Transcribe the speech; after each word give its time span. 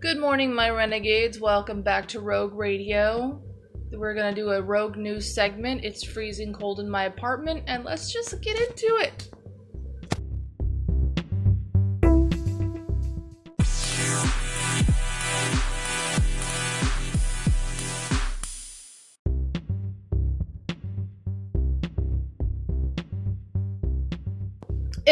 Good 0.00 0.20
morning, 0.20 0.54
my 0.54 0.70
renegades. 0.70 1.40
Welcome 1.40 1.82
back 1.82 2.06
to 2.08 2.20
Rogue 2.20 2.54
Radio. 2.54 3.42
We're 3.90 4.14
gonna 4.14 4.32
do 4.32 4.50
a 4.50 4.62
Rogue 4.62 4.96
News 4.96 5.34
segment. 5.34 5.84
It's 5.84 6.04
freezing 6.04 6.52
cold 6.52 6.78
in 6.78 6.88
my 6.88 7.06
apartment, 7.06 7.64
and 7.66 7.82
let's 7.82 8.12
just 8.12 8.40
get 8.40 8.60
into 8.60 8.98
it. 9.00 9.28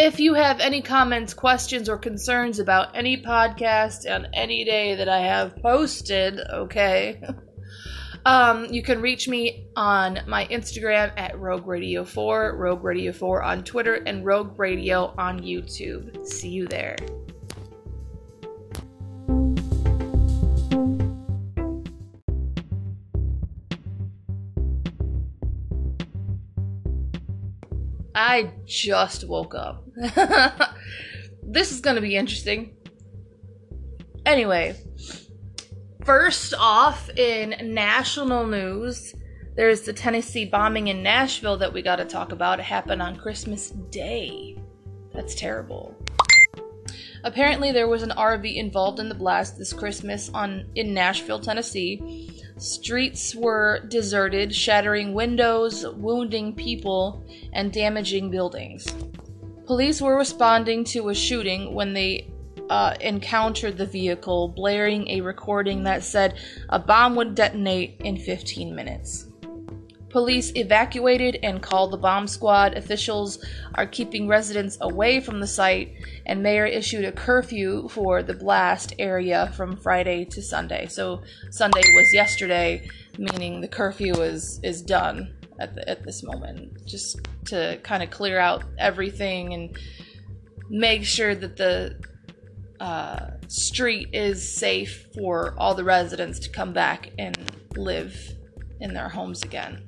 If 0.06 0.20
you 0.20 0.34
have 0.34 0.60
any 0.60 0.82
comments, 0.82 1.34
questions, 1.34 1.88
or 1.88 1.98
concerns 1.98 2.60
about 2.60 2.94
any 2.94 3.20
podcast 3.20 4.08
on 4.08 4.28
any 4.34 4.64
day 4.64 4.94
that 4.94 5.08
I 5.08 5.18
have 5.18 5.56
posted, 5.56 6.38
okay, 6.38 7.20
um, 8.24 8.66
you 8.66 8.84
can 8.84 9.02
reach 9.02 9.26
me 9.26 9.66
on 9.74 10.20
my 10.28 10.46
Instagram 10.46 11.12
at 11.16 11.36
Rogue 11.36 11.66
Radio 11.66 12.04
4, 12.04 12.56
Rogue 12.56 12.84
Radio 12.84 13.12
4 13.12 13.42
on 13.42 13.64
Twitter, 13.64 13.94
and 13.94 14.24
Rogue 14.24 14.56
Radio 14.60 15.12
on 15.18 15.40
YouTube. 15.40 16.24
See 16.24 16.50
you 16.50 16.68
there. 16.68 16.94
I 28.16 28.50
just 28.64 29.28
woke 29.28 29.54
up. 29.54 29.84
this 31.42 31.70
is 31.70 31.82
to 31.96 32.00
be 32.00 32.16
interesting. 32.16 32.74
Anyway, 34.24 34.74
first 36.04 36.54
off, 36.58 37.10
in 37.10 37.74
national 37.74 38.46
news, 38.46 39.14
there's 39.54 39.82
the 39.82 39.92
Tennessee 39.92 40.46
bombing 40.46 40.88
in 40.88 41.02
Nashville 41.02 41.58
that 41.58 41.74
we 41.74 41.82
got 41.82 41.96
to 41.96 42.06
talk 42.06 42.32
about. 42.32 42.58
It 42.58 42.64
happened 42.64 43.02
on 43.02 43.16
Christmas 43.16 43.70
Day. 43.90 44.56
That's 45.12 45.34
terrible. 45.34 45.94
Apparently, 47.22 47.70
there 47.70 47.88
was 47.88 48.02
an 48.02 48.14
RV 48.16 48.56
involved 48.56 48.98
in 48.98 49.10
the 49.10 49.14
blast 49.14 49.58
this 49.58 49.74
Christmas 49.74 50.30
on 50.32 50.70
in 50.74 50.94
Nashville, 50.94 51.40
Tennessee. 51.40 52.35
Streets 52.58 53.34
were 53.34 53.84
deserted, 53.88 54.54
shattering 54.54 55.12
windows, 55.12 55.86
wounding 55.96 56.54
people, 56.54 57.22
and 57.52 57.70
damaging 57.72 58.30
buildings. 58.30 58.86
Police 59.66 60.00
were 60.00 60.16
responding 60.16 60.84
to 60.84 61.10
a 61.10 61.14
shooting 61.14 61.74
when 61.74 61.92
they 61.92 62.30
uh, 62.70 62.94
encountered 63.00 63.76
the 63.76 63.86
vehicle, 63.86 64.48
blaring 64.48 65.08
a 65.08 65.20
recording 65.20 65.82
that 65.84 66.02
said 66.02 66.38
a 66.68 66.78
bomb 66.78 67.14
would 67.16 67.34
detonate 67.34 68.00
in 68.00 68.16
15 68.16 68.74
minutes. 68.74 69.25
Police 70.16 70.50
evacuated 70.54 71.38
and 71.42 71.60
called 71.60 71.90
the 71.90 71.98
bomb 71.98 72.26
squad. 72.26 72.74
Officials 72.74 73.44
are 73.74 73.84
keeping 73.84 74.26
residents 74.26 74.78
away 74.80 75.20
from 75.20 75.40
the 75.40 75.46
site, 75.46 75.92
and 76.24 76.42
mayor 76.42 76.64
issued 76.64 77.04
a 77.04 77.12
curfew 77.12 77.86
for 77.90 78.22
the 78.22 78.32
blast 78.32 78.94
area 78.98 79.52
from 79.54 79.76
Friday 79.76 80.24
to 80.24 80.40
Sunday. 80.40 80.86
So 80.86 81.20
Sunday 81.50 81.82
was 81.94 82.14
yesterday, 82.14 82.88
meaning 83.18 83.60
the 83.60 83.68
curfew 83.68 84.14
is 84.22 84.58
is 84.62 84.80
done 84.80 85.36
at 85.60 85.74
the, 85.74 85.86
at 85.86 86.02
this 86.02 86.22
moment, 86.22 86.86
just 86.86 87.20
to 87.48 87.78
kind 87.82 88.02
of 88.02 88.08
clear 88.08 88.38
out 88.38 88.64
everything 88.78 89.52
and 89.52 89.78
make 90.70 91.04
sure 91.04 91.34
that 91.34 91.58
the 91.58 92.00
uh, 92.80 93.32
street 93.48 94.08
is 94.14 94.50
safe 94.50 95.08
for 95.14 95.54
all 95.58 95.74
the 95.74 95.84
residents 95.84 96.38
to 96.38 96.48
come 96.48 96.72
back 96.72 97.10
and 97.18 97.36
live 97.76 98.32
in 98.80 98.94
their 98.94 99.10
homes 99.10 99.42
again. 99.42 99.82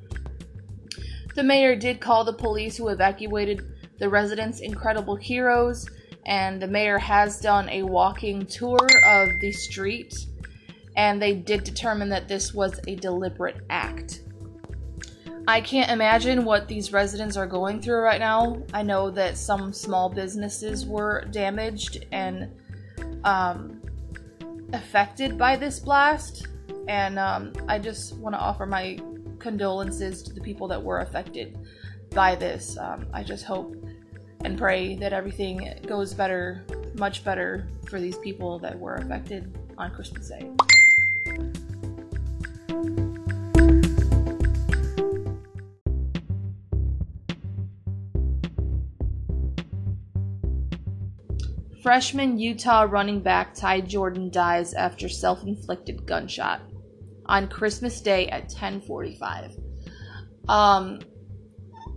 The 1.39 1.45
mayor 1.45 1.77
did 1.77 2.01
call 2.01 2.25
the 2.25 2.33
police 2.33 2.77
who 2.77 2.89
evacuated 2.89 3.65
the 4.01 4.09
residents 4.09 4.59
incredible 4.59 5.15
heroes, 5.15 5.89
and 6.27 6.61
the 6.61 6.67
mayor 6.67 6.99
has 6.99 7.39
done 7.39 7.69
a 7.69 7.85
walking 7.85 8.45
tour 8.45 8.89
of 9.07 9.29
the 9.41 9.53
street, 9.53 10.17
and 10.97 11.23
they 11.23 11.35
did 11.35 11.63
determine 11.63 12.09
that 12.09 12.27
this 12.27 12.53
was 12.53 12.81
a 12.89 12.97
deliberate 12.97 13.59
act. 13.71 14.23
I 15.47 15.61
can't 15.61 15.93
imagine 15.93 16.45
what 16.45 16.67
these 16.67 16.93
residents 16.93 17.37
are 17.37 17.47
going 17.47 17.81
through 17.83 18.01
right 18.01 18.19
now. 18.19 18.61
I 18.75 18.83
know 18.83 19.09
that 19.13 19.37
some 19.37 19.73
small 19.73 20.09
businesses 20.09 20.87
were 20.87 21.25
damaged 21.31 22.05
and 22.11 22.51
um, 23.23 23.81
affected 24.73 25.39
by 25.39 25.55
this 25.55 25.79
blast, 25.79 26.49
and 26.89 27.17
um, 27.17 27.53
I 27.69 27.79
just 27.79 28.17
want 28.17 28.35
to 28.35 28.41
offer 28.41 28.67
my 28.67 28.99
condolences 29.39 30.23
to 30.23 30.33
the 30.33 30.41
people 30.41 30.69
that 30.69 30.83
were 30.83 31.01
affected 31.01 31.59
by 32.11 32.35
this. 32.35 32.77
Um, 32.79 33.07
I 33.13 33.23
just 33.23 33.45
hope 33.45 33.75
and 34.45 34.59
pray 34.59 34.95
that 34.97 35.13
everything 35.13 35.81
goes 35.87 36.15
better, 36.15 36.65
much 36.95 37.25
better 37.25 37.69
for 37.89 38.01
these 38.01 38.19
people 38.19 38.59
that 38.61 38.79
were 38.79 38.97
affected 38.97 39.57
on 39.77 39.91
Christmas 39.93 40.29
Day. 40.29 40.51
Freshman 51.83 52.39
Utah 52.39 52.83
running 52.83 53.21
back 53.21 53.55
Ty 53.55 53.81
Jordan 53.81 54.31
dies 54.31 54.75
after 54.75 55.09
self 55.09 55.43
inflicted 55.45 56.05
gunshot 56.05 56.61
on 57.29 57.49
Christmas 57.49 58.01
Day 58.01 58.29
at 58.29 58.49
10:45. 58.49 59.59
Um, 60.49 61.01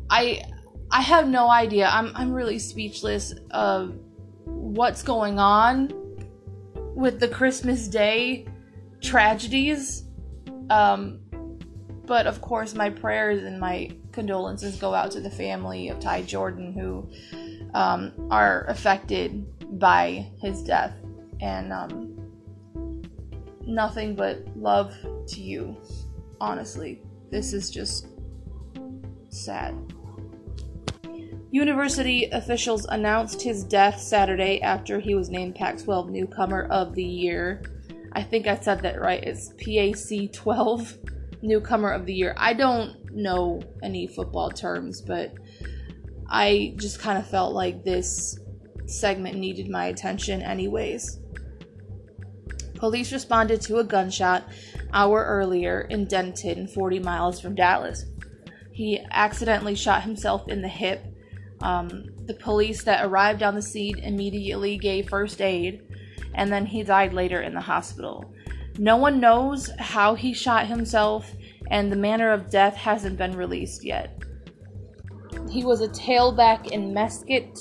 I 0.10 0.44
I 0.92 1.02
have 1.02 1.28
no 1.28 1.50
idea. 1.50 1.88
I'm 1.88 2.12
I'm 2.16 2.32
really 2.32 2.60
speechless 2.60 3.34
of 3.52 3.96
what's 4.46 5.04
going 5.04 5.40
on 5.40 5.92
with 6.96 7.20
the 7.20 7.28
Christmas 7.28 7.88
Day 7.88 8.46
tragedies. 9.02 10.04
Um, 10.70 11.20
but 12.06 12.28
of 12.28 12.42
course, 12.42 12.76
my 12.76 12.90
prayers 12.90 13.44
and 13.44 13.60
my 13.60 13.92
condolences 14.12 14.76
go 14.76 14.94
out 14.94 15.12
to 15.12 15.22
the 15.22 15.30
family 15.30 15.90
of 15.90 16.00
Ty 16.00 16.24
Jordan 16.24 16.74
who 16.74 17.10
um, 17.74 18.12
are 18.30 18.66
affected 18.66 19.80
by 19.80 20.30
his 20.42 20.62
death. 20.64 20.94
And 21.40 21.72
um, 21.72 22.11
nothing 23.66 24.16
but 24.16 24.46
love 24.56 24.96
to 25.28 25.42
you. 25.42 25.78
Honestly, 26.40 27.02
this 27.30 27.54
is 27.54 27.70
just 27.70 28.08
sad. 29.30 29.76
University 31.52 32.30
officials 32.32 32.86
announced 32.86 33.42
his 33.42 33.64
death 33.66 34.00
Saturday 34.00 34.62
after 34.62 35.00
he 35.00 35.16
was 35.16 35.30
named 35.30 35.56
Pac 35.56 35.78
12 35.84 36.10
Newcomer 36.10 36.68
of 36.72 36.94
the 36.96 37.04
Year. 37.04 37.62
I 38.14 38.24
think 38.24 38.48
I 38.48 38.56
said 38.56 38.82
that 38.82 39.02
right. 39.02 39.22
It's 39.24 39.54
PAC 39.58 40.32
12 40.32 40.98
Newcomer 41.42 41.92
of 41.92 42.06
the 42.06 42.14
Year. 42.14 42.34
I 42.38 42.54
don't 42.54 42.96
know 43.14 43.62
any 43.84 44.08
football 44.08 44.50
terms, 44.50 45.02
but 45.02 45.34
I 46.30 46.74
just 46.78 47.00
kind 47.00 47.18
of 47.18 47.28
felt 47.28 47.54
like 47.54 47.84
this 47.84 48.40
segment 48.86 49.38
needed 49.38 49.70
my 49.70 49.88
attention, 49.88 50.42
anyways. 50.42 51.20
Police 52.82 53.14
responded 53.14 53.62
to 53.62 53.78
a 53.78 53.84
gunshot 53.84 54.44
hour 54.92 55.24
earlier 55.24 55.82
in 55.92 56.06
Denton, 56.06 56.66
40 56.66 56.98
miles 56.98 57.40
from 57.40 57.54
Dallas. 57.54 58.06
He 58.72 59.00
accidentally 59.12 59.76
shot 59.76 60.02
himself 60.02 60.48
in 60.48 60.64
the 60.64 60.68
hip. 60.68 61.06
Um, 61.62 62.06
the 62.26 62.34
police 62.34 62.84
that 62.86 63.06
arrived 63.06 63.44
on 63.44 63.54
the 63.54 63.62
scene 63.62 64.00
immediately 64.00 64.80
gave 64.80 65.10
first 65.10 65.44
aid, 65.44 65.84
and 66.34 66.52
then 66.52 66.66
he 66.66 66.82
died 66.82 67.14
later 67.14 67.44
in 67.44 67.54
the 67.54 67.62
hospital. 67.62 68.34
No 68.80 68.98
one 68.98 69.20
knows 69.20 69.70
how 69.78 70.16
he 70.16 70.34
shot 70.34 70.66
himself, 70.66 71.32
and 71.70 71.92
the 71.92 71.96
manner 71.96 72.32
of 72.32 72.50
death 72.50 72.76
hasn't 72.76 73.16
been 73.16 73.38
released 73.38 73.86
yet. 73.86 74.24
He 75.52 75.64
was 75.64 75.82
a 75.82 75.88
tailback 75.90 76.72
in 76.72 76.96
Mesquite, 76.96 77.60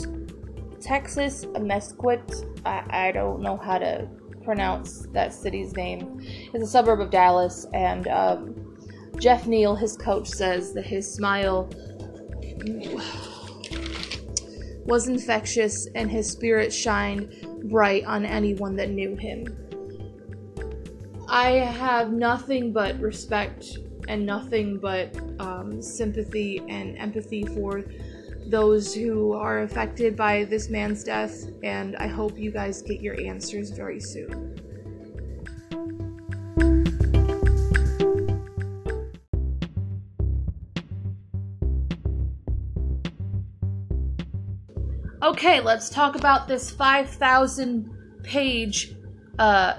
Texas, 0.81 1.45
Mesquite. 1.61 2.33
I, 2.65 3.09
I 3.09 3.13
don't 3.13 3.43
know 3.43 3.59
how 3.59 3.77
to 3.77 4.09
pronounce 4.51 5.07
that 5.13 5.33
city's 5.33 5.77
name. 5.77 6.21
It's 6.53 6.65
a 6.65 6.67
suburb 6.67 7.01
of 7.01 7.13
Dallas, 7.13 7.69
and 7.73 8.09
um, 8.09 8.77
Jeff 9.17 9.47
Neal, 9.47 9.77
his 9.77 9.97
coach, 9.97 10.27
says 10.27 10.73
that 10.73 10.85
his 10.85 11.09
smile 11.09 11.71
was 14.85 15.07
infectious 15.07 15.87
and 15.95 16.11
his 16.11 16.29
spirit 16.29 16.73
shined 16.73 17.33
bright 17.67 18.05
on 18.07 18.25
anyone 18.25 18.75
that 18.75 18.91
knew 18.91 19.15
him. 19.15 19.47
I 21.29 21.51
have 21.51 22.13
nothing 22.13 22.73
but 22.73 22.99
respect 22.99 23.79
and 24.09 24.27
nothing 24.27 24.79
but 24.79 25.17
um, 25.39 25.81
sympathy 25.81 26.61
and 26.69 26.99
empathy 26.99 27.45
for 27.45 27.85
those 28.51 28.93
who 28.93 29.33
are 29.33 29.63
affected 29.63 30.17
by 30.17 30.45
this 30.45 30.69
man's 30.69 31.05
death, 31.05 31.45
and 31.63 31.97
I 31.97 32.09
hope 32.09 32.37
you 32.37 32.51
guys 32.51 32.83
get 32.83 33.01
your 33.01 33.19
answers 33.21 33.71
very 33.71 34.01
soon. 34.01 34.57
Okay, 45.23 45.61
let's 45.61 45.89
talk 45.89 46.17
about 46.17 46.49
this 46.49 46.71
5,000 46.71 48.23
page 48.25 48.97
uh, 49.39 49.75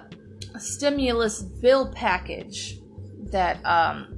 stimulus 0.57 1.41
bill 1.41 1.91
package 1.91 2.79
that 3.31 3.63
um, 3.65 4.18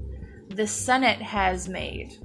the 0.50 0.68
Senate 0.68 1.22
has 1.22 1.68
made 1.68 2.23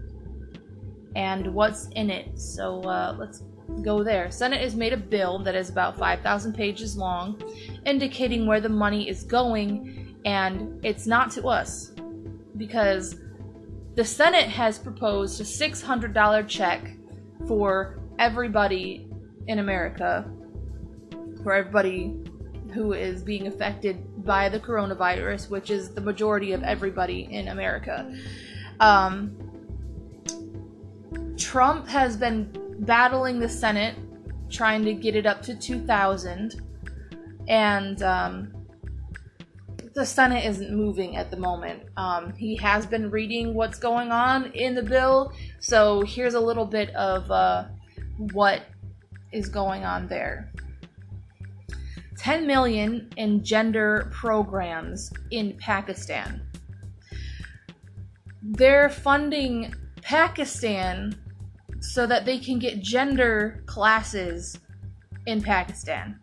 and 1.18 1.52
what's 1.52 1.88
in 1.96 2.10
it. 2.10 2.40
So 2.40 2.80
uh, 2.82 3.16
let's 3.18 3.42
go 3.82 4.04
there. 4.04 4.30
Senate 4.30 4.60
has 4.60 4.76
made 4.76 4.92
a 4.92 4.96
bill 4.96 5.40
that 5.40 5.56
is 5.56 5.68
about 5.68 5.98
5,000 5.98 6.54
pages 6.54 6.96
long, 6.96 7.42
indicating 7.84 8.46
where 8.46 8.60
the 8.60 8.68
money 8.68 9.08
is 9.08 9.24
going, 9.24 10.16
and 10.24 10.78
it's 10.84 11.08
not 11.08 11.32
to 11.32 11.48
us 11.48 11.90
because 12.56 13.16
the 13.96 14.04
Senate 14.04 14.48
has 14.48 14.78
proposed 14.78 15.40
a 15.40 15.44
$600 15.44 16.46
check 16.46 16.88
for 17.48 17.98
everybody 18.20 19.08
in 19.48 19.58
America, 19.58 20.24
for 21.42 21.52
everybody 21.52 22.16
who 22.72 22.92
is 22.92 23.24
being 23.24 23.48
affected 23.48 24.24
by 24.24 24.48
the 24.48 24.60
coronavirus, 24.60 25.50
which 25.50 25.70
is 25.70 25.90
the 25.90 26.00
majority 26.00 26.52
of 26.52 26.62
everybody 26.62 27.26
in 27.28 27.48
America. 27.48 28.14
Um, 28.78 29.36
Trump 31.38 31.86
has 31.88 32.16
been 32.16 32.50
battling 32.80 33.38
the 33.38 33.48
Senate, 33.48 33.94
trying 34.50 34.84
to 34.84 34.92
get 34.92 35.14
it 35.14 35.24
up 35.24 35.40
to 35.42 35.54
2,000, 35.54 36.60
and 37.48 38.02
um, 38.02 38.52
the 39.94 40.04
Senate 40.04 40.44
isn't 40.44 40.70
moving 40.74 41.16
at 41.16 41.30
the 41.30 41.36
moment. 41.36 41.82
Um, 41.96 42.32
he 42.34 42.56
has 42.56 42.86
been 42.86 43.10
reading 43.10 43.54
what's 43.54 43.78
going 43.78 44.10
on 44.10 44.52
in 44.52 44.74
the 44.74 44.82
bill, 44.82 45.32
so 45.60 46.02
here's 46.02 46.34
a 46.34 46.40
little 46.40 46.66
bit 46.66 46.90
of 46.94 47.30
uh, 47.30 47.66
what 48.32 48.62
is 49.32 49.48
going 49.48 49.84
on 49.84 50.08
there. 50.08 50.52
10 52.18 52.46
million 52.46 53.08
in 53.16 53.44
gender 53.44 54.10
programs 54.12 55.12
in 55.30 55.56
Pakistan. 55.58 56.42
They're 58.42 58.88
funding 58.88 59.72
Pakistan 60.02 61.14
so 61.80 62.06
that 62.06 62.24
they 62.24 62.38
can 62.38 62.58
get 62.58 62.82
gender 62.82 63.62
classes 63.66 64.58
in 65.26 65.42
Pakistan. 65.42 66.18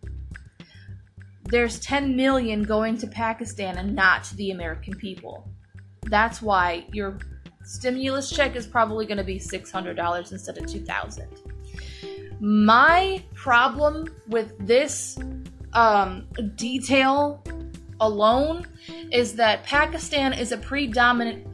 There's 1.45 1.79
10 1.79 2.15
million 2.15 2.63
going 2.63 2.97
to 2.97 3.07
Pakistan 3.07 3.77
and 3.77 3.95
not 3.95 4.23
to 4.25 4.35
the 4.35 4.51
American 4.51 4.95
people. 4.95 5.47
That's 6.03 6.41
why 6.41 6.85
your 6.91 7.19
stimulus 7.63 8.29
check 8.29 8.55
is 8.55 8.65
probably 8.65 9.05
going 9.05 9.17
to 9.17 9.23
be 9.23 9.39
$600 9.39 10.31
instead 10.31 10.57
of 10.57 10.65
2000. 10.67 11.27
My 12.39 13.23
problem 13.33 14.07
with 14.27 14.53
this 14.59 15.17
um, 15.73 16.27
detail 16.55 17.43
alone 17.99 18.65
is 19.11 19.35
that 19.35 19.63
Pakistan 19.63 20.33
is 20.33 20.51
a 20.51 20.57
predominant 20.57 21.47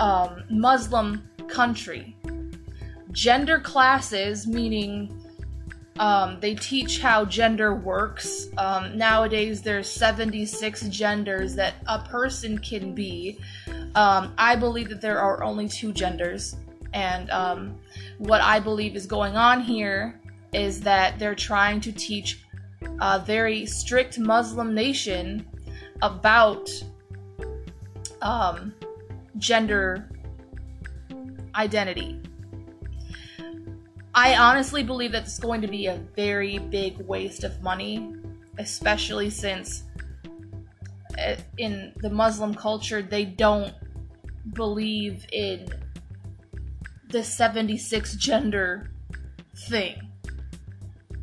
um, 0.00 0.44
Muslim 0.50 1.28
country 1.48 2.16
gender 3.18 3.58
classes, 3.58 4.46
meaning 4.46 5.12
um, 5.98 6.38
they 6.38 6.54
teach 6.54 7.00
how 7.00 7.24
gender 7.24 7.74
works. 7.74 8.48
Um, 8.56 8.96
nowadays, 8.96 9.60
there's 9.60 9.90
76 9.90 10.82
genders 10.82 11.56
that 11.56 11.74
a 11.88 11.98
person 11.98 12.58
can 12.58 12.94
be. 12.94 13.40
Um, 13.96 14.32
I 14.38 14.54
believe 14.54 14.88
that 14.90 15.00
there 15.00 15.18
are 15.18 15.42
only 15.42 15.68
two 15.68 15.92
genders, 15.92 16.54
and 16.94 17.28
um, 17.30 17.80
what 18.18 18.40
I 18.40 18.60
believe 18.60 18.94
is 18.94 19.06
going 19.06 19.36
on 19.36 19.62
here 19.62 20.20
is 20.52 20.80
that 20.82 21.18
they're 21.18 21.34
trying 21.34 21.80
to 21.80 21.92
teach 21.92 22.44
a 23.00 23.18
very 23.18 23.66
strict 23.66 24.20
Muslim 24.20 24.76
nation 24.76 25.44
about 26.02 26.70
um, 28.22 28.72
gender 29.38 30.08
identity. 31.56 32.22
I 34.20 34.36
honestly 34.36 34.82
believe 34.82 35.12
that 35.12 35.22
it's 35.22 35.38
going 35.38 35.60
to 35.60 35.68
be 35.68 35.86
a 35.86 35.94
very 36.16 36.58
big 36.58 36.98
waste 37.06 37.44
of 37.44 37.62
money, 37.62 38.16
especially 38.58 39.30
since 39.30 39.84
uh, 41.16 41.36
in 41.56 41.92
the 41.98 42.10
Muslim 42.10 42.52
culture 42.52 43.00
they 43.00 43.24
don't 43.24 43.72
believe 44.54 45.24
in 45.30 45.68
the 47.10 47.22
76 47.22 48.16
gender 48.16 48.90
thing. 49.68 50.00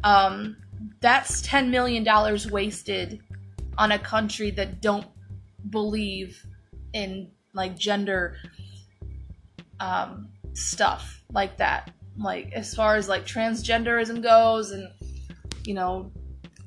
Um, 0.06 0.56
that's 1.02 1.42
10 1.42 1.70
million 1.70 2.06
dollars 2.06 2.50
wasted 2.50 3.20
on 3.78 3.92
a 3.92 4.00
country 4.00 4.52
that 4.52 4.80
don't 4.82 5.08
believe 5.70 6.42
in 6.94 7.30
like 7.54 7.78
gender 7.78 8.38
um, 9.82 10.30
stuff 10.54 11.26
like 11.34 11.58
that 11.58 11.92
like 12.18 12.52
as 12.54 12.74
far 12.74 12.96
as 12.96 13.10
like 13.10 13.26
transgenderism 13.26 14.24
goes 14.24 14.72
and 14.72 14.90
you 15.66 15.74
know 15.74 16.12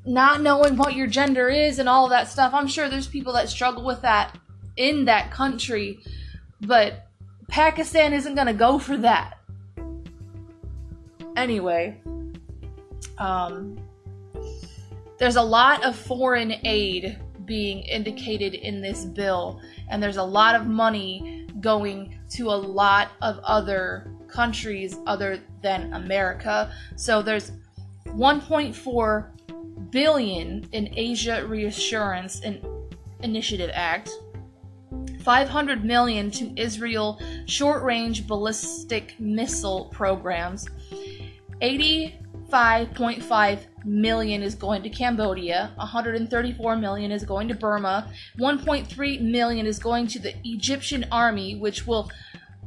not 0.04 0.40
knowing 0.40 0.76
what 0.76 0.94
your 0.94 1.06
gender 1.06 1.48
is 1.48 1.78
and 1.78 1.88
all 1.88 2.08
that 2.08 2.28
stuff. 2.28 2.54
I'm 2.54 2.66
sure 2.66 2.88
there's 2.88 3.08
people 3.08 3.32
that 3.34 3.48
struggle 3.48 3.84
with 3.84 4.02
that 4.02 4.38
in 4.76 5.04
that 5.04 5.30
country, 5.30 5.98
but 6.62 7.08
Pakistan 7.48 8.12
isn't 8.14 8.34
going 8.34 8.46
to 8.46 8.52
go 8.54 8.78
for 8.78 8.96
that. 8.98 9.38
Anyway, 11.36 12.00
um 13.18 13.78
there's 15.18 15.36
a 15.36 15.42
lot 15.42 15.84
of 15.84 15.96
foreign 15.96 16.54
aid 16.64 17.18
being 17.44 17.80
indicated 17.80 18.54
in 18.54 18.80
this 18.80 19.04
bill 19.04 19.60
and 19.90 20.02
there's 20.02 20.16
a 20.16 20.22
lot 20.22 20.54
of 20.54 20.66
money 20.66 21.46
going 21.60 22.16
to 22.30 22.50
a 22.50 22.54
lot 22.54 23.10
of 23.20 23.38
other 23.40 24.12
countries 24.28 24.96
other 25.06 25.40
than 25.62 25.92
America. 25.92 26.72
So 26.96 27.22
there's 27.22 27.52
1.4 28.06 29.90
billion 29.90 30.68
in 30.72 30.92
Asia 30.96 31.46
Reassurance 31.46 32.40
and 32.40 32.60
Initiative 33.22 33.70
Act, 33.72 34.10
500 35.22 35.84
million 35.84 36.30
to 36.32 36.52
Israel 36.56 37.20
short-range 37.46 38.26
ballistic 38.26 39.14
missile 39.18 39.86
programs, 39.86 40.68
85.5 41.60 43.60
million 43.84 44.42
is 44.42 44.54
going 44.54 44.82
to 44.82 44.88
Cambodia, 44.88 45.72
134 45.76 46.76
million 46.76 47.10
is 47.10 47.24
going 47.24 47.48
to 47.48 47.54
Burma, 47.54 48.10
1.3 48.38 49.20
million 49.20 49.66
is 49.66 49.78
going 49.78 50.06
to 50.06 50.18
the 50.18 50.34
Egyptian 50.44 51.04
army 51.10 51.56
which 51.56 51.86
will 51.86 52.10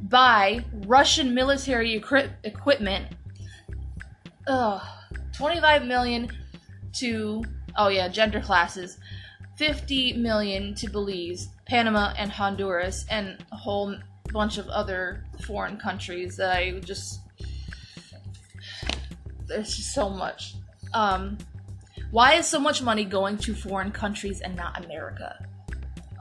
buy 0.02 0.64
Russian 0.86 1.34
military 1.34 1.96
equi- 1.96 2.30
equipment. 2.44 3.06
Ugh, 4.46 4.82
25 5.32 5.84
million 5.84 6.28
to 6.94 7.44
oh 7.76 7.88
yeah, 7.88 8.08
gender 8.08 8.40
classes. 8.40 8.98
50 9.56 10.14
million 10.14 10.74
to 10.76 10.88
Belize, 10.90 11.50
Panama, 11.66 12.12
and 12.16 12.30
Honduras, 12.30 13.04
and 13.10 13.36
a 13.52 13.56
whole 13.56 13.94
bunch 14.32 14.58
of 14.58 14.66
other 14.68 15.24
foreign 15.42 15.76
countries 15.76 16.36
that 16.36 16.56
I 16.56 16.80
just. 16.80 17.20
There's 19.46 19.76
just 19.76 19.92
so 19.92 20.08
much. 20.08 20.54
Um, 20.94 21.36
why 22.10 22.34
is 22.34 22.46
so 22.46 22.58
much 22.58 22.82
money 22.82 23.04
going 23.04 23.36
to 23.38 23.54
foreign 23.54 23.90
countries 23.90 24.40
and 24.40 24.56
not 24.56 24.84
America? 24.84 25.46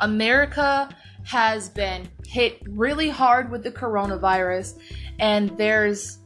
America 0.01 0.89
has 1.23 1.69
been 1.69 2.09
hit 2.25 2.61
really 2.67 3.09
hard 3.09 3.51
with 3.51 3.63
the 3.63 3.71
coronavirus, 3.71 4.79
and 5.19 5.55
there's 5.57 6.19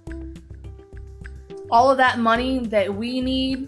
all 1.71 1.89
of 1.89 1.97
that 1.97 2.19
money 2.19 2.59
that 2.59 2.93
we 2.93 3.21
need, 3.21 3.67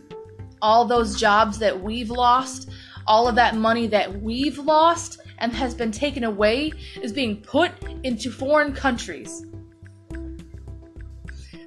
all 0.62 0.86
those 0.86 1.20
jobs 1.20 1.60
that 1.60 1.82
we've 1.82 2.10
lost, 2.10 2.70
all 3.08 3.28
of 3.28 3.36
that 3.36 3.56
money 3.56 3.88
that 3.88 4.22
we've 4.22 4.58
lost 4.58 5.20
and 5.40 5.54
has 5.54 5.74
been 5.74 5.92
taken 5.92 6.24
away 6.24 6.72
is 7.02 7.12
being 7.12 7.42
put 7.42 7.72
into 8.04 8.32
foreign 8.32 8.74
countries. 8.74 9.46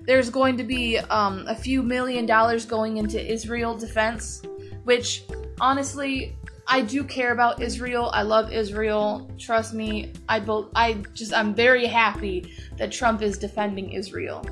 There's 0.02 0.30
going 0.30 0.56
to 0.56 0.64
be 0.64 0.98
um, 0.98 1.44
a 1.46 1.54
few 1.54 1.82
million 1.82 2.26
dollars 2.26 2.64
going 2.64 2.96
into 2.96 3.24
Israel 3.24 3.76
defense, 3.76 4.42
which 4.84 5.24
honestly, 5.60 6.36
I 6.72 6.82
do 6.82 7.02
care 7.02 7.32
about 7.32 7.60
Israel. 7.60 8.10
I 8.14 8.22
love 8.22 8.52
Israel. 8.52 9.28
Trust 9.38 9.74
me. 9.74 10.12
I 10.28 10.38
both 10.38 10.68
I 10.76 11.02
just 11.14 11.34
I'm 11.34 11.52
very 11.52 11.84
happy 11.84 12.54
that 12.78 12.92
Trump 12.92 13.22
is 13.22 13.36
defending 13.36 13.92
Israel. 13.92 14.46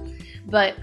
But 0.47 0.75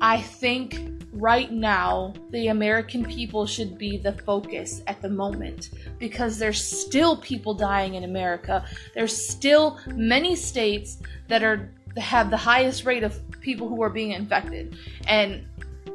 I 0.00 0.20
think 0.20 1.02
right 1.12 1.50
now 1.50 2.14
the 2.30 2.48
American 2.48 3.04
people 3.04 3.46
should 3.46 3.76
be 3.76 3.96
the 3.96 4.12
focus 4.12 4.80
at 4.86 5.02
the 5.02 5.08
moment 5.08 5.70
because 5.98 6.38
there's 6.38 6.62
still 6.62 7.16
people 7.16 7.52
dying 7.52 7.96
in 7.96 8.04
America. 8.04 8.64
There's 8.94 9.14
still 9.14 9.80
many 9.96 10.36
states 10.36 10.98
that 11.26 11.42
are 11.42 11.74
have 11.96 12.30
the 12.30 12.36
highest 12.36 12.84
rate 12.84 13.02
of 13.02 13.20
people 13.40 13.68
who 13.68 13.82
are 13.82 13.90
being 13.90 14.12
infected. 14.12 14.76
And 15.08 15.44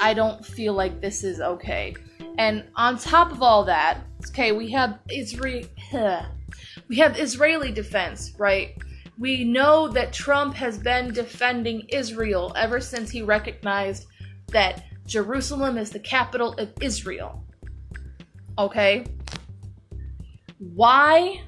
I 0.02 0.14
don't 0.14 0.46
feel 0.46 0.74
like 0.74 1.00
this 1.00 1.24
is 1.24 1.40
okay. 1.40 1.96
And 2.38 2.66
on 2.76 2.98
top 2.98 3.32
of 3.32 3.42
all 3.42 3.64
that, 3.64 4.02
okay, 4.30 4.52
we 4.52 4.72
have 4.72 5.00
Israel 5.12 5.66
we 6.88 6.98
have 6.98 7.20
Israeli 7.20 7.72
defense, 7.72 8.34
right? 8.38 8.78
We 9.18 9.44
know 9.44 9.88
that 9.90 10.12
Trump 10.12 10.56
has 10.56 10.78
been 10.78 11.14
defending 11.14 11.88
Israel 11.90 12.52
ever 12.56 12.80
since 12.82 13.10
he 13.10 13.22
recognized 13.22 14.08
that 14.52 14.84
Jerusalem 15.06 15.78
is 15.78 15.90
the 15.90 16.00
capital 16.00 16.54
of 16.54 16.74
Israel. 16.82 17.44
Okay? 18.58 19.06
Why 20.58 21.42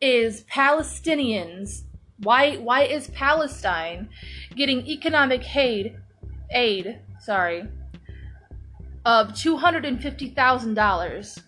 is 0.00 0.44
Palestinians 0.44 1.82
why 2.22 2.56
why 2.56 2.82
is 2.82 3.08
Palestine 3.08 4.08
getting 4.54 4.86
economic 4.86 5.56
aid 5.56 5.96
aid, 6.54 7.00
sorry, 7.20 7.64
of 9.04 9.28
$250,000? 9.28 11.42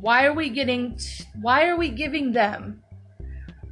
Why 0.00 0.26
are 0.26 0.34
we 0.34 0.48
getting 0.48 0.98
why 1.40 1.68
are 1.68 1.76
we 1.76 1.90
giving 1.90 2.32
them 2.32 2.82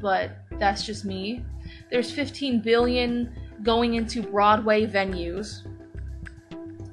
but 0.00 0.32
that's 0.58 0.84
just 0.84 1.04
me. 1.04 1.44
There's 1.90 2.10
15 2.10 2.60
billion 2.60 3.34
going 3.62 3.94
into 3.94 4.22
Broadway 4.22 4.86
venues. 4.86 5.66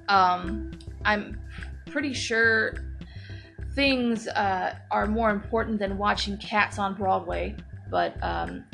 Um, 0.07 0.71
I'm 1.05 1.39
pretty 1.87 2.13
sure 2.13 2.75
things 3.73 4.27
uh, 4.27 4.75
are 4.91 5.07
more 5.07 5.31
important 5.31 5.79
than 5.79 5.97
watching 5.97 6.37
cats 6.37 6.77
on 6.77 6.95
Broadway. 6.95 7.55
But 7.89 8.21
um, 8.23 8.65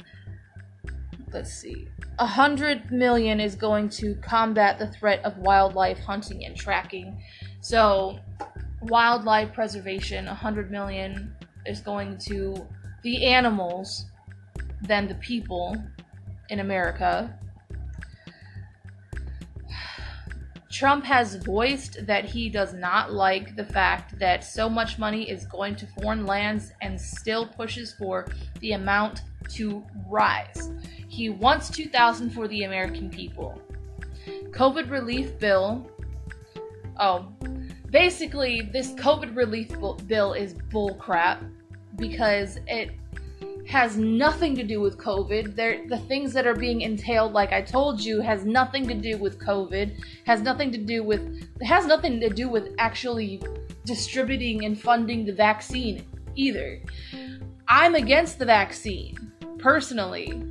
let's 1.36 1.54
see. 1.54 1.88
A 2.18 2.26
hundred 2.26 2.92
million 2.92 3.40
is 3.42 3.56
going 3.56 3.90
to 3.90 4.16
combat 4.16 4.80
the 4.80 4.88
threat 4.88 5.24
of 5.26 5.38
wildlife 5.38 6.00
hunting 6.00 6.46
and 6.46 6.56
tracking. 6.56 7.22
So 7.60 8.18
wildlife 8.82 9.54
preservation, 9.54 10.26
a 10.26 10.30
100 10.30 10.72
million 10.72 11.36
is 11.66 11.82
going 11.82 12.18
to 12.30 12.66
the 13.04 13.26
animals 13.26 14.06
than 14.82 15.08
the 15.08 15.16
people 15.16 15.76
in 16.50 16.62
America. 16.62 17.38
Trump 20.76 21.06
has 21.06 21.36
voiced 21.36 22.06
that 22.06 22.26
he 22.26 22.50
does 22.50 22.74
not 22.74 23.14
like 23.14 23.56
the 23.56 23.64
fact 23.64 24.20
that 24.20 24.44
so 24.44 24.68
much 24.68 25.00
money 25.00 25.30
is 25.30 25.46
going 25.46 25.74
to 25.74 25.88
foreign 25.88 26.26
lands 26.26 26.74
and 26.82 27.00
still 27.00 27.48
pushes 27.48 27.94
for 27.94 28.28
the 28.60 28.74
amount 28.74 29.22
to 29.48 29.82
rise. 30.10 30.72
He 31.08 31.30
wants 31.30 31.70
2000 31.70 32.30
for 32.30 32.50
the 32.50 32.64
American 32.64 33.10
people. 33.10 33.62
COVID 34.50 34.92
relief 34.92 35.40
bill. 35.40 35.90
Oh, 37.00 37.32
basically, 37.90 38.64
this 38.74 38.92
COVID 38.96 39.34
relief 39.34 39.70
bill 40.08 40.34
is 40.34 40.56
bullcrap 40.56 41.50
because 41.96 42.60
it 42.68 42.92
has 43.68 43.98
nothing 43.98 44.56
to 44.56 44.64
do 44.64 44.80
with 44.80 44.98
COVID. 44.98 45.56
There, 45.56 45.88
the 45.88 45.98
things 45.98 46.34
that 46.34 46.46
are 46.46 46.56
being 46.56 46.82
entailed, 46.82 47.34
like 47.34 47.52
I 47.52 47.62
told 47.62 48.00
you, 48.00 48.22
has 48.22 48.46
nothing 48.46 48.88
to 48.88 48.94
do 48.94 49.18
with 49.18 49.40
COVID. 49.40 50.00
Has 50.26 50.42
nothing 50.42 50.72
to 50.72 50.78
do 50.78 51.04
with. 51.04 51.44
Has 51.62 51.86
nothing 51.86 52.20
to 52.20 52.30
do 52.30 52.48
with 52.48 52.74
actually 52.78 53.42
distributing 53.86 54.66
and 54.66 54.80
funding 54.80 55.26
the 55.26 55.34
vaccine 55.34 56.06
either. 56.36 56.82
I'm 57.68 57.96
against 57.96 58.38
the 58.38 58.46
vaccine 58.46 59.32
personally, 59.58 60.44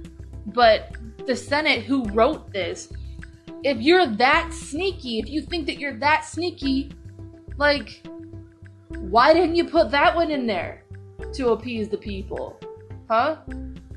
but 0.47 0.97
the 1.27 1.37
Senate 1.37 1.85
who 1.85 2.05
wrote 2.11 2.53
this, 2.53 2.93
if 3.63 3.81
you're 3.81 4.07
that 4.07 4.53
sneaky, 4.53 5.21
if 5.21 5.29
you 5.29 5.43
think 5.43 5.67
that 5.67 5.79
you're 5.79 5.99
that 5.99 6.25
sneaky, 6.25 6.91
like, 7.57 8.05
why 8.89 9.33
didn't 9.33 9.55
you 9.55 9.67
put 9.67 9.91
that 9.91 10.15
one 10.15 10.31
in 10.31 10.47
there 10.47 10.83
to 11.35 11.51
appease 11.51 11.89
the 11.89 11.97
people? 11.97 12.59
Huh? 13.09 13.37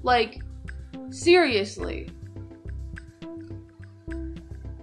Like, 0.03 0.41
seriously. 1.09 2.09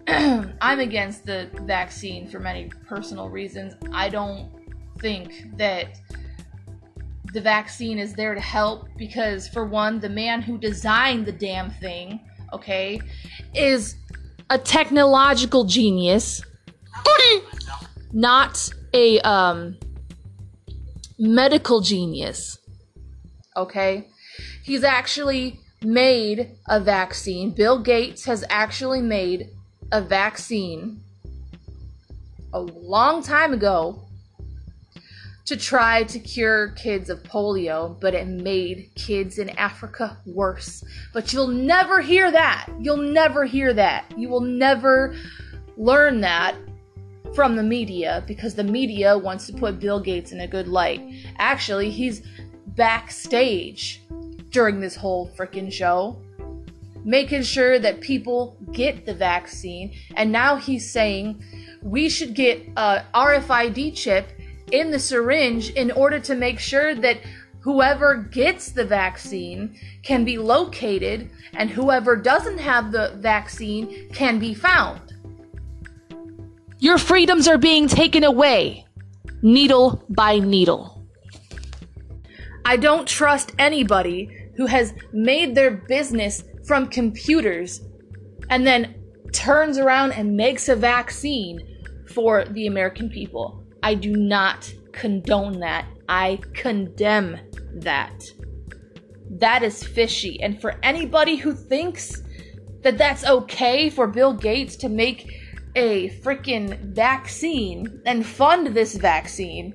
I'm 0.08 0.80
against 0.80 1.26
the 1.26 1.50
vaccine 1.62 2.26
for 2.28 2.40
many 2.40 2.70
personal 2.86 3.28
reasons. 3.28 3.74
I 3.92 4.08
don't 4.08 4.50
think 4.98 5.56
that 5.56 5.98
the 7.32 7.40
vaccine 7.40 7.98
is 7.98 8.14
there 8.14 8.34
to 8.34 8.40
help 8.40 8.88
because, 8.96 9.48
for 9.48 9.64
one, 9.64 10.00
the 10.00 10.08
man 10.08 10.40
who 10.40 10.56
designed 10.56 11.26
the 11.26 11.32
damn 11.32 11.70
thing, 11.70 12.20
okay, 12.52 13.00
is 13.54 13.96
a 14.50 14.58
technological 14.58 15.64
genius 15.64 16.42
not 18.14 18.70
a 18.94 19.18
um, 19.20 19.76
medical 21.18 21.80
genius. 21.80 22.58
Okay? 23.56 24.08
He's 24.62 24.84
actually 24.84 25.60
made 25.82 26.52
a 26.66 26.80
vaccine. 26.80 27.50
Bill 27.50 27.78
Gates 27.78 28.24
has 28.24 28.44
actually 28.48 29.02
made 29.02 29.50
a 29.92 30.00
vaccine 30.00 31.02
a 32.52 32.60
long 32.60 33.22
time 33.22 33.52
ago 33.52 34.00
to 35.44 35.56
try 35.56 36.04
to 36.04 36.18
cure 36.18 36.68
kids 36.70 37.10
of 37.10 37.22
polio, 37.22 38.00
but 38.00 38.14
it 38.14 38.26
made 38.26 38.90
kids 38.94 39.38
in 39.38 39.50
Africa 39.50 40.16
worse. 40.24 40.82
But 41.12 41.32
you'll 41.32 41.48
never 41.48 42.00
hear 42.00 42.30
that. 42.30 42.68
You'll 42.80 42.96
never 42.96 43.44
hear 43.44 43.74
that. 43.74 44.10
You 44.16 44.30
will 44.30 44.40
never 44.40 45.14
learn 45.76 46.22
that 46.22 46.56
from 47.34 47.56
the 47.56 47.62
media 47.62 48.24
because 48.26 48.54
the 48.54 48.64
media 48.64 49.18
wants 49.18 49.46
to 49.48 49.52
put 49.52 49.80
Bill 49.80 50.00
Gates 50.00 50.32
in 50.32 50.40
a 50.40 50.46
good 50.46 50.68
light. 50.68 51.02
Actually, 51.36 51.90
he's 51.90 52.22
backstage 52.68 54.02
during 54.50 54.80
this 54.80 54.96
whole 54.96 55.28
freaking 55.36 55.72
show, 55.72 56.20
making 57.04 57.42
sure 57.42 57.78
that 57.78 58.00
people 58.00 58.56
get 58.72 59.04
the 59.04 59.14
vaccine. 59.14 59.92
And 60.16 60.30
now 60.32 60.56
he's 60.56 60.90
saying 60.90 61.42
we 61.82 62.08
should 62.08 62.34
get 62.34 62.66
a 62.76 63.02
RFID 63.14 63.94
chip 63.94 64.28
in 64.72 64.90
the 64.90 64.98
syringe 64.98 65.70
in 65.70 65.90
order 65.90 66.18
to 66.20 66.34
make 66.34 66.58
sure 66.58 66.94
that 66.94 67.18
whoever 67.60 68.16
gets 68.16 68.72
the 68.72 68.84
vaccine 68.84 69.74
can 70.02 70.24
be 70.24 70.38
located 70.38 71.30
and 71.54 71.70
whoever 71.70 72.16
doesn't 72.16 72.58
have 72.58 72.92
the 72.92 73.14
vaccine 73.18 74.08
can 74.12 74.38
be 74.38 74.54
found. 74.54 75.00
Your 76.78 76.98
freedoms 76.98 77.48
are 77.48 77.56
being 77.56 77.88
taken 77.88 78.24
away, 78.24 78.84
needle 79.42 80.04
by 80.10 80.38
needle. 80.38 80.93
I 82.64 82.76
don't 82.76 83.06
trust 83.06 83.52
anybody 83.58 84.30
who 84.56 84.66
has 84.66 84.94
made 85.12 85.54
their 85.54 85.70
business 85.70 86.44
from 86.66 86.88
computers 86.88 87.82
and 88.48 88.66
then 88.66 88.94
turns 89.32 89.78
around 89.78 90.12
and 90.12 90.36
makes 90.36 90.68
a 90.68 90.76
vaccine 90.76 91.60
for 92.08 92.44
the 92.44 92.66
American 92.66 93.10
people. 93.10 93.64
I 93.82 93.94
do 93.94 94.16
not 94.16 94.72
condone 94.92 95.60
that. 95.60 95.86
I 96.08 96.38
condemn 96.54 97.38
that. 97.74 98.24
That 99.30 99.62
is 99.62 99.82
fishy. 99.82 100.40
And 100.40 100.60
for 100.60 100.78
anybody 100.82 101.36
who 101.36 101.52
thinks 101.52 102.22
that 102.82 102.98
that's 102.98 103.24
okay 103.24 103.90
for 103.90 104.06
Bill 104.06 104.32
Gates 104.32 104.76
to 104.76 104.88
make 104.88 105.30
a 105.74 106.10
freaking 106.20 106.78
vaccine 106.94 108.00
and 108.06 108.24
fund 108.24 108.68
this 108.68 108.94
vaccine. 108.94 109.74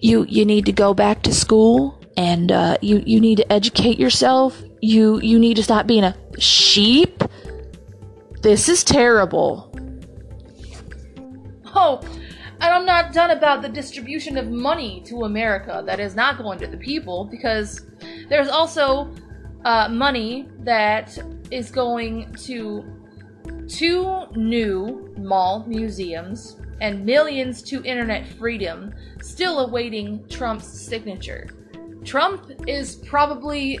You 0.00 0.26
you 0.28 0.44
need 0.44 0.66
to 0.66 0.72
go 0.72 0.94
back 0.94 1.22
to 1.22 1.34
school 1.34 2.00
and 2.16 2.52
uh, 2.52 2.76
you 2.80 3.02
you 3.06 3.20
need 3.20 3.36
to 3.36 3.52
educate 3.52 3.98
yourself. 3.98 4.62
You 4.80 5.20
you 5.20 5.38
need 5.38 5.56
to 5.56 5.62
stop 5.62 5.86
being 5.86 6.04
a 6.04 6.16
sheep. 6.38 7.22
This 8.42 8.68
is 8.68 8.82
terrible. 8.84 9.72
Oh, 11.74 12.00
and 12.60 12.74
I'm 12.74 12.84
not 12.84 13.12
done 13.12 13.30
about 13.30 13.62
the 13.62 13.68
distribution 13.68 14.36
of 14.36 14.50
money 14.50 15.02
to 15.06 15.24
America 15.24 15.82
that 15.86 16.00
is 16.00 16.14
not 16.14 16.36
going 16.36 16.58
to 16.58 16.66
the 16.66 16.76
people 16.76 17.24
because 17.24 17.86
there's 18.28 18.48
also 18.48 19.10
uh, 19.64 19.88
money 19.88 20.48
that 20.60 21.16
is 21.50 21.70
going 21.70 22.32
to 22.34 22.84
two 23.68 24.26
new 24.34 25.14
mall 25.16 25.64
museums 25.66 26.56
and 26.80 27.04
millions 27.04 27.62
to 27.62 27.82
internet 27.84 28.26
freedom 28.38 28.92
still 29.22 29.60
awaiting 29.60 30.26
Trump's 30.28 30.66
signature. 30.66 31.48
Trump 32.04 32.50
is 32.66 32.96
probably 32.96 33.78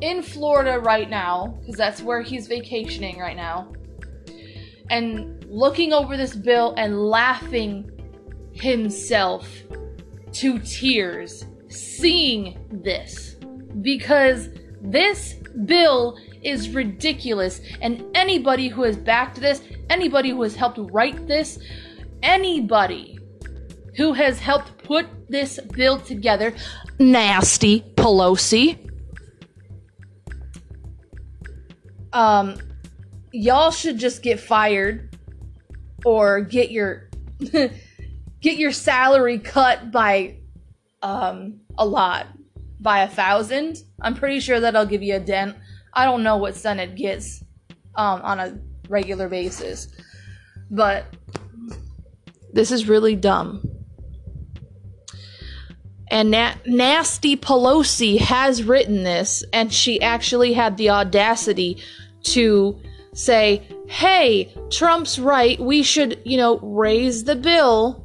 in 0.00 0.22
Florida 0.22 0.78
right 0.78 1.10
now, 1.10 1.58
because 1.60 1.76
that's 1.76 2.00
where 2.00 2.22
he's 2.22 2.46
vacationing 2.46 3.18
right 3.18 3.36
now, 3.36 3.72
and 4.90 5.44
looking 5.48 5.92
over 5.92 6.16
this 6.16 6.34
bill 6.34 6.74
and 6.76 6.98
laughing 6.98 7.90
himself 8.52 9.48
to 10.32 10.58
tears 10.60 11.44
seeing 11.68 12.58
this. 12.70 13.36
Because 13.82 14.48
this 14.80 15.34
bill 15.64 16.16
is 16.42 16.70
ridiculous, 16.70 17.60
and 17.82 18.04
anybody 18.14 18.68
who 18.68 18.82
has 18.82 18.96
backed 18.96 19.40
this, 19.40 19.62
anybody 19.90 20.30
who 20.30 20.42
has 20.42 20.54
helped 20.54 20.78
write 20.92 21.26
this, 21.26 21.58
anybody 22.22 23.18
who 23.96 24.12
has 24.12 24.38
helped 24.38 24.82
put 24.84 25.06
this 25.28 25.58
bill 25.74 25.98
together, 25.98 26.54
nasty 26.98 27.80
Pelosi. 27.96 28.84
Um, 32.12 32.56
y'all 33.32 33.70
should 33.70 33.98
just 33.98 34.22
get 34.22 34.40
fired 34.40 35.16
or 36.04 36.40
get 36.40 36.70
your 36.70 37.10
get 37.50 38.56
your 38.56 38.72
salary 38.72 39.38
cut 39.38 39.90
by 39.90 40.36
um 41.02 41.60
a 41.76 41.84
lot 41.84 42.26
by 42.80 43.00
a 43.00 43.08
thousand. 43.08 43.78
I'm 44.00 44.14
pretty 44.14 44.40
sure 44.40 44.60
that'll 44.60 44.86
give 44.86 45.02
you 45.02 45.16
a 45.16 45.20
dent. 45.20 45.56
I 45.92 46.04
don't 46.04 46.22
know 46.22 46.36
what 46.36 46.54
Senate 46.54 46.94
gets 46.94 47.42
um 47.96 48.22
on 48.22 48.38
a 48.38 48.58
regular 48.88 49.28
basis, 49.28 49.88
but 50.70 51.04
this 52.58 52.72
is 52.72 52.88
really 52.88 53.14
dumb. 53.14 53.62
And 56.10 56.32
na- 56.32 56.54
Nasty 56.66 57.36
Pelosi 57.36 58.18
has 58.18 58.64
written 58.64 59.04
this, 59.04 59.44
and 59.52 59.72
she 59.72 60.02
actually 60.02 60.54
had 60.54 60.76
the 60.76 60.90
audacity 60.90 61.80
to 62.24 62.76
say, 63.14 63.62
hey, 63.86 64.52
Trump's 64.72 65.20
right. 65.20 65.60
We 65.60 65.84
should, 65.84 66.20
you 66.24 66.36
know, 66.36 66.58
raise 66.58 67.22
the 67.22 67.36
bill, 67.36 68.04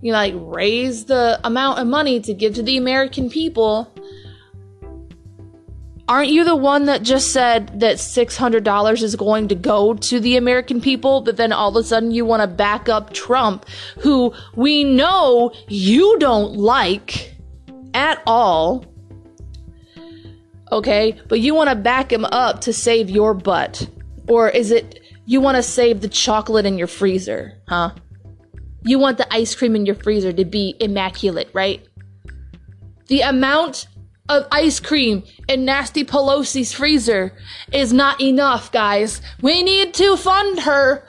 you 0.00 0.10
know, 0.10 0.18
like 0.18 0.34
raise 0.36 1.04
the 1.04 1.38
amount 1.44 1.78
of 1.78 1.86
money 1.86 2.18
to 2.22 2.34
give 2.34 2.56
to 2.56 2.64
the 2.64 2.76
American 2.76 3.30
people. 3.30 3.94
Aren't 6.10 6.30
you 6.30 6.42
the 6.42 6.56
one 6.56 6.86
that 6.86 7.04
just 7.04 7.32
said 7.32 7.78
that 7.78 7.98
$600 7.98 9.02
is 9.02 9.14
going 9.14 9.46
to 9.46 9.54
go 9.54 9.94
to 9.94 10.18
the 10.18 10.36
American 10.36 10.80
people, 10.80 11.20
but 11.20 11.36
then 11.36 11.52
all 11.52 11.68
of 11.68 11.76
a 11.76 11.86
sudden 11.86 12.10
you 12.10 12.24
want 12.24 12.42
to 12.42 12.48
back 12.48 12.88
up 12.88 13.12
Trump, 13.12 13.64
who 14.00 14.34
we 14.56 14.82
know 14.82 15.52
you 15.68 16.18
don't 16.18 16.54
like 16.56 17.36
at 17.94 18.20
all? 18.26 18.84
Okay, 20.72 21.16
but 21.28 21.38
you 21.38 21.54
want 21.54 21.70
to 21.70 21.76
back 21.76 22.12
him 22.12 22.24
up 22.24 22.62
to 22.62 22.72
save 22.72 23.08
your 23.08 23.32
butt. 23.32 23.88
Or 24.26 24.48
is 24.48 24.72
it 24.72 24.98
you 25.26 25.40
want 25.40 25.58
to 25.58 25.62
save 25.62 26.00
the 26.00 26.08
chocolate 26.08 26.66
in 26.66 26.76
your 26.76 26.88
freezer, 26.88 27.56
huh? 27.68 27.92
You 28.82 28.98
want 28.98 29.16
the 29.18 29.32
ice 29.32 29.54
cream 29.54 29.76
in 29.76 29.86
your 29.86 29.94
freezer 29.94 30.32
to 30.32 30.44
be 30.44 30.74
immaculate, 30.80 31.50
right? 31.52 31.86
The 33.06 33.20
amount 33.20 33.86
of 34.30 34.46
ice 34.52 34.78
cream 34.78 35.24
in 35.48 35.64
Nasty 35.64 36.04
Pelosi's 36.04 36.72
freezer 36.72 37.36
is 37.72 37.92
not 37.92 38.20
enough, 38.20 38.70
guys. 38.70 39.20
We 39.42 39.62
need 39.62 39.92
to 39.94 40.16
fund 40.16 40.60
her. 40.60 41.04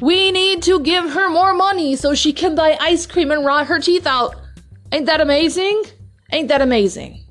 We 0.00 0.30
need 0.30 0.62
to 0.62 0.80
give 0.80 1.10
her 1.10 1.28
more 1.28 1.54
money 1.54 1.96
so 1.96 2.14
she 2.14 2.32
can 2.32 2.54
buy 2.54 2.78
ice 2.80 3.04
cream 3.04 3.32
and 3.32 3.44
rot 3.44 3.66
her 3.66 3.80
teeth 3.80 4.06
out. 4.06 4.36
Ain't 4.92 5.06
that 5.06 5.20
amazing? 5.20 5.82
Ain't 6.32 6.48
that 6.48 6.62
amazing? 6.62 7.21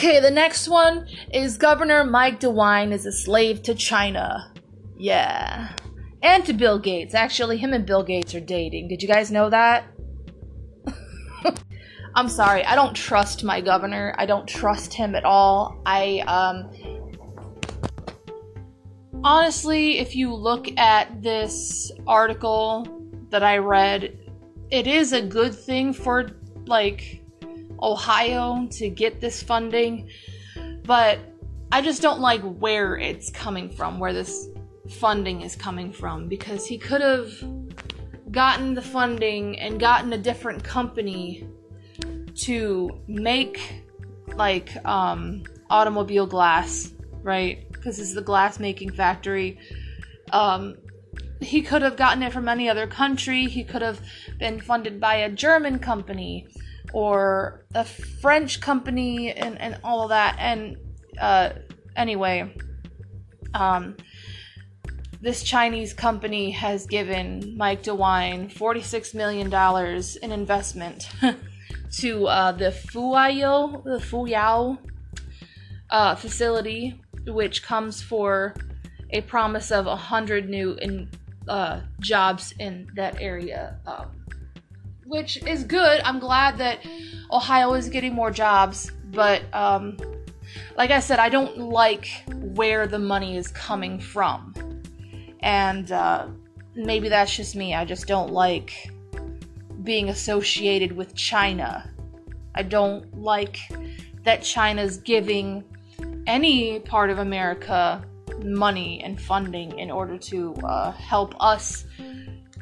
Okay, 0.00 0.18
the 0.18 0.30
next 0.30 0.66
one 0.66 1.06
is 1.30 1.58
Governor 1.58 2.04
Mike 2.04 2.40
DeWine 2.40 2.90
is 2.90 3.04
a 3.04 3.12
slave 3.12 3.62
to 3.64 3.74
China. 3.74 4.50
Yeah. 4.96 5.76
And 6.22 6.42
to 6.46 6.54
Bill 6.54 6.78
Gates. 6.78 7.14
Actually, 7.14 7.58
him 7.58 7.74
and 7.74 7.84
Bill 7.84 8.02
Gates 8.02 8.34
are 8.34 8.40
dating. 8.40 8.88
Did 8.88 9.02
you 9.02 9.08
guys 9.08 9.30
know 9.30 9.50
that? 9.50 9.84
I'm 12.14 12.30
sorry, 12.30 12.64
I 12.64 12.76
don't 12.76 12.94
trust 12.94 13.44
my 13.44 13.60
governor. 13.60 14.14
I 14.16 14.24
don't 14.24 14.48
trust 14.48 14.94
him 14.94 15.14
at 15.14 15.26
all. 15.26 15.82
I, 15.84 16.20
um. 16.26 16.70
Honestly, 19.22 19.98
if 19.98 20.16
you 20.16 20.34
look 20.34 20.66
at 20.78 21.22
this 21.22 21.92
article 22.06 22.88
that 23.28 23.42
I 23.42 23.58
read, 23.58 24.18
it 24.70 24.86
is 24.86 25.12
a 25.12 25.20
good 25.20 25.54
thing 25.54 25.92
for, 25.92 26.30
like, 26.64 27.20
Ohio 27.82 28.66
to 28.72 28.88
get 28.88 29.20
this 29.20 29.42
funding, 29.42 30.08
but 30.84 31.18
I 31.72 31.82
just 31.82 32.02
don't 32.02 32.20
like 32.20 32.40
where 32.42 32.96
it's 32.96 33.30
coming 33.30 33.70
from, 33.70 33.98
where 33.98 34.12
this 34.12 34.48
funding 34.88 35.42
is 35.42 35.54
coming 35.54 35.92
from, 35.92 36.28
because 36.28 36.66
he 36.66 36.78
could 36.78 37.00
have 37.00 37.32
gotten 38.30 38.74
the 38.74 38.82
funding 38.82 39.58
and 39.58 39.78
gotten 39.78 40.12
a 40.12 40.18
different 40.18 40.62
company 40.62 41.46
to 42.34 42.90
make 43.06 43.84
like 44.34 44.84
um, 44.84 45.42
automobile 45.68 46.26
glass, 46.26 46.92
right? 47.22 47.70
Because 47.72 47.98
this 47.98 48.08
is 48.08 48.14
the 48.14 48.22
glass 48.22 48.58
making 48.58 48.92
factory. 48.92 49.58
Um, 50.32 50.76
he 51.40 51.62
could 51.62 51.82
have 51.82 51.96
gotten 51.96 52.22
it 52.22 52.32
from 52.32 52.48
any 52.48 52.68
other 52.68 52.86
country. 52.86 53.46
He 53.46 53.64
could 53.64 53.82
have 53.82 54.00
been 54.38 54.60
funded 54.60 55.00
by 55.00 55.16
a 55.16 55.30
German 55.30 55.78
company 55.78 56.46
or 56.92 57.66
a 57.74 57.84
French 57.84 58.60
company 58.60 59.32
and, 59.32 59.60
and 59.60 59.78
all 59.84 60.02
of 60.02 60.08
that. 60.10 60.36
And 60.38 60.76
uh, 61.20 61.50
anyway, 61.96 62.54
um, 63.54 63.96
this 65.20 65.42
Chinese 65.42 65.92
company 65.92 66.50
has 66.50 66.86
given 66.86 67.54
Mike 67.56 67.82
DeWine 67.82 68.52
$46 68.52 69.14
million 69.14 69.52
in 70.22 70.32
investment 70.32 71.08
to 71.98 72.26
uh, 72.26 72.52
the 72.52 72.70
Fuyao, 72.70 73.84
the 73.84 73.98
Fuyao 73.98 74.78
uh, 75.90 76.14
facility, 76.14 77.00
which 77.26 77.62
comes 77.62 78.00
for 78.02 78.54
a 79.10 79.20
promise 79.22 79.70
of 79.70 79.86
100 79.86 80.48
new 80.48 80.72
in, 80.74 81.10
uh, 81.48 81.80
jobs 82.00 82.54
in 82.58 82.88
that 82.94 83.20
area. 83.20 83.78
Um, 83.86 84.10
which 85.10 85.44
is 85.44 85.64
good. 85.64 86.00
I'm 86.04 86.20
glad 86.20 86.56
that 86.58 86.78
Ohio 87.32 87.74
is 87.74 87.88
getting 87.88 88.14
more 88.14 88.30
jobs, 88.30 88.92
but 89.06 89.42
um, 89.52 89.96
like 90.76 90.92
I 90.92 91.00
said, 91.00 91.18
I 91.18 91.28
don't 91.28 91.58
like 91.58 92.08
where 92.54 92.86
the 92.86 92.98
money 92.98 93.36
is 93.36 93.48
coming 93.48 93.98
from. 93.98 94.54
And 95.40 95.90
uh, 95.90 96.28
maybe 96.76 97.08
that's 97.08 97.34
just 97.34 97.56
me. 97.56 97.74
I 97.74 97.84
just 97.84 98.06
don't 98.06 98.30
like 98.30 98.92
being 99.82 100.10
associated 100.10 100.92
with 100.92 101.16
China. 101.16 101.90
I 102.54 102.62
don't 102.62 103.12
like 103.20 103.58
that 104.22 104.42
China's 104.42 104.96
giving 104.96 105.64
any 106.28 106.78
part 106.78 107.10
of 107.10 107.18
America 107.18 108.04
money 108.44 109.02
and 109.02 109.20
funding 109.20 109.76
in 109.76 109.90
order 109.90 110.16
to 110.16 110.54
uh, 110.62 110.92
help 110.92 111.34
us 111.40 111.84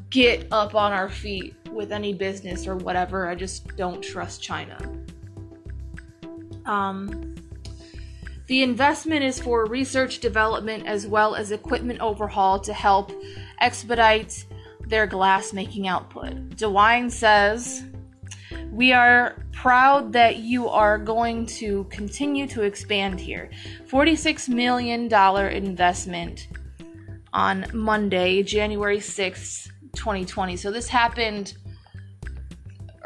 get 0.09 0.47
up 0.51 0.75
on 0.75 0.93
our 0.93 1.11
feet 1.11 1.55
with 1.79 1.93
any 1.93 2.13
business 2.13 2.67
or 2.67 2.77
whatever. 2.77 3.29
I 3.29 3.35
just 3.37 3.75
don't 3.77 4.03
trust 4.03 4.43
China. 4.43 4.77
Um, 6.67 7.37
the 8.49 8.63
investment 8.63 9.23
is 9.23 9.41
for 9.41 9.65
research 9.65 10.19
development 10.19 10.87
as 10.87 11.07
well 11.07 11.35
as 11.35 11.53
equipment 11.53 12.01
overhaul 12.01 12.59
to 12.61 12.75
help 12.75 13.13
expedite 13.61 14.45
their 14.87 15.07
glass 15.07 15.53
making 15.53 15.87
output. 15.87 16.51
DeWine 16.51 17.11
says, 17.11 17.85
We 18.71 18.93
are 18.93 19.47
proud 19.53 20.13
that 20.15 20.39
you 20.39 20.69
are 20.69 20.99
going 20.99 21.47
to 21.47 21.85
continue 21.85 22.47
to 22.49 22.63
expand 22.63 23.21
here. 23.21 23.51
$46 23.87 24.49
million 24.49 25.13
investment 25.13 26.49
on 27.33 27.67
Monday, 27.73 28.43
January 28.43 28.99
6th, 28.99 29.69
2020. 29.95 30.57
So 30.57 30.71
this 30.71 30.89
happened 30.89 31.55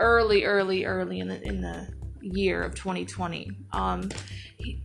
early, 0.03 0.45
early, 0.45 0.85
early 0.85 1.21
in 1.21 1.29
the 1.29 1.43
in 1.43 1.61
the 1.62 1.88
year 2.21 2.62
of 2.62 2.75
2020. 2.75 3.51
Um, 3.73 4.11
he, 4.59 4.83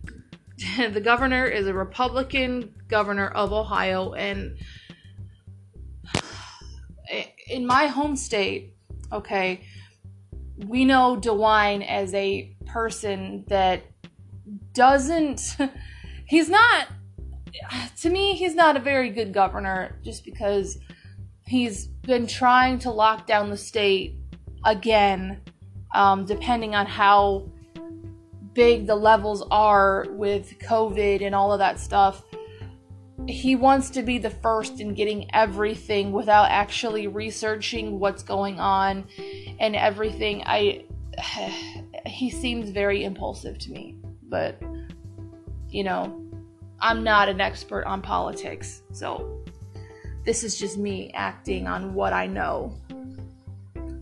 the 0.90 1.00
governor 1.00 1.46
is 1.46 1.66
a 1.66 1.74
Republican 1.74 2.74
governor 2.88 3.28
of 3.28 3.52
Ohio, 3.52 4.14
and 4.14 4.56
in 7.50 7.66
my 7.66 7.86
home 7.86 8.16
state, 8.16 8.74
Okay. 9.12 9.62
We 10.66 10.84
know 10.84 11.16
DeWine 11.20 11.86
as 11.86 12.12
a 12.14 12.56
person 12.66 13.44
that 13.48 13.82
doesn't. 14.74 15.56
He's 16.26 16.48
not. 16.48 16.88
To 18.02 18.10
me, 18.10 18.34
he's 18.34 18.54
not 18.54 18.76
a 18.76 18.80
very 18.80 19.10
good 19.10 19.34
governor 19.34 19.98
just 20.04 20.24
because 20.24 20.78
he's 21.44 21.88
been 21.88 22.28
trying 22.28 22.78
to 22.80 22.92
lock 22.92 23.26
down 23.26 23.50
the 23.50 23.56
state 23.56 24.17
again, 24.64 25.40
um, 25.94 26.24
depending 26.24 26.74
on 26.74 26.86
how 26.86 27.48
big 28.58 28.86
the 28.88 28.94
levels 28.94 29.46
are 29.50 30.06
with 30.10 30.58
COVID 30.58 31.24
and 31.24 31.32
all 31.32 31.52
of 31.52 31.60
that 31.60 31.78
stuff. 31.78 32.24
He 33.28 33.54
wants 33.54 33.90
to 33.90 34.02
be 34.02 34.18
the 34.18 34.30
first 34.30 34.80
in 34.80 34.94
getting 34.94 35.32
everything 35.32 36.12
without 36.12 36.50
actually 36.50 37.06
researching 37.06 38.00
what's 38.00 38.22
going 38.22 38.58
on 38.58 39.04
and 39.60 39.76
everything. 39.76 40.42
I 40.44 40.86
he 42.06 42.30
seems 42.30 42.70
very 42.70 43.04
impulsive 43.04 43.58
to 43.58 43.70
me, 43.70 43.96
but 44.28 44.60
you 45.68 45.84
know, 45.84 46.20
I'm 46.80 47.04
not 47.04 47.28
an 47.28 47.40
expert 47.40 47.84
on 47.84 48.02
politics, 48.02 48.82
so 48.92 49.44
this 50.24 50.42
is 50.42 50.58
just 50.58 50.78
me 50.78 51.12
acting 51.14 51.66
on 51.68 51.94
what 51.94 52.12
I 52.12 52.26
know. 52.26 52.74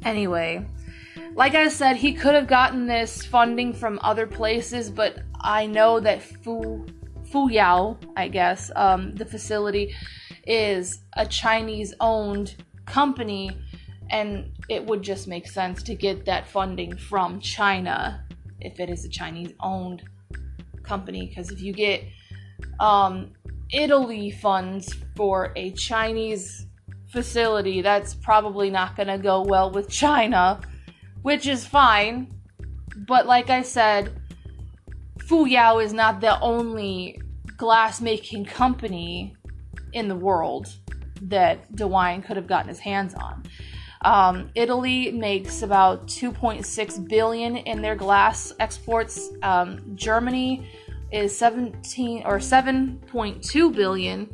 Anyway, 0.06 0.64
like 1.34 1.56
I 1.56 1.66
said, 1.66 1.96
he 1.96 2.12
could 2.12 2.34
have 2.34 2.46
gotten 2.46 2.86
this 2.86 3.26
funding 3.26 3.72
from 3.72 3.98
other 4.04 4.24
places, 4.24 4.88
but 4.88 5.18
I 5.40 5.66
know 5.66 5.98
that 5.98 6.22
Fu 6.22 6.86
Fu 7.32 7.50
Yao, 7.50 7.98
I 8.16 8.28
guess, 8.28 8.70
um, 8.76 9.16
the 9.16 9.24
facility 9.24 9.96
is 10.46 11.00
a 11.14 11.26
Chinese 11.26 11.92
owned 11.98 12.54
company, 12.86 13.50
and 14.10 14.52
it 14.68 14.86
would 14.86 15.02
just 15.02 15.26
make 15.26 15.48
sense 15.48 15.82
to 15.82 15.96
get 15.96 16.24
that 16.26 16.46
funding 16.46 16.96
from 16.96 17.40
China 17.40 18.24
if 18.60 18.78
it 18.78 18.88
is 18.88 19.04
a 19.04 19.08
Chinese 19.08 19.54
owned 19.58 20.04
company. 20.84 21.26
Because 21.26 21.50
if 21.50 21.60
you 21.60 21.72
get 21.72 22.04
um, 22.78 23.32
Italy 23.72 24.30
funds 24.30 24.94
for 25.16 25.52
a 25.56 25.72
Chinese 25.72 26.68
facility, 27.08 27.82
that's 27.82 28.14
probably 28.14 28.70
not 28.70 28.96
going 28.96 29.08
to 29.08 29.18
go 29.18 29.42
well 29.42 29.70
with 29.70 29.88
China, 29.88 30.60
which 31.22 31.46
is 31.46 31.66
fine. 31.66 32.32
But 33.06 33.26
like 33.26 33.50
I 33.50 33.62
said, 33.62 34.20
Fuyao 35.18 35.84
is 35.84 35.92
not 35.92 36.20
the 36.20 36.38
only 36.40 37.20
glass 37.56 38.00
making 38.00 38.44
company 38.44 39.34
in 39.92 40.08
the 40.08 40.14
world 40.14 40.74
that 41.22 41.72
DeWine 41.72 42.24
could 42.24 42.36
have 42.36 42.46
gotten 42.46 42.68
his 42.68 42.78
hands 42.78 43.14
on. 43.14 43.42
Um, 44.02 44.50
Italy 44.54 45.10
makes 45.10 45.62
about 45.62 46.06
2.6 46.06 47.08
billion 47.08 47.56
in 47.56 47.82
their 47.82 47.96
glass 47.96 48.52
exports. 48.60 49.30
Um, 49.42 49.96
Germany 49.96 50.68
is 51.10 51.36
17 51.36 52.22
or 52.24 52.38
7.2 52.38 53.74
billion. 53.74 54.30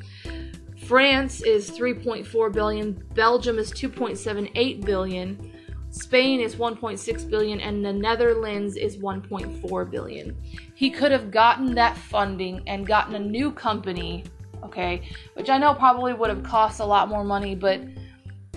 France 0.92 1.40
is 1.40 1.70
3.4 1.70 2.52
billion. 2.52 2.92
Belgium 3.14 3.59
is 3.59 3.72
2.78 3.72 4.85
billion. 4.85 5.50
Spain 5.88 6.38
is 6.38 6.57
1.6 6.57 7.31
billion 7.31 7.61
and 7.61 7.83
the 7.83 7.90
Netherlands 7.90 8.76
is 8.76 8.98
1.4 8.98 9.90
billion. 9.90 10.37
He 10.74 10.90
could 10.90 11.11
have 11.11 11.31
gotten 11.31 11.74
that 11.76 11.96
funding 11.96 12.61
and 12.66 12.87
gotten 12.87 13.14
a 13.14 13.18
new 13.18 13.50
company, 13.50 14.24
okay, 14.62 15.09
which 15.33 15.48
I 15.48 15.57
know 15.57 15.72
probably 15.72 16.12
would 16.12 16.28
have 16.28 16.42
cost 16.42 16.81
a 16.81 16.85
lot 16.85 17.09
more 17.09 17.24
money, 17.24 17.55
but 17.55 17.81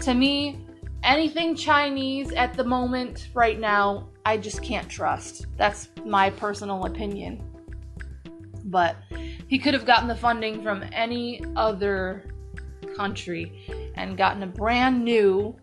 to 0.02 0.14
me, 0.14 0.60
anything 1.04 1.56
Chinese 1.56 2.34
at 2.34 2.54
the 2.56 2.66
moment 2.66 3.30
right 3.34 3.62
now, 3.62 4.10
I 4.26 4.36
just 4.36 4.62
can't 4.62 4.90
trust. 4.90 5.46
That's 5.56 5.88
my 6.04 6.32
personal 6.32 6.84
opinion. 6.84 7.42
But 8.66 8.98
he 9.48 9.60
could 9.60 9.74
have 9.74 9.86
gotten 9.86 10.08
the 10.08 10.16
funding 10.16 10.64
from 10.64 10.84
any 10.92 11.42
other 11.56 12.26
country 12.96 13.92
and 13.96 14.18
gotten 14.18 14.44
a 14.44 14.48
brand 14.48 15.04
new 15.04 15.56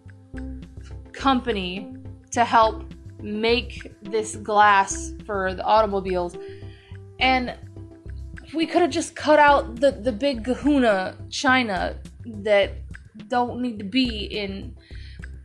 company 1.13 1.95
to 2.31 2.45
help 2.45 2.85
make 3.21 3.93
this 4.03 4.37
glass 4.37 5.13
for 5.25 5.55
the 5.55 5.63
automobiles. 5.63 6.37
And 7.21 7.55
we 8.55 8.67
could 8.67 8.83
have 8.83 8.91
just 8.91 9.15
cut 9.15 9.39
out 9.39 9.77
the, 9.81 9.93
the 9.93 10.13
big 10.13 10.45
kahuna 10.45 11.17
China 11.31 11.99
that 12.25 12.73
don't 13.29 13.61
need 13.61 13.79
to 13.79 13.85
be 13.85 14.27
in 14.27 14.77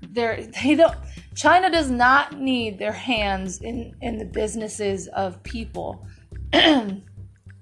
there. 0.10 0.42
They 0.64 0.76
don't. 0.76 0.96
China 1.36 1.70
does 1.70 1.92
not 1.92 2.40
need 2.40 2.80
their 2.80 2.92
hands 2.92 3.62
in, 3.62 3.94
in 4.02 4.18
the 4.18 4.26
businesses 4.26 5.08
of 5.10 5.42
people 5.44 6.08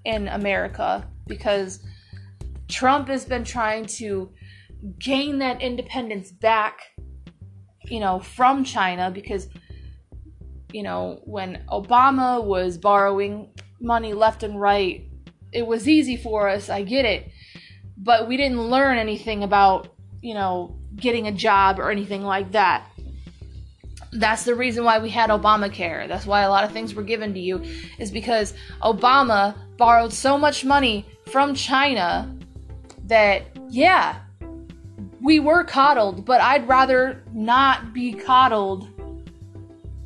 in 0.06 0.28
America 0.28 1.08
because 1.28 1.84
Trump 2.68 3.08
has 3.08 3.26
been 3.26 3.44
trying 3.44 3.86
to 3.86 4.32
gain 5.00 5.40
that 5.40 5.62
independence 5.62 6.32
back 6.32 6.80
you 7.90 8.00
know, 8.00 8.20
from 8.20 8.64
China 8.64 9.12
because, 9.12 9.48
you 10.72 10.84
know, 10.84 11.22
when 11.24 11.64
Obama 11.70 12.44
was 12.44 12.78
borrowing 12.78 13.50
money 13.80 14.14
left 14.14 14.44
and 14.44 14.60
right, 14.60 15.08
it 15.52 15.66
was 15.66 15.88
easy 15.88 16.18
for 16.18 16.50
us, 16.50 16.70
I 16.70 16.84
get 16.84 17.06
it. 17.06 17.32
But 17.98 18.28
we 18.28 18.38
didn't 18.38 18.62
learn 18.62 18.98
anything 18.98 19.44
about, 19.44 19.96
you 20.22 20.34
know, 20.34 20.78
getting 20.96 21.28
a 21.28 21.32
job 21.32 21.80
or 21.80 21.92
anything 21.92 22.24
like 22.24 22.52
that. 22.52 22.88
That's 24.16 24.44
the 24.44 24.56
reason 24.56 24.84
why 24.84 25.00
we 25.00 25.10
had 25.10 25.30
Obamacare. 25.30 26.08
That's 26.08 26.26
why 26.26 26.42
a 26.42 26.50
lot 26.50 26.64
of 26.64 26.72
things 26.72 26.96
were 26.96 27.04
given 27.04 27.34
to 27.34 27.40
you, 27.40 27.62
is 28.00 28.12
because 28.12 28.54
Obama 28.82 29.56
borrowed 29.78 30.14
so 30.14 30.38
much 30.38 30.64
money 30.64 31.06
from 31.32 31.54
China 31.54 32.34
that, 33.08 33.44
yeah, 33.70 34.20
we 35.22 35.40
were 35.40 35.64
coddled, 35.64 36.26
but 36.26 36.40
I'd 36.40 36.68
rather 36.68 37.24
not 37.34 37.94
be 37.94 38.14
coddled 38.14 38.88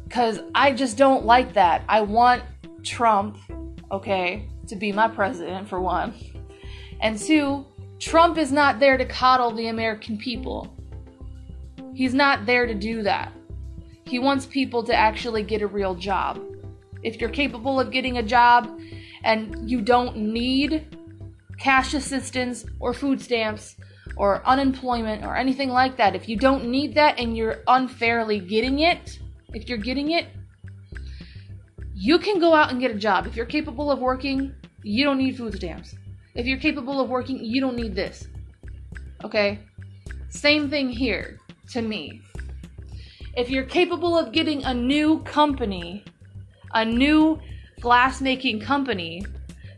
because 0.06 0.40
I 0.56 0.72
just 0.72 0.98
don't 0.98 1.26
like 1.26 1.54
that. 1.54 1.84
I 1.88 2.02
want 2.02 2.42
Trump, 2.84 3.38
okay, 3.92 4.48
to 4.68 4.76
be 4.76 4.92
my 4.92 5.08
president 5.08 5.68
for 5.68 5.80
one. 5.82 6.14
And 7.02 7.20
two, 7.20 7.66
Trump 8.00 8.38
is 8.38 8.52
not 8.52 8.80
there 8.80 8.98
to 8.98 9.06
coddle 9.06 9.52
the 9.52 9.68
American 9.68 10.18
people. 10.18 10.74
He's 11.94 12.14
not 12.14 12.46
there 12.46 12.66
to 12.66 12.74
do 12.74 13.04
that. 13.04 13.34
He 14.10 14.20
wants 14.20 14.46
people 14.46 14.84
to 14.84 14.94
actually 14.94 15.44
get 15.44 15.62
a 15.62 15.68
real 15.68 15.96
job. 15.96 16.42
If 17.04 17.22
you're 17.22 17.30
capable 17.30 17.80
of 17.80 17.92
getting 17.92 18.18
a 18.18 18.24
job 18.24 18.80
and 19.24 19.70
you 19.70 19.82
don't 19.82 20.18
need 20.18 20.98
cash 21.58 21.94
assistance 21.94 22.66
or 22.80 22.94
food 22.94 23.22
stamps, 23.22 23.76
or 24.20 24.46
unemployment 24.46 25.24
or 25.24 25.36
anything 25.36 25.70
like 25.70 25.96
that, 25.98 26.14
if 26.14 26.28
you 26.28 26.36
don't 26.36 26.70
need 26.70 26.94
that 26.94 27.18
and 27.18 27.38
you're 27.38 27.64
unfairly 27.68 28.40
getting 28.40 28.80
it, 28.80 29.18
if 29.54 29.70
you're 29.70 29.78
getting 29.78 30.12
it, 30.12 30.28
you 31.96 32.20
can 32.20 32.40
go 32.40 32.54
out 32.54 32.70
and 32.70 32.82
get 32.82 32.92
a 32.92 32.96
job. 32.96 33.26
If 33.26 33.36
you're 33.36 33.46
capable 33.46 33.90
of 33.90 34.00
working, 34.00 34.54
you 34.84 35.06
don't 35.06 35.18
need 35.18 35.38
food 35.38 35.56
stamps. 35.56 35.96
If 36.36 36.46
you're 36.46 36.58
capable 36.58 37.00
of 37.00 37.10
working, 37.10 37.44
you 37.44 37.62
don't 37.62 37.76
need 37.76 37.96
this. 37.96 38.28
Okay? 39.24 39.60
Same 40.30 40.70
thing 40.70 40.90
here 40.90 41.40
to 41.72 41.82
me. 41.82 42.22
If 43.38 43.50
you're 43.50 43.64
capable 43.64 44.18
of 44.18 44.32
getting 44.32 44.64
a 44.64 44.74
new 44.74 45.20
company, 45.20 46.04
a 46.74 46.84
new 46.84 47.40
glass 47.80 48.22
making 48.22 48.62
company 48.62 49.24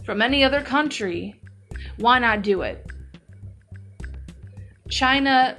from 0.05 0.21
any 0.21 0.43
other 0.43 0.61
country, 0.61 1.35
why 1.97 2.19
not 2.19 2.41
do 2.41 2.61
it? 2.61 2.85
China 4.89 5.57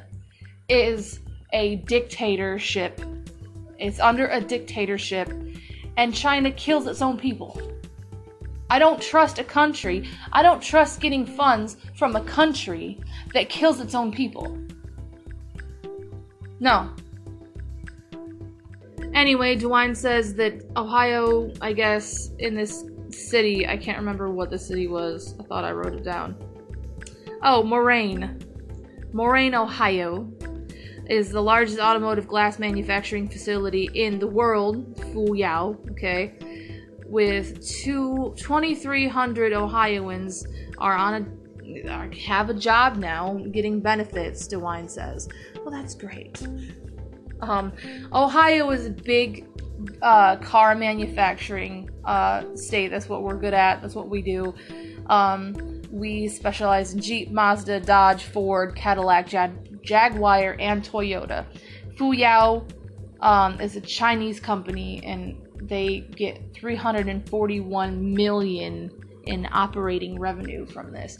is 0.68 1.20
a 1.52 1.76
dictatorship. 1.76 3.00
It's 3.78 4.00
under 4.00 4.28
a 4.28 4.40
dictatorship, 4.40 5.30
and 5.96 6.14
China 6.14 6.50
kills 6.52 6.86
its 6.86 7.02
own 7.02 7.18
people. 7.18 7.60
I 8.70 8.78
don't 8.78 9.02
trust 9.02 9.38
a 9.38 9.44
country. 9.44 10.08
I 10.32 10.42
don't 10.42 10.62
trust 10.62 11.00
getting 11.00 11.26
funds 11.26 11.76
from 11.94 12.16
a 12.16 12.24
country 12.24 12.98
that 13.34 13.50
kills 13.50 13.80
its 13.80 13.94
own 13.94 14.12
people. 14.12 14.58
No. 16.58 16.90
Anyway, 19.14 19.56
DeWine 19.56 19.96
says 19.96 20.34
that 20.34 20.64
Ohio, 20.76 21.52
I 21.60 21.72
guess, 21.72 22.30
in 22.38 22.54
this 22.54 22.84
city, 23.10 23.66
I 23.66 23.76
can't 23.76 23.98
remember 23.98 24.30
what 24.30 24.50
the 24.50 24.58
city 24.58 24.88
was. 24.88 25.34
I 25.38 25.44
thought 25.44 25.64
I 25.64 25.72
wrote 25.72 25.94
it 25.94 26.04
down. 26.04 26.36
Oh, 27.42 27.62
Moraine. 27.62 28.40
Moraine, 29.12 29.54
Ohio 29.54 30.30
is 31.10 31.30
the 31.30 31.42
largest 31.42 31.78
automotive 31.78 32.26
glass 32.26 32.58
manufacturing 32.58 33.28
facility 33.28 33.90
in 33.94 34.18
the 34.18 34.26
world, 34.26 34.96
Fuyao, 34.96 35.90
okay? 35.90 36.34
With 37.04 37.66
two 37.66 38.32
2300 38.36 39.52
Ohioans 39.52 40.46
are 40.78 40.94
on 40.94 41.14
a 41.14 41.42
have 42.16 42.50
a 42.50 42.54
job 42.54 42.96
now, 42.96 43.34
getting 43.50 43.80
benefits, 43.80 44.48
DeWine 44.48 44.90
says. 44.90 45.28
Well, 45.56 45.70
that's 45.70 45.94
great. 45.94 46.42
Um, 47.42 47.72
Ohio 48.12 48.70
is 48.70 48.86
a 48.86 48.90
big 48.90 49.46
uh, 50.00 50.36
car 50.36 50.74
manufacturing 50.74 51.90
uh, 52.04 52.44
state. 52.54 52.88
That's 52.88 53.08
what 53.08 53.22
we're 53.22 53.36
good 53.36 53.54
at. 53.54 53.82
That's 53.82 53.94
what 53.94 54.08
we 54.08 54.22
do. 54.22 54.54
Um, 55.06 55.82
we 55.90 56.28
specialize 56.28 56.94
in 56.94 57.00
Jeep, 57.00 57.30
Mazda, 57.30 57.80
Dodge, 57.80 58.24
Ford, 58.24 58.76
Cadillac, 58.76 59.26
Jag- 59.26 59.82
Jaguar, 59.82 60.56
and 60.60 60.82
Toyota. 60.82 61.44
Fuyao 61.96 62.70
um, 63.20 63.60
is 63.60 63.76
a 63.76 63.80
Chinese 63.80 64.38
company, 64.38 65.02
and 65.04 65.36
they 65.68 66.00
get 66.16 66.54
341 66.54 68.14
million 68.14 68.90
in 69.24 69.48
operating 69.52 70.18
revenue 70.18 70.64
from 70.66 70.92
this. 70.92 71.18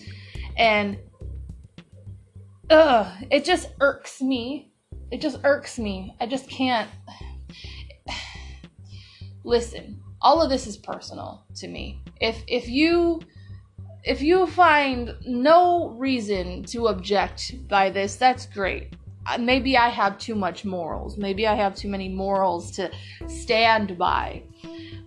And 0.56 0.98
it 2.70 3.44
just 3.44 3.70
irks 3.80 4.22
me. 4.22 4.71
It 5.12 5.20
just 5.20 5.40
irks 5.44 5.78
me. 5.78 6.16
I 6.20 6.26
just 6.26 6.48
can't. 6.48 6.88
Listen, 9.44 10.00
all 10.22 10.40
of 10.40 10.48
this 10.48 10.66
is 10.66 10.78
personal 10.78 11.44
to 11.56 11.68
me. 11.68 12.00
If 12.18 12.42
if 12.48 12.66
you 12.66 13.20
if 14.04 14.22
you 14.22 14.46
find 14.46 15.14
no 15.26 15.90
reason 15.90 16.64
to 16.64 16.86
object 16.88 17.68
by 17.68 17.90
this, 17.90 18.16
that's 18.16 18.46
great. 18.46 18.96
Uh, 19.26 19.36
Maybe 19.36 19.76
I 19.76 19.90
have 19.90 20.16
too 20.18 20.34
much 20.34 20.64
morals. 20.64 21.18
Maybe 21.18 21.46
I 21.46 21.54
have 21.54 21.74
too 21.74 21.88
many 21.88 22.08
morals 22.08 22.70
to 22.72 22.90
stand 23.28 23.98
by. 23.98 24.42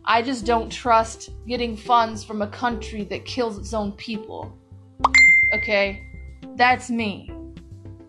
I 0.06 0.22
just 0.22 0.46
don't 0.46 0.70
trust 0.70 1.32
getting 1.48 1.76
funds 1.76 2.24
from 2.24 2.44
a 2.44 2.48
country 2.48 3.06
that 3.06 3.26
kills 3.26 3.58
its 3.58 3.74
own 3.74 3.92
people. 3.94 4.56
Okay? 5.56 6.06
That's 6.56 6.92
me. 6.92 7.32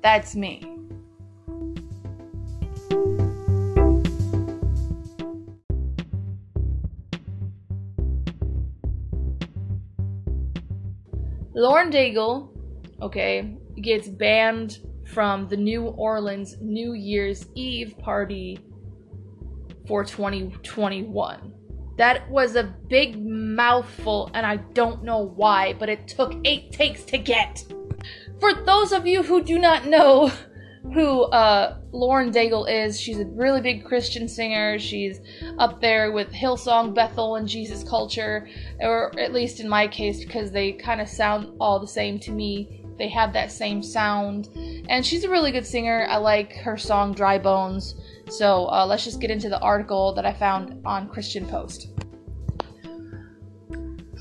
That's 0.03 0.37
me. 0.37 0.76
Lauren 11.57 11.91
Daigle, 11.91 12.51
okay, 13.01 13.57
gets 13.81 14.09
banned 14.09 14.81
from 15.07 15.49
the 15.49 15.57
New 15.57 15.85
Orleans 15.85 16.57
New 16.61 16.93
Year's 16.93 17.47
Eve 17.55 17.97
party 17.99 18.59
for 19.87 20.05
2021. 20.05 21.55
That 21.97 22.29
was 22.31 22.57
a 22.57 22.75
big 22.89 23.25
mouthful, 23.25 24.31
and 24.35 24.45
I 24.45 24.57
don't 24.75 25.03
know 25.03 25.33
why, 25.35 25.73
but 25.73 25.89
it 25.89 26.07
took 26.07 26.35
eight 26.45 26.73
takes 26.73 27.05
to 27.05 27.17
get. 27.17 27.65
For 28.39 28.53
those 28.53 28.93
of 28.93 29.07
you 29.07 29.23
who 29.23 29.43
do 29.43 29.59
not 29.59 29.87
know 29.87 30.31
who 30.93 31.23
uh, 31.25 31.79
Lauren 31.93 32.31
Daigle 32.31 32.71
is, 32.71 33.01
she's 33.01 33.21
a 33.21 33.27
really 33.27 33.61
big 33.61 33.85
Christian 33.85 34.29
singer. 34.29 34.79
She's 34.79 35.21
up 35.59 35.81
there 35.81 36.13
with 36.13 36.33
Hillsong, 36.33 36.95
Bethel, 36.95 37.37
and 37.37 37.49
Jesus 37.49 37.83
Culture, 37.83 38.49
or 38.81 39.19
at 39.19 39.33
least 39.33 39.61
in 39.61 39.69
my 39.69 39.87
case, 39.89 40.25
because 40.25 40.51
they 40.51 40.73
kind 40.73 41.01
of 41.01 41.09
sound 41.09 41.57
all 41.61 41.79
the 41.79 41.87
same 41.87 42.19
to 42.21 42.31
me. 42.31 42.83
They 42.99 43.09
have 43.09 43.35
that 43.35 43.53
same 43.53 43.83
sound, 43.83 44.49
and 44.89 45.05
she's 45.05 45.25
a 45.25 45.29
really 45.29 45.53
good 45.53 45.67
singer. 45.67 46.07
I 46.09 46.17
like 46.17 46.55
her 46.57 46.79
song 46.79 47.13
Dry 47.13 47.39
Bones. 47.39 47.95
So 48.31 48.67
uh, 48.67 48.87
let's 48.87 49.05
just 49.05 49.21
get 49.21 49.31
into 49.31 49.49
the 49.49 49.61
article 49.61 50.15
that 50.15 50.25
I 50.25 50.33
found 50.33 50.81
on 50.87 51.09
Christian 51.09 51.47
Post. 51.47 51.89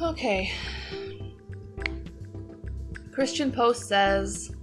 Okay. 0.01 0.51
Christian 3.13 3.49
Post 3.49 3.87
says 3.87 4.54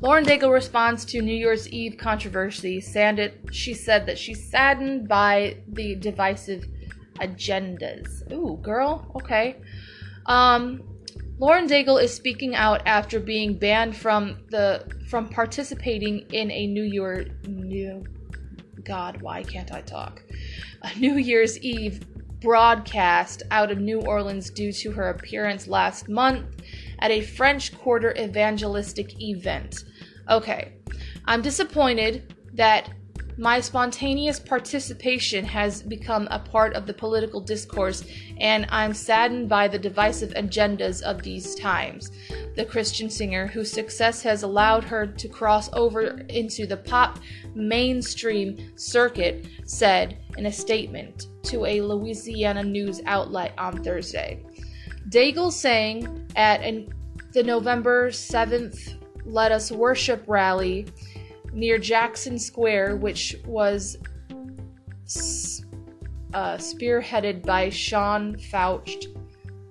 Lauren 0.00 0.24
Daigle 0.24 0.52
responds 0.52 1.04
to 1.06 1.22
New 1.22 1.34
Year's 1.34 1.68
Eve 1.68 1.96
controversy. 1.96 2.80
Sandit, 2.80 3.52
she 3.52 3.72
said 3.72 4.06
that 4.06 4.18
she's 4.18 4.48
saddened 4.50 5.08
by 5.08 5.56
the 5.68 5.94
divisive 5.94 6.66
agendas. 7.18 8.30
Ooh, 8.30 8.58
girl. 8.62 9.10
Okay. 9.16 9.56
Um, 10.26 10.82
Lauren 11.38 11.66
Daigle 11.66 12.02
is 12.02 12.14
speaking 12.14 12.54
out 12.54 12.82
after 12.86 13.20
being 13.20 13.58
banned 13.58 13.96
from 13.96 14.38
the 14.50 14.86
from 15.08 15.28
participating 15.28 16.26
in 16.32 16.50
a 16.50 16.66
New 16.66 16.82
Year 16.82 17.26
new 17.46 18.04
God, 18.86 19.20
why 19.20 19.42
can't 19.42 19.72
I 19.72 19.82
talk? 19.82 20.22
A 20.82 20.98
New 20.98 21.16
Year's 21.16 21.58
Eve 21.58 22.00
broadcast 22.40 23.42
out 23.50 23.70
of 23.70 23.78
New 23.78 24.00
Orleans 24.00 24.50
due 24.50 24.72
to 24.72 24.92
her 24.92 25.10
appearance 25.10 25.66
last 25.66 26.08
month 26.08 26.46
at 27.00 27.10
a 27.10 27.22
French 27.22 27.76
Quarter 27.76 28.14
evangelistic 28.18 29.20
event. 29.20 29.84
Okay, 30.30 30.72
I'm 31.24 31.42
disappointed 31.42 32.34
that 32.54 32.90
my 33.38 33.60
spontaneous 33.60 34.38
participation 34.38 35.44
has 35.44 35.82
become 35.82 36.26
a 36.30 36.38
part 36.38 36.72
of 36.72 36.86
the 36.86 36.94
political 36.94 37.40
discourse, 37.40 38.02
and 38.38 38.64
I'm 38.70 38.94
saddened 38.94 39.48
by 39.48 39.68
the 39.68 39.78
divisive 39.78 40.30
agendas 40.30 41.02
of 41.02 41.22
these 41.22 41.54
times. 41.54 42.10
The 42.56 42.64
Christian 42.64 43.10
singer, 43.10 43.46
whose 43.46 43.70
success 43.70 44.22
has 44.22 44.42
allowed 44.42 44.84
her 44.84 45.06
to 45.06 45.28
cross 45.28 45.68
over 45.74 46.18
into 46.30 46.66
the 46.66 46.78
pop 46.78 47.18
mainstream 47.54 48.72
circuit, 48.76 49.46
said 49.66 50.16
in 50.38 50.46
a 50.46 50.52
statement 50.52 51.26
to 51.42 51.66
a 51.66 51.82
Louisiana 51.82 52.62
news 52.62 53.02
outlet 53.04 53.52
on 53.58 53.84
Thursday. 53.84 54.42
Daigle 55.08 55.52
sang 55.52 56.26
at 56.34 56.60
an, 56.62 56.88
the 57.32 57.42
November 57.42 58.10
7th 58.10 58.94
Let 59.24 59.52
Us 59.52 59.70
Worship 59.70 60.24
rally 60.26 60.86
near 61.52 61.78
Jackson 61.78 62.38
Square, 62.38 62.96
which 62.96 63.36
was 63.46 63.98
uh, 66.34 66.56
spearheaded 66.56 67.44
by 67.46 67.70
Sean 67.70 68.36
Feucht 68.36 69.06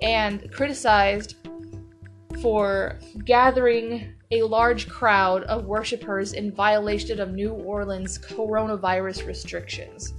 and 0.01 0.49
criticized 0.51 1.35
for 2.41 2.99
gathering 3.25 4.13
a 4.31 4.41
large 4.41 4.87
crowd 4.87 5.43
of 5.43 5.65
worshippers 5.65 6.33
in 6.33 6.51
violation 6.51 7.19
of 7.19 7.33
New 7.33 7.51
Orleans 7.51 8.17
coronavirus 8.17 9.27
restrictions. 9.27 10.13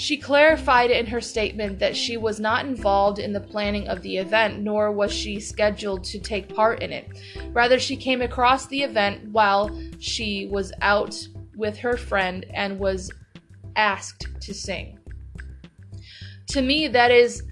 She 0.00 0.16
clarified 0.16 0.90
in 0.90 1.04
her 1.08 1.20
statement 1.20 1.78
that 1.80 1.94
she 1.94 2.16
was 2.16 2.40
not 2.40 2.64
involved 2.64 3.18
in 3.18 3.34
the 3.34 3.40
planning 3.40 3.86
of 3.86 4.00
the 4.00 4.16
event, 4.16 4.58
nor 4.58 4.90
was 4.90 5.12
she 5.12 5.38
scheduled 5.38 6.04
to 6.04 6.18
take 6.18 6.54
part 6.54 6.82
in 6.82 6.90
it. 6.90 7.06
Rather, 7.52 7.78
she 7.78 7.98
came 7.98 8.22
across 8.22 8.66
the 8.66 8.82
event 8.82 9.28
while 9.28 9.78
she 9.98 10.46
was 10.46 10.72
out 10.80 11.14
with 11.54 11.76
her 11.76 11.98
friend 11.98 12.46
and 12.54 12.78
was 12.78 13.10
asked 13.76 14.26
to 14.40 14.54
sing. 14.54 14.98
To 16.46 16.62
me, 16.62 16.88
that 16.88 17.10
is 17.10 17.42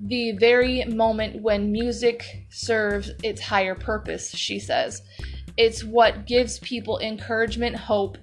the 0.00 0.32
very 0.38 0.86
moment 0.86 1.42
when 1.42 1.70
music 1.70 2.46
serves 2.48 3.10
its 3.22 3.42
higher 3.42 3.74
purpose, 3.74 4.30
she 4.30 4.58
says. 4.58 5.02
It's 5.58 5.84
what 5.84 6.24
gives 6.24 6.58
people 6.60 6.98
encouragement, 7.00 7.76
hope, 7.76 8.16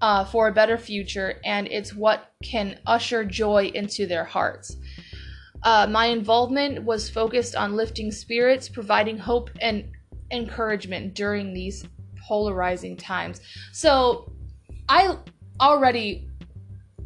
uh, 0.00 0.24
for 0.24 0.48
a 0.48 0.52
better 0.52 0.78
future, 0.78 1.40
and 1.44 1.66
it's 1.68 1.94
what 1.94 2.32
can 2.42 2.78
usher 2.86 3.24
joy 3.24 3.70
into 3.74 4.06
their 4.06 4.24
hearts. 4.24 4.76
Uh, 5.62 5.86
my 5.90 6.06
involvement 6.06 6.82
was 6.84 7.10
focused 7.10 7.54
on 7.54 7.76
lifting 7.76 8.10
spirits, 8.10 8.68
providing 8.68 9.18
hope 9.18 9.50
and 9.60 9.84
encouragement 10.30 11.14
during 11.14 11.52
these 11.52 11.84
polarizing 12.26 12.96
times. 12.96 13.40
So, 13.72 14.32
I 14.88 15.16
already 15.60 16.30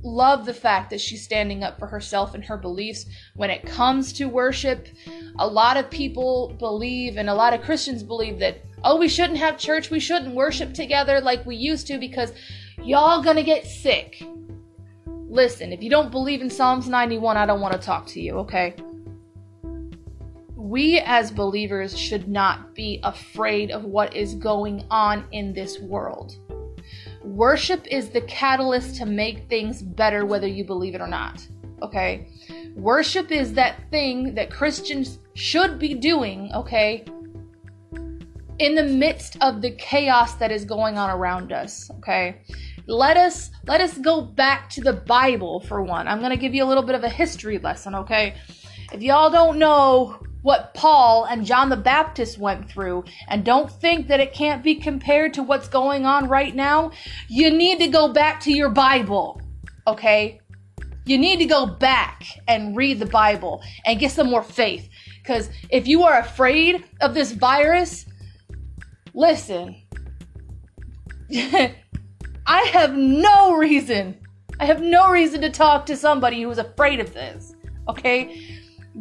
love 0.05 0.45
the 0.45 0.55
fact 0.55 0.91
that 0.91 1.01
she's 1.01 1.25
standing 1.25 1.65
up 1.65 1.79
for 1.79 1.87
herself 1.87 2.35
and 2.35 2.45
her 2.45 2.59
beliefs 2.59 3.07
when 3.35 3.51
it 3.51 3.67
comes 3.67 4.13
to 4.13 4.27
worship. 4.27 4.87
A 5.39 5.47
lot 5.47 5.77
of 5.77 5.91
people 5.91 6.55
believe, 6.59 7.17
and 7.17 7.29
a 7.29 7.35
lot 7.35 7.55
of 7.55 7.63
Christians 7.63 8.03
believe, 8.03 8.39
that, 8.39 8.59
oh, 8.85 8.97
we 8.97 9.09
shouldn't 9.09 9.39
have 9.39 9.59
church, 9.59 9.91
we 9.91 9.99
shouldn't 9.99 10.35
worship 10.35 10.75
together 10.75 11.21
like 11.21 11.45
we 11.45 11.57
used 11.57 11.87
to 11.89 11.99
because 11.99 12.33
y'all 12.83 13.23
gonna 13.23 13.43
get 13.43 13.67
sick. 13.67 14.23
Listen, 15.07 15.73
if 15.73 15.83
you 15.83 15.91
don't 15.91 16.11
believe 16.11 16.41
in 16.41 16.51
Psalms 16.51 16.89
91, 16.89 17.37
I 17.37 17.47
don't 17.47 17.61
want 17.61 17.73
to 17.75 17.81
talk 17.81 18.07
to 18.09 18.21
you, 18.21 18.39
okay? 18.39 18.75
We 20.55 21.01
as 21.01 21.31
believers 21.31 21.99
should 21.99 22.29
not 22.29 22.75
be 22.75 23.01
afraid 23.03 23.71
of 23.71 23.85
what 23.85 24.15
is 24.15 24.35
going 24.35 24.85
on 24.91 25.25
in 25.33 25.53
this 25.53 25.79
world. 25.81 26.37
Worship 27.23 27.87
is 27.87 28.11
the 28.11 28.21
catalyst 28.23 28.97
to 28.97 29.07
make 29.07 29.49
things 29.49 29.83
better, 29.83 30.25
whether 30.25 30.47
you 30.47 30.65
believe 30.65 30.95
it 30.95 31.01
or 31.01 31.09
not. 31.09 31.47
Okay? 31.83 32.29
Worship 32.75 33.31
is 33.31 33.53
that 33.55 33.91
thing 33.91 34.35
that 34.35 34.51
Christians 34.51 35.19
should 35.35 35.79
be 35.79 35.95
doing, 35.95 36.51
okay? 36.55 37.05
In 38.59 38.77
the 38.77 38.85
midst 38.85 39.37
of 39.41 39.63
the 39.63 39.73
chaos 39.73 40.35
that 40.35 40.53
is 40.53 40.65
going 40.65 40.97
on 40.97 41.11
around 41.11 41.53
us, 41.53 41.91
okay? 41.99 42.37
Let 42.87 43.17
us 43.17 43.51
let 43.67 43.81
us 43.81 43.99
go 43.99 44.21
back 44.21 44.71
to 44.71 44.81
the 44.81 44.93
Bible 44.93 45.61
for 45.61 45.83
one. 45.83 46.07
I'm 46.07 46.21
going 46.21 46.31
to 46.31 46.37
give 46.37 46.55
you 46.55 46.63
a 46.63 46.67
little 46.67 46.85
bit 46.85 46.95
of 46.95 47.03
a 47.03 47.09
history 47.09 47.59
lesson, 47.59 47.97
okay? 47.97 48.37
If 48.93 49.03
y'all 49.03 49.31
don't 49.31 49.59
know 49.59 50.21
what 50.43 50.73
Paul 50.75 51.25
and 51.25 51.45
John 51.45 51.69
the 51.69 51.77
Baptist 51.77 52.39
went 52.39 52.71
through 52.71 53.05
and 53.29 53.45
don't 53.45 53.71
think 53.71 54.07
that 54.07 54.21
it 54.21 54.33
can't 54.33 54.63
be 54.63 54.77
compared 54.77 55.35
to 55.35 55.43
what's 55.43 55.67
going 55.67 56.07
on 56.07 56.29
right 56.29 56.55
now, 56.55 56.93
you 57.29 57.51
need 57.51 57.81
to 57.81 57.89
go 57.89 58.13
back 58.13 58.41
to 58.43 58.53
your 58.53 58.69
Bible, 58.69 59.41
okay? 59.87 60.41
You 61.07 61.19
need 61.19 61.39
to 61.39 61.47
go 61.47 61.67
back 61.67 62.23
and 62.47 62.77
read 62.77 63.01
the 63.01 63.07
Bible 63.07 63.63
and 63.85 63.99
get 63.99 64.13
some 64.13 64.31
more 64.31 64.43
faith. 64.43 64.89
Because 65.23 65.49
if 65.71 65.89
you 65.89 66.03
are 66.05 66.21
afraid 66.21 66.85
of 67.01 67.15
this 67.15 67.33
virus, 67.33 68.05
listen, 69.15 69.77
I 71.33 72.61
have 72.73 72.95
no 72.95 73.55
reason, 73.55 74.19
I 74.61 74.67
have 74.67 74.83
no 74.83 75.11
reason 75.11 75.41
to 75.41 75.51
talk 75.51 75.87
to 75.87 75.97
somebody 75.97 76.43
who's 76.43 76.59
afraid 76.59 77.01
of 77.01 77.15
this, 77.15 77.55
okay? 77.89 78.61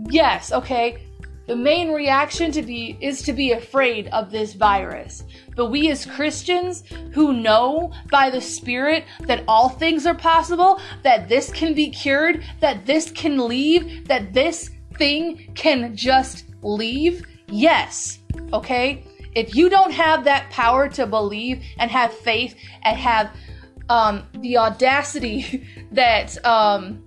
Yes, 0.10 0.52
okay, 0.52 1.04
the 1.45 1.56
main 1.56 1.91
reaction 1.91 2.52
to 2.54 2.62
be 2.62 2.97
is 3.02 3.21
to 3.23 3.34
be 3.34 3.52
afraid 3.52 4.08
of 4.08 4.32
this 4.32 4.54
virus. 4.54 5.26
But 5.58 5.67
we 5.67 5.89
as 5.91 6.06
Christians 6.06 6.84
who 7.12 7.34
know 7.34 7.91
by 8.10 8.30
the 8.30 8.39
Spirit 8.39 9.04
that 9.21 9.43
all 9.45 9.67
things 9.67 10.06
are 10.06 10.15
possible, 10.15 10.80
that 11.04 11.28
this 11.28 11.52
can 11.52 11.73
be 11.73 11.89
cured, 11.89 12.45
that 12.62 12.86
this 12.86 13.12
can 13.12 13.45
leave, 13.45 14.08
that 14.08 14.34
this 14.34 14.69
thing 14.97 15.52
can 15.54 15.95
just 15.97 16.45
leave, 16.62 17.26
yes, 17.49 18.19
okay? 18.54 19.06
If 19.36 19.56
you 19.56 19.69
don't 19.69 19.91
have 19.91 20.24
that 20.26 20.50
power 20.52 20.88
to 20.89 21.08
believe 21.08 21.63
and 21.78 21.89
have 21.89 22.13
faith 22.13 22.56
and 22.84 22.98
have 22.98 23.36
um, 23.89 24.24
the 24.39 24.58
audacity 24.58 25.67
that 25.91 26.43
um, 26.46 27.04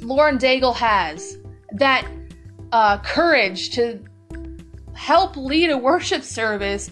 Lauren 0.00 0.38
Daigle 0.38 0.74
has, 0.74 1.38
that 1.72 2.06
uh, 2.72 2.98
courage 2.98 3.70
to 3.70 4.02
help 4.94 5.36
lead 5.36 5.70
a 5.70 5.78
worship 5.78 6.22
service 6.22 6.90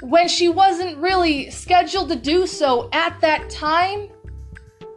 when 0.00 0.28
she 0.28 0.48
wasn't 0.48 0.96
really 0.98 1.50
scheduled 1.50 2.08
to 2.08 2.16
do 2.16 2.46
so 2.46 2.88
at 2.92 3.20
that 3.20 3.50
time. 3.50 4.08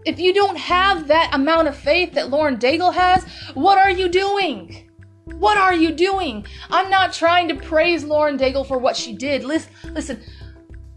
If 0.06 0.20
you 0.20 0.34
don't 0.34 0.58
have 0.58 1.08
that 1.08 1.34
amount 1.34 1.68
of 1.68 1.78
faith 1.78 2.14
that 2.14 2.30
Lauren 2.30 2.58
Daigle 2.58 2.94
has, 2.94 3.24
what 3.54 3.78
are 3.78 3.92
you 3.92 4.10
doing? 4.10 4.90
What 5.26 5.58
are 5.58 5.74
you 5.74 5.92
doing? 5.92 6.46
I'm 6.70 6.90
not 6.90 7.14
trying 7.14 7.48
to 7.50 7.56
praise 7.56 8.04
Lauren 8.04 8.38
Daigle 8.38 8.68
for 8.68 8.78
what 8.78 8.98
she 8.98 9.14
did. 9.14 9.44
Listen, 9.44 9.72
listen. 9.94 10.22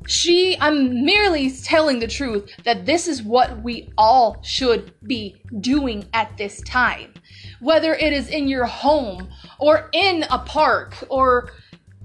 She, 0.09 0.57
I'm 0.61 1.05
merely 1.05 1.51
telling 1.51 1.99
the 1.99 2.07
truth 2.07 2.49
that 2.63 2.87
this 2.87 3.09
is 3.09 3.25
what 3.25 3.61
we 3.65 3.91
all 3.99 4.41
should 4.45 4.95
be 5.03 5.43
doing 5.61 6.05
at 6.13 6.37
this 6.39 6.61
time 6.63 7.13
whether 7.61 7.95
it 7.95 8.13
is 8.13 8.29
in 8.29 8.49
your 8.49 8.67
home 8.67 9.29
or 9.59 9.89
in 9.93 10.25
a 10.31 10.39
park 10.39 10.95
or 11.09 11.51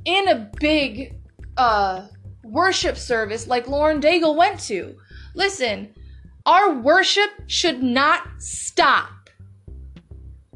in 0.05 0.27
a 0.29 0.49
big 0.59 1.15
uh, 1.57 2.07
worship 2.43 2.97
service 2.97 3.47
like 3.47 3.67
Lauren 3.67 4.01
Daigle 4.01 4.35
went 4.35 4.59
to. 4.61 4.95
Listen, 5.35 5.93
our 6.45 6.73
worship 6.73 7.29
should 7.47 7.83
not 7.83 8.23
stop. 8.39 9.29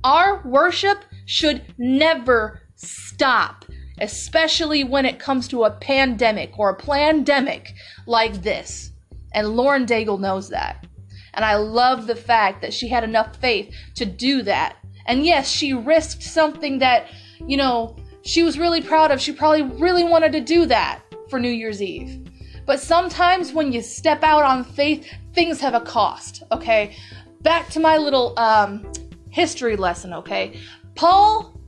Our 0.04 0.42
worship 0.46 1.06
should 1.26 1.64
never 1.78 2.62
stop, 2.76 3.66
especially 4.00 4.84
when 4.84 5.06
it 5.06 5.20
comes 5.20 5.48
to 5.50 5.64
a 5.64 5.72
pandemic 5.72 6.58
or 6.58 6.70
a 6.70 6.76
pandemic 6.76 7.74
like 8.06 8.42
this. 8.42 8.92
And 9.34 9.50
Lauren 9.50 9.86
Daigle 9.86 10.20
knows 10.20 10.50
that. 10.50 10.86
And 11.34 11.44
I 11.44 11.56
love 11.56 12.08
the 12.08 12.16
fact 12.16 12.62
that 12.62 12.74
she 12.74 12.88
had 12.88 13.04
enough 13.04 13.36
faith 13.38 13.76
to 13.96 14.06
do 14.06 14.42
that 14.44 14.78
and 15.06 15.26
yes, 15.26 15.50
she 15.50 15.74
risked 15.74 16.24
something 16.24 16.80
that, 16.80 17.08
you 17.46 17.58
know, 17.58 17.96
she 18.24 18.44
was 18.44 18.58
really 18.58 18.82
proud 18.82 19.12
of. 19.12 19.22
She 19.22 19.32
probably 19.32 19.64
really 19.64 20.04
wanted 20.04 20.32
to 20.34 20.42
do 20.42 20.66
that 20.66 21.02
for 21.30 21.40
New 21.40 21.50
Year's 21.50 21.82
Eve. 21.82 22.28
But 22.66 22.80
sometimes 22.80 23.54
when 23.54 23.72
you 23.72 23.82
step 23.82 24.24
out 24.24 24.44
on 24.44 24.64
faith, 24.64 25.08
things 25.34 25.60
have 25.62 25.76
a 25.76 25.82
cost, 25.82 26.42
okay? 26.52 26.96
Back 27.42 27.70
to 27.70 27.80
my 27.80 27.98
little 27.98 28.38
um, 28.40 28.92
history 29.30 29.76
lesson, 29.76 30.14
okay? 30.14 30.60
Paul 30.96 31.60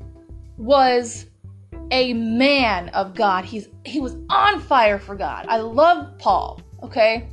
was 0.58 1.28
a 1.92 2.14
man 2.14 2.90
of 2.90 3.14
God. 3.14 3.46
He's 3.46 3.68
he 3.86 4.00
was 4.00 4.16
on 4.30 4.60
fire 4.60 5.00
for 5.00 5.16
God. 5.16 5.46
I 5.48 5.58
love 5.58 6.18
Paul, 6.18 6.62
okay? 6.84 7.30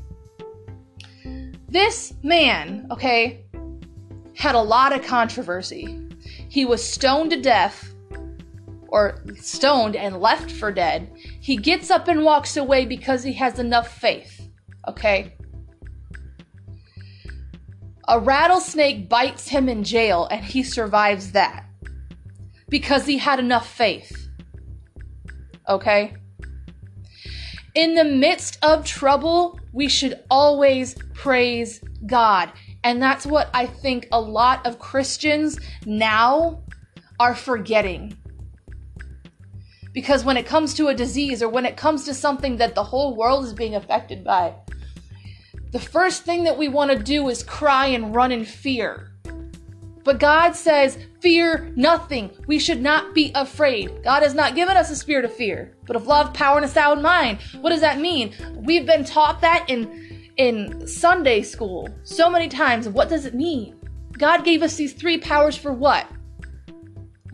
This 1.68 2.14
man, 2.22 2.86
okay, 2.90 3.44
had 4.36 4.54
a 4.54 4.60
lot 4.60 4.92
of 4.92 5.04
controversy. 5.04 6.00
He 6.48 6.64
was 6.64 6.84
stoned 6.84 7.30
to 7.30 7.40
death, 7.40 7.94
or 8.94 9.24
stoned 9.40 9.96
and 9.96 10.20
left 10.20 10.52
for 10.52 10.70
dead. 10.70 11.10
He 11.40 11.56
gets 11.56 11.90
up 11.90 12.06
and 12.06 12.24
walks 12.24 12.56
away 12.56 12.86
because 12.86 13.24
he 13.24 13.32
has 13.32 13.58
enough 13.58 13.88
faith. 13.88 14.48
Okay? 14.86 15.34
A 18.06 18.20
rattlesnake 18.20 19.08
bites 19.08 19.48
him 19.48 19.68
in 19.68 19.82
jail 19.82 20.28
and 20.30 20.44
he 20.44 20.62
survives 20.62 21.32
that 21.32 21.64
because 22.68 23.06
he 23.06 23.18
had 23.18 23.38
enough 23.38 23.68
faith. 23.68 24.28
Okay? 25.68 26.14
In 27.74 27.94
the 27.94 28.04
midst 28.04 28.58
of 28.62 28.84
trouble, 28.84 29.58
we 29.72 29.88
should 29.88 30.20
always 30.30 30.94
praise 31.14 31.80
God. 32.06 32.52
And 32.84 33.02
that's 33.02 33.26
what 33.26 33.48
I 33.54 33.66
think 33.66 34.08
a 34.12 34.20
lot 34.20 34.64
of 34.66 34.78
Christians 34.78 35.58
now 35.86 36.62
are 37.18 37.34
forgetting. 37.34 38.16
Because 39.92 40.24
when 40.24 40.36
it 40.36 40.46
comes 40.46 40.74
to 40.74 40.88
a 40.88 40.94
disease 40.94 41.42
or 41.42 41.48
when 41.48 41.66
it 41.66 41.76
comes 41.76 42.04
to 42.04 42.14
something 42.14 42.56
that 42.56 42.74
the 42.74 42.84
whole 42.84 43.16
world 43.16 43.44
is 43.44 43.52
being 43.52 43.74
affected 43.74 44.22
by, 44.24 44.54
the 45.70 45.80
first 45.80 46.24
thing 46.24 46.44
that 46.44 46.58
we 46.58 46.68
want 46.68 46.90
to 46.90 46.98
do 46.98 47.28
is 47.28 47.42
cry 47.42 47.86
and 47.86 48.14
run 48.14 48.30
in 48.30 48.44
fear. 48.44 49.13
But 50.04 50.20
God 50.20 50.54
says, 50.54 50.98
Fear 51.20 51.72
nothing. 51.74 52.30
We 52.46 52.58
should 52.58 52.82
not 52.82 53.14
be 53.14 53.32
afraid. 53.34 54.04
God 54.04 54.22
has 54.22 54.34
not 54.34 54.54
given 54.54 54.76
us 54.76 54.90
a 54.90 54.96
spirit 54.96 55.24
of 55.24 55.32
fear, 55.34 55.74
but 55.86 55.96
of 55.96 56.06
love, 56.06 56.34
power, 56.34 56.56
and 56.56 56.66
a 56.66 56.68
sound 56.68 57.02
mind. 57.02 57.38
What 57.60 57.70
does 57.70 57.80
that 57.80 57.98
mean? 57.98 58.34
We've 58.54 58.86
been 58.86 59.04
taught 59.04 59.40
that 59.40 59.64
in 59.68 60.02
in 60.36 60.86
Sunday 60.86 61.42
school 61.42 61.88
so 62.02 62.28
many 62.28 62.48
times. 62.48 62.88
What 62.88 63.08
does 63.08 63.24
it 63.24 63.34
mean? 63.34 63.76
God 64.18 64.44
gave 64.44 64.62
us 64.62 64.76
these 64.76 64.92
three 64.92 65.18
powers 65.18 65.56
for 65.56 65.72
what? 65.72 66.06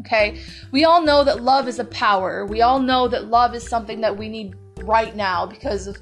Okay, 0.01 0.41
we 0.71 0.85
all 0.85 1.03
know 1.03 1.25
that 1.25 1.43
love 1.43 1.69
is 1.69 1.79
a 1.79 1.85
power. 1.85 2.47
We 2.47 2.63
all 2.63 2.79
know 2.79 3.09
that 3.09 3.27
love 3.27 3.55
is 3.55 3.67
something 3.69 4.01
that 4.01 4.17
we 4.17 4.29
need 4.29 4.55
right 4.83 5.15
now 5.15 5.47
because 5.47 5.87
of 5.87 5.99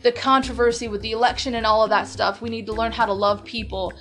the 0.00 0.12
controversy 0.12 0.88
with 0.88 1.02
the 1.02 1.12
election 1.12 1.54
and 1.54 1.66
all 1.66 1.82
of 1.82 1.90
that 1.90 2.08
stuff. 2.08 2.40
We 2.40 2.50
need 2.50 2.66
to 2.66 2.72
learn 2.72 2.92
how 2.92 3.06
to 3.06 3.12
love 3.12 3.44
people. 3.44 3.92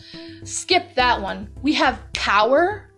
Skip 0.43 0.95
that 0.95 1.21
one. 1.21 1.49
We 1.61 1.73
have 1.73 2.01
power. 2.13 2.89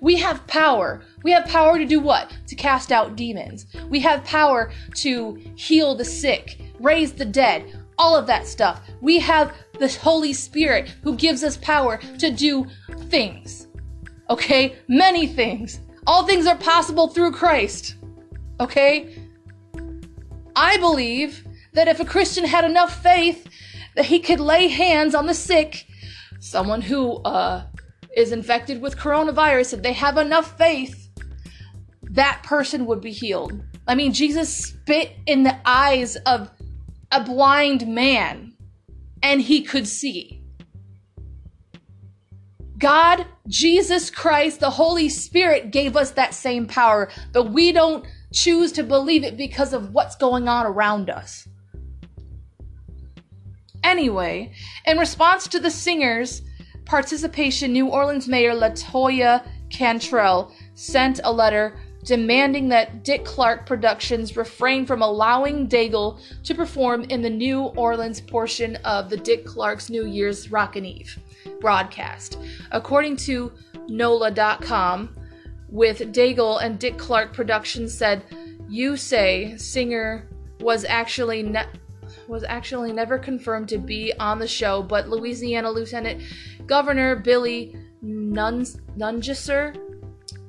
We 0.00 0.16
have 0.16 0.46
power. 0.46 1.02
We 1.22 1.32
have 1.32 1.46
power 1.46 1.78
to 1.78 1.84
do 1.84 2.00
what? 2.00 2.36
To 2.48 2.54
cast 2.54 2.92
out 2.92 3.16
demons. 3.16 3.66
We 3.88 4.00
have 4.00 4.24
power 4.24 4.72
to 4.96 5.40
heal 5.54 5.94
the 5.94 6.04
sick, 6.04 6.60
raise 6.78 7.12
the 7.12 7.24
dead 7.24 7.72
all 7.98 8.16
of 8.16 8.26
that 8.26 8.46
stuff. 8.46 8.80
We 9.00 9.18
have 9.20 9.54
the 9.78 9.88
Holy 9.88 10.32
Spirit 10.32 10.94
who 11.02 11.16
gives 11.16 11.42
us 11.42 11.56
power 11.56 11.98
to 12.18 12.30
do 12.30 12.66
things. 13.08 13.68
Okay? 14.30 14.76
Many 14.88 15.26
things. 15.26 15.80
All 16.06 16.26
things 16.26 16.46
are 16.46 16.56
possible 16.56 17.08
through 17.08 17.32
Christ. 17.32 17.96
Okay? 18.60 19.22
I 20.54 20.76
believe 20.78 21.45
that 21.76 21.88
if 21.88 22.00
a 22.00 22.04
Christian 22.04 22.46
had 22.46 22.64
enough 22.64 23.02
faith 23.02 23.46
that 23.94 24.06
he 24.06 24.18
could 24.18 24.40
lay 24.40 24.68
hands 24.68 25.14
on 25.14 25.26
the 25.26 25.34
sick, 25.34 25.86
someone 26.40 26.80
who 26.80 27.16
uh, 27.18 27.64
is 28.16 28.32
infected 28.32 28.80
with 28.80 28.96
coronavirus, 28.96 29.74
if 29.74 29.82
they 29.82 29.92
have 29.92 30.16
enough 30.16 30.56
faith, 30.56 31.10
that 32.02 32.42
person 32.42 32.86
would 32.86 33.02
be 33.02 33.12
healed. 33.12 33.62
I 33.86 33.94
mean, 33.94 34.14
Jesus 34.14 34.52
spit 34.56 35.12
in 35.26 35.42
the 35.42 35.56
eyes 35.66 36.16
of 36.16 36.50
a 37.12 37.22
blind 37.22 37.86
man 37.86 38.54
and 39.22 39.42
he 39.42 39.60
could 39.60 39.86
see. 39.86 40.42
God, 42.78 43.26
Jesus 43.48 44.10
Christ, 44.10 44.60
the 44.60 44.70
Holy 44.70 45.10
Spirit 45.10 45.70
gave 45.70 45.94
us 45.94 46.12
that 46.12 46.34
same 46.34 46.66
power, 46.66 47.10
but 47.32 47.52
we 47.52 47.70
don't 47.70 48.06
choose 48.32 48.72
to 48.72 48.82
believe 48.82 49.24
it 49.24 49.36
because 49.36 49.74
of 49.74 49.92
what's 49.92 50.16
going 50.16 50.48
on 50.48 50.64
around 50.64 51.10
us. 51.10 51.46
Anyway, 53.86 54.50
in 54.84 54.98
response 54.98 55.46
to 55.46 55.60
the 55.60 55.70
singer's 55.70 56.42
participation, 56.84 57.72
New 57.72 57.86
Orleans 57.86 58.26
Mayor 58.26 58.52
Latoya 58.52 59.46
Cantrell 59.70 60.52
sent 60.74 61.20
a 61.22 61.32
letter 61.32 61.78
demanding 62.02 62.68
that 62.68 63.04
Dick 63.04 63.24
Clark 63.24 63.64
Productions 63.64 64.36
refrain 64.36 64.86
from 64.86 65.02
allowing 65.02 65.68
Daigle 65.68 66.18
to 66.42 66.52
perform 66.52 67.04
in 67.04 67.22
the 67.22 67.30
New 67.30 67.62
Orleans 67.76 68.20
portion 68.20 68.74
of 68.84 69.08
the 69.08 69.16
Dick 69.16 69.46
Clark's 69.46 69.88
New 69.88 70.04
Year's 70.04 70.50
Rockin' 70.50 70.84
Eve 70.84 71.16
broadcast. 71.60 72.38
According 72.72 73.18
to 73.18 73.52
NOLA.com, 73.88 75.14
with 75.68 76.12
Daigle 76.12 76.60
and 76.60 76.80
Dick 76.80 76.98
Clark 76.98 77.32
Productions 77.32 77.96
said, 77.96 78.24
"You 78.68 78.96
say 78.96 79.56
singer 79.56 80.28
was 80.60 80.84
actually 80.84 81.44
ne- 81.44 81.66
was 82.28 82.44
actually 82.44 82.92
never 82.92 83.18
confirmed 83.18 83.68
to 83.68 83.78
be 83.78 84.12
on 84.18 84.38
the 84.38 84.48
show, 84.48 84.82
but 84.82 85.08
Louisiana 85.08 85.70
Lieutenant 85.70 86.22
Governor 86.66 87.16
Billy 87.16 87.76
Nuns- 88.02 88.78
Nungesser 88.96 89.76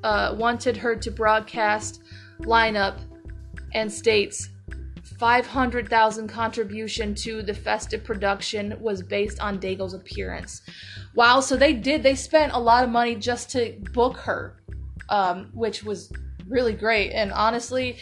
uh, 0.04 0.36
wanted 0.38 0.78
her 0.78 0.96
to 0.96 1.12
broadcast 1.12 2.02
lineup 2.42 3.00
and 3.74 3.92
states 3.92 4.50
500,000 5.18 6.28
contribution 6.28 7.16
to 7.16 7.42
the 7.42 7.54
festive 7.54 8.04
production 8.04 8.78
was 8.80 9.02
based 9.02 9.40
on 9.40 9.60
Daigle's 9.60 9.94
appearance. 9.94 10.62
Wow, 11.16 11.40
so 11.40 11.56
they 11.56 11.74
did 11.74 12.04
they 12.04 12.14
spent 12.14 12.54
a 12.54 12.60
lot 12.60 12.84
of 12.84 12.92
money 12.92 13.16
just 13.16 13.50
to 13.52 13.76
book 13.94 14.18
her, 14.18 14.62
um, 15.10 15.50
which 15.54 15.84
was 15.84 16.12
really 16.48 16.74
great. 16.74 17.12
And 17.12 17.32
honestly, 17.32 17.98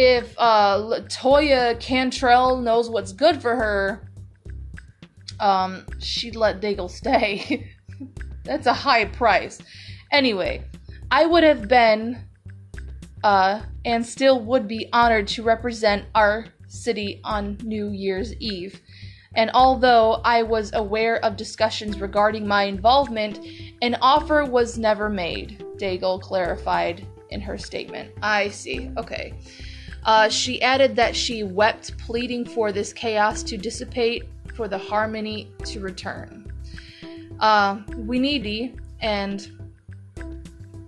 if 0.00 0.34
uh, 0.38 0.78
Latoya 0.78 1.78
Cantrell 1.78 2.56
knows 2.56 2.88
what's 2.88 3.12
good 3.12 3.42
for 3.42 3.54
her, 3.54 4.10
um, 5.38 5.84
she'd 5.98 6.36
let 6.36 6.62
Daigle 6.62 6.90
stay. 6.90 7.70
That's 8.44 8.66
a 8.66 8.72
high 8.72 9.04
price. 9.04 9.60
Anyway, 10.10 10.64
I 11.10 11.26
would 11.26 11.44
have 11.44 11.68
been 11.68 12.24
uh, 13.22 13.60
and 13.84 14.04
still 14.04 14.40
would 14.40 14.66
be 14.66 14.88
honored 14.90 15.28
to 15.28 15.42
represent 15.42 16.06
our 16.14 16.46
city 16.66 17.20
on 17.22 17.58
New 17.62 17.90
Year's 17.90 18.34
Eve. 18.36 18.80
And 19.34 19.50
although 19.52 20.22
I 20.24 20.42
was 20.42 20.72
aware 20.72 21.22
of 21.22 21.36
discussions 21.36 22.00
regarding 22.00 22.48
my 22.48 22.64
involvement, 22.64 23.38
an 23.82 23.96
offer 24.00 24.46
was 24.46 24.78
never 24.78 25.10
made, 25.10 25.62
Daigle 25.76 26.22
clarified 26.22 27.06
in 27.28 27.42
her 27.42 27.58
statement. 27.58 28.12
I 28.22 28.48
see. 28.48 28.90
Okay. 28.96 29.34
Uh, 30.04 30.28
she 30.28 30.62
added 30.62 30.96
that 30.96 31.14
she 31.14 31.42
wept, 31.42 31.96
pleading 31.98 32.44
for 32.44 32.72
this 32.72 32.92
chaos 32.92 33.42
to 33.42 33.56
dissipate, 33.56 34.24
for 34.54 34.68
the 34.68 34.78
harmony 34.78 35.50
to 35.64 35.80
return. 35.80 36.50
Uh, 37.38 37.80
we 37.96 38.18
needy, 38.18 38.74
and 39.00 39.50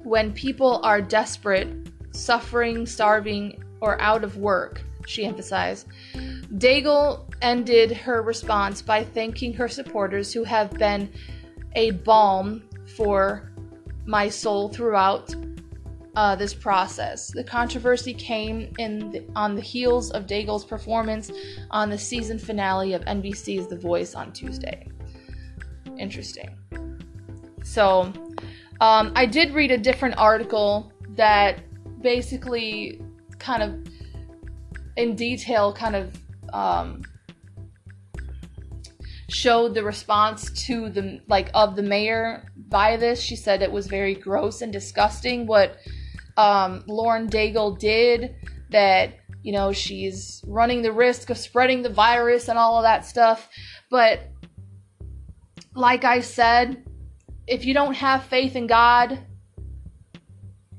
when 0.03 0.33
people 0.33 0.81
are 0.83 1.01
desperate, 1.01 1.69
suffering, 2.13 2.87
starving, 2.87 3.63
or 3.81 4.01
out 4.01 4.25
of 4.25 4.37
work, 4.37 4.83
she 5.07 5.25
emphasized. 5.25 5.87
Daigle 6.59 7.25
ended 7.41 7.93
her 7.93 8.23
response 8.23 8.83
by 8.83 9.03
thanking 9.03 9.53
her 9.55 9.69
supporters 9.69 10.33
who 10.33 10.45
have 10.45 10.71
been 10.73 11.11
a 11.75 11.93
balm 11.93 12.63
for 12.97 13.51
my 14.05 14.29
soul 14.29 14.69
throughout 14.69 15.35
uh, 16.15 16.37
this 16.37 16.53
process. 16.53 17.31
The 17.31 17.45
controversy 17.45 18.13
came 18.13 18.73
in 18.79 19.11
the, 19.11 19.25
on 19.35 19.55
the 19.55 19.63
heels 19.63 20.11
of 20.11 20.27
Daigle's 20.27 20.65
performance 20.65 21.31
on 21.71 21.91
the 21.91 21.99
season 21.99 22.39
finale 22.39 22.93
of 22.93 23.03
NBC's 23.03 23.67
The 23.67 23.77
Voice 23.77 24.15
on 24.15 24.33
Tuesday. 24.33 24.89
Interesting. 25.99 26.51
So, 27.65 28.13
um, 28.81 29.13
I 29.15 29.27
did 29.27 29.53
read 29.53 29.71
a 29.71 29.79
different 29.79 30.17
article 30.19 30.93
that 31.11 31.61
basically 32.03 33.01
kind 33.39 33.63
of 33.63 33.93
in 34.97 35.15
detail 35.15 35.73
kind 35.73 35.97
of 35.97 36.13
um, 36.53 37.03
showed 39.29 39.75
the 39.75 39.83
response 39.83 40.51
to 40.67 40.91
the 40.91 41.21
like 41.29 41.51
of 41.55 41.77
the 41.77 41.83
mayor 41.83 42.51
by 42.69 42.97
this. 42.97 43.21
She 43.21 43.37
said 43.37 43.63
it 43.63 43.73
was 43.73 43.87
very 43.87 44.15
gross 44.15 44.63
and 44.63 44.73
disgusting 44.73 45.47
what 45.47 45.79
um, 46.43 46.85
Lauren 46.87 47.29
Daigle 47.29 47.79
did. 47.79 48.35
That 48.71 49.15
you 49.43 49.53
know 49.53 49.73
she's 49.73 50.43
running 50.47 50.83
the 50.83 50.93
risk 50.93 51.31
of 51.31 51.39
spreading 51.39 51.83
the 51.83 51.91
virus 51.91 52.49
and 52.49 52.59
all 52.59 52.79
of 52.79 52.85
that 52.85 53.07
stuff. 53.07 53.49
But 53.91 54.31
like 55.75 56.05
I 56.05 56.21
said, 56.21 56.85
if 57.47 57.65
you 57.65 57.75
don't 57.75 57.95
have 57.95 58.25
faith 58.25 58.57
in 58.57 58.67
God, 58.67 59.19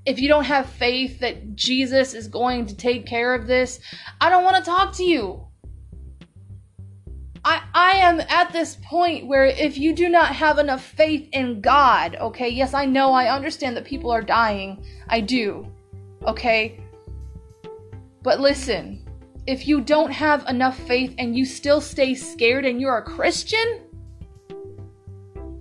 if 0.05 0.19
you 0.19 0.27
don't 0.27 0.43
have 0.45 0.69
faith 0.69 1.19
that 1.19 1.55
Jesus 1.55 2.13
is 2.13 2.27
going 2.27 2.65
to 2.67 2.75
take 2.75 3.05
care 3.05 3.33
of 3.33 3.47
this, 3.47 3.79
I 4.19 4.29
don't 4.29 4.43
want 4.43 4.57
to 4.57 4.63
talk 4.63 4.93
to 4.97 5.03
you. 5.03 5.47
I, 7.45 7.61
I 7.73 7.91
am 7.97 8.21
at 8.21 8.53
this 8.53 8.77
point 8.83 9.27
where 9.27 9.45
if 9.45 9.77
you 9.77 9.93
do 9.93 10.07
not 10.07 10.33
have 10.33 10.59
enough 10.59 10.83
faith 10.83 11.27
in 11.33 11.59
God, 11.59 12.15
okay, 12.15 12.47
yes, 12.47 12.73
I 12.73 12.85
know, 12.85 13.11
I 13.11 13.33
understand 13.33 13.75
that 13.75 13.83
people 13.83 14.11
are 14.11 14.21
dying. 14.21 14.83
I 15.09 15.19
do, 15.19 15.67
okay? 16.25 16.79
But 18.21 18.39
listen, 18.39 19.05
if 19.45 19.67
you 19.67 19.81
don't 19.81 20.11
have 20.11 20.47
enough 20.47 20.79
faith 20.87 21.13
and 21.17 21.37
you 21.37 21.43
still 21.45 21.81
stay 21.81 22.15
scared 22.15 22.65
and 22.65 22.79
you're 22.79 22.97
a 22.97 23.03
Christian, 23.03 23.81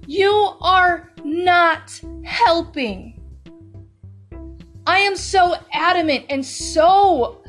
you 0.07 0.33
are 0.61 1.11
not 1.25 2.01
helping. 2.25 3.21
I 4.87 4.99
am 4.99 5.17
so 5.17 5.57
adamant 5.73 6.27
and 6.29 6.45
so 6.45 7.42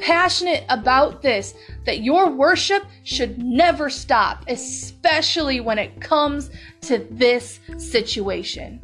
passionate 0.00 0.64
about 0.68 1.22
this 1.22 1.54
that 1.84 2.00
your 2.00 2.30
worship 2.30 2.84
should 3.04 3.42
never 3.42 3.88
stop, 3.88 4.44
especially 4.48 5.60
when 5.60 5.78
it 5.78 6.00
comes 6.00 6.50
to 6.82 7.06
this 7.10 7.60
situation. 7.78 8.80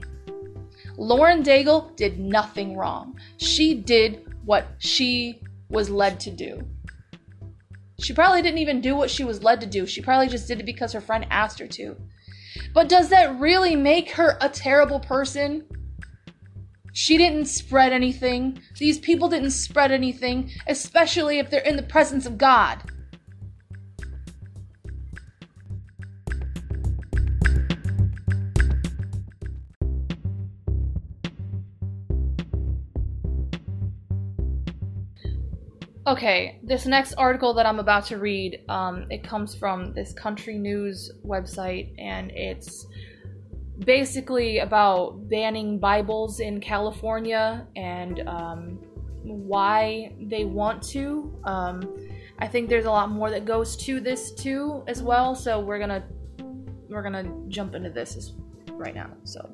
Lauren 0.97 1.43
Daigle 1.43 1.95
did 1.97 2.19
nothing 2.19 2.77
wrong. 2.77 3.19
She 3.39 3.75
did 3.75 4.27
what 4.45 4.67
she 4.79 5.41
was 5.69 5.91
led 5.91 6.21
to 6.21 6.31
do. 6.31 6.67
She 8.01 8.13
probably 8.13 8.43
didn't 8.43 8.59
even 8.59 8.81
do 8.81 8.97
what 8.97 9.11
she 9.11 9.25
was 9.25 9.43
led 9.43 9.61
to 9.61 9.67
do. 9.67 9.87
She 9.87 10.03
probably 10.03 10.29
just 10.29 10.49
did 10.49 10.61
it 10.61 10.67
because 10.67 10.93
her 10.93 11.01
friend 11.01 11.27
asked 11.31 11.59
her 11.61 11.67
to. 11.69 11.97
But 12.75 12.89
does 12.89 13.09
that 13.11 13.39
really 13.39 13.77
make 13.77 14.11
her 14.13 14.37
a 14.41 14.49
terrible 14.49 15.01
person? 15.01 15.65
She 16.93 17.17
didn't 17.17 17.47
spread 17.47 17.93
anything. 17.93 18.61
These 18.79 18.99
people 18.99 19.29
didn't 19.29 19.53
spread 19.53 19.93
anything, 19.93 20.51
especially 20.67 21.39
if 21.39 21.49
they're 21.49 21.61
in 21.61 21.77
the 21.77 21.83
presence 21.83 22.27
of 22.27 22.37
God. 22.37 22.83
Okay, 36.05 36.59
this 36.63 36.85
next 36.85 37.15
article 37.15 37.55
that 37.55 37.65
I'm 37.65 37.79
about 37.79 38.05
to 38.07 38.19
read, 38.19 38.61
um, 38.69 39.07
it 39.09 39.23
comes 39.23 39.55
from 39.55 39.95
this 39.95 40.13
country 40.13 40.59
news 40.59 41.11
website, 41.25 41.95
and 41.99 42.31
it's 42.33 42.87
basically 43.85 44.59
about 44.59 45.29
banning 45.29 45.79
Bibles 45.79 46.41
in 46.41 46.61
California 46.61 47.67
and 47.77 48.27
um, 48.29 48.79
why 49.23 50.15
they 50.21 50.45
want 50.45 50.83
to. 50.91 51.35
Um, 51.45 51.83
I 52.39 52.49
think 52.49 52.69
there's 52.69 52.87
a 52.87 52.91
lot 52.91 53.11
more 53.11 53.31
that 53.31 53.45
goes 53.45 53.77
to 53.79 54.01
this 54.01 54.33
too, 54.33 54.83
as 54.87 55.03
well. 55.03 55.35
So 55.35 55.61
we're 55.61 55.79
gonna 55.79 56.05
we're 56.89 57.03
gonna 57.03 57.33
jump 57.49 57.75
into 57.75 57.91
this 57.91 58.33
right 58.73 58.95
now. 58.95 59.11
So. 59.25 59.49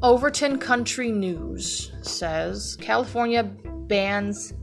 Overton 0.00 0.58
Country 0.58 1.10
News 1.10 1.92
says 2.02 2.76
California 2.80 3.42
bans 3.42 4.54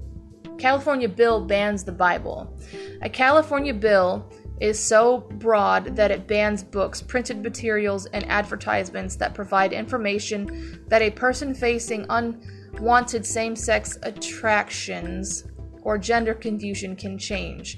California 0.58 1.10
bill 1.10 1.46
bans 1.46 1.84
the 1.84 1.91
Bible. 1.91 2.58
A 3.02 3.10
California 3.10 3.74
bill 3.74 4.32
is 4.60 4.80
so 4.80 5.20
broad 5.20 5.95
that 5.95 6.12
it 6.12 6.28
bans 6.28 6.64
books, 6.64 7.01
printed 7.01 7.43
materials, 7.43 8.06
and 8.08 8.26
advertisements 8.30 9.16
that 9.18 9.34
provide 9.34 9.74
information 9.74 10.84
that 10.88 11.01
a 11.01 11.12
person 11.12 11.53
facing 11.53 12.06
unwanted 12.10 13.26
same 13.26 13.56
sex 13.56 13.97
attractions 14.03 15.45
or 15.82 15.97
gender 15.97 16.34
confusion 16.34 16.95
can 16.95 17.18
change. 17.18 17.78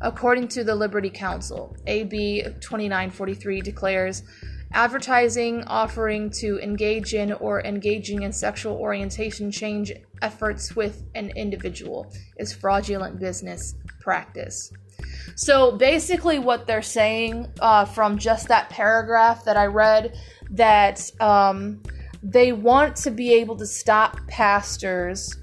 According 0.00 0.48
to 0.48 0.64
the 0.64 0.74
Liberty 0.74 1.10
Counsel, 1.10 1.76
AB 1.86 2.42
2943 2.42 3.60
declares 3.60 4.22
advertising 4.72 5.62
offering 5.64 6.28
to 6.28 6.58
engage 6.58 7.14
in 7.14 7.32
or 7.34 7.64
engaging 7.64 8.22
in 8.22 8.32
sexual 8.32 8.76
orientation 8.76 9.50
change 9.50 9.92
efforts 10.20 10.74
with 10.74 11.04
an 11.14 11.30
individual 11.36 12.12
is 12.38 12.52
fraudulent 12.52 13.20
business 13.20 13.76
practice. 14.00 14.72
So 15.36 15.72
basically, 15.72 16.38
what 16.38 16.66
they're 16.66 16.82
saying 16.82 17.48
uh, 17.60 17.84
from 17.84 18.18
just 18.18 18.48
that 18.48 18.70
paragraph 18.70 19.44
that 19.44 19.56
I 19.56 19.66
read, 19.66 20.16
that 20.50 21.10
um, 21.20 21.82
they 22.22 22.52
want 22.52 22.96
to 22.96 23.10
be 23.10 23.34
able 23.34 23.56
to 23.56 23.66
stop 23.66 24.18
pastors 24.28 25.36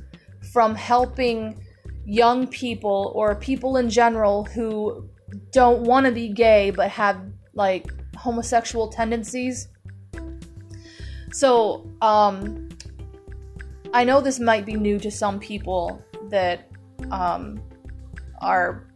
from 0.53 0.75
helping 0.75 1.63
young 2.05 2.47
people 2.47 3.11
or 3.15 3.35
people 3.35 3.77
in 3.77 3.89
general 3.89 4.45
who 4.45 5.07
don't 5.51 5.81
want 5.83 6.05
to 6.05 6.11
be 6.11 6.29
gay 6.29 6.71
but 6.71 6.89
have 6.89 7.21
like 7.53 7.91
homosexual 8.17 8.89
tendencies. 8.89 9.67
So, 11.31 11.89
um, 12.01 12.69
I 13.93 14.03
know 14.03 14.21
this 14.21 14.39
might 14.39 14.65
be 14.65 14.73
new 14.73 14.99
to 14.99 15.11
some 15.11 15.39
people 15.39 16.03
that 16.29 16.69
um, 17.11 17.61
are, 18.41 18.87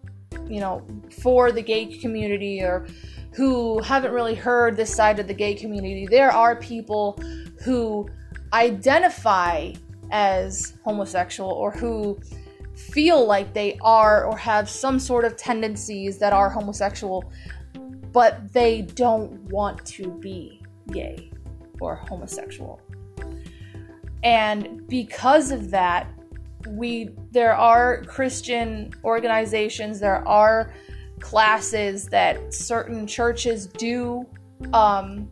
you 0.47 0.59
know, 0.59 0.86
for 1.21 1.51
the 1.51 1.61
gay 1.61 1.86
community 1.86 2.61
or 2.61 2.88
who 3.33 3.81
haven't 3.81 4.11
really 4.11 4.36
heard 4.36 4.77
this 4.77 4.93
side 4.93 5.19
of 5.19 5.27
the 5.27 5.33
gay 5.33 5.53
community. 5.53 6.07
There 6.09 6.31
are 6.31 6.55
people 6.55 7.19
who 7.63 8.07
identify 8.53 9.73
as 10.11 10.77
homosexual 10.83 11.51
or 11.51 11.71
who 11.71 12.19
feel 12.75 13.25
like 13.25 13.53
they 13.53 13.77
are 13.81 14.25
or 14.25 14.38
have 14.38 14.69
some 14.69 14.99
sort 14.99 15.25
of 15.25 15.36
tendencies 15.36 16.17
that 16.19 16.33
are 16.33 16.49
homosexual, 16.49 17.31
but 18.11 18.53
they 18.53 18.83
don't 18.83 19.31
want 19.51 19.86
to 19.86 20.09
be 20.19 20.61
gay 20.91 21.31
or 21.81 21.95
homosexual. 21.95 22.81
And 24.23 24.88
because 24.88 25.51
of 25.51 25.71
that, 25.71 26.07
we 26.68 27.09
there 27.32 27.55
are 27.55 28.03
Christian 28.03 28.93
organizations, 29.03 29.99
there 29.99 30.28
are 30.28 30.74
classes 31.20 32.05
that 32.07 32.53
certain 32.53 33.07
churches 33.07 33.68
do 33.68 34.26
um, 34.74 35.30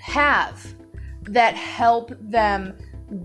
have 0.00 0.74
that 1.22 1.54
help 1.54 2.12
them 2.20 2.76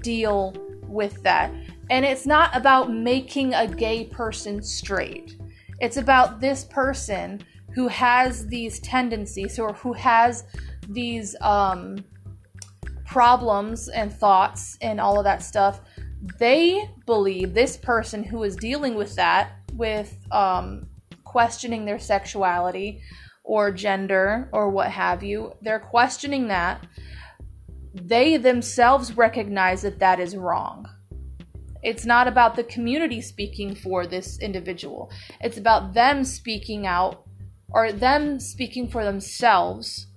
deal 0.02 0.56
with 0.84 1.22
that. 1.24 1.54
And 1.90 2.06
it's 2.06 2.26
not 2.26 2.56
about 2.56 2.92
making 2.94 3.54
a 3.54 3.68
gay 3.68 4.06
person 4.06 4.62
straight. 4.62 5.38
It's 5.80 5.98
about 5.98 6.40
this 6.40 6.64
person 6.66 7.42
who 7.74 7.88
has 7.88 8.48
these 8.48 8.80
tendencies 8.80 9.60
or 9.60 9.74
who 9.74 9.94
has 9.94 10.44
these 10.90 11.36
um, 11.42 12.04
problems 13.06 13.90
and 13.90 14.12
thoughts 14.14 14.78
and 14.82 15.00
all 15.00 15.18
of 15.18 15.24
that 15.24 15.42
stuff. 15.42 15.82
They 16.38 16.90
believe 17.06 17.54
this 17.54 17.78
person 17.78 18.24
who 18.24 18.44
is 18.44 18.56
dealing 18.56 18.96
with 18.96 19.16
that, 19.16 19.54
with 19.74 20.18
um, 20.32 20.88
questioning 21.24 21.86
their 21.86 22.00
sexuality 22.00 23.02
or 23.44 23.72
gender 23.72 24.50
or 24.52 24.70
what 24.70 24.92
have 24.92 25.24
you, 25.24 25.54
they're 25.62 25.80
questioning 25.80 26.48
that. 26.50 26.86
They 27.94 28.38
themselves 28.38 29.16
recognize 29.16 29.82
that 29.82 30.00
that 30.00 30.20
is 30.20 30.36
wrong. 30.36 30.86
It's 31.82 32.06
not 32.06 32.28
about 32.28 32.56
the 32.56 32.64
community 32.66 33.22
speaking 33.22 33.74
for 33.74 34.06
this 34.06 34.40
individual. 34.40 35.10
It's 35.40 35.58
about 35.58 35.94
them 35.94 36.26
speaking 36.26 36.86
out 36.86 37.24
or 37.70 37.92
them 37.92 38.40
speaking 38.40 38.90
for 38.90 39.06
themselves, 39.06 40.08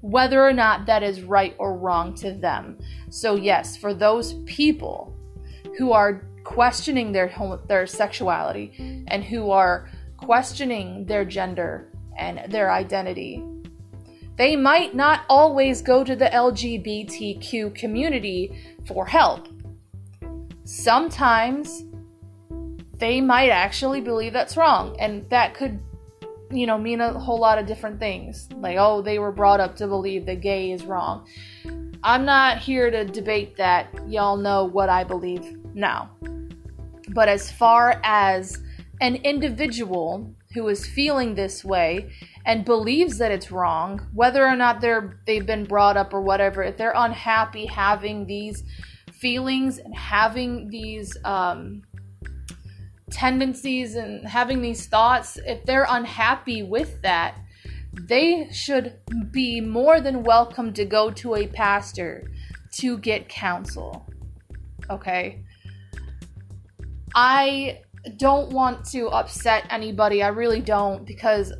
whether 0.00 0.46
or 0.46 0.52
not 0.52 0.86
that 0.86 1.02
is 1.02 1.22
right 1.22 1.56
or 1.58 1.76
wrong 1.76 2.14
to 2.16 2.32
them. 2.32 2.78
So, 3.10 3.34
yes, 3.34 3.76
for 3.76 3.92
those 3.94 4.34
people 4.44 5.17
who 5.78 5.92
are 5.92 6.24
questioning 6.42 7.12
their 7.12 7.32
their 7.68 7.86
sexuality 7.86 9.04
and 9.06 9.22
who 9.22 9.50
are 9.50 9.88
questioning 10.16 11.06
their 11.06 11.24
gender 11.24 11.88
and 12.18 12.50
their 12.50 12.70
identity, 12.72 13.44
they 14.36 14.56
might 14.56 14.94
not 14.94 15.20
always 15.28 15.80
go 15.80 16.02
to 16.02 16.16
the 16.16 16.26
LGBTQ 16.26 17.74
community 17.76 18.52
for 18.86 19.06
help. 19.06 19.48
Sometimes 20.64 21.84
they 22.96 23.20
might 23.20 23.50
actually 23.50 24.00
believe 24.00 24.32
that's 24.32 24.56
wrong 24.56 24.96
and 24.98 25.28
that 25.30 25.54
could 25.54 25.78
you 26.50 26.66
know 26.66 26.78
mean 26.78 27.00
a 27.00 27.12
whole 27.12 27.38
lot 27.38 27.58
of 27.58 27.66
different 27.66 28.00
things. 28.00 28.48
Like 28.56 28.78
oh 28.80 29.00
they 29.00 29.20
were 29.20 29.32
brought 29.32 29.60
up 29.60 29.76
to 29.76 29.86
believe 29.86 30.26
that 30.26 30.40
gay 30.40 30.72
is 30.72 30.84
wrong 30.84 31.24
i'm 32.02 32.24
not 32.24 32.58
here 32.58 32.90
to 32.90 33.04
debate 33.04 33.56
that 33.56 33.88
y'all 34.08 34.36
know 34.36 34.64
what 34.64 34.88
i 34.88 35.04
believe 35.04 35.56
now. 35.74 36.10
But 37.10 37.28
as 37.28 37.50
far 37.50 38.00
as 38.04 38.58
an 39.00 39.16
individual 39.16 40.34
who 40.54 40.68
is 40.68 40.86
feeling 40.86 41.34
this 41.34 41.64
way 41.64 42.10
and 42.44 42.64
believes 42.64 43.18
that 43.18 43.30
it's 43.30 43.50
wrong 43.50 44.06
whether 44.12 44.46
or 44.46 44.56
not 44.56 44.80
they're 44.80 45.20
they've 45.26 45.46
been 45.46 45.64
brought 45.64 45.96
up 45.96 46.12
or 46.12 46.20
whatever 46.20 46.62
if 46.62 46.76
they're 46.76 46.92
unhappy 46.96 47.66
having 47.66 48.26
these 48.26 48.64
feelings 49.12 49.78
and 49.78 49.94
having 49.94 50.68
these 50.70 51.16
um, 51.24 51.82
tendencies 53.10 53.94
and 53.94 54.26
having 54.26 54.60
these 54.60 54.86
thoughts, 54.86 55.38
if 55.46 55.64
they're 55.64 55.86
unhappy 55.88 56.62
with 56.62 57.00
that, 57.02 57.38
they 57.92 58.48
should 58.52 58.98
be 59.30 59.60
more 59.60 60.00
than 60.00 60.22
welcome 60.22 60.72
to 60.74 60.84
go 60.84 61.10
to 61.10 61.34
a 61.34 61.46
pastor 61.46 62.30
to 62.72 62.98
get 62.98 63.28
counsel. 63.28 64.06
Okay? 64.90 65.42
I 67.14 67.80
don't 68.16 68.50
want 68.52 68.84
to 68.86 69.08
upset 69.08 69.66
anybody. 69.70 70.22
I 70.22 70.28
really 70.28 70.60
don't 70.60 71.04
because 71.04 71.52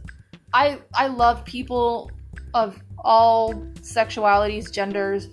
I 0.52 0.78
I 0.94 1.08
love 1.08 1.44
people 1.44 2.10
of 2.54 2.80
all 2.98 3.54
sexualities, 3.80 4.72
genders, 4.72 5.28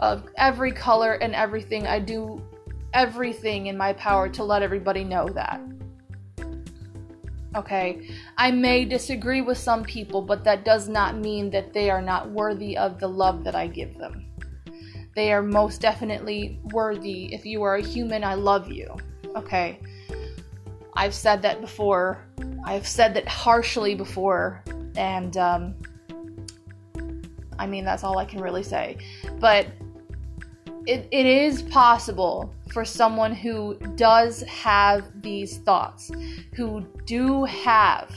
of 0.00 0.28
every 0.36 0.72
color 0.72 1.14
and 1.14 1.34
everything. 1.34 1.86
I 1.86 1.98
do 1.98 2.42
everything 2.92 3.66
in 3.66 3.76
my 3.76 3.92
power 3.92 4.28
to 4.30 4.44
let 4.44 4.62
everybody 4.62 5.04
know 5.04 5.28
that. 5.30 5.60
Okay, 7.56 8.10
I 8.36 8.50
may 8.50 8.84
disagree 8.84 9.40
with 9.40 9.58
some 9.58 9.84
people, 9.84 10.20
but 10.20 10.44
that 10.44 10.64
does 10.64 10.88
not 10.88 11.16
mean 11.16 11.50
that 11.50 11.72
they 11.72 11.90
are 11.90 12.02
not 12.02 12.30
worthy 12.30 12.76
of 12.76 12.98
the 12.98 13.08
love 13.08 13.44
that 13.44 13.54
I 13.54 13.66
give 13.66 13.96
them. 13.98 14.26
They 15.14 15.32
are 15.32 15.42
most 15.42 15.80
definitely 15.80 16.58
worthy. 16.72 17.32
If 17.32 17.46
you 17.46 17.62
are 17.62 17.76
a 17.76 17.82
human, 17.82 18.24
I 18.24 18.34
love 18.34 18.70
you. 18.70 18.96
Okay, 19.36 19.78
I've 20.94 21.14
said 21.14 21.42
that 21.42 21.60
before. 21.60 22.26
I've 22.64 22.86
said 22.86 23.14
that 23.14 23.28
harshly 23.28 23.94
before, 23.94 24.64
and 24.96 25.36
um, 25.36 25.74
I 27.58 27.66
mean, 27.66 27.84
that's 27.84 28.02
all 28.02 28.18
I 28.18 28.24
can 28.24 28.40
really 28.40 28.62
say. 28.62 28.98
But 29.38 29.68
it, 30.86 31.08
it 31.10 31.26
is 31.26 31.62
possible 31.62 32.52
for 32.72 32.84
someone 32.84 33.34
who 33.34 33.78
does 33.96 34.42
have 34.42 35.22
these 35.22 35.58
thoughts, 35.58 36.10
who 36.54 36.84
do 37.06 37.44
have 37.44 38.14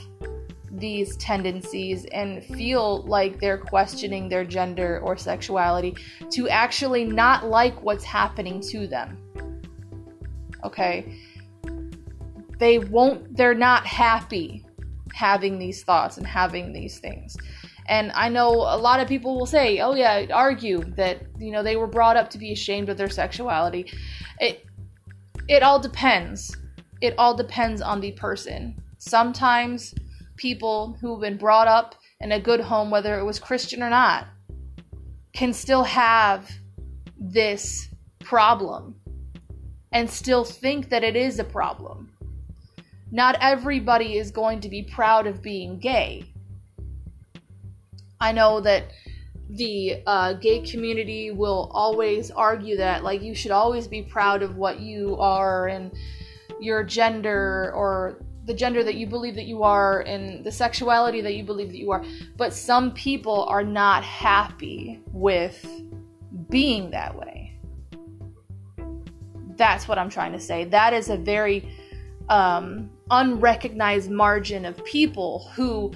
these 0.72 1.15
tendencies 1.18 2.05
and 2.05 2.43
feel 2.43 3.03
like 3.03 3.39
they're 3.39 3.57
questioning 3.57 4.28
their 4.28 4.43
gender 4.43 4.99
or 4.99 5.15
sexuality 5.15 5.95
to 6.30 6.49
actually 6.49 7.05
not 7.05 7.45
like 7.45 7.82
what's 7.82 8.03
happening 8.03 8.59
to 8.59 8.86
them. 8.86 9.18
Okay? 10.63 11.18
They 12.59 12.80
won't, 12.80 13.36
they're 13.36 13.55
not 13.55 13.86
happy 13.86 14.65
having 15.13 15.57
these 15.57 15.84
thoughts 15.84 16.18
and 16.18 16.28
having 16.28 16.74
these 16.74 16.99
things. 16.99 17.38
And 17.88 18.11
I 18.13 18.29
know 18.29 18.49
a 18.49 18.77
lot 18.77 18.99
of 18.99 19.07
people 19.07 19.38
will 19.38 19.45
say, 19.45 19.79
"Oh 19.79 19.93
yeah, 19.93 20.25
argue 20.33 20.83
that 20.95 21.21
you 21.39 21.51
know 21.51 21.63
they 21.63 21.77
were 21.77 21.88
brought 21.88 22.17
up 22.17 22.29
to 22.31 22.38
be 22.38 22.51
ashamed 22.51 22.89
of 22.89 22.97
their 22.97 23.09
sexuality." 23.09 23.91
It 24.39 24.65
it 25.47 25.63
all 25.63 25.79
depends. 25.79 26.55
It 27.01 27.15
all 27.17 27.35
depends 27.35 27.81
on 27.81 28.01
the 28.01 28.11
person. 28.13 28.81
Sometimes 28.97 29.93
people 30.35 30.97
who've 30.99 31.21
been 31.21 31.38
brought 31.38 31.67
up 31.67 31.95
in 32.19 32.31
a 32.31 32.39
good 32.39 32.59
home, 32.59 32.89
whether 32.89 33.17
it 33.19 33.23
was 33.23 33.39
Christian 33.39 33.83
or 33.83 33.89
not, 33.89 34.27
can 35.33 35.53
still 35.53 35.83
have 35.83 36.49
this 37.19 37.89
problem 38.19 38.95
and 39.91 40.09
still 40.09 40.43
think 40.43 40.89
that 40.89 41.03
it 41.03 41.15
is 41.15 41.39
a 41.39 41.43
problem. 41.43 42.11
Not 43.11 43.38
everybody 43.39 44.17
is 44.17 44.31
going 44.31 44.59
to 44.61 44.69
be 44.69 44.83
proud 44.83 45.27
of 45.27 45.41
being 45.41 45.79
gay. 45.79 46.25
I 48.20 48.32
know 48.32 48.61
that 48.61 48.91
the 49.49 50.01
uh, 50.05 50.34
gay 50.34 50.59
community 50.59 51.32
will 51.32 51.72
always 51.74 52.32
argue 52.32 52.78
that, 52.78 53.03
like, 53.03 53.22
you 53.22 53.34
should 53.34 53.51
always 53.51 53.88
be 53.88 54.01
proud 54.01 54.41
of 54.43 54.57
what 54.57 54.80
you 54.80 55.15
are 55.18 55.68
and 55.68 55.91
your 56.59 56.84
gender 56.84 57.72
or 57.76 58.24
the 58.45 58.53
gender 58.53 58.84
that 58.84 58.95
you 58.95 59.05
believe 59.07 59.36
that 59.36 59.45
you 59.45 59.63
are 59.63 60.01
and 60.01 60.43
the 60.43 60.51
sexuality 60.51 61.22
that 61.22 61.36
you 61.36 61.43
believe 61.43 61.70
that 61.70 61.78
you 61.78 61.91
are. 61.91 62.03
But 62.38 62.53
some 62.53 62.91
people 62.93 63.43
are 63.45 63.63
not 63.63 64.03
happy 64.03 65.01
with 65.11 65.65
being 66.49 66.89
that 66.91 67.15
way. 67.15 67.59
That's 69.55 69.88
what 69.88 69.97
I'm 69.97 70.09
trying 70.09 70.32
to 70.34 70.39
say. 70.39 70.65
That 70.65 70.93
is 70.93 71.09
a 71.09 71.18
very 71.18 71.70
um, 72.30 72.89
unrecognized 73.11 74.09
margin 74.09 74.65
of 74.65 74.84
people 74.86 75.49
who 75.55 75.93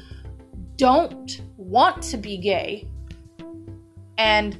don't 0.75 1.41
want 1.71 2.03
to 2.03 2.17
be 2.17 2.37
gay 2.37 2.85
and 4.17 4.59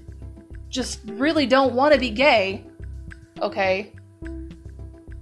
just 0.69 1.01
really 1.05 1.45
don't 1.45 1.73
want 1.73 1.93
to 1.93 1.99
be 1.99 2.09
gay, 2.09 2.65
okay, 3.41 3.93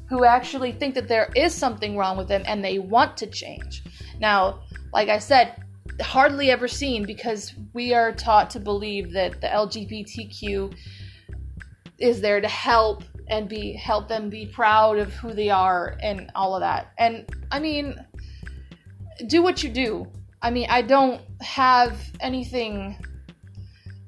who 0.08 0.24
actually 0.24 0.72
think 0.72 0.94
that 0.94 1.08
there 1.08 1.32
is 1.36 1.54
something 1.54 1.98
wrong 1.98 2.16
with 2.16 2.28
them 2.28 2.44
and 2.46 2.64
they 2.64 2.78
want 2.78 3.18
to 3.18 3.26
change. 3.26 3.84
Now, 4.20 4.62
like 4.94 5.10
I 5.10 5.18
said, 5.18 5.64
hardly 6.00 6.52
ever 6.52 6.68
seen 6.68 7.06
because 7.06 7.56
we 7.74 7.94
are 7.94 8.12
taught 8.12 8.52
to 8.52 8.60
believe 8.60 9.12
that 9.14 9.42
the 9.42 9.48
LGBTQ 9.48 10.76
is 11.98 12.22
there 12.22 12.40
to 12.40 12.48
help 12.48 13.04
and 13.28 13.50
be 13.50 13.74
help 13.74 14.08
them 14.08 14.30
be 14.30 14.46
proud 14.46 14.98
of 15.00 15.12
who 15.14 15.34
they 15.34 15.50
are 15.50 15.98
and 16.02 16.32
all 16.36 16.56
of 16.56 16.62
that. 16.62 16.92
And 16.98 17.28
I 17.52 17.60
mean, 17.60 17.96
do 19.28 19.42
what 19.42 19.64
you 19.64 19.70
do. 19.70 20.08
I 20.42 20.52
mean, 20.52 20.68
I 20.70 20.82
don't 20.82 21.22
have 21.42 22.00
anything 22.22 22.98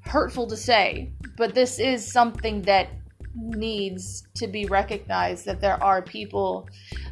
hurtful 0.02 0.48
to 0.48 0.58
say, 0.58 1.12
but 1.38 1.54
this 1.54 1.80
is 1.80 2.10
something 2.10 2.62
that 2.64 2.90
needs 3.36 4.24
to 4.36 4.48
be 4.48 4.66
recognized 4.66 5.46
that 5.46 5.62
there 5.62 5.82
are 5.84 6.02
people 6.02 6.68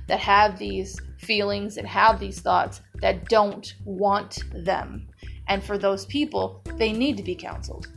that 0.07 0.19
have 0.19 0.57
these 0.57 0.99
feelings 1.17 1.77
and 1.77 1.87
have 1.87 2.19
these 2.19 2.39
thoughts 2.39 2.81
that 3.01 3.27
don't 3.29 3.75
want 3.85 4.43
them. 4.53 5.07
And 5.47 5.63
for 5.63 5.77
those 5.77 6.05
people, 6.05 6.61
they 6.77 6.91
need 6.91 7.17
to 7.17 7.23
be 7.23 7.35
counseled. 7.35 7.87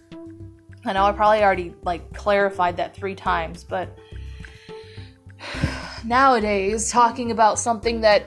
I 0.85 0.93
know 0.93 1.05
I 1.05 1.12
probably 1.12 1.43
already 1.43 1.75
like 1.83 2.12
clarified 2.12 2.77
that 2.79 2.95
3 2.95 3.14
times, 3.14 3.62
but 3.62 3.97
nowadays 6.05 6.91
talking 6.91 7.31
about 7.31 7.59
something 7.59 8.01
that 8.01 8.27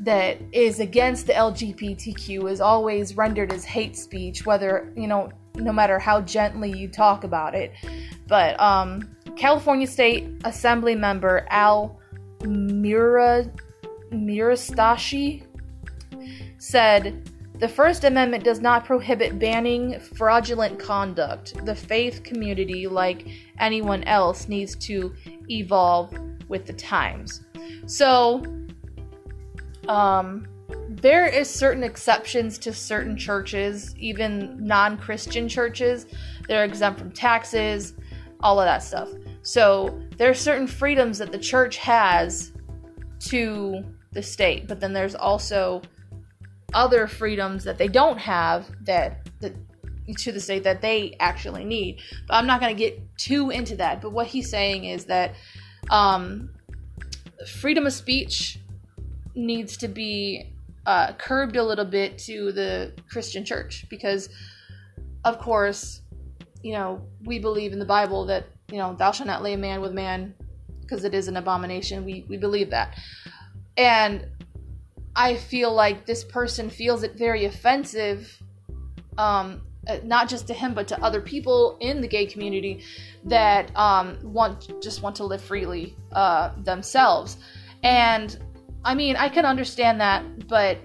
that 0.00 0.38
is 0.52 0.80
against 0.80 1.26
the 1.26 1.32
LGBTQ 1.32 2.50
is 2.50 2.60
always 2.60 3.16
rendered 3.16 3.52
as 3.52 3.64
hate 3.64 3.96
speech, 3.96 4.46
whether, 4.46 4.92
you 4.96 5.06
know, 5.06 5.30
no 5.56 5.72
matter 5.72 5.98
how 5.98 6.20
gently 6.20 6.70
you 6.70 6.88
talk 6.88 7.24
about 7.24 7.54
it. 7.54 7.72
But 8.28 8.58
um, 8.60 9.16
California 9.36 9.86
State 9.86 10.28
Assembly 10.44 10.94
member 10.94 11.46
Al 11.50 11.98
Mura, 12.44 13.50
Murastashi 14.12 15.44
said, 16.58 17.28
the 17.58 17.68
First 17.68 18.04
Amendment 18.04 18.44
does 18.44 18.60
not 18.60 18.84
prohibit 18.84 19.40
banning 19.40 19.98
fraudulent 19.98 20.78
conduct. 20.78 21.64
The 21.66 21.74
faith 21.74 22.22
community, 22.22 22.86
like 22.86 23.26
anyone 23.58 24.04
else, 24.04 24.48
needs 24.48 24.76
to 24.76 25.12
evolve 25.50 26.14
with 26.46 26.66
the 26.66 26.72
times. 26.72 27.42
So, 27.86 28.44
um, 29.88 30.46
there 30.88 31.26
is 31.26 31.48
certain 31.48 31.82
exceptions 31.82 32.58
to 32.58 32.72
certain 32.72 33.16
churches, 33.16 33.94
even 33.98 34.64
non-Christian 34.64 35.48
churches. 35.48 36.06
They're 36.46 36.64
exempt 36.64 36.98
from 36.98 37.10
taxes, 37.12 37.94
all 38.40 38.60
of 38.60 38.66
that 38.66 38.82
stuff. 38.82 39.08
So 39.42 39.98
there 40.16 40.30
are 40.30 40.34
certain 40.34 40.66
freedoms 40.66 41.18
that 41.18 41.32
the 41.32 41.38
church 41.38 41.78
has 41.78 42.52
to 43.20 43.84
the 44.12 44.22
state, 44.22 44.68
but 44.68 44.80
then 44.80 44.92
there's 44.92 45.14
also 45.14 45.82
other 46.74 47.06
freedoms 47.06 47.64
that 47.64 47.78
they 47.78 47.88
don't 47.88 48.18
have 48.18 48.66
that, 48.84 49.28
that 49.40 49.54
to 50.16 50.32
the 50.32 50.40
state 50.40 50.64
that 50.64 50.80
they 50.80 51.16
actually 51.20 51.64
need. 51.64 52.00
But 52.26 52.34
I'm 52.34 52.46
not 52.46 52.60
going 52.60 52.74
to 52.74 52.78
get 52.78 53.00
too 53.16 53.50
into 53.50 53.76
that. 53.76 54.00
But 54.00 54.12
what 54.12 54.26
he's 54.26 54.50
saying 54.50 54.84
is 54.84 55.04
that 55.06 55.34
um, 55.90 56.50
freedom 57.46 57.86
of 57.86 57.92
speech 57.92 58.58
needs 59.38 59.76
to 59.78 59.88
be 59.88 60.52
uh, 60.84 61.12
curbed 61.14 61.56
a 61.56 61.62
little 61.62 61.84
bit 61.84 62.18
to 62.18 62.52
the 62.52 62.92
Christian 63.10 63.44
church 63.44 63.86
because, 63.88 64.28
of 65.24 65.38
course, 65.38 66.02
you 66.62 66.72
know, 66.72 67.02
we 67.24 67.38
believe 67.38 67.72
in 67.72 67.78
the 67.78 67.84
Bible 67.84 68.26
that, 68.26 68.46
you 68.70 68.78
know, 68.78 68.94
thou 68.94 69.12
shalt 69.12 69.26
not 69.26 69.42
lay 69.42 69.54
man 69.56 69.80
with 69.80 69.92
man 69.92 70.34
because 70.80 71.04
it 71.04 71.14
is 71.14 71.28
an 71.28 71.36
abomination. 71.36 72.04
We, 72.04 72.24
we 72.28 72.36
believe 72.36 72.70
that. 72.70 72.98
And 73.76 74.26
I 75.14 75.36
feel 75.36 75.72
like 75.72 76.06
this 76.06 76.24
person 76.24 76.68
feels 76.70 77.02
it 77.02 77.14
very 77.14 77.44
offensive, 77.44 78.42
um, 79.18 79.62
uh, 79.86 79.98
not 80.04 80.28
just 80.28 80.46
to 80.48 80.54
him, 80.54 80.74
but 80.74 80.88
to 80.88 81.02
other 81.02 81.20
people 81.20 81.76
in 81.80 82.00
the 82.00 82.08
gay 82.08 82.26
community 82.26 82.82
that 83.24 83.74
um, 83.76 84.18
want 84.22 84.82
just 84.82 85.02
want 85.02 85.16
to 85.16 85.24
live 85.24 85.40
freely 85.40 85.96
uh, 86.12 86.50
themselves. 86.64 87.36
And 87.82 88.38
I 88.84 88.94
mean, 88.94 89.16
I 89.16 89.28
can 89.28 89.44
understand 89.44 90.00
that, 90.00 90.48
but 90.48 90.78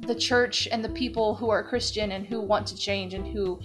the 0.00 0.14
church 0.14 0.68
and 0.70 0.84
the 0.84 0.88
people 0.90 1.34
who 1.34 1.50
are 1.50 1.62
Christian 1.62 2.12
and 2.12 2.26
who 2.26 2.40
want 2.40 2.66
to 2.68 2.76
change 2.76 3.14
and 3.14 3.26
who 3.26 3.60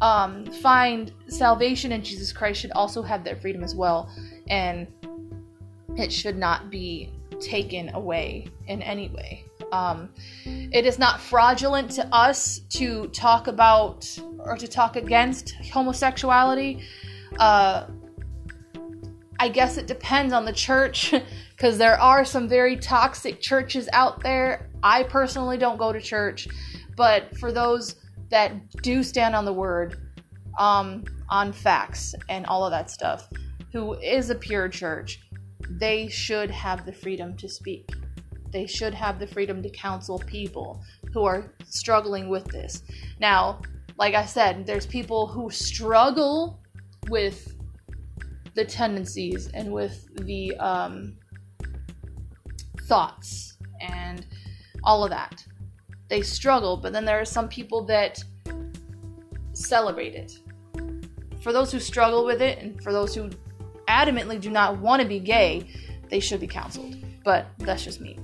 um, 0.00 0.44
find 0.46 1.12
salvation 1.28 1.92
in 1.92 2.02
Jesus 2.02 2.32
Christ 2.32 2.60
should 2.60 2.72
also 2.72 3.02
have 3.02 3.24
their 3.24 3.36
freedom 3.36 3.62
as 3.62 3.74
well. 3.74 4.10
And 4.48 4.86
it 5.96 6.12
should 6.12 6.36
not 6.36 6.70
be 6.70 7.12
taken 7.40 7.94
away 7.94 8.46
in 8.66 8.82
any 8.82 9.08
way. 9.08 9.44
Um, 9.72 10.10
it 10.44 10.86
is 10.86 10.98
not 10.98 11.20
fraudulent 11.20 11.90
to 11.92 12.06
us 12.14 12.60
to 12.70 13.08
talk 13.08 13.46
about 13.46 14.06
or 14.38 14.56
to 14.56 14.68
talk 14.68 14.96
against 14.96 15.54
homosexuality. 15.72 16.82
Uh, 17.38 17.86
I 19.38 19.48
guess 19.48 19.76
it 19.76 19.86
depends 19.86 20.32
on 20.32 20.44
the 20.44 20.52
church 20.52 21.14
because 21.62 21.78
there 21.78 22.00
are 22.00 22.24
some 22.24 22.48
very 22.48 22.74
toxic 22.74 23.40
churches 23.40 23.88
out 23.92 24.20
there. 24.20 24.68
I 24.82 25.04
personally 25.04 25.56
don't 25.56 25.76
go 25.76 25.92
to 25.92 26.00
church, 26.00 26.48
but 26.96 27.38
for 27.38 27.52
those 27.52 27.94
that 28.30 28.68
do 28.82 29.04
stand 29.04 29.36
on 29.36 29.44
the 29.44 29.52
word, 29.52 29.96
um, 30.58 31.04
on 31.28 31.52
facts 31.52 32.16
and 32.28 32.44
all 32.46 32.64
of 32.64 32.72
that 32.72 32.90
stuff, 32.90 33.28
who 33.72 33.92
is 34.00 34.28
a 34.28 34.34
pure 34.34 34.68
church, 34.68 35.20
they 35.70 36.08
should 36.08 36.50
have 36.50 36.84
the 36.84 36.92
freedom 36.92 37.36
to 37.36 37.48
speak. 37.48 37.88
They 38.50 38.66
should 38.66 38.92
have 38.94 39.20
the 39.20 39.28
freedom 39.28 39.62
to 39.62 39.70
counsel 39.70 40.18
people 40.18 40.82
who 41.14 41.22
are 41.22 41.54
struggling 41.64 42.28
with 42.28 42.44
this. 42.46 42.82
Now, 43.20 43.62
like 43.98 44.14
I 44.14 44.26
said, 44.26 44.66
there's 44.66 44.84
people 44.84 45.28
who 45.28 45.48
struggle 45.48 46.58
with 47.08 47.56
the 48.54 48.64
tendencies 48.64 49.46
and 49.54 49.72
with 49.72 50.08
the 50.26 50.56
um, 50.56 51.18
thoughts 52.92 53.56
and 53.80 54.26
all 54.84 55.02
of 55.02 55.08
that. 55.08 55.42
They 56.10 56.20
struggle, 56.20 56.76
but 56.76 56.92
then 56.92 57.06
there 57.06 57.18
are 57.18 57.24
some 57.24 57.48
people 57.48 57.82
that 57.86 58.22
celebrate 59.54 60.14
it. 60.14 60.38
For 61.40 61.54
those 61.54 61.72
who 61.72 61.80
struggle 61.80 62.26
with 62.26 62.42
it 62.42 62.58
and 62.58 62.82
for 62.82 62.92
those 62.92 63.14
who 63.14 63.30
adamantly 63.88 64.38
do 64.38 64.50
not 64.50 64.78
want 64.78 65.00
to 65.00 65.08
be 65.08 65.20
gay, 65.20 65.66
they 66.10 66.20
should 66.20 66.38
be 66.38 66.46
counseled. 66.46 66.94
But 67.24 67.46
that's 67.60 67.82
just 67.82 68.02
me. 68.02 68.18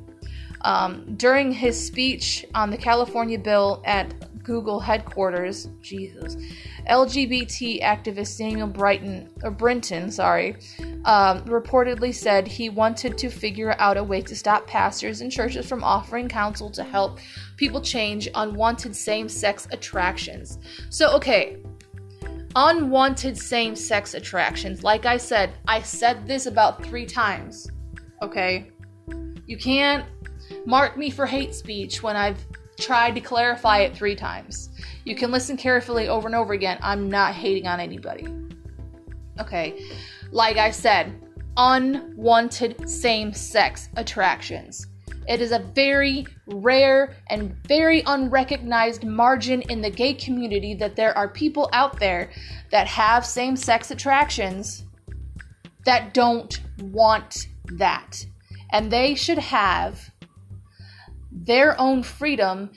Um, 0.60 1.14
during 1.16 1.50
his 1.50 1.82
speech 1.82 2.44
on 2.54 2.70
the 2.70 2.76
California 2.76 3.38
bill 3.38 3.82
at 3.86 4.12
Google 4.48 4.80
headquarters, 4.80 5.68
Jesus, 5.82 6.34
LGBT 6.88 7.82
activist 7.82 8.28
Samuel 8.28 8.66
Brighton 8.66 9.28
or 9.42 9.50
Brinton, 9.50 10.10
sorry, 10.10 10.56
um, 11.04 11.44
reportedly 11.44 12.14
said 12.14 12.48
he 12.48 12.70
wanted 12.70 13.18
to 13.18 13.28
figure 13.28 13.76
out 13.78 13.98
a 13.98 14.02
way 14.02 14.22
to 14.22 14.34
stop 14.34 14.66
pastors 14.66 15.20
and 15.20 15.30
churches 15.30 15.68
from 15.68 15.84
offering 15.84 16.28
counsel 16.28 16.70
to 16.70 16.82
help 16.82 17.18
people 17.58 17.78
change 17.78 18.26
unwanted 18.34 18.96
same-sex 18.96 19.68
attractions. 19.70 20.58
So, 20.88 21.14
okay, 21.16 21.58
unwanted 22.56 23.36
same-sex 23.36 24.14
attractions. 24.14 24.82
Like 24.82 25.04
I 25.04 25.18
said, 25.18 25.52
I 25.66 25.82
said 25.82 26.26
this 26.26 26.46
about 26.46 26.82
three 26.82 27.04
times. 27.04 27.70
Okay, 28.22 28.70
you 29.46 29.58
can't 29.58 30.06
mark 30.64 30.96
me 30.96 31.10
for 31.10 31.26
hate 31.26 31.54
speech 31.54 32.02
when 32.02 32.16
I've 32.16 32.46
tried 32.78 33.14
to 33.14 33.20
clarify 33.20 33.78
it 33.80 33.96
three 33.96 34.14
times. 34.14 34.70
You 35.04 35.14
can 35.16 35.30
listen 35.30 35.56
carefully 35.56 36.08
over 36.08 36.28
and 36.28 36.34
over 36.34 36.52
again. 36.52 36.78
I'm 36.82 37.10
not 37.10 37.34
hating 37.34 37.66
on 37.66 37.80
anybody. 37.80 38.26
Okay, 39.40 39.80
like 40.30 40.56
I 40.56 40.70
said, 40.70 41.20
unwanted 41.56 42.88
same 42.88 43.32
sex 43.32 43.88
attractions. 43.96 44.86
It 45.28 45.42
is 45.42 45.52
a 45.52 45.58
very 45.58 46.26
rare 46.46 47.14
and 47.28 47.54
very 47.66 48.02
unrecognized 48.06 49.04
margin 49.04 49.60
in 49.62 49.82
the 49.82 49.90
gay 49.90 50.14
community 50.14 50.74
that 50.74 50.96
there 50.96 51.16
are 51.16 51.28
people 51.28 51.68
out 51.72 51.98
there 52.00 52.30
that 52.70 52.86
have 52.86 53.26
same 53.26 53.54
sex 53.54 53.90
attractions 53.90 54.84
that 55.84 56.14
don't 56.14 56.60
want 56.80 57.48
that. 57.74 58.24
And 58.72 58.90
they 58.90 59.14
should 59.14 59.38
have 59.38 60.10
their 61.44 61.80
own 61.80 62.02
freedom 62.02 62.70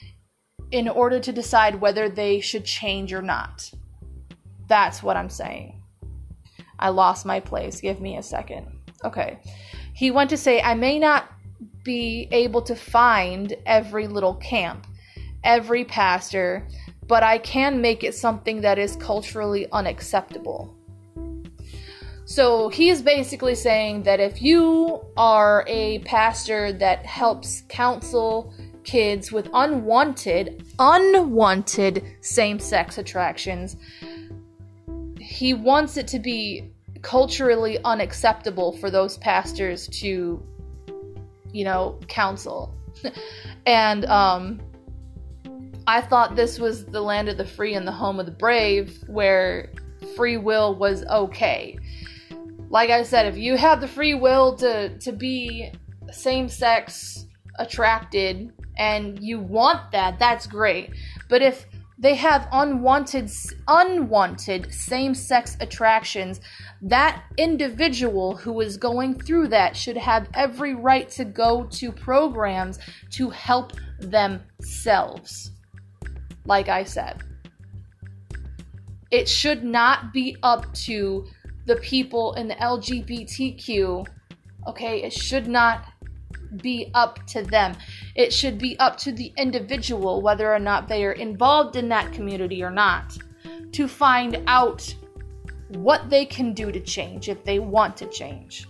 in 0.71 0.87
order 0.87 1.19
to 1.19 1.31
decide 1.31 1.81
whether 1.81 2.09
they 2.09 2.39
should 2.39 2.65
change 2.65 3.13
or 3.13 3.21
not. 3.21 3.69
That's 4.67 5.03
what 5.03 5.17
I'm 5.17 5.29
saying. 5.29 5.81
I 6.79 6.89
lost 6.89 7.25
my 7.25 7.39
place. 7.39 7.81
Give 7.81 7.99
me 7.99 8.17
a 8.17 8.23
second. 8.23 8.67
Okay. 9.03 9.39
He 9.93 10.11
went 10.11 10.29
to 10.29 10.37
say, 10.37 10.61
I 10.61 10.73
may 10.73 10.97
not 10.97 11.29
be 11.83 12.27
able 12.31 12.61
to 12.63 12.75
find 12.75 13.53
every 13.65 14.07
little 14.07 14.35
camp, 14.35 14.87
every 15.43 15.83
pastor, 15.83 16.67
but 17.07 17.23
I 17.23 17.37
can 17.37 17.81
make 17.81 18.03
it 18.03 18.15
something 18.15 18.61
that 18.61 18.79
is 18.79 18.95
culturally 18.95 19.67
unacceptable. 19.71 20.75
So 22.31 22.69
he's 22.69 23.01
basically 23.01 23.55
saying 23.55 24.03
that 24.03 24.21
if 24.21 24.41
you 24.41 25.03
are 25.17 25.65
a 25.67 25.99
pastor 25.99 26.71
that 26.71 27.05
helps 27.05 27.63
counsel 27.67 28.53
kids 28.85 29.33
with 29.33 29.49
unwanted, 29.53 30.63
unwanted 30.79 32.05
same 32.21 32.57
sex 32.57 32.97
attractions. 32.97 33.75
He 35.19 35.53
wants 35.53 35.97
it 35.97 36.07
to 36.07 36.19
be 36.19 36.71
culturally 37.01 37.79
unacceptable 37.83 38.77
for 38.77 38.89
those 38.89 39.17
pastors 39.17 39.89
to, 39.99 40.41
you 41.51 41.65
know, 41.65 41.99
counsel. 42.07 42.73
and 43.65 44.05
um, 44.05 44.61
I 45.85 45.99
thought 45.99 46.37
this 46.37 46.59
was 46.59 46.85
the 46.85 47.01
land 47.01 47.27
of 47.27 47.35
the 47.35 47.45
free 47.45 47.73
and 47.73 47.85
the 47.85 47.91
home 47.91 48.21
of 48.21 48.25
the 48.25 48.31
brave, 48.31 49.03
where 49.07 49.69
free 50.15 50.37
will 50.37 50.75
was 50.75 51.03
okay. 51.05 51.77
Like 52.71 52.89
I 52.89 53.03
said, 53.03 53.25
if 53.25 53.37
you 53.37 53.57
have 53.57 53.81
the 53.81 53.87
free 53.87 54.13
will 54.13 54.55
to 54.55 54.97
to 54.99 55.11
be 55.11 55.73
same 56.09 56.47
sex 56.47 57.27
attracted 57.59 58.53
and 58.77 59.19
you 59.19 59.41
want 59.41 59.91
that, 59.91 60.17
that's 60.17 60.47
great. 60.47 60.91
But 61.27 61.41
if 61.41 61.67
they 61.99 62.15
have 62.15 62.47
unwanted 62.53 63.29
unwanted 63.67 64.73
same-sex 64.73 65.57
attractions, 65.59 66.39
that 66.81 67.21
individual 67.37 68.37
who 68.37 68.61
is 68.61 68.77
going 68.77 69.19
through 69.19 69.49
that 69.49 69.75
should 69.75 69.97
have 69.97 70.29
every 70.33 70.73
right 70.73 71.09
to 71.09 71.25
go 71.25 71.65
to 71.65 71.91
programs 71.91 72.79
to 73.11 73.29
help 73.29 73.73
themselves. 73.99 75.51
Like 76.45 76.69
I 76.69 76.85
said, 76.85 77.21
it 79.11 79.27
should 79.27 79.63
not 79.63 80.13
be 80.13 80.37
up 80.41 80.73
to 80.85 81.27
the 81.65 81.75
people 81.77 82.33
in 82.33 82.47
the 82.47 82.55
LGBTQ. 82.55 84.07
Okay, 84.67 85.03
it 85.03 85.13
should 85.13 85.47
not 85.47 85.85
be 86.57 86.91
up 86.93 87.25
to 87.27 87.43
them. 87.43 87.75
It 88.15 88.33
should 88.33 88.57
be 88.57 88.77
up 88.79 88.97
to 88.97 89.11
the 89.11 89.33
individual, 89.37 90.21
whether 90.21 90.53
or 90.53 90.59
not 90.59 90.87
they 90.87 91.05
are 91.05 91.13
involved 91.13 91.75
in 91.75 91.89
that 91.89 92.11
community 92.11 92.63
or 92.63 92.71
not, 92.71 93.17
to 93.71 93.87
find 93.87 94.43
out 94.47 94.93
what 95.69 96.09
they 96.09 96.25
can 96.25 96.53
do 96.53 96.71
to 96.71 96.79
change 96.79 97.29
if 97.29 97.43
they 97.43 97.59
want 97.59 97.95
to 97.97 98.07
change. 98.07 98.67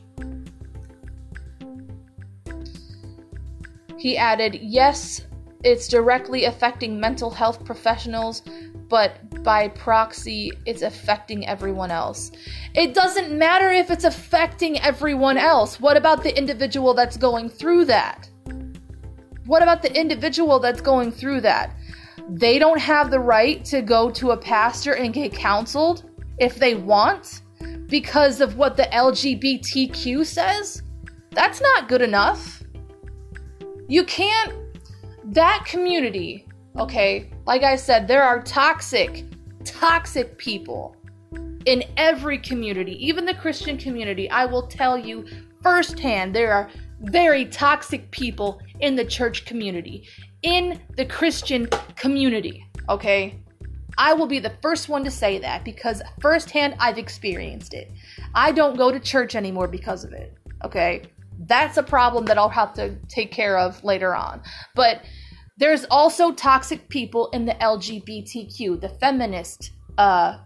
He 3.97 4.17
added, 4.17 4.55
Yes, 4.61 5.25
it's 5.63 5.87
directly 5.87 6.45
affecting 6.45 6.99
mental 6.99 7.29
health 7.29 7.63
professionals, 7.63 8.41
but 8.89 9.43
by 9.43 9.69
proxy, 9.69 10.51
it's 10.65 10.81
affecting 10.81 11.47
everyone 11.47 11.91
else. 11.91 12.31
It 12.73 12.93
doesn't 12.93 13.37
matter 13.37 13.71
if 13.71 13.89
it's 13.89 14.03
affecting 14.03 14.79
everyone 14.81 15.37
else. 15.37 15.79
What 15.79 15.97
about 15.97 16.23
the 16.23 16.37
individual 16.37 16.93
that's 16.93 17.17
going 17.17 17.49
through 17.49 17.85
that? 17.85 18.29
What 19.45 19.63
about 19.63 19.81
the 19.81 19.93
individual 19.99 20.59
that's 20.59 20.81
going 20.81 21.11
through 21.11 21.41
that? 21.41 21.75
They 22.29 22.59
don't 22.59 22.79
have 22.79 23.11
the 23.11 23.19
right 23.19 23.63
to 23.65 23.81
go 23.81 24.09
to 24.11 24.31
a 24.31 24.37
pastor 24.37 24.93
and 24.93 25.13
get 25.13 25.33
counseled 25.33 26.09
if 26.37 26.55
they 26.55 26.75
want 26.75 27.41
because 27.87 28.41
of 28.41 28.57
what 28.57 28.77
the 28.77 28.83
LGBTQ 28.83 30.25
says? 30.25 30.83
That's 31.31 31.61
not 31.61 31.89
good 31.89 32.01
enough. 32.01 32.63
You 33.87 34.03
can't, 34.05 34.53
that 35.31 35.63
community, 35.65 36.45
okay, 36.77 37.31
like 37.45 37.63
I 37.63 37.77
said, 37.77 38.07
there 38.07 38.23
are 38.23 38.41
toxic, 38.41 39.25
toxic 39.63 40.37
people 40.37 40.95
in 41.65 41.83
every 41.95 42.37
community, 42.37 42.93
even 43.05 43.25
the 43.25 43.33
Christian 43.33 43.77
community. 43.77 44.29
I 44.29 44.45
will 44.45 44.67
tell 44.67 44.97
you 44.97 45.25
firsthand, 45.61 46.35
there 46.35 46.51
are 46.51 46.69
very 47.03 47.45
toxic 47.45 48.11
people 48.11 48.61
in 48.81 48.95
the 48.95 49.05
church 49.05 49.45
community, 49.45 50.05
in 50.41 50.81
the 50.97 51.05
Christian 51.05 51.67
community, 51.95 52.65
okay? 52.89 53.39
I 53.97 54.13
will 54.13 54.27
be 54.27 54.39
the 54.39 54.53
first 54.61 54.89
one 54.89 55.03
to 55.05 55.11
say 55.11 55.39
that 55.39 55.63
because 55.63 56.01
firsthand 56.19 56.75
I've 56.77 56.97
experienced 56.97 57.73
it. 57.73 57.91
I 58.35 58.51
don't 58.51 58.77
go 58.77 58.91
to 58.91 58.99
church 58.99 59.35
anymore 59.35 59.67
because 59.67 60.03
of 60.03 60.11
it, 60.11 60.35
okay? 60.65 61.03
That's 61.45 61.77
a 61.77 61.83
problem 61.83 62.25
that 62.25 62.37
I'll 62.37 62.49
have 62.49 62.73
to 62.73 62.95
take 63.07 63.31
care 63.31 63.57
of 63.57 63.83
later 63.83 64.13
on. 64.13 64.41
But 64.75 65.03
there's 65.61 65.85
also 65.91 66.31
toxic 66.31 66.89
people 66.89 67.27
in 67.33 67.45
the 67.45 67.53
LGBTQ, 67.53 68.81
the 68.81 68.89
feminist 68.99 69.73
uh, 69.99 70.39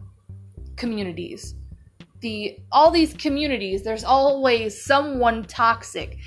communities. 0.76 1.56
The 2.20 2.60
all 2.70 2.92
these 2.92 3.14
communities, 3.14 3.82
there's 3.82 4.04
always 4.04 4.84
someone 4.84 5.46
toxic. 5.46 6.18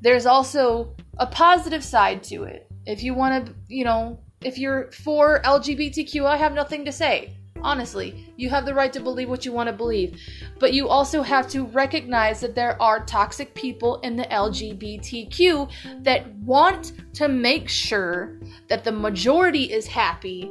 There's 0.00 0.26
also 0.26 0.96
a 1.18 1.26
positive 1.26 1.84
side 1.84 2.24
to 2.24 2.42
it. 2.42 2.66
If 2.84 3.04
you 3.04 3.14
want 3.14 3.46
to, 3.46 3.54
you 3.68 3.84
know, 3.84 4.18
if 4.42 4.58
you're 4.58 4.90
for 4.90 5.40
LGBTQ, 5.42 6.24
I 6.24 6.36
have 6.36 6.52
nothing 6.52 6.84
to 6.86 6.90
say. 6.90 7.36
Honestly, 7.62 8.32
you 8.36 8.50
have 8.50 8.66
the 8.66 8.74
right 8.74 8.92
to 8.92 9.00
believe 9.00 9.28
what 9.28 9.44
you 9.44 9.52
want 9.52 9.68
to 9.68 9.72
believe. 9.72 10.20
But 10.58 10.72
you 10.72 10.88
also 10.88 11.22
have 11.22 11.48
to 11.50 11.64
recognize 11.66 12.40
that 12.40 12.54
there 12.54 12.80
are 12.82 13.04
toxic 13.04 13.54
people 13.54 14.00
in 14.00 14.16
the 14.16 14.24
LGBTQ 14.24 16.02
that 16.02 16.34
want 16.36 16.92
to 17.14 17.28
make 17.28 17.68
sure 17.68 18.38
that 18.68 18.84
the 18.84 18.92
majority 18.92 19.72
is 19.72 19.86
happy, 19.86 20.50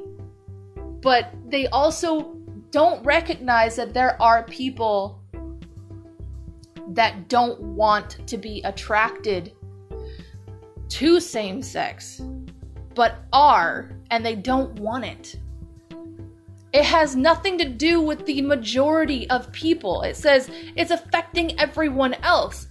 but 1.02 1.34
they 1.48 1.68
also 1.68 2.38
don't 2.72 3.04
recognize 3.04 3.76
that 3.76 3.94
there 3.94 4.22
are 4.22 4.44
people 4.44 5.22
that 6.94 7.28
don't 7.28 7.60
want 7.62 8.26
to 8.28 8.38
be 8.38 8.62
attracted 8.64 9.54
to 10.88 11.20
same 11.20 11.62
sex, 11.62 12.22
but 12.96 13.26
are, 13.34 13.92
and 14.12 14.26
they 14.26 14.36
don't 14.36 14.78
want 14.80 15.06
it. 15.06 15.36
It 16.74 16.86
has 16.86 17.16
nothing 17.16 17.58
to 17.58 17.68
do 17.68 18.02
with 18.02 18.26
the 18.26 18.42
majority 18.42 19.30
of 19.30 19.52
people. 19.52 20.04
It 20.04 20.16
says 20.16 20.50
it's 20.76 20.92
affecting 20.92 21.60
everyone 21.60 22.14
else. 22.16 22.68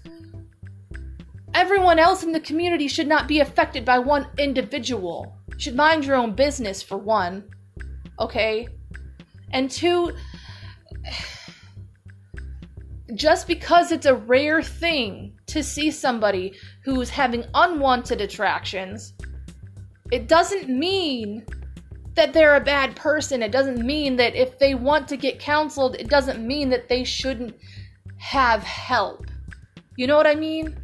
Everyone 1.52 1.98
else 1.98 2.22
in 2.22 2.32
the 2.32 2.40
community 2.40 2.88
should 2.88 3.08
not 3.08 3.28
be 3.28 3.40
affected 3.40 3.84
by 3.84 3.98
one 3.98 4.26
individual. 4.38 5.36
should 5.58 5.76
mind 5.76 6.04
your 6.04 6.16
own 6.16 6.34
business, 6.34 6.82
for 6.82 6.96
one. 6.96 7.44
Okay? 8.18 8.66
And 9.52 9.70
two, 9.70 10.12
just 13.14 13.46
because 13.46 13.92
it's 13.92 14.06
a 14.06 14.14
rare 14.14 14.62
thing 14.62 15.36
to 15.46 15.62
see 15.62 15.90
somebody 15.90 16.54
who's 16.84 17.10
having 17.10 17.44
unwanted 17.54 18.20
attractions, 18.20 19.12
it 20.12 20.28
doesn't 20.28 20.68
mean 20.68 21.44
that 22.14 22.32
they're 22.32 22.56
a 22.56 22.60
bad 22.60 22.96
person. 22.96 23.42
It 23.42 23.52
doesn't 23.52 23.84
mean 23.84 24.16
that 24.16 24.34
if 24.34 24.58
they 24.58 24.74
want 24.74 25.08
to 25.08 25.16
get 25.16 25.38
counseled, 25.38 25.96
it 25.96 26.08
doesn't 26.08 26.44
mean 26.44 26.68
that 26.70 26.88
they 26.88 27.04
shouldn't 27.04 27.54
have 28.18 28.62
help. 28.62 29.26
You 29.96 30.06
know 30.06 30.16
what 30.16 30.26
I 30.26 30.34
mean? 30.34 30.76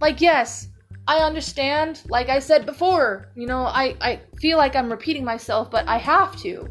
Like, 0.00 0.20
yes, 0.20 0.68
I 1.06 1.18
understand. 1.18 2.02
Like 2.08 2.28
I 2.28 2.38
said 2.38 2.66
before, 2.66 3.32
you 3.34 3.46
know, 3.46 3.62
I, 3.62 3.96
I 4.00 4.20
feel 4.40 4.58
like 4.58 4.76
I'm 4.76 4.90
repeating 4.90 5.24
myself, 5.24 5.70
but 5.70 5.88
I 5.88 5.98
have 5.98 6.36
to. 6.42 6.68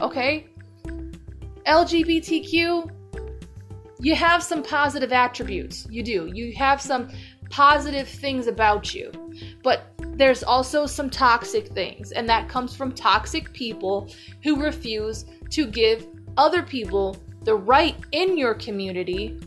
Okay? 0.00 0.46
LGBTQ, 1.66 2.90
you 4.00 4.14
have 4.14 4.42
some 4.42 4.62
positive 4.62 5.12
attributes. 5.12 5.86
You 5.90 6.02
do. 6.02 6.30
You 6.32 6.54
have 6.56 6.80
some 6.80 7.08
positive 7.50 8.08
things 8.08 8.46
about 8.46 8.94
you. 8.94 9.10
But 9.62 9.92
there's 10.16 10.42
also 10.42 10.86
some 10.86 11.10
toxic 11.10 11.68
things, 11.68 12.12
and 12.12 12.28
that 12.28 12.48
comes 12.48 12.74
from 12.74 12.92
toxic 12.92 13.52
people 13.52 14.10
who 14.42 14.62
refuse 14.62 15.24
to 15.50 15.66
give 15.66 16.06
other 16.36 16.62
people 16.62 17.16
the 17.44 17.54
right 17.54 17.96
in 18.12 18.36
your 18.36 18.54
community 18.54 19.38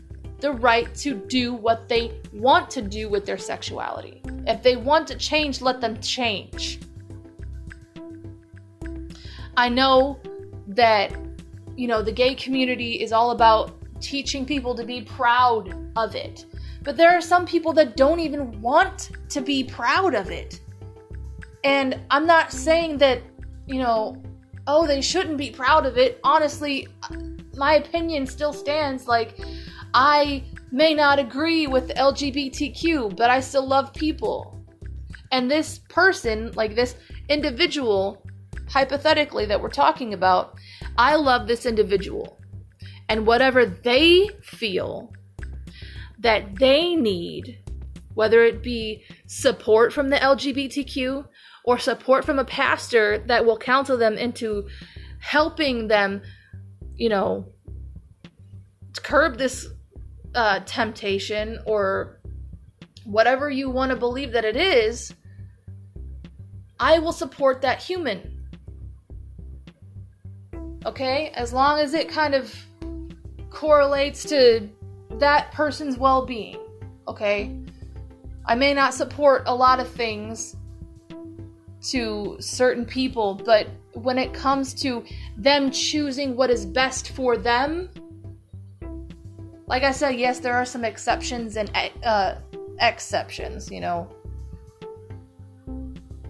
the 0.42 0.52
right 0.52 0.92
to 0.96 1.14
do 1.14 1.54
what 1.54 1.88
they 1.88 2.20
want 2.32 2.68
to 2.68 2.82
do 2.82 3.08
with 3.08 3.24
their 3.24 3.38
sexuality. 3.38 4.20
If 4.46 4.62
they 4.62 4.76
want 4.76 5.06
to 5.08 5.16
change, 5.16 5.62
let 5.62 5.80
them 5.80 5.98
change. 6.00 6.80
I 9.56 9.68
know 9.68 10.18
that, 10.66 11.14
you 11.76 11.86
know, 11.86 12.02
the 12.02 12.10
gay 12.10 12.34
community 12.34 13.00
is 13.00 13.12
all 13.12 13.30
about 13.30 13.72
teaching 14.00 14.44
people 14.44 14.74
to 14.74 14.84
be 14.84 15.02
proud 15.02 15.74
of 15.94 16.16
it. 16.16 16.44
But 16.82 16.96
there 16.96 17.10
are 17.16 17.20
some 17.20 17.46
people 17.46 17.72
that 17.74 17.96
don't 17.96 18.20
even 18.20 18.60
want 18.60 19.10
to 19.30 19.40
be 19.40 19.64
proud 19.64 20.14
of 20.14 20.30
it. 20.30 20.60
And 21.64 22.00
I'm 22.10 22.26
not 22.26 22.52
saying 22.52 22.98
that, 22.98 23.22
you 23.66 23.78
know, 23.78 24.20
oh, 24.66 24.86
they 24.86 25.00
shouldn't 25.00 25.38
be 25.38 25.50
proud 25.50 25.86
of 25.86 25.96
it. 25.96 26.18
Honestly, 26.24 26.88
my 27.56 27.74
opinion 27.74 28.26
still 28.26 28.52
stands. 28.52 29.06
Like, 29.06 29.38
I 29.94 30.44
may 30.70 30.94
not 30.94 31.18
agree 31.18 31.66
with 31.66 31.88
LGBTQ, 31.90 33.16
but 33.16 33.30
I 33.30 33.40
still 33.40 33.66
love 33.66 33.92
people. 33.94 34.64
And 35.30 35.50
this 35.50 35.78
person, 35.88 36.50
like 36.52 36.74
this 36.74 36.96
individual, 37.28 38.24
hypothetically, 38.68 39.46
that 39.46 39.60
we're 39.60 39.68
talking 39.68 40.14
about, 40.14 40.58
I 40.96 41.14
love 41.16 41.46
this 41.46 41.64
individual. 41.64 42.38
And 43.08 43.26
whatever 43.26 43.66
they 43.66 44.30
feel 44.42 45.12
that 46.22 46.56
they 46.58 46.96
need 46.96 47.62
whether 48.14 48.44
it 48.44 48.62
be 48.62 49.02
support 49.26 49.92
from 49.92 50.08
the 50.08 50.16
LGBTQ 50.16 51.26
or 51.64 51.78
support 51.78 52.24
from 52.24 52.38
a 52.38 52.44
pastor 52.44 53.18
that 53.26 53.44
will 53.44 53.56
counsel 53.56 53.96
them 53.96 54.18
into 54.18 54.66
helping 55.20 55.88
them, 55.88 56.22
you 56.96 57.08
know, 57.08 57.46
curb 59.02 59.38
this 59.38 59.66
uh, 60.34 60.60
temptation 60.66 61.58
or 61.66 62.20
whatever 63.04 63.50
you 63.50 63.70
want 63.70 63.90
to 63.90 63.96
believe 63.96 64.32
that 64.32 64.44
it 64.44 64.56
is, 64.56 65.14
I 66.78 66.98
will 66.98 67.12
support 67.12 67.62
that 67.62 67.80
human. 67.80 68.40
Okay? 70.84 71.30
As 71.34 71.52
long 71.52 71.78
as 71.78 71.94
it 71.94 72.08
kind 72.08 72.34
of 72.34 72.54
correlates 73.50 74.24
to 74.24 74.68
that 75.20 75.52
person's 75.52 75.98
well 75.98 76.24
being. 76.24 76.58
Okay? 77.08 77.56
I 78.46 78.54
may 78.54 78.74
not 78.74 78.94
support 78.94 79.44
a 79.46 79.54
lot 79.54 79.80
of 79.80 79.88
things 79.88 80.56
to 81.90 82.36
certain 82.40 82.84
people, 82.84 83.34
but 83.34 83.68
when 83.94 84.18
it 84.18 84.32
comes 84.32 84.72
to 84.74 85.04
them 85.36 85.70
choosing 85.70 86.36
what 86.36 86.50
is 86.50 86.64
best 86.64 87.10
for 87.10 87.36
them, 87.36 87.88
like 89.66 89.84
I 89.84 89.92
said, 89.92 90.16
yes, 90.16 90.38
there 90.38 90.54
are 90.54 90.64
some 90.64 90.84
exceptions 90.84 91.56
and 91.56 91.70
uh, 92.04 92.36
exceptions, 92.80 93.70
you 93.70 93.80
know. 93.80 94.08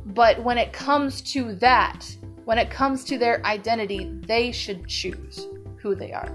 But 0.06 0.42
when 0.42 0.58
it 0.58 0.72
comes 0.72 1.22
to 1.32 1.54
that, 1.56 2.04
when 2.44 2.58
it 2.58 2.70
comes 2.70 3.04
to 3.04 3.18
their 3.18 3.44
identity, 3.46 4.10
they 4.26 4.52
should 4.52 4.86
choose 4.86 5.46
who 5.78 5.94
they 5.94 6.12
are. 6.12 6.30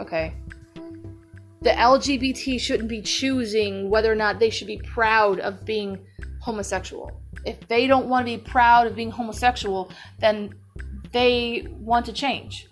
Okay? 0.00 0.34
The 1.62 1.70
LGBT 1.70 2.58
shouldn't 2.60 2.88
be 2.88 3.02
choosing 3.02 3.88
whether 3.88 4.10
or 4.10 4.16
not 4.16 4.40
they 4.40 4.50
should 4.50 4.66
be 4.66 4.78
proud 4.78 5.38
of 5.38 5.64
being 5.64 6.04
homosexual. 6.40 7.20
If 7.46 7.68
they 7.68 7.86
don't 7.86 8.08
want 8.08 8.26
to 8.26 8.36
be 8.36 8.42
proud 8.42 8.88
of 8.88 8.96
being 8.96 9.12
homosexual, 9.12 9.92
then 10.18 10.54
they 11.12 11.68
want 11.70 12.06
to 12.06 12.12
change. 12.12 12.68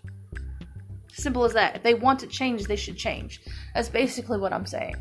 Simple 1.13 1.45
as 1.45 1.53
that. 1.53 1.77
If 1.77 1.83
they 1.85 1.95
want 1.95 2.19
to 2.21 2.27
change, 2.27 2.65
they 2.65 2.75
should 2.75 2.97
change. 2.97 3.41
That's 3.75 3.89
basically 3.89 4.39
what 4.39 4.53
I'm 4.53 4.67
saying. 4.67 4.97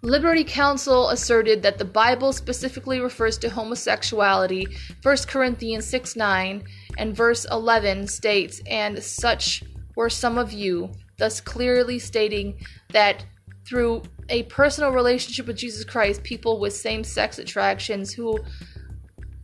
Liberty 0.00 0.44
Counsel 0.44 1.10
asserted 1.10 1.62
that 1.62 1.76
the 1.76 1.84
Bible 1.84 2.32
specifically 2.32 3.00
refers 3.00 3.36
to 3.38 3.50
homosexuality. 3.50 4.66
1 5.02 5.16
Corinthians 5.26 5.84
6 5.86 6.16
9 6.16 6.64
and 6.96 7.14
verse 7.14 7.44
11 7.50 8.06
states, 8.06 8.62
And 8.66 9.02
such 9.02 9.62
were 9.94 10.08
some 10.08 10.38
of 10.38 10.52
you, 10.52 10.92
thus 11.18 11.40
clearly 11.40 11.98
stating 11.98 12.58
that 12.90 13.24
through 13.66 14.02
a 14.28 14.44
personal 14.44 14.90
relationship 14.90 15.46
with 15.46 15.56
Jesus 15.56 15.84
Christ, 15.84 16.22
people 16.22 16.60
with 16.60 16.74
same 16.74 17.02
sex 17.02 17.38
attractions 17.38 18.12
who 18.12 18.38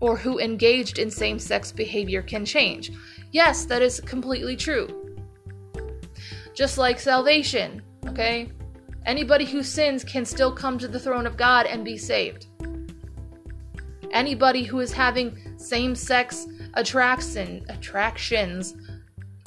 or 0.00 0.16
who 0.16 0.38
engaged 0.40 0.98
in 0.98 1.10
same 1.10 1.38
sex 1.38 1.70
behavior 1.70 2.22
can 2.22 2.44
change. 2.44 2.90
Yes, 3.30 3.64
that 3.66 3.82
is 3.82 4.00
completely 4.00 4.56
true. 4.56 5.16
Just 6.54 6.76
like 6.76 6.98
salvation, 6.98 7.82
okay? 8.08 8.50
Anybody 9.06 9.44
who 9.44 9.62
sins 9.62 10.04
can 10.04 10.24
still 10.24 10.52
come 10.52 10.78
to 10.78 10.88
the 10.88 10.98
throne 11.00 11.26
of 11.26 11.36
God 11.36 11.66
and 11.66 11.84
be 11.84 11.96
saved. 11.96 12.46
Anybody 14.10 14.64
who 14.64 14.80
is 14.80 14.92
having 14.92 15.36
same 15.56 15.94
sex 15.94 16.46
attraction, 16.74 17.64
attractions 17.68 18.74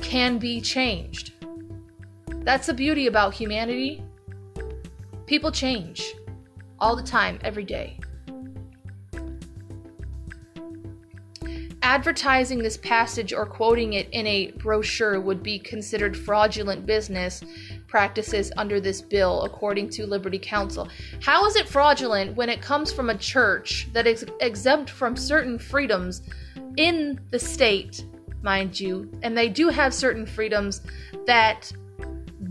can 0.02 0.38
be 0.38 0.60
changed. 0.60 1.34
That's 2.46 2.68
the 2.68 2.76
beauty 2.76 3.08
about 3.08 3.34
humanity. 3.34 4.04
People 5.26 5.52
change 5.52 6.14
all 6.80 6.96
the 6.96 7.02
time, 7.02 7.40
every 7.44 7.64
day. 7.64 8.00
Advertising 11.82 12.60
this 12.60 12.78
passage 12.78 13.34
or 13.34 13.48
quoting 13.48 13.94
it 13.94 14.08
in 14.12 14.28
a 14.28 14.52
brochure 14.52 15.20
would 15.20 15.42
be 15.42 15.58
considered 15.58 16.16
fraudulent 16.16 16.86
business 16.86 17.44
practices 17.88 18.52
under 18.58 18.80
this 18.80 19.02
bill, 19.02 19.42
according 19.42 19.90
to 19.90 20.06
Liberty 20.06 20.40
Counsel. 20.40 20.88
How 21.24 21.48
is 21.48 21.56
it 21.56 21.68
fraudulent 21.68 22.36
when 22.36 22.50
it 22.50 22.62
comes 22.62 22.94
from 22.94 23.10
a 23.10 23.18
church 23.18 23.88
that 23.94 24.06
is 24.06 24.24
exempt 24.40 24.92
from 24.92 25.16
certain 25.16 25.58
freedoms 25.58 26.22
in 26.78 27.20
the 27.32 27.40
state, 27.40 28.06
mind 28.44 28.80
you, 28.80 29.10
and 29.24 29.36
they 29.36 29.50
do 29.50 29.70
have 29.70 29.96
certain 29.96 30.28
freedoms 30.28 30.82
that 31.26 31.72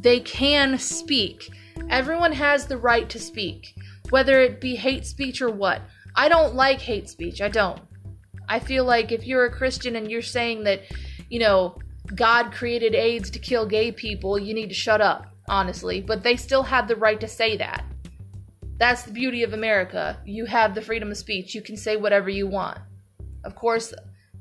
they 0.04 0.20
can 0.20 0.78
speak? 0.78 1.50
Everyone 1.90 2.32
has 2.32 2.66
the 2.66 2.76
right 2.76 3.08
to 3.08 3.18
speak, 3.18 3.74
whether 4.10 4.38
it 4.40 4.60
be 4.60 4.76
hate 4.76 5.06
speech 5.06 5.42
or 5.42 5.50
what. 5.50 5.82
I 6.14 6.28
don't 6.28 6.54
like 6.54 6.80
hate 6.80 7.08
speech. 7.08 7.40
I 7.40 7.48
don't. 7.48 7.80
I 8.48 8.60
feel 8.60 8.84
like 8.84 9.10
if 9.10 9.26
you're 9.26 9.46
a 9.46 9.50
Christian 9.50 9.96
and 9.96 10.10
you're 10.10 10.22
saying 10.22 10.64
that, 10.64 10.82
you 11.30 11.40
know, 11.40 11.78
God 12.14 12.52
created 12.52 12.94
AIDS 12.94 13.30
to 13.30 13.38
kill 13.38 13.66
gay 13.66 13.90
people, 13.90 14.38
you 14.38 14.54
need 14.54 14.68
to 14.68 14.74
shut 14.74 15.00
up 15.00 15.26
honestly, 15.48 16.00
but 16.00 16.22
they 16.22 16.36
still 16.36 16.62
have 16.62 16.86
the 16.86 16.96
right 16.96 17.20
to 17.20 17.28
say 17.28 17.56
that. 17.56 17.84
That's 18.76 19.02
the 19.02 19.12
beauty 19.12 19.42
of 19.42 19.52
America. 19.52 20.18
You 20.24 20.46
have 20.46 20.74
the 20.74 20.82
freedom 20.82 21.10
of 21.10 21.16
speech. 21.16 21.54
You 21.54 21.62
can 21.62 21.76
say 21.76 21.96
whatever 21.96 22.28
you 22.28 22.46
want. 22.46 22.78
Of 23.44 23.54
course, 23.54 23.94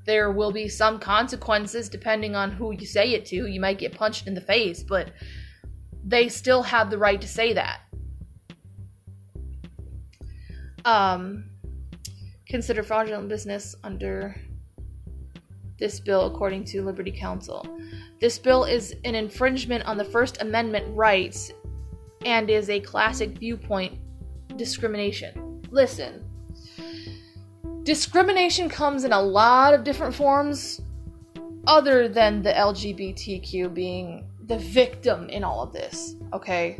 there 0.06 0.32
will 0.32 0.52
be 0.52 0.68
some 0.68 1.00
consequences 1.00 1.88
depending 1.88 2.36
on 2.36 2.52
who 2.52 2.72
you 2.72 2.86
say 2.86 3.14
it 3.14 3.26
to. 3.28 3.48
You 3.48 3.62
might 3.62 3.78
get 3.78 3.98
punched 3.98 4.28
in 4.28 4.34
the 4.34 4.42
face, 4.42 4.84
but 4.84 5.12
they 6.04 6.30
still 6.30 6.64
have 6.64 6.90
the 6.90 6.98
right 6.98 7.20
to 7.22 7.28
say 7.28 7.54
that. 7.54 7.82
Um, 10.86 11.46
consider 12.48 12.84
fraudulent 12.84 13.30
business 13.30 13.76
under 13.84 14.36
this 15.80 16.00
bill, 16.00 16.28
according 16.28 16.66
to 16.66 16.84
Liberty 16.84 17.12
Counsel. 17.12 17.66
This 18.20 18.38
bill 18.38 18.64
is 18.66 18.96
an 19.06 19.16
infringement 19.16 19.86
on 19.86 19.98
the 19.98 20.06
First 20.06 20.42
Amendment 20.42 20.86
rights 20.96 21.52
and 22.26 22.50
is 22.50 22.70
a 22.70 22.80
classic 22.80 23.38
viewpoint 23.38 23.98
discrimination. 24.56 25.62
Listen, 25.72 26.24
discrimination 27.84 28.70
comes 28.70 29.04
in 29.04 29.12
a 29.12 29.22
lot 29.22 29.74
of 29.74 29.84
different 29.84 30.14
forms, 30.14 30.82
other 31.66 32.08
than 32.08 32.42
the 32.42 32.52
LGBTQ 32.52 33.74
being 33.74 34.30
the 34.48 34.58
victim 34.58 35.30
in 35.30 35.44
all 35.44 35.64
of 35.64 35.74
this, 35.74 36.16
okay? 36.34 36.80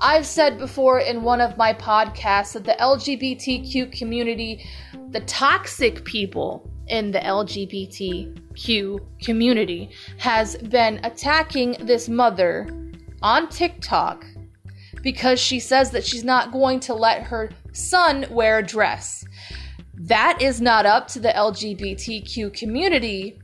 I've 0.00 0.26
said 0.26 0.58
before 0.58 1.00
in 1.00 1.22
one 1.22 1.40
of 1.40 1.56
my 1.56 1.72
podcasts 1.72 2.52
that 2.52 2.64
the 2.64 2.76
LGBTQ 2.80 3.90
community, 3.92 4.64
the 5.10 5.20
toxic 5.20 6.04
people 6.04 6.70
in 6.86 7.10
the 7.10 7.18
LGBTQ 7.18 9.00
community 9.22 9.90
has 10.18 10.56
been 10.56 11.00
attacking 11.04 11.76
this 11.80 12.08
mother 12.08 12.68
on 13.22 13.48
TikTok 13.48 14.24
because 15.02 15.40
she 15.40 15.58
says 15.58 15.90
that 15.90 16.04
she's 16.04 16.24
not 16.24 16.52
going 16.52 16.80
to 16.80 16.94
let 16.94 17.22
her 17.24 17.50
son 17.72 18.26
wear 18.30 18.58
a 18.58 18.62
dress. 18.62 19.24
That 19.94 20.40
is 20.40 20.60
not 20.60 20.86
up 20.86 21.08
to 21.08 21.20
the 21.20 21.30
LGBTQ 21.30 22.52
community 22.54 23.40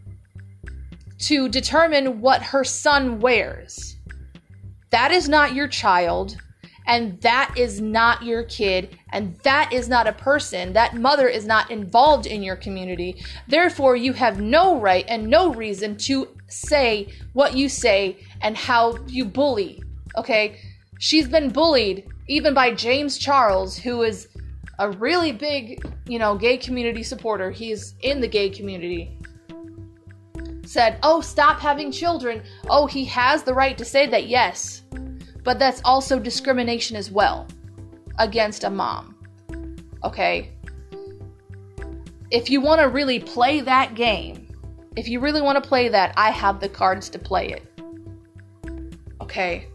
to 1.20 1.48
determine 1.48 2.20
what 2.20 2.42
her 2.42 2.64
son 2.64 3.20
wears. 3.20 3.96
That 4.90 5.10
is 5.10 5.28
not 5.28 5.54
your 5.54 5.68
child 5.68 6.36
and 6.86 7.20
that 7.22 7.54
is 7.56 7.80
not 7.80 8.22
your 8.22 8.42
kid, 8.44 8.98
and 9.10 9.36
that 9.42 9.72
is 9.72 9.88
not 9.88 10.06
a 10.06 10.12
person. 10.12 10.72
That 10.74 10.94
mother 10.94 11.28
is 11.28 11.46
not 11.46 11.70
involved 11.70 12.26
in 12.26 12.42
your 12.42 12.56
community. 12.56 13.24
Therefore, 13.48 13.96
you 13.96 14.12
have 14.12 14.40
no 14.40 14.78
right 14.78 15.04
and 15.08 15.28
no 15.28 15.52
reason 15.54 15.96
to 15.98 16.28
say 16.48 17.08
what 17.32 17.56
you 17.56 17.68
say 17.68 18.18
and 18.42 18.56
how 18.56 18.98
you 19.06 19.24
bully. 19.24 19.82
Okay? 20.16 20.60
She's 20.98 21.26
been 21.26 21.48
bullied 21.48 22.06
even 22.28 22.54
by 22.54 22.74
James 22.74 23.18
Charles, 23.18 23.78
who 23.78 24.02
is 24.02 24.28
a 24.78 24.90
really 24.90 25.32
big, 25.32 25.82
you 26.06 26.18
know, 26.18 26.36
gay 26.36 26.58
community 26.58 27.02
supporter. 27.02 27.50
He's 27.50 27.94
in 28.02 28.20
the 28.20 28.28
gay 28.28 28.50
community. 28.50 29.16
Said, 30.64 30.98
Oh, 31.02 31.20
stop 31.20 31.60
having 31.60 31.92
children. 31.92 32.42
Oh, 32.68 32.86
he 32.86 33.04
has 33.06 33.42
the 33.42 33.54
right 33.54 33.76
to 33.78 33.84
say 33.84 34.06
that, 34.06 34.26
yes 34.26 34.84
but 35.44 35.58
that's 35.58 35.82
also 35.84 36.18
discrimination 36.18 36.96
as 36.96 37.10
well 37.10 37.46
against 38.18 38.64
a 38.64 38.70
mom. 38.70 39.14
Okay? 40.02 40.50
If 42.30 42.50
you 42.50 42.60
want 42.60 42.80
to 42.80 42.88
really 42.88 43.20
play 43.20 43.60
that 43.60 43.94
game, 43.94 44.48
if 44.96 45.06
you 45.06 45.20
really 45.20 45.42
want 45.42 45.62
to 45.62 45.68
play 45.68 45.88
that, 45.88 46.14
I 46.16 46.30
have 46.30 46.60
the 46.60 46.68
cards 46.68 47.08
to 47.10 47.18
play 47.18 47.50
it. 47.50 47.62
Okay? 49.20 49.68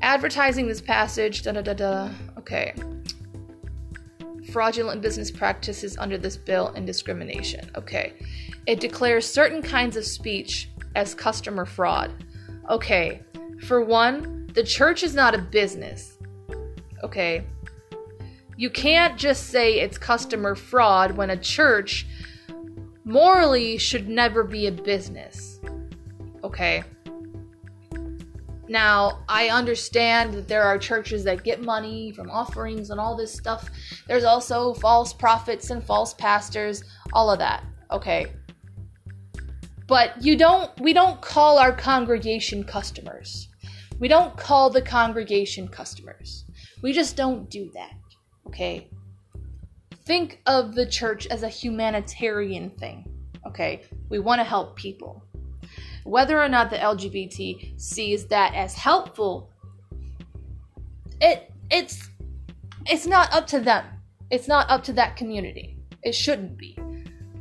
Advertising 0.00 0.66
this 0.66 0.80
passage, 0.80 1.42
da 1.42 1.52
da 1.52 1.60
da 1.60 1.74
da. 1.74 2.10
Okay. 2.38 2.74
Fraudulent 4.52 5.00
business 5.00 5.30
practices 5.30 5.96
under 5.98 6.18
this 6.18 6.36
bill 6.36 6.68
and 6.76 6.86
discrimination. 6.86 7.70
Okay. 7.76 8.12
It 8.66 8.80
declares 8.80 9.26
certain 9.26 9.62
kinds 9.62 9.96
of 9.96 10.04
speech 10.04 10.68
as 10.94 11.14
customer 11.14 11.64
fraud 11.64 12.12
Okay, 12.70 13.22
for 13.66 13.82
one, 13.82 14.46
The 14.54 14.62
church 14.62 15.02
is 15.02 15.14
not 15.14 15.34
a 15.34 15.38
business. 15.38 16.18
Okay? 17.02 17.44
You 18.58 18.68
can't 18.68 19.18
just 19.18 19.48
say 19.48 19.80
it's 19.80 19.96
customer 19.96 20.54
fraud 20.54 21.16
when 21.16 21.30
a 21.30 21.38
church 21.38 22.06
morally 23.04 23.78
should 23.78 24.08
never 24.08 24.44
be 24.44 24.66
a 24.66 24.72
business. 24.72 25.58
Okay? 26.44 26.84
Now, 28.72 29.18
I 29.28 29.50
understand 29.50 30.32
that 30.32 30.48
there 30.48 30.62
are 30.62 30.78
churches 30.78 31.24
that 31.24 31.44
get 31.44 31.60
money 31.60 32.10
from 32.10 32.30
offerings 32.30 32.88
and 32.88 32.98
all 32.98 33.14
this 33.14 33.30
stuff. 33.30 33.68
There's 34.08 34.24
also 34.24 34.72
false 34.72 35.12
prophets 35.12 35.68
and 35.68 35.84
false 35.84 36.14
pastors, 36.14 36.82
all 37.12 37.30
of 37.30 37.38
that. 37.38 37.64
Okay. 37.90 38.32
But 39.86 40.22
you 40.24 40.38
don't 40.38 40.70
we 40.80 40.94
don't 40.94 41.20
call 41.20 41.58
our 41.58 41.72
congregation 41.72 42.64
customers. 42.64 43.50
We 43.98 44.08
don't 44.08 44.38
call 44.38 44.70
the 44.70 44.80
congregation 44.80 45.68
customers. 45.68 46.46
We 46.80 46.94
just 46.94 47.14
don't 47.14 47.50
do 47.50 47.70
that. 47.74 47.92
Okay? 48.46 48.88
Think 50.06 50.40
of 50.46 50.74
the 50.74 50.86
church 50.86 51.26
as 51.26 51.42
a 51.42 51.48
humanitarian 51.50 52.70
thing. 52.70 53.04
Okay? 53.46 53.82
We 54.08 54.18
want 54.18 54.38
to 54.38 54.44
help 54.44 54.76
people. 54.76 55.26
Whether 56.04 56.40
or 56.40 56.48
not 56.48 56.70
the 56.70 56.76
LGBT 56.76 57.80
sees 57.80 58.26
that 58.26 58.54
as 58.54 58.74
helpful, 58.74 59.50
it 61.20 61.52
it's 61.70 62.08
it's 62.86 63.06
not 63.06 63.32
up 63.32 63.46
to 63.48 63.60
them. 63.60 63.84
It's 64.30 64.48
not 64.48 64.68
up 64.70 64.82
to 64.84 64.92
that 64.94 65.16
community. 65.16 65.76
It 66.02 66.14
shouldn't 66.14 66.56
be. 66.56 66.76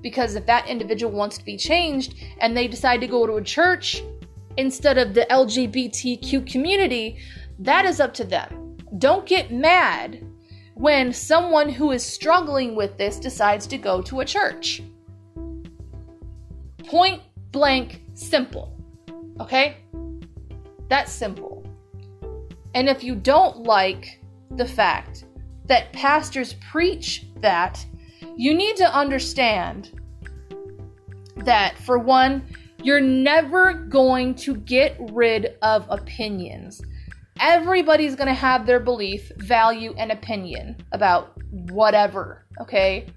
Because 0.02 0.36
if 0.36 0.46
that 0.46 0.68
individual 0.68 1.12
wants 1.12 1.38
to 1.38 1.46
be 1.46 1.58
changed 1.58 2.16
and 2.40 2.56
they 2.56 2.68
decide 2.68 3.02
to 3.02 3.08
go 3.08 3.26
to 3.26 3.36
a 3.36 3.44
church 3.44 4.04
instead 4.58 4.98
of 4.98 5.14
the 5.14 5.26
LGBTQ 5.30 6.46
community, 6.52 7.20
that 7.60 7.86
is 7.86 8.00
up 8.00 8.14
to 8.16 8.24
them. 8.24 8.78
Don't 8.98 9.26
get 9.26 9.52
mad 9.52 10.24
when 10.76 11.14
someone 11.14 11.70
who 11.70 11.92
is 11.92 12.04
struggling 12.04 12.76
with 12.76 12.98
this 12.98 13.20
decides 13.20 13.68
to 13.68 13.78
go 13.78 14.02
to 14.02 14.20
a 14.20 14.26
church. 14.26 14.82
Point 16.86 17.22
blank 17.52 18.02
simple. 18.14 18.78
Okay? 19.40 19.78
That's 20.90 21.12
simple. 21.12 21.66
And 22.74 22.90
if 22.90 23.04
you 23.04 23.16
don't 23.16 23.64
like 23.64 24.22
the 24.52 24.66
fact 24.66 25.26
that 25.66 25.94
pastors 25.94 26.56
preach 26.72 27.28
that, 27.38 27.86
you 28.36 28.54
need 28.54 28.76
to 28.78 28.96
understand 28.96 30.00
that, 31.38 31.78
for 31.80 31.98
one, 31.98 32.44
you're 32.84 33.02
never 33.02 33.74
going 33.74 34.36
to 34.36 34.56
get 34.56 34.98
rid 35.12 35.58
of 35.62 35.86
opinions. 35.90 36.82
Everybody's 37.40 38.16
going 38.16 38.28
to 38.28 38.34
have 38.34 38.66
their 38.66 38.80
belief, 38.80 39.32
value, 39.38 39.94
and 39.98 40.12
opinion 40.12 40.78
about 40.92 41.34
whatever, 41.50 42.46
okay? 42.60 43.08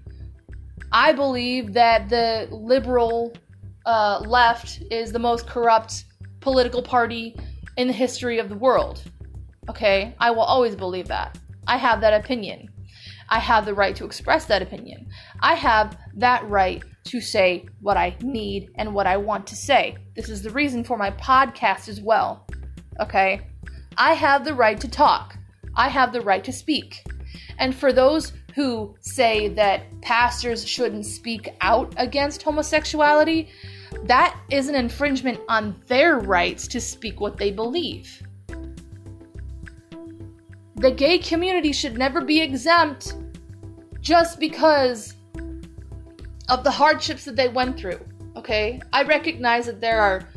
I 0.91 1.13
believe 1.13 1.73
that 1.73 2.09
the 2.09 2.47
liberal 2.51 3.33
uh, 3.85 4.19
left 4.25 4.81
is 4.91 5.11
the 5.11 5.19
most 5.19 5.47
corrupt 5.47 6.05
political 6.39 6.81
party 6.81 7.35
in 7.77 7.87
the 7.87 7.93
history 7.93 8.39
of 8.39 8.49
the 8.49 8.55
world. 8.55 9.03
Okay? 9.69 10.15
I 10.19 10.31
will 10.31 10.41
always 10.41 10.75
believe 10.75 11.07
that. 11.07 11.37
I 11.67 11.77
have 11.77 12.01
that 12.01 12.13
opinion. 12.13 12.69
I 13.29 13.39
have 13.39 13.65
the 13.65 13.73
right 13.73 13.95
to 13.95 14.05
express 14.05 14.45
that 14.45 14.61
opinion. 14.61 15.07
I 15.39 15.55
have 15.55 15.97
that 16.15 16.47
right 16.47 16.83
to 17.05 17.21
say 17.21 17.65
what 17.81 17.97
I 17.97 18.15
need 18.21 18.69
and 18.75 18.93
what 18.93 19.07
I 19.07 19.17
want 19.17 19.47
to 19.47 19.55
say. 19.55 19.97
This 20.15 20.29
is 20.29 20.41
the 20.41 20.51
reason 20.51 20.83
for 20.83 20.97
my 20.97 21.11
podcast 21.11 21.87
as 21.89 22.01
well. 22.01 22.45
Okay? 22.99 23.41
I 23.97 24.13
have 24.13 24.45
the 24.45 24.53
right 24.53 24.79
to 24.81 24.87
talk. 24.87 25.37
I 25.75 25.89
have 25.89 26.13
the 26.13 26.21
right 26.21 26.43
to 26.43 26.53
speak. 26.53 27.03
And 27.57 27.75
for 27.75 27.91
those 27.91 28.33
who 28.55 28.95
say 29.01 29.49
that 29.49 30.01
pastors 30.01 30.65
shouldn't 30.65 31.05
speak 31.05 31.49
out 31.61 31.93
against 31.97 32.43
homosexuality, 32.43 33.49
that 34.03 34.39
is 34.49 34.67
an 34.69 34.75
infringement 34.75 35.39
on 35.49 35.81
their 35.87 36.19
rights 36.19 36.67
to 36.69 36.81
speak 36.81 37.19
what 37.19 37.37
they 37.37 37.51
believe. 37.51 38.21
The 40.75 40.91
gay 40.91 41.17
community 41.17 41.71
should 41.71 41.97
never 41.97 42.21
be 42.21 42.41
exempt 42.41 43.15
just 44.01 44.39
because 44.39 45.15
of 46.49 46.63
the 46.63 46.71
hardships 46.71 47.25
that 47.25 47.35
they 47.35 47.49
went 47.49 47.77
through. 47.77 47.99
Okay? 48.35 48.79
I 48.93 49.03
recognize 49.03 49.65
that 49.65 49.81
there 49.81 49.99
are 49.99 50.27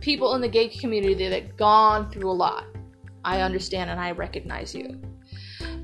people 0.00 0.34
in 0.34 0.40
the 0.40 0.48
gay 0.48 0.68
community 0.68 1.28
that 1.28 1.56
gone 1.56 2.10
through 2.10 2.30
a 2.30 2.32
lot. 2.32 2.64
I 3.24 3.40
understand 3.40 3.90
and 3.90 4.00
I 4.00 4.12
recognize 4.12 4.74
you. 4.74 4.98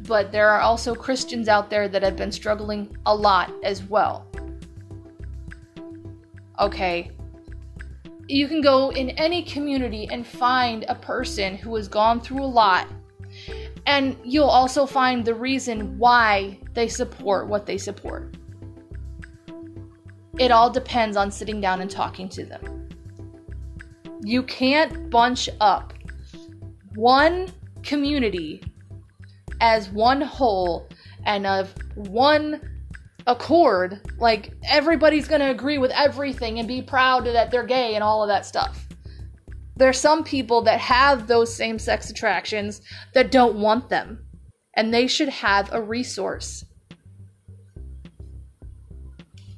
But 0.06 0.32
there 0.32 0.48
are 0.48 0.60
also 0.60 0.94
Christians 0.94 1.48
out 1.48 1.68
there 1.68 1.88
that 1.88 2.02
have 2.02 2.16
been 2.16 2.32
struggling 2.32 2.96
a 3.06 3.14
lot 3.14 3.52
as 3.62 3.82
well. 3.82 4.26
Okay. 6.60 7.10
You 8.28 8.48
can 8.48 8.60
go 8.60 8.90
in 8.90 9.10
any 9.10 9.42
community 9.42 10.08
and 10.10 10.26
find 10.26 10.84
a 10.88 10.94
person 10.94 11.56
who 11.56 11.74
has 11.76 11.88
gone 11.88 12.20
through 12.20 12.42
a 12.42 12.46
lot. 12.46 12.88
And 13.86 14.16
you'll 14.24 14.44
also 14.44 14.86
find 14.86 15.24
the 15.24 15.34
reason 15.34 15.98
why 15.98 16.58
they 16.72 16.88
support 16.88 17.48
what 17.48 17.66
they 17.66 17.76
support. 17.76 18.36
It 20.38 20.50
all 20.50 20.70
depends 20.70 21.16
on 21.16 21.30
sitting 21.30 21.60
down 21.60 21.80
and 21.80 21.90
talking 21.90 22.28
to 22.30 22.44
them. 22.44 22.88
You 24.22 24.42
can't 24.42 25.10
bunch 25.10 25.48
up 25.60 25.92
one 26.94 27.52
community 27.82 28.62
as 29.60 29.90
one 29.90 30.20
whole 30.20 30.88
and 31.24 31.46
of 31.46 31.74
one 31.94 32.60
accord. 33.26 34.00
Like 34.18 34.52
everybody's 34.64 35.28
going 35.28 35.40
to 35.40 35.50
agree 35.50 35.78
with 35.78 35.90
everything 35.92 36.58
and 36.58 36.68
be 36.68 36.82
proud 36.82 37.26
that 37.26 37.50
they're 37.50 37.64
gay 37.66 37.94
and 37.94 38.04
all 38.04 38.22
of 38.22 38.28
that 38.28 38.46
stuff. 38.46 38.86
There's 39.76 39.98
some 39.98 40.22
people 40.22 40.62
that 40.62 40.78
have 40.80 41.26
those 41.26 41.54
same 41.54 41.78
sex 41.78 42.10
attractions 42.10 42.80
that 43.12 43.32
don't 43.32 43.56
want 43.56 43.88
them, 43.88 44.24
and 44.74 44.94
they 44.94 45.08
should 45.08 45.28
have 45.28 45.72
a 45.72 45.82
resource. 45.82 46.64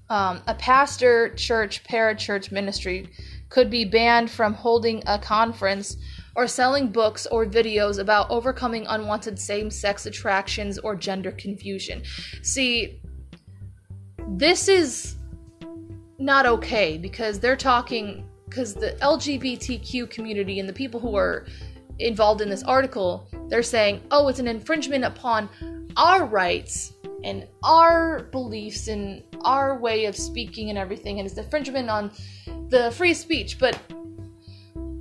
Um, 0.08 0.40
a 0.46 0.54
pastor, 0.54 1.34
church, 1.34 1.84
parachurch 1.84 2.50
ministry 2.50 3.10
could 3.50 3.70
be 3.70 3.84
banned 3.84 4.30
from 4.30 4.54
holding 4.54 5.02
a 5.06 5.18
conference 5.18 5.96
or 6.34 6.46
selling 6.46 6.88
books 6.88 7.26
or 7.26 7.44
videos 7.44 7.98
about 7.98 8.30
overcoming 8.30 8.86
unwanted 8.86 9.38
same 9.38 9.70
sex 9.70 10.06
attractions 10.06 10.78
or 10.78 10.94
gender 10.94 11.32
confusion. 11.32 12.02
See, 12.42 13.00
this 14.28 14.68
is 14.68 15.16
not 16.18 16.46
okay 16.46 16.98
because 16.98 17.38
they're 17.38 17.56
talking 17.56 18.24
because 18.48 18.74
the 18.74 18.96
LGBTQ 19.02 20.08
community 20.08 20.60
and 20.60 20.68
the 20.68 20.72
people 20.72 21.00
who 21.00 21.16
are 21.16 21.46
involved 21.98 22.40
in 22.40 22.48
this 22.48 22.62
article, 22.62 23.28
they're 23.48 23.62
saying, 23.62 24.02
"Oh, 24.10 24.28
it's 24.28 24.38
an 24.38 24.48
infringement 24.48 25.04
upon 25.04 25.48
our 25.96 26.24
rights 26.24 26.92
and 27.24 27.46
our 27.64 28.24
beliefs 28.32 28.88
and 28.88 29.22
our 29.42 29.78
way 29.78 30.06
of 30.06 30.16
speaking 30.16 30.70
and 30.70 30.78
everything, 30.78 31.18
and 31.18 31.28
it's 31.28 31.38
infringement 31.38 31.90
on 31.90 32.10
the 32.68 32.90
free 32.92 33.14
speech." 33.14 33.58
But 33.58 33.78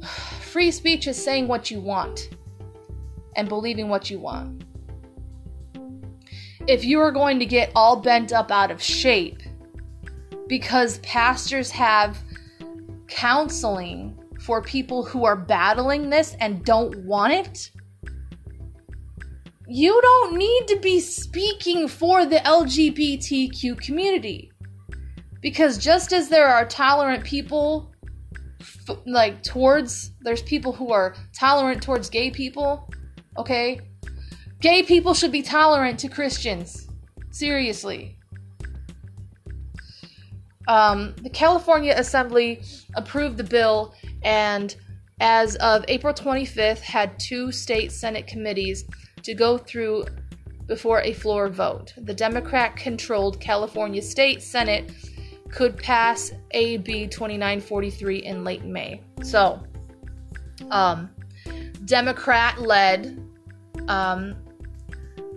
free 0.41 0.71
speech 0.71 1.07
is 1.07 1.21
saying 1.21 1.47
what 1.47 1.71
you 1.71 1.79
want 1.79 2.29
and 3.35 3.47
believing 3.47 3.89
what 3.89 4.09
you 4.09 4.19
want 4.19 4.63
if 6.67 6.83
you 6.83 6.99
are 6.99 7.11
going 7.11 7.39
to 7.39 7.45
get 7.45 7.71
all 7.75 7.95
bent 7.95 8.33
up 8.33 8.51
out 8.51 8.71
of 8.71 8.81
shape 8.81 9.41
because 10.47 10.99
pastors 10.99 11.69
have 11.71 12.17
counseling 13.07 14.17
for 14.41 14.61
people 14.61 15.03
who 15.03 15.25
are 15.25 15.35
battling 15.35 16.09
this 16.09 16.35
and 16.39 16.63
don't 16.65 17.05
want 17.05 17.33
it, 17.33 17.71
you 19.67 19.99
don't 20.01 20.37
need 20.37 20.67
to 20.67 20.77
be 20.77 20.99
speaking 20.99 21.87
for 21.87 22.25
the 22.25 22.37
LGBTQ 22.37 23.79
community. 23.81 24.51
Because 25.41 25.77
just 25.77 26.13
as 26.13 26.29
there 26.29 26.47
are 26.47 26.65
tolerant 26.65 27.23
people, 27.23 27.91
like 29.05 29.43
towards, 29.43 30.11
there's 30.21 30.41
people 30.41 30.71
who 30.71 30.91
are 30.91 31.15
tolerant 31.33 31.83
towards 31.83 32.09
gay 32.09 32.31
people, 32.31 32.89
okay? 33.37 33.79
Gay 34.61 34.83
people 34.83 35.13
should 35.13 35.31
be 35.31 35.41
tolerant 35.41 35.99
to 35.99 36.09
Christians. 36.09 36.87
Seriously. 37.31 38.17
Um, 40.67 41.15
the 41.21 41.29
California 41.29 41.93
Assembly 41.95 42.63
approved 42.95 43.37
the 43.37 43.43
bill 43.43 43.93
and, 44.23 44.75
as 45.19 45.55
of 45.57 45.85
April 45.87 46.13
25th, 46.13 46.79
had 46.79 47.19
two 47.19 47.51
state 47.51 47.91
Senate 47.91 48.25
committees 48.25 48.85
to 49.23 49.33
go 49.33 49.57
through 49.57 50.05
before 50.65 51.01
a 51.01 51.13
floor 51.13 51.49
vote. 51.49 51.93
The 51.97 52.13
Democrat 52.13 52.75
controlled 52.75 53.39
California 53.39 54.01
State 54.01 54.41
Senate 54.41 54.91
could 55.51 55.77
pass 55.77 56.31
AB 56.51 57.07
2943 57.07 58.23
in 58.23 58.43
late 58.43 58.65
May. 58.65 59.01
So, 59.21 59.61
um, 60.71 61.09
Democrat 61.85 62.59
led. 62.59 63.21
Um, 63.87 64.35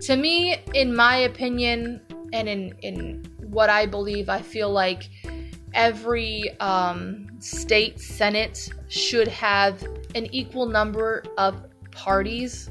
to 0.01 0.15
me, 0.15 0.57
in 0.73 0.95
my 0.95 1.17
opinion, 1.17 2.01
and 2.33 2.47
in, 2.47 2.73
in 2.81 3.25
what 3.39 3.69
I 3.69 3.85
believe, 3.85 4.29
I 4.29 4.41
feel 4.41 4.69
like 4.69 5.09
every 5.73 6.57
um, 6.59 7.27
state 7.39 7.99
senate 7.99 8.69
should 8.87 9.27
have 9.27 9.83
an 10.15 10.27
equal 10.33 10.65
number 10.65 11.23
of 11.37 11.63
parties, 11.91 12.69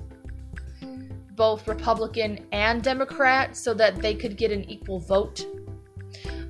both 1.36 1.68
Republican 1.68 2.46
and 2.52 2.82
Democrat, 2.82 3.56
so 3.56 3.74
that 3.74 3.96
they 3.96 4.14
could 4.14 4.36
get 4.36 4.50
an 4.50 4.68
equal 4.70 4.98
vote. 4.98 5.46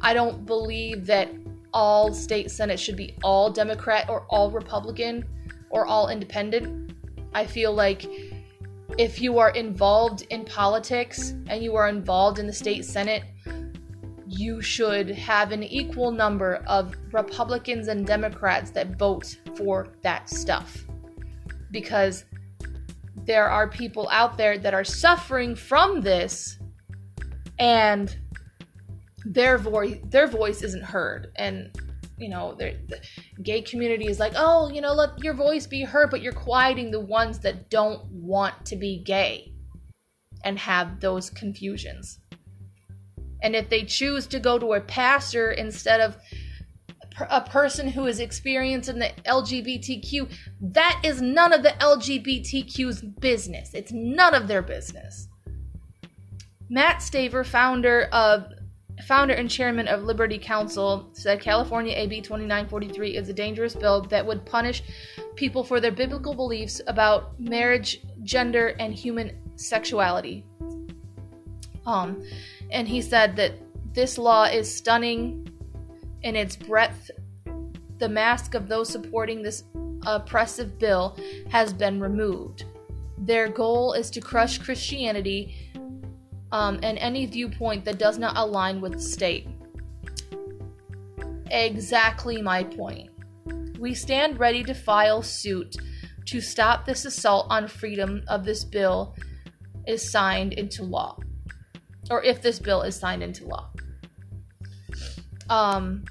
I 0.01 0.15
don't 0.15 0.47
believe 0.47 1.07
that 1.07 1.29
all 1.75 2.15
state 2.15 2.51
senate 2.51 2.81
should 2.81 2.97
be 2.97 3.15
all 3.23 3.51
Democrat 3.51 4.09
or 4.09 4.25
all 4.31 4.51
Republican 4.51 5.25
or 5.71 5.87
all 5.87 6.09
independent. 6.09 6.93
I 7.35 7.47
feel 7.47 7.75
like 7.75 8.07
if 8.97 9.21
you 9.21 9.39
are 9.39 9.51
involved 9.51 10.23
in 10.31 10.45
politics 10.45 11.35
and 11.49 11.63
you 11.63 11.77
are 11.77 11.89
involved 11.89 12.39
in 12.39 12.47
the 12.47 12.53
state 12.53 12.85
senate, 12.85 13.25
you 14.27 14.63
should 14.63 15.11
have 15.11 15.53
an 15.53 15.63
equal 15.63 16.11
number 16.11 16.63
of 16.67 16.95
Republicans 17.13 17.89
and 17.89 18.07
Democrats 18.07 18.71
that 18.71 18.97
vote 18.99 19.37
for 19.57 19.89
that 20.03 20.29
stuff. 20.29 20.87
Because 21.71 22.25
there 23.27 23.49
are 23.49 23.69
people 23.69 24.09
out 24.11 24.39
there 24.39 24.59
that 24.59 24.73
are 24.73 24.85
suffering 24.85 25.55
from 25.55 26.01
this 26.01 26.59
and 27.59 28.17
their 29.25 29.59
voice 29.59 29.99
their 30.05 30.27
voice 30.27 30.63
isn't 30.63 30.85
heard 30.85 31.33
and 31.37 31.71
you 32.19 32.29
know 32.29 32.55
the 32.55 32.75
gay 33.43 33.63
community 33.63 34.07
is 34.07 34.19
like 34.19 34.33
oh 34.37 34.71
you 34.71 34.81
know 34.81 34.93
let 34.93 35.11
your 35.23 35.35
voice 35.35 35.67
be 35.67 35.83
heard 35.83 36.11
but 36.11 36.21
you're 36.21 36.33
quieting 36.33 36.91
the 36.91 37.01
ones 37.01 37.39
that 37.39 37.71
don't 37.71 38.05
want 38.11 38.67
to 38.67 38.77
be 38.77 39.03
gay 39.05 39.53
and 40.45 40.59
have 40.59 41.01
those 41.01 41.31
confusions 41.31 42.19
and 43.43 43.55
if 43.55 43.69
they 43.69 43.85
choose 43.85 44.27
to 44.29 44.41
go 44.41 44.59
to 44.59 44.73
a 44.73 44.81
pastor 44.81 45.53
instead 45.53 46.01
of 46.01 46.17
a 47.31 47.41
person 47.41 47.89
who 47.89 48.07
is 48.07 48.21
experiencing 48.21 48.99
the 48.99 49.11
LGBTQ, 49.25 50.31
that 50.61 51.01
is 51.05 51.21
none 51.21 51.53
of 51.53 51.63
the 51.63 51.71
LGBTQ's 51.81 53.03
business. 53.03 53.75
It's 53.75 53.93
none 53.93 54.35
of 54.35 54.49
their 54.49 54.63
business. 54.63 55.29
Matt 56.69 56.99
Staver, 56.99 57.45
founder 57.47 58.09
of 58.13 58.53
founder 59.07 59.35
and 59.35 59.51
chairman 59.51 59.89
of 59.89 60.03
Liberty 60.03 60.39
Counsel, 60.39 61.09
said 61.13 61.41
California 61.41 61.95
AB 61.97 62.21
2943 62.21 63.17
is 63.17 63.29
a 63.29 63.33
dangerous 63.33 63.75
bill 63.75 64.03
that 64.03 64.27
would 64.27 64.45
punish 64.45 64.83
people 65.37 65.63
for 65.63 65.81
their 65.81 65.93
biblical 65.93 66.35
beliefs 66.35 66.81
about 66.87 67.39
marriage, 67.41 68.03
gender, 68.23 68.69
and 68.79 68.95
human 68.95 69.39
sexuality. 69.57 70.45
Um, 71.87 72.23
and 72.71 72.87
he 72.87 73.01
said 73.01 73.37
that 73.37 73.55
this 73.95 74.19
law 74.19 74.45
is 74.45 74.73
stunning 74.73 75.49
in 76.23 76.37
its 76.37 76.57
breadth. 76.57 77.11
The 77.99 78.09
mask 78.09 78.55
of 78.55 78.69
those 78.69 78.89
supporting 78.89 79.43
this 79.43 79.65
oppressive 80.07 80.79
bill 80.79 81.17
has 81.51 81.73
been 81.73 82.01
removed. 82.01 82.65
Their 83.17 83.49
goal 83.49 83.95
is 83.95 84.11
to 84.11 84.21
crush 84.21 84.59
Christianity 84.59 85.57
um, 86.53 86.81
and 86.83 86.99
any 86.99 87.27
viewpoint 87.27 87.85
that 87.85 87.99
does 87.99 88.19
not 88.19 88.37
align 88.37 88.81
with 88.81 88.95
the 88.95 89.01
state. 89.01 89.49
Exactly 91.51 92.43
my 92.43 92.65
point. 92.65 93.11
We 93.79 93.95
stand 93.95 94.39
ready 94.39 94.63
to 94.65 94.75
file 94.75 95.23
suit 95.23 95.77
to 96.27 96.41
stop 96.41 96.85
this 96.85 97.05
assault 97.05 97.47
on 97.49 97.69
freedom 97.69 98.23
of 98.29 98.45
this 98.45 98.65
bill 98.65 99.17
is 99.87 100.11
signed 100.11 100.53
into 100.53 100.83
law 100.85 101.19
or 102.11 102.23
if 102.23 102.43
this 102.43 102.59
bill 102.59 102.83
is 102.83 102.97
signed 102.97 103.23
into 103.23 103.47
law. 103.47 103.71
Um, 105.49 106.05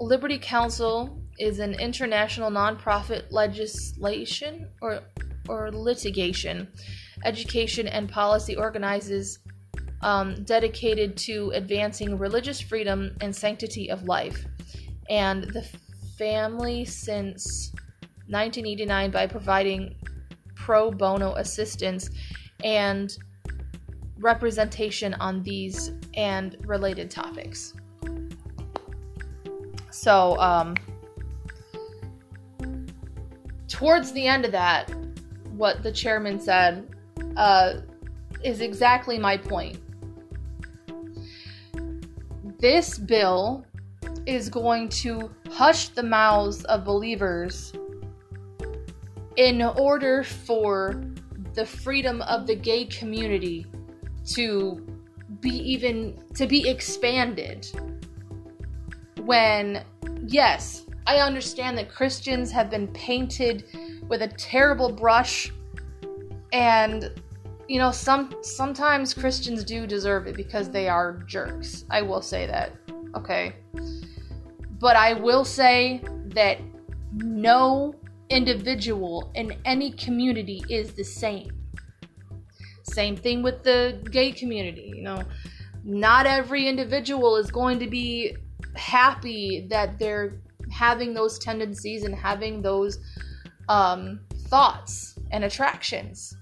Liberty 0.00 0.38
Counsel 0.38 1.22
is 1.38 1.58
an 1.58 1.74
international 1.74 2.50
nonprofit 2.50 3.24
legislation 3.30 4.68
or 4.82 5.00
or 5.48 5.70
litigation, 5.72 6.68
education 7.24 7.88
and 7.88 8.08
policy 8.08 8.56
organizes 8.56 9.38
um, 10.02 10.42
dedicated 10.44 11.16
to 11.18 11.50
advancing 11.54 12.16
religious 12.18 12.60
freedom 12.60 13.16
and 13.20 13.34
sanctity 13.34 13.90
of 13.90 14.04
life, 14.04 14.44
and 15.08 15.44
the 15.44 15.66
family 16.16 16.84
since 16.84 17.72
1989 18.28 19.10
by 19.10 19.26
providing 19.26 19.94
pro 20.54 20.90
bono 20.90 21.34
assistance 21.34 22.10
and 22.62 23.16
representation 24.18 25.14
on 25.14 25.42
these 25.42 25.92
and 26.14 26.56
related 26.66 27.10
topics. 27.10 27.74
So, 29.90 30.38
um, 30.38 30.76
towards 33.68 34.12
the 34.12 34.26
end 34.26 34.44
of 34.44 34.52
that, 34.52 34.90
what 35.56 35.82
the 35.82 35.90
chairman 35.90 36.38
said 36.38 36.86
uh, 37.36 37.80
is 38.44 38.60
exactly 38.60 39.18
my 39.18 39.36
point. 39.36 39.78
This 42.60 42.98
bill 42.98 43.64
is 44.26 44.48
going 44.48 44.90
to 44.90 45.30
hush 45.50 45.88
the 45.88 46.02
mouths 46.02 46.64
of 46.64 46.84
believers 46.84 47.72
in 49.36 49.62
order 49.62 50.22
for 50.22 51.02
the 51.54 51.64
freedom 51.64 52.20
of 52.22 52.46
the 52.46 52.54
gay 52.54 52.84
community 52.84 53.66
to 54.34 54.86
be 55.40 55.50
even 55.50 56.22
to 56.34 56.46
be 56.46 56.68
expanded. 56.68 57.66
When 59.24 59.84
yes 60.26 60.84
i 61.06 61.16
understand 61.16 61.78
that 61.78 61.88
christians 61.88 62.50
have 62.52 62.70
been 62.70 62.86
painted 62.88 63.64
with 64.08 64.22
a 64.22 64.28
terrible 64.28 64.92
brush 64.92 65.50
and 66.52 67.10
you 67.70 67.78
know 67.78 67.90
some 67.90 68.34
sometimes 68.42 69.14
christians 69.14 69.62
do 69.64 69.86
deserve 69.86 70.26
it 70.26 70.36
because 70.36 70.70
they 70.70 70.88
are 70.88 71.22
jerks 71.26 71.84
i 71.90 72.02
will 72.02 72.22
say 72.22 72.46
that 72.46 72.72
okay 73.14 73.54
but 74.80 74.96
i 74.96 75.12
will 75.12 75.44
say 75.44 76.02
that 76.26 76.58
no 77.12 77.94
individual 78.28 79.30
in 79.34 79.52
any 79.64 79.90
community 79.92 80.62
is 80.68 80.92
the 80.94 81.04
same 81.04 81.60
same 82.90 83.16
thing 83.16 83.42
with 83.42 83.62
the 83.62 84.00
gay 84.10 84.32
community. 84.32 84.92
You 84.94 85.02
know, 85.02 85.22
not 85.84 86.26
every 86.26 86.68
individual 86.68 87.36
is 87.36 87.50
going 87.50 87.78
to 87.78 87.86
be 87.86 88.36
happy 88.74 89.66
that 89.70 89.98
they're 89.98 90.40
having 90.70 91.14
those 91.14 91.38
tendencies 91.38 92.04
and 92.04 92.14
having 92.14 92.62
those 92.62 92.98
um, 93.68 94.20
thoughts 94.48 95.18
and 95.30 95.44
attractions. 95.44 96.36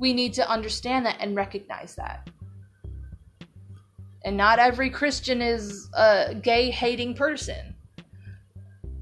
We 0.00 0.12
need 0.12 0.34
to 0.34 0.50
understand 0.50 1.06
that 1.06 1.18
and 1.20 1.36
recognize 1.36 1.94
that. 1.94 2.28
And 4.24 4.36
not 4.36 4.58
every 4.58 4.90
Christian 4.90 5.40
is 5.40 5.88
a 5.94 6.34
gay 6.34 6.70
hating 6.70 7.14
person. 7.14 7.76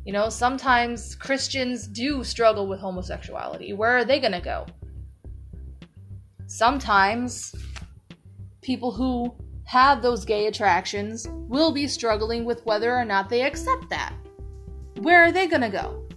You 0.04 0.12
know, 0.12 0.28
sometimes 0.28 1.14
Christians 1.14 1.86
do 1.86 2.22
struggle 2.24 2.66
with 2.66 2.80
homosexuality. 2.80 3.72
Where 3.72 3.96
are 3.96 4.04
they 4.04 4.20
going 4.20 4.32
to 4.32 4.40
go? 4.40 4.66
sometimes 6.48 7.54
people 8.62 8.90
who 8.90 9.32
have 9.64 10.02
those 10.02 10.24
gay 10.24 10.46
attractions 10.46 11.28
will 11.30 11.70
be 11.70 11.86
struggling 11.86 12.44
with 12.44 12.64
whether 12.64 12.94
or 12.96 13.04
not 13.04 13.28
they 13.28 13.42
accept 13.42 13.88
that. 13.90 14.14
Where 15.00 15.22
are 15.22 15.30
they 15.30 15.46
going 15.46 15.60
to 15.60 15.68
go? 15.68 16.07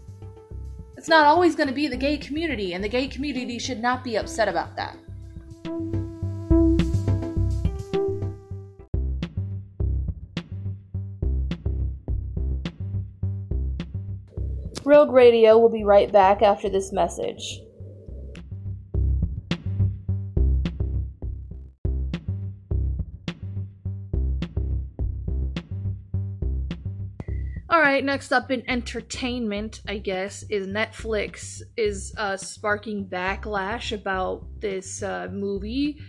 It's 1.02 1.10
not 1.10 1.26
always 1.26 1.56
going 1.56 1.68
to 1.68 1.74
be 1.74 1.88
the 1.88 1.98
gay 1.98 2.16
community, 2.16 2.74
and 2.74 2.84
the 2.84 2.88
gay 2.88 3.08
community 3.08 3.58
should 3.58 3.82
not 3.82 4.04
be 4.04 4.18
upset 4.18 4.48
about 4.48 4.76
that. 4.76 4.96
Rogue 14.86 15.12
Radio 15.12 15.58
will 15.58 15.70
be 15.70 15.84
right 15.84 16.12
back 16.12 16.44
after 16.44 16.70
this 16.70 16.92
message. 16.92 17.62
All 27.72 27.80
right, 27.80 28.04
next 28.04 28.34
up 28.34 28.52
in 28.52 28.70
entertainment, 28.70 29.82
I 29.88 29.98
guess, 30.00 30.44
is 30.50 30.68
Netflix 30.68 31.62
is 31.78 32.14
uh, 32.18 32.36
sparking 32.36 33.08
backlash 33.08 33.94
about 33.94 34.46
this 34.60 35.02
uh, 35.02 35.30
movie 35.32 36.02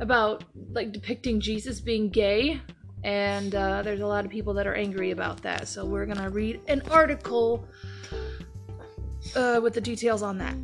about 0.00 0.44
like 0.70 0.90
depicting 0.90 1.38
Jesus 1.38 1.82
being 1.82 2.08
gay, 2.08 2.62
and 3.04 3.54
uh, 3.54 3.82
there's 3.82 4.00
a 4.00 4.06
lot 4.06 4.24
of 4.24 4.30
people 4.30 4.54
that 4.54 4.66
are 4.66 4.74
angry 4.74 5.10
about 5.10 5.42
that. 5.42 5.68
So 5.68 5.84
we're 5.84 6.06
gonna 6.06 6.30
read 6.30 6.62
an 6.66 6.80
article 6.90 7.68
uh, 9.36 9.60
with 9.62 9.74
the 9.74 9.82
details 9.82 10.22
on 10.22 10.38
that. 10.38 10.56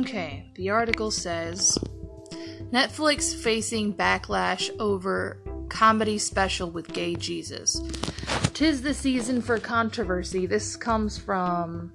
Okay, 0.00 0.50
the 0.56 0.68
article 0.68 1.10
says 1.10 1.78
Netflix 2.70 3.34
facing 3.34 3.94
backlash 3.94 4.68
over 4.78 5.42
comedy 5.72 6.18
special 6.18 6.70
with 6.70 6.86
gay 6.92 7.14
Jesus. 7.14 7.80
Tis 8.52 8.82
the 8.82 8.92
season 8.92 9.40
for 9.40 9.58
controversy. 9.58 10.44
This 10.44 10.76
comes 10.76 11.16
from 11.16 11.90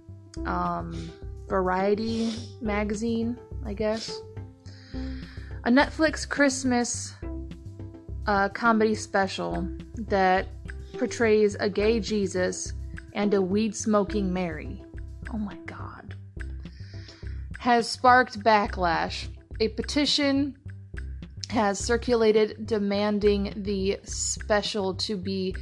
um, 0.48 1.12
Variety 1.48 2.34
magazine, 2.60 3.38
I 3.64 3.74
guess. 3.74 4.20
A 5.64 5.70
Netflix 5.70 6.28
Christmas 6.28 7.14
uh, 8.26 8.50
comedy 8.50 8.96
special 8.96 9.70
that 9.96 10.48
portrays 10.98 11.56
a 11.60 11.70
gay 11.70 12.00
Jesus 12.00 12.74
and 13.14 13.36
a 13.36 13.42
weed 13.42 13.76
smoking 13.76 14.34
Mary. 14.34 14.84
Oh 15.32 15.38
my 15.38 15.56
god. 15.68 16.16
Has 17.60 17.88
sparked 17.88 18.40
backlash. 18.40 19.28
A 19.60 19.68
petition 19.70 20.58
has 21.50 21.80
circulated 21.80 22.66
demanding 22.66 23.54
the 23.56 24.00
special 24.04 24.94
to 24.96 25.16
be 25.16 25.56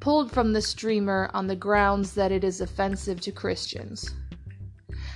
pulled 0.00 0.30
from 0.32 0.52
the 0.52 0.62
streamer 0.62 1.30
on 1.32 1.46
the 1.46 1.56
grounds 1.56 2.14
that 2.14 2.32
it 2.32 2.44
is 2.44 2.60
offensive 2.60 3.20
to 3.20 3.32
Christians. 3.32 4.14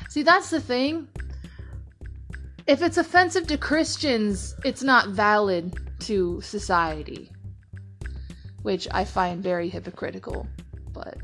See, 0.08 0.22
that's 0.22 0.50
the 0.50 0.60
thing. 0.60 1.08
If 2.66 2.82
it's 2.82 2.96
offensive 2.96 3.46
to 3.48 3.58
Christians, 3.58 4.54
it's 4.64 4.82
not 4.82 5.10
valid 5.10 5.78
to 6.00 6.40
society, 6.40 7.30
which 8.62 8.88
I 8.90 9.04
find 9.04 9.42
very 9.42 9.68
hypocritical. 9.68 10.46
But 10.92 11.18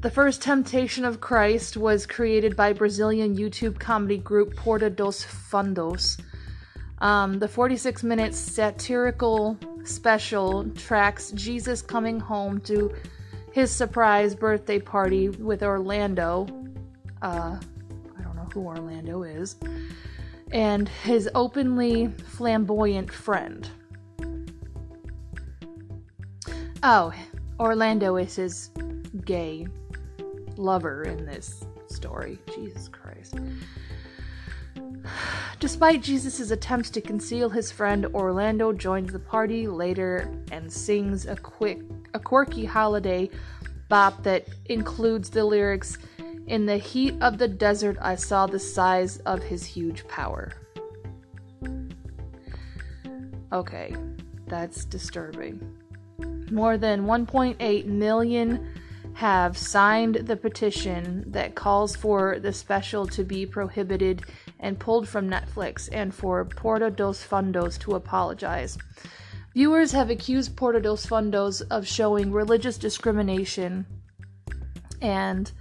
the 0.00 0.10
first 0.10 0.42
Temptation 0.42 1.04
of 1.04 1.20
Christ 1.20 1.76
was 1.76 2.06
created 2.06 2.56
by 2.56 2.72
Brazilian 2.72 3.36
YouTube 3.36 3.78
comedy 3.78 4.18
group 4.18 4.56
Porta 4.56 4.90
dos 4.90 5.24
Fundos. 5.24 6.20
Um, 7.02 7.40
the 7.40 7.48
46 7.48 8.04
minute 8.04 8.32
satirical 8.32 9.58
special 9.82 10.70
tracks 10.70 11.32
Jesus 11.32 11.82
coming 11.82 12.20
home 12.20 12.60
to 12.60 12.94
his 13.50 13.72
surprise 13.72 14.36
birthday 14.36 14.78
party 14.78 15.28
with 15.28 15.64
Orlando. 15.64 16.46
Uh, 17.20 17.58
I 18.16 18.22
don't 18.22 18.36
know 18.36 18.48
who 18.54 18.60
Orlando 18.60 19.24
is. 19.24 19.56
And 20.52 20.88
his 20.88 21.28
openly 21.34 22.06
flamboyant 22.06 23.12
friend. 23.12 23.68
Oh, 26.84 27.12
Orlando 27.58 28.14
is 28.14 28.36
his 28.36 28.70
gay 29.24 29.66
lover 30.56 31.02
in 31.02 31.26
this 31.26 31.64
story. 31.88 32.38
Jesus 32.54 32.86
Christ. 32.86 33.40
Despite 35.60 36.02
Jesus' 36.02 36.50
attempts 36.50 36.90
to 36.90 37.00
conceal 37.00 37.48
his 37.48 37.70
friend, 37.70 38.06
Orlando 38.06 38.72
joins 38.72 39.12
the 39.12 39.18
party 39.18 39.68
later 39.68 40.28
and 40.50 40.72
sings 40.72 41.26
a 41.26 41.36
quick 41.36 41.80
a 42.14 42.18
quirky 42.18 42.64
holiday 42.64 43.30
bop 43.88 44.22
that 44.24 44.46
includes 44.66 45.30
the 45.30 45.44
lyrics 45.44 45.98
In 46.46 46.66
the 46.66 46.78
heat 46.78 47.14
of 47.20 47.38
the 47.38 47.48
desert 47.48 47.96
I 48.00 48.16
saw 48.16 48.46
the 48.46 48.58
size 48.58 49.18
of 49.18 49.42
his 49.42 49.64
huge 49.64 50.06
power. 50.08 50.52
Okay, 53.52 53.94
that's 54.46 54.84
disturbing. 54.84 55.60
More 56.50 56.76
than 56.76 57.04
1.8 57.04 57.86
million 57.86 58.68
have 59.14 59.56
signed 59.56 60.14
the 60.14 60.36
petition 60.36 61.24
that 61.28 61.54
calls 61.54 61.94
for 61.94 62.38
the 62.38 62.52
special 62.52 63.06
to 63.06 63.24
be 63.24 63.46
prohibited 63.46 64.22
and 64.58 64.78
pulled 64.78 65.08
from 65.08 65.28
Netflix 65.28 65.88
and 65.92 66.14
for 66.14 66.44
Porta 66.44 66.90
dos 66.90 67.24
Fundos 67.24 67.78
to 67.80 67.94
apologize. 67.94 68.78
Viewers 69.54 69.92
have 69.92 70.08
accused 70.08 70.56
Porta 70.56 70.80
dos 70.80 71.04
Fundos 71.06 71.62
of 71.70 71.86
showing 71.86 72.32
religious 72.32 72.78
discrimination 72.78 73.86
and 75.00 75.52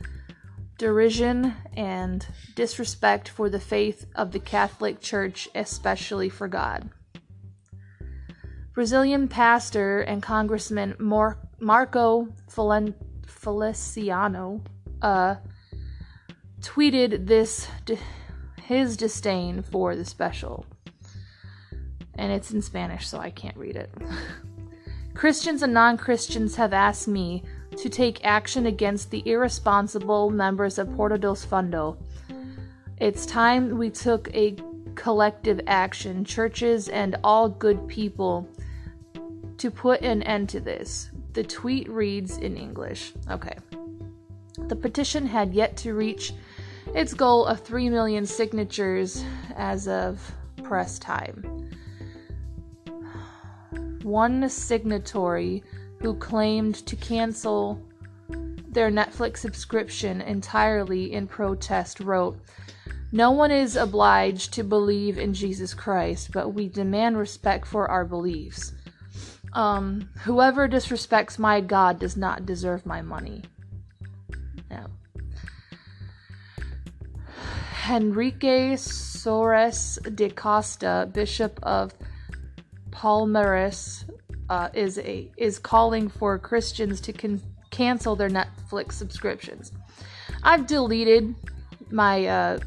derision 0.77 1.53
and 1.75 2.25
disrespect 2.55 3.27
for 3.29 3.49
the 3.49 3.59
faith 3.59 4.05
of 4.15 4.31
the 4.31 4.39
Catholic 4.39 4.99
Church, 5.01 5.49
especially 5.53 6.29
for 6.29 6.47
God. 6.47 6.89
Brazilian 8.73 9.27
pastor 9.27 9.99
and 9.99 10.23
Congressman 10.23 10.95
Mar- 10.97 11.37
Marco 11.59 12.29
Falen- 12.49 12.95
Feliciano 13.41 14.61
uh, 15.01 15.35
tweeted 16.61 17.25
this 17.25 17.67
his 18.61 18.95
disdain 18.95 19.63
for 19.63 19.95
the 19.95 20.05
special. 20.05 20.63
And 22.15 22.31
it's 22.31 22.51
in 22.51 22.61
Spanish, 22.61 23.07
so 23.07 23.17
I 23.17 23.31
can't 23.31 23.57
read 23.57 23.77
it. 23.77 23.91
Christians 25.15 25.63
and 25.63 25.73
non 25.73 25.97
Christians 25.97 26.55
have 26.55 26.71
asked 26.71 27.07
me 27.07 27.43
to 27.77 27.89
take 27.89 28.23
action 28.23 28.67
against 28.67 29.09
the 29.09 29.23
irresponsible 29.25 30.29
members 30.29 30.77
of 30.77 30.93
Porta 30.95 31.17
dos 31.17 31.43
Fundo. 31.43 31.97
It's 32.99 33.25
time 33.25 33.75
we 33.75 33.89
took 33.89 34.29
a 34.35 34.55
collective 34.93 35.59
action, 35.65 36.23
churches 36.23 36.89
and 36.89 37.17
all 37.23 37.49
good 37.49 37.87
people, 37.87 38.47
to 39.57 39.71
put 39.71 40.01
an 40.01 40.21
end 40.23 40.49
to 40.49 40.59
this. 40.59 41.10
The 41.33 41.43
tweet 41.43 41.89
reads 41.89 42.37
in 42.37 42.57
English. 42.57 43.13
Okay. 43.29 43.55
The 44.67 44.75
petition 44.75 45.25
had 45.25 45.53
yet 45.53 45.77
to 45.77 45.93
reach 45.93 46.33
its 46.93 47.13
goal 47.13 47.45
of 47.45 47.61
3 47.61 47.89
million 47.89 48.25
signatures 48.25 49.23
as 49.55 49.87
of 49.87 50.19
press 50.63 50.99
time. 50.99 51.69
One 54.03 54.49
signatory 54.49 55.63
who 56.01 56.15
claimed 56.15 56.75
to 56.87 56.95
cancel 56.95 57.81
their 58.67 58.89
Netflix 58.89 59.37
subscription 59.37 60.21
entirely 60.21 61.13
in 61.13 61.27
protest 61.27 61.99
wrote, 61.99 62.39
No 63.11 63.31
one 63.31 63.51
is 63.51 63.75
obliged 63.75 64.53
to 64.53 64.63
believe 64.63 65.17
in 65.17 65.33
Jesus 65.33 65.73
Christ, 65.73 66.31
but 66.33 66.49
we 66.49 66.67
demand 66.67 67.17
respect 67.17 67.67
for 67.67 67.89
our 67.89 68.05
beliefs. 68.05 68.73
Um, 69.53 70.09
whoever 70.19 70.67
disrespects 70.67 71.37
my 71.37 71.61
God 71.61 71.99
does 71.99 72.15
not 72.15 72.45
deserve 72.45 72.85
my 72.85 73.01
money. 73.01 73.43
No. 74.69 74.85
Henrique 77.89 78.77
Soares 78.77 79.97
da 80.15 80.29
Costa, 80.29 81.09
Bishop 81.11 81.59
of 81.63 81.93
Palmares, 82.91 84.05
uh, 84.49 84.69
is 84.73 84.99
a 84.99 85.31
is 85.37 85.59
calling 85.59 86.09
for 86.09 86.37
Christians 86.37 87.01
to 87.01 87.13
con- 87.13 87.41
cancel 87.71 88.15
their 88.15 88.29
Netflix 88.29 88.93
subscriptions. 88.93 89.71
I've 90.43 90.67
deleted 90.67 91.35
my 91.89 92.25
uh, 92.25 92.59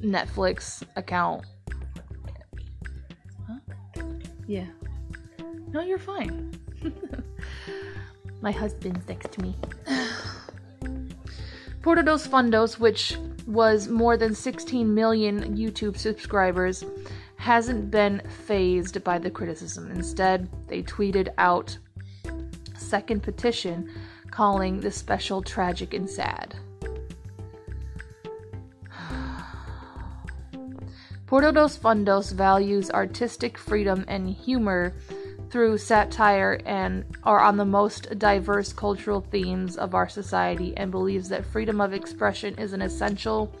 Netflix 0.00 0.82
account. 0.96 1.44
Huh? 3.46 3.58
Yeah. 4.46 4.66
No, 5.72 5.80
you're 5.80 5.98
fine. 5.98 6.52
my 8.42 8.52
husband's 8.52 9.08
next 9.08 9.32
to 9.32 9.40
me. 9.40 9.56
Porta 11.82 12.02
dos 12.02 12.26
Fundos, 12.26 12.78
which 12.78 13.16
was 13.46 13.88
more 13.88 14.16
than 14.18 14.34
16 14.34 14.94
million 14.94 15.56
YouTube 15.56 15.96
subscribers, 15.96 16.84
hasn't 17.36 17.90
been 17.90 18.20
phased 18.46 19.02
by 19.02 19.18
the 19.18 19.30
criticism. 19.30 19.90
Instead, 19.90 20.48
they 20.68 20.82
tweeted 20.82 21.28
out 21.38 21.78
second 22.76 23.22
petition 23.22 23.90
calling 24.30 24.78
the 24.80 24.90
special 24.90 25.42
tragic 25.42 25.94
and 25.94 26.08
sad. 26.08 26.54
Porta 31.26 31.50
dos 31.50 31.78
Fundos 31.78 32.32
values 32.32 32.90
artistic 32.90 33.56
freedom 33.56 34.04
and 34.06 34.28
humor 34.28 34.94
through 35.52 35.76
satire 35.76 36.58
and 36.64 37.04
are 37.24 37.40
on 37.40 37.58
the 37.58 37.64
most 37.64 38.18
diverse 38.18 38.72
cultural 38.72 39.20
themes 39.20 39.76
of 39.76 39.94
our 39.94 40.08
society 40.08 40.74
and 40.78 40.90
believes 40.90 41.28
that 41.28 41.44
freedom 41.44 41.78
of 41.78 41.92
expression 41.92 42.54
is 42.54 42.72
an 42.72 42.80
essential 42.80 43.54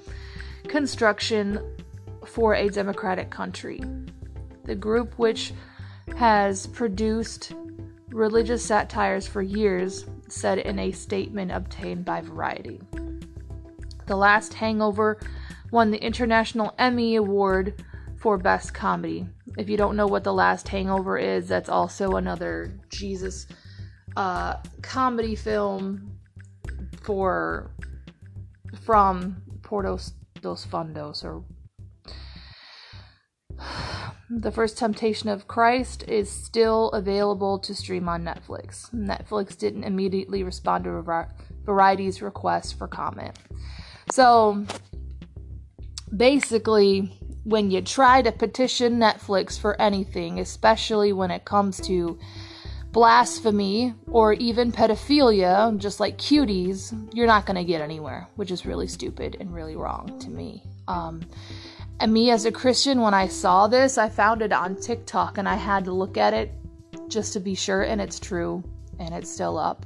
construction 0.68 1.60
for 2.24 2.54
a 2.54 2.70
democratic 2.70 3.28
country. 3.28 3.78
The 4.64 4.74
group, 4.74 5.18
which 5.18 5.52
has 6.16 6.66
produced 6.66 7.52
religious 8.08 8.64
satires 8.64 9.26
for 9.26 9.42
years, 9.42 10.06
said 10.28 10.58
in 10.58 10.78
a 10.78 10.92
statement 10.92 11.52
obtained 11.52 12.06
by 12.06 12.22
Variety. 12.22 12.80
The 14.06 14.16
Last 14.16 14.54
Hangover 14.54 15.20
won 15.70 15.90
the 15.90 16.02
International 16.02 16.74
Emmy 16.78 17.16
Award 17.16 17.84
for 18.22 18.38
Best 18.38 18.72
Comedy. 18.72 19.26
If 19.58 19.68
you 19.68 19.76
don't 19.76 19.96
know 19.96 20.06
what 20.06 20.22
The 20.22 20.32
Last 20.32 20.68
Hangover 20.68 21.18
is, 21.18 21.48
that's 21.48 21.68
also 21.68 22.12
another 22.12 22.72
Jesus 22.88 23.48
uh, 24.16 24.58
comedy 24.80 25.34
film 25.34 26.20
for 27.02 27.72
from 28.84 29.42
Portos 29.62 30.12
Dos 30.40 30.64
Fundos 30.64 31.24
or 31.24 31.42
the 34.30 34.52
First 34.52 34.78
Temptation 34.78 35.28
of 35.28 35.48
Christ 35.48 36.04
is 36.06 36.30
still 36.30 36.90
available 36.90 37.58
to 37.58 37.74
stream 37.74 38.08
on 38.08 38.22
Netflix. 38.22 38.88
Netflix 38.94 39.58
didn't 39.58 39.82
immediately 39.82 40.44
respond 40.44 40.84
to 40.84 41.26
Variety's 41.64 42.22
request 42.22 42.78
for 42.78 42.86
comment. 42.86 43.36
So 44.12 44.64
basically, 46.16 47.18
when 47.44 47.70
you 47.70 47.80
try 47.80 48.22
to 48.22 48.32
petition 48.32 48.98
Netflix 48.98 49.58
for 49.58 49.80
anything, 49.80 50.38
especially 50.38 51.12
when 51.12 51.30
it 51.30 51.44
comes 51.44 51.80
to 51.86 52.18
blasphemy 52.92 53.94
or 54.10 54.34
even 54.34 54.70
pedophilia, 54.70 55.76
just 55.78 55.98
like 55.98 56.18
cuties, 56.18 56.92
you're 57.14 57.26
not 57.26 57.46
going 57.46 57.56
to 57.56 57.64
get 57.64 57.80
anywhere, 57.80 58.28
which 58.36 58.50
is 58.50 58.66
really 58.66 58.86
stupid 58.86 59.36
and 59.40 59.52
really 59.52 59.76
wrong 59.76 60.18
to 60.20 60.28
me. 60.30 60.62
Um, 60.86 61.22
and 62.00 62.12
me 62.12 62.30
as 62.30 62.44
a 62.44 62.52
Christian, 62.52 63.00
when 63.00 63.14
I 63.14 63.28
saw 63.28 63.66
this, 63.66 63.98
I 63.98 64.08
found 64.08 64.42
it 64.42 64.52
on 64.52 64.76
TikTok 64.76 65.38
and 65.38 65.48
I 65.48 65.54
had 65.54 65.84
to 65.86 65.92
look 65.92 66.16
at 66.16 66.34
it 66.34 66.52
just 67.08 67.32
to 67.32 67.40
be 67.40 67.54
sure, 67.54 67.82
and 67.82 68.00
it's 68.00 68.18
true, 68.18 68.62
and 68.98 69.14
it's 69.14 69.30
still 69.30 69.58
up. 69.58 69.84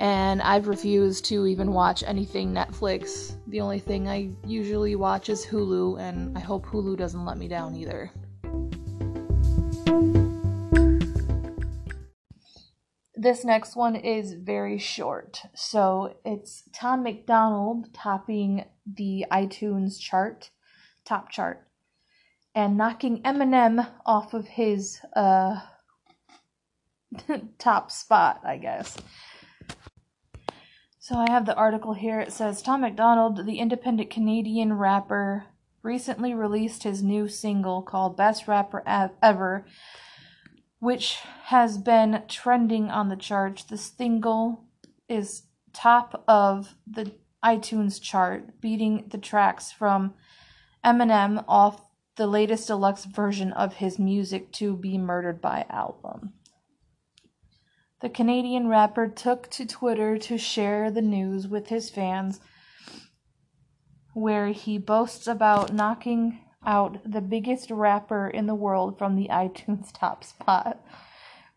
And 0.00 0.42
I've 0.42 0.66
refused 0.66 1.24
to 1.26 1.46
even 1.46 1.72
watch 1.72 2.02
anything 2.06 2.52
Netflix. 2.52 3.36
The 3.46 3.60
only 3.60 3.78
thing 3.78 4.08
I 4.08 4.30
usually 4.44 4.96
watch 4.96 5.28
is 5.28 5.46
Hulu, 5.46 6.00
and 6.00 6.36
I 6.36 6.40
hope 6.40 6.66
Hulu 6.66 6.96
doesn't 6.96 7.24
let 7.24 7.38
me 7.38 7.48
down 7.48 7.76
either. 7.76 8.10
This 13.16 13.44
next 13.44 13.74
one 13.74 13.96
is 13.96 14.34
very 14.34 14.78
short. 14.78 15.40
So 15.54 16.16
it's 16.24 16.64
Tom 16.74 17.02
MacDonald 17.02 17.94
topping 17.94 18.64
the 18.86 19.24
iTunes 19.32 19.98
chart 19.98 20.50
top 21.04 21.30
chart 21.30 21.66
and 22.54 22.76
knocking 22.76 23.22
Eminem 23.22 23.86
off 24.06 24.34
of 24.34 24.46
his 24.46 25.00
uh, 25.16 25.60
top 27.58 27.90
spot, 27.90 28.40
I 28.44 28.58
guess. 28.58 28.96
So 31.04 31.16
I 31.16 31.30
have 31.30 31.44
the 31.44 31.54
article 31.54 31.92
here. 31.92 32.18
It 32.18 32.32
says 32.32 32.62
Tom 32.62 32.80
MacDonald, 32.80 33.44
the 33.44 33.58
independent 33.58 34.08
Canadian 34.08 34.72
rapper, 34.72 35.44
recently 35.82 36.32
released 36.32 36.84
his 36.84 37.02
new 37.02 37.28
single 37.28 37.82
called 37.82 38.16
Best 38.16 38.48
Rapper 38.48 38.82
Ever, 39.22 39.66
which 40.78 41.18
has 41.42 41.76
been 41.76 42.22
trending 42.26 42.88
on 42.88 43.10
the 43.10 43.16
charts. 43.16 43.64
The 43.64 43.76
single 43.76 44.64
is 45.06 45.42
top 45.74 46.24
of 46.26 46.74
the 46.86 47.12
iTunes 47.44 48.00
chart, 48.00 48.58
beating 48.62 49.04
the 49.08 49.18
tracks 49.18 49.70
from 49.70 50.14
Eminem 50.82 51.44
off 51.46 51.82
the 52.16 52.26
latest 52.26 52.68
deluxe 52.68 53.04
version 53.04 53.52
of 53.52 53.74
his 53.74 53.98
Music 53.98 54.50
to 54.52 54.74
Be 54.74 54.96
Murdered 54.96 55.42
By 55.42 55.66
album. 55.68 56.32
The 58.00 58.08
Canadian 58.10 58.68
rapper 58.68 59.08
took 59.08 59.48
to 59.50 59.64
Twitter 59.64 60.18
to 60.18 60.36
share 60.36 60.90
the 60.90 61.02
news 61.02 61.48
with 61.48 61.68
his 61.68 61.90
fans, 61.90 62.40
where 64.12 64.48
he 64.48 64.78
boasts 64.78 65.26
about 65.26 65.72
knocking 65.72 66.40
out 66.66 66.98
the 67.10 67.20
biggest 67.20 67.70
rapper 67.70 68.28
in 68.28 68.46
the 68.46 68.54
world 68.54 68.98
from 68.98 69.16
the 69.16 69.28
iTunes 69.28 69.92
top 69.98 70.24
spot. 70.24 70.84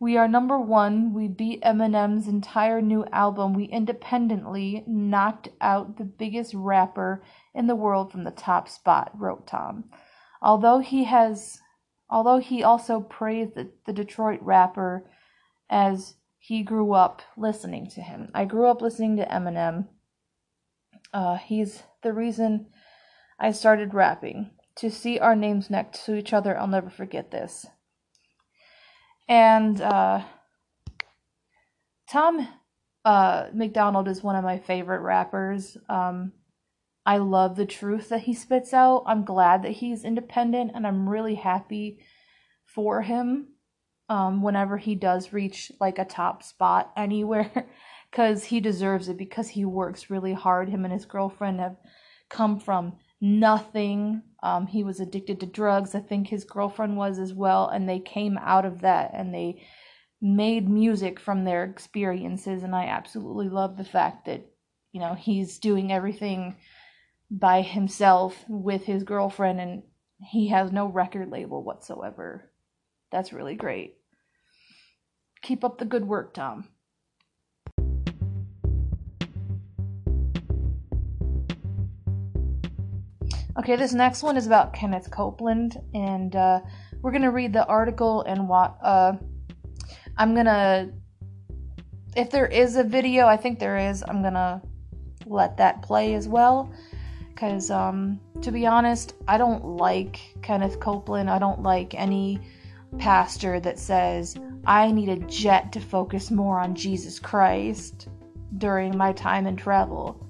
We 0.00 0.16
are 0.16 0.28
number 0.28 0.58
one. 0.60 1.12
We 1.12 1.26
beat 1.26 1.62
Eminem's 1.62 2.28
entire 2.28 2.80
new 2.80 3.04
album. 3.06 3.52
We 3.52 3.64
independently 3.64 4.84
knocked 4.86 5.48
out 5.60 5.96
the 5.96 6.04
biggest 6.04 6.54
rapper 6.54 7.22
in 7.52 7.66
the 7.66 7.74
world 7.74 8.12
from 8.12 8.22
the 8.22 8.30
top 8.30 8.68
spot, 8.68 9.10
wrote 9.18 9.48
Tom. 9.48 9.84
Although 10.40 10.78
he 10.78 11.04
has 11.04 11.60
although 12.10 12.38
he 12.38 12.62
also 12.62 13.00
praised 13.00 13.54
the, 13.54 13.70
the 13.86 13.92
Detroit 13.92 14.40
rapper 14.40 15.04
as 15.68 16.14
he 16.48 16.62
grew 16.62 16.94
up 16.94 17.20
listening 17.36 17.86
to 17.90 18.00
him. 18.00 18.30
I 18.32 18.46
grew 18.46 18.68
up 18.68 18.80
listening 18.80 19.18
to 19.18 19.26
Eminem. 19.26 19.86
Uh, 21.12 21.36
he's 21.36 21.82
the 22.02 22.14
reason 22.14 22.68
I 23.38 23.52
started 23.52 23.92
rapping. 23.92 24.52
To 24.76 24.90
see 24.90 25.18
our 25.18 25.36
names 25.36 25.68
next 25.68 26.06
to 26.06 26.14
each 26.14 26.32
other, 26.32 26.56
I'll 26.56 26.66
never 26.66 26.88
forget 26.88 27.30
this. 27.30 27.66
And 29.28 29.78
uh, 29.82 30.22
Tom 32.10 32.48
uh, 33.04 33.48
MacDonald 33.52 34.08
is 34.08 34.22
one 34.22 34.36
of 34.36 34.42
my 34.42 34.58
favorite 34.58 35.02
rappers. 35.02 35.76
Um, 35.86 36.32
I 37.04 37.18
love 37.18 37.56
the 37.56 37.66
truth 37.66 38.08
that 38.08 38.22
he 38.22 38.32
spits 38.32 38.72
out. 38.72 39.02
I'm 39.06 39.26
glad 39.26 39.64
that 39.64 39.72
he's 39.72 40.02
independent 40.02 40.70
and 40.74 40.86
I'm 40.86 41.10
really 41.10 41.34
happy 41.34 41.98
for 42.64 43.02
him 43.02 43.48
um, 44.08 44.42
whenever 44.42 44.78
he 44.78 44.94
does 44.94 45.32
reach 45.32 45.70
like 45.80 45.98
a 45.98 46.04
top 46.04 46.42
spot 46.42 46.92
anywhere 46.96 47.66
because 48.10 48.44
he 48.44 48.60
deserves 48.60 49.08
it 49.08 49.18
because 49.18 49.48
he 49.48 49.64
works 49.64 50.10
really 50.10 50.32
hard. 50.32 50.68
Him 50.68 50.84
and 50.84 50.92
his 50.92 51.04
girlfriend 51.04 51.60
have 51.60 51.76
come 52.28 52.58
from 52.58 52.94
nothing. 53.20 54.22
Um, 54.42 54.66
he 54.66 54.84
was 54.84 55.00
addicted 55.00 55.40
to 55.40 55.46
drugs. 55.46 55.94
I 55.94 56.00
think 56.00 56.28
his 56.28 56.44
girlfriend 56.44 56.96
was 56.96 57.18
as 57.18 57.34
well, 57.34 57.68
and 57.68 57.88
they 57.88 58.00
came 58.00 58.38
out 58.38 58.64
of 58.64 58.80
that 58.82 59.10
and 59.14 59.34
they 59.34 59.62
made 60.20 60.68
music 60.68 61.20
from 61.20 61.44
their 61.44 61.64
experiences. 61.64 62.62
And 62.62 62.74
I 62.74 62.86
absolutely 62.86 63.48
love 63.48 63.76
the 63.76 63.84
fact 63.84 64.26
that 64.26 64.46
you 64.92 65.00
know 65.00 65.14
he's 65.14 65.58
doing 65.58 65.92
everything 65.92 66.56
by 67.30 67.60
himself 67.60 68.44
with 68.48 68.84
his 68.84 69.04
girlfriend 69.04 69.60
and 69.60 69.82
he 70.24 70.48
has 70.48 70.72
no 70.72 70.86
record 70.86 71.30
label 71.30 71.62
whatsoever. 71.62 72.50
That's 73.12 73.32
really 73.32 73.54
great. 73.54 73.97
Keep 75.42 75.64
up 75.64 75.78
the 75.78 75.84
good 75.84 76.04
work, 76.06 76.34
Tom. 76.34 76.68
Okay, 83.58 83.74
this 83.74 83.92
next 83.92 84.22
one 84.22 84.36
is 84.36 84.46
about 84.46 84.72
Kenneth 84.72 85.10
Copeland, 85.10 85.80
and 85.92 86.36
uh, 86.36 86.60
we're 87.02 87.10
gonna 87.10 87.30
read 87.30 87.52
the 87.52 87.66
article 87.66 88.22
and 88.22 88.48
what. 88.48 88.76
Uh, 88.82 89.14
I'm 90.16 90.34
gonna, 90.34 90.90
if 92.16 92.30
there 92.30 92.46
is 92.46 92.76
a 92.76 92.84
video, 92.84 93.26
I 93.26 93.36
think 93.36 93.58
there 93.58 93.76
is. 93.76 94.04
I'm 94.06 94.22
gonna 94.22 94.62
let 95.26 95.56
that 95.56 95.82
play 95.82 96.14
as 96.14 96.28
well 96.28 96.72
because 97.38 97.70
um, 97.70 98.18
to 98.42 98.50
be 98.50 98.66
honest, 98.66 99.14
I 99.28 99.38
don't 99.38 99.64
like 99.64 100.20
Kenneth 100.42 100.80
Copeland. 100.80 101.30
I 101.30 101.38
don't 101.38 101.62
like 101.62 101.94
any 101.94 102.40
pastor 102.98 103.60
that 103.60 103.78
says 103.78 104.36
I 104.64 104.90
need 104.90 105.08
a 105.08 105.16
jet 105.26 105.72
to 105.72 105.80
focus 105.80 106.30
more 106.30 106.60
on 106.60 106.74
Jesus 106.74 107.18
Christ 107.18 108.08
during 108.58 108.96
my 108.96 109.12
time 109.12 109.46
in 109.46 109.56
travel. 109.56 110.24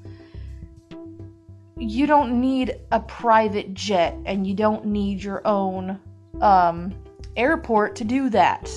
You 1.76 2.06
don't 2.06 2.40
need 2.40 2.80
a 2.90 3.00
private 3.00 3.74
jet 3.74 4.16
and 4.26 4.46
you 4.46 4.54
don't 4.54 4.86
need 4.86 5.22
your 5.22 5.46
own 5.46 6.00
um, 6.40 6.94
airport 7.36 7.94
to 7.96 8.04
do 8.04 8.28
that. 8.30 8.70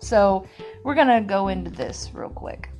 So, 0.00 0.46
we're 0.82 0.94
gonna 0.94 1.20
go 1.20 1.48
into 1.48 1.70
this 1.70 2.10
real 2.12 2.30
quick. 2.30 2.70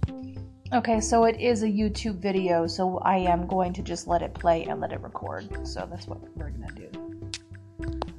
Okay, 0.72 1.00
so 1.00 1.24
it 1.24 1.38
is 1.38 1.62
a 1.62 1.66
YouTube 1.66 2.16
video, 2.16 2.66
so 2.66 2.98
I 2.98 3.18
am 3.18 3.46
going 3.46 3.74
to 3.74 3.82
just 3.82 4.06
let 4.06 4.22
it 4.22 4.32
play 4.32 4.64
and 4.64 4.80
let 4.80 4.92
it 4.92 5.00
record. 5.02 5.66
So 5.66 5.86
that's 5.88 6.06
what 6.06 6.18
we're 6.34 6.48
gonna 6.50 6.72
do. 6.74 8.11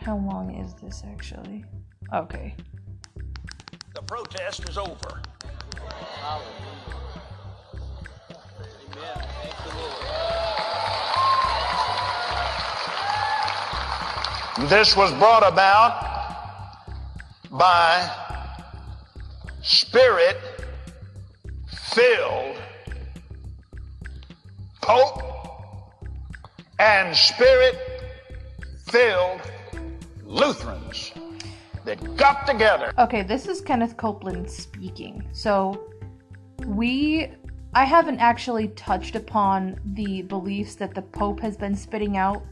How 0.00 0.16
long 0.16 0.54
is 0.54 0.74
this 0.74 1.02
actually? 1.06 1.64
Okay. 2.12 2.54
The 3.94 4.02
protest 4.02 4.68
is 4.68 4.78
over. 4.78 5.22
Amen. 8.96 9.28
Thank 9.42 9.56
the 9.64 9.70
Lord. 14.58 14.68
This 14.70 14.96
was 14.96 15.12
brought 15.12 15.46
about 15.46 16.06
by 17.50 18.10
spirit 19.62 20.36
filled 21.92 22.56
Pope 24.80 25.22
and 26.78 27.14
spirit 27.16 27.76
filled 28.86 29.40
Lutherans 30.30 31.12
that 31.84 32.16
got 32.16 32.46
together. 32.46 32.92
Okay, 32.98 33.22
this 33.22 33.48
is 33.48 33.60
Kenneth 33.60 33.96
Copeland 33.96 34.50
speaking. 34.50 35.28
So, 35.32 35.90
we 36.66 37.28
I 37.74 37.84
haven't 37.84 38.18
actually 38.18 38.68
touched 38.68 39.16
upon 39.16 39.78
the 39.94 40.22
beliefs 40.22 40.74
that 40.76 40.94
the 40.94 41.02
Pope 41.02 41.40
has 41.40 41.56
been 41.56 41.74
spitting 41.76 42.16
out 42.16 42.42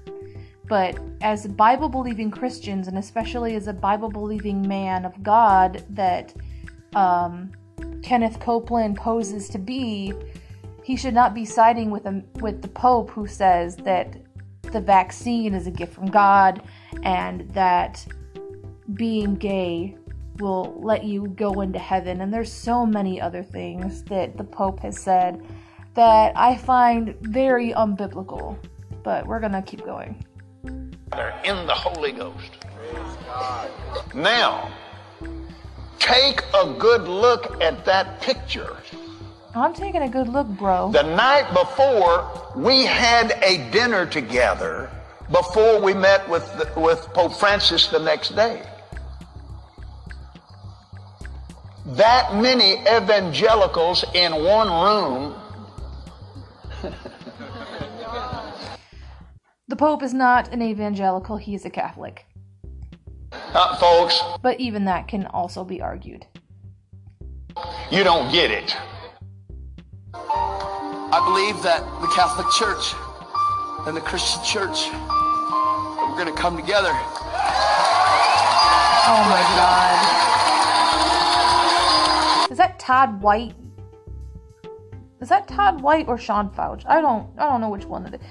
But 0.69 0.99
as 1.23 1.47
Bible 1.47 1.89
believing 1.89 2.31
Christians, 2.31 2.89
and 2.89 2.99
especially 2.99 3.55
as 3.55 3.69
a 3.69 3.73
Bible 3.73 4.11
believing 4.11 4.67
man 4.67 5.05
of 5.05 5.23
God 5.23 5.85
that 5.91 6.35
um, 6.95 7.51
Kenneth 8.03 8.39
Copeland 8.39 8.97
poses 8.97 9.49
to 9.51 9.59
be, 9.59 10.13
he 10.85 10.97
should 10.97 11.15
not 11.15 11.35
be 11.35 11.45
siding 11.45 11.91
with, 11.91 12.07
a, 12.07 12.23
with 12.41 12.61
the 12.61 12.69
Pope 12.69 13.11
who 13.11 13.27
says 13.27 13.77
that 13.77 14.17
the 14.73 14.81
vaccine 14.81 15.55
is 15.55 15.67
a 15.67 15.71
gift 15.71 15.93
from 15.93 16.11
God 16.11 16.63
and 17.03 17.49
that 17.53 18.07
being 18.95 19.35
gay 19.35 19.97
will 20.39 20.79
let 20.81 21.05
you 21.05 21.29
go 21.29 21.61
into 21.61 21.79
heaven. 21.79 22.21
And 22.21 22.33
there's 22.33 22.53
so 22.53 22.87
many 22.87 23.21
other 23.21 23.43
things 23.43 24.03
that 24.05 24.37
the 24.37 24.45
Pope 24.45 24.81
has 24.81 24.99
said 24.99 25.45
that 25.95 26.33
I 26.37 26.57
find 26.57 27.17
very 27.23 27.73
unbiblical. 27.73 28.57
But 29.03 29.27
we're 29.27 29.41
going 29.41 29.53
to 29.53 29.63
keep 29.63 29.85
going. 29.85 30.25
They're 31.13 31.41
in 31.45 31.67
the 31.67 31.75
Holy 31.75 32.13
Ghost. 32.13 32.51
Now, 34.15 34.71
take 35.99 36.43
a 36.55 36.75
good 36.79 37.09
look 37.09 37.61
at 37.63 37.85
that 37.85 38.21
picture. 38.21 38.77
I'm 39.55 39.73
taking 39.75 40.03
a 40.03 40.09
good 40.09 40.29
look, 40.29 40.47
bro. 40.47 40.93
The 40.93 41.03
night 41.03 41.53
before, 41.53 42.53
we 42.55 42.85
had 42.85 43.33
a 43.43 43.71
dinner 43.71 44.07
together 44.07 44.91
before 45.31 45.81
we 45.81 45.95
met 45.95 46.29
with, 46.29 46.45
the, 46.59 46.81
with 46.81 47.01
Pope 47.15 47.35
Francis 47.35 47.89
the 47.89 47.99
next 47.99 48.31
day. 48.37 48.63
That 51.87 52.35
many 52.35 52.75
evangelicals 52.83 54.05
in 54.15 54.33
one 54.45 54.69
room. 54.69 55.35
the 59.69 59.77
Pope 59.77 60.03
is 60.03 60.13
not 60.13 60.53
an 60.53 60.61
evangelical, 60.63 61.39
he 61.39 61.55
is 61.55 61.65
a 61.65 61.71
Catholic. 61.71 62.27
Uh, 63.33 63.77
folks, 63.77 64.21
But 64.43 64.61
even 64.61 64.85
that 64.85 65.09
can 65.09 65.27
also 65.27 65.65
be 65.65 65.81
argued. 65.81 66.27
you 67.91 68.05
don't 68.05 68.31
get 68.31 68.51
it. 68.51 68.77
I 70.15 71.23
believe 71.25 71.63
that 71.63 71.85
the 72.01 72.09
Catholic 72.09 72.49
Church 72.53 72.95
and 73.87 73.97
the 73.97 74.01
Christian 74.01 74.43
Church 74.45 74.89
we're 74.89 76.25
going 76.25 76.35
to 76.35 76.41
come 76.41 76.57
together. 76.57 76.91
Oh 79.11 79.25
my 79.29 79.41
god. 79.57 80.19
Is 82.51 82.59
that 82.59 82.79
Todd 82.79 83.21
White? 83.21 83.55
Is 85.21 85.29
that 85.29 85.49
Todd 85.49 85.83
White 85.83 86.09
or 86.09 86.17
Sean 86.17 86.49
Feucht? 86.51 86.85
I 86.87 87.01
don't 87.01 87.29
I 87.39 87.49
don't 87.49 87.61
know 87.61 87.71
which 87.71 87.85
one 87.85 88.07
of 88.07 88.15
it 88.15 88.23
is. 88.23 88.27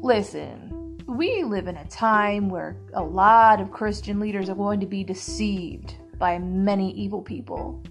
Listen, 0.00 0.98
we 1.06 1.44
live 1.44 1.68
in 1.68 1.76
a 1.76 1.84
time 1.86 2.48
where 2.48 2.76
a 2.94 3.02
lot 3.02 3.60
of 3.60 3.70
Christian 3.70 4.18
leaders 4.18 4.48
are 4.48 4.54
going 4.54 4.80
to 4.80 4.86
be 4.86 5.04
deceived 5.04 5.96
by 6.18 6.38
many 6.38 6.90
evil 6.92 7.20
people. 7.20 7.82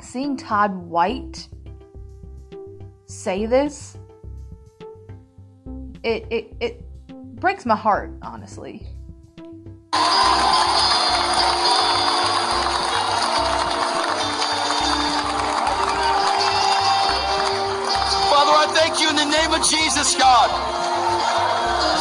Seeing 0.00 0.36
Todd 0.36 0.74
White 0.74 1.48
say 3.06 3.46
this, 3.46 3.96
it 6.02 6.26
it, 6.30 6.56
it 6.60 6.82
breaks 7.36 7.64
my 7.64 7.76
heart, 7.76 8.10
honestly. 8.22 8.86
Father, 18.30 18.52
I 18.52 18.66
thank 18.74 19.00
you 19.00 19.08
in 19.08 19.16
the 19.16 19.24
name 19.24 19.54
of 19.54 19.62
Jesus, 19.66 20.14
God, 20.16 20.50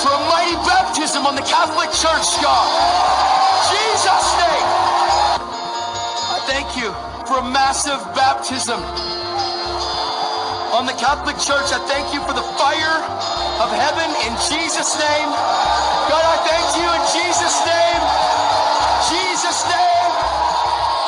for 0.02 0.12
a 0.12 0.20
mighty 0.30 0.56
baptism 0.68 1.26
on 1.26 1.36
the 1.36 1.42
Catholic 1.42 1.90
Church, 1.92 2.42
God. 2.42 2.68
Jesus' 3.72 4.34
name. 4.42 4.68
I 6.28 6.40
thank 6.46 6.76
you 6.76 6.92
for 7.26 7.40
a 7.40 7.50
massive 7.52 8.00
baptism 8.14 9.15
on 10.76 10.86
the 10.86 10.92
Catholic 10.94 11.38
Church. 11.38 11.72
I 11.72 11.80
thank 11.88 12.14
you 12.14 12.20
for 12.28 12.34
the 12.34 12.44
fire 12.60 13.00
of 13.64 13.72
heaven 13.72 14.12
in 14.28 14.36
Jesus' 14.52 15.00
name. 15.00 15.30
God, 16.12 16.26
I 16.28 16.36
thank 16.44 16.68
you 16.76 16.88
in 16.92 17.04
Jesus' 17.16 17.64
name. 17.64 18.02
Jesus' 19.08 19.64
name. 19.72 20.12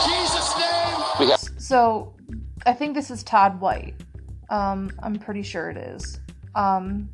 Jesus' 0.07 0.51
name. 0.55 1.59
So, 1.59 2.15
I 2.65 2.71
think 2.71 2.95
this 2.95 3.11
is 3.11 3.23
Todd 3.23 3.59
White. 3.59 3.95
Um, 4.49 4.89
I'm 5.03 5.15
pretty 5.15 5.43
sure 5.43 5.69
it 5.69 5.75
is. 5.75 6.21
Um, 6.55 7.09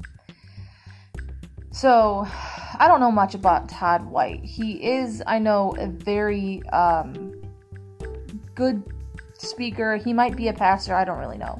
so, 1.71 2.27
I 2.77 2.87
don't 2.87 2.99
know 2.99 3.11
much 3.11 3.33
about 3.33 3.67
Todd 3.67 4.05
White. 4.05 4.43
He 4.43 4.73
is, 4.73 5.23
I 5.25 5.39
know, 5.39 5.75
a 5.79 5.87
very 5.87 6.61
um, 6.69 7.33
good 8.53 8.83
speaker. 9.39 9.95
He 9.95 10.13
might 10.13 10.35
be 10.35 10.49
a 10.49 10.53
pastor. 10.53 10.93
I 10.93 11.03
don't 11.03 11.17
really 11.17 11.39
know. 11.39 11.59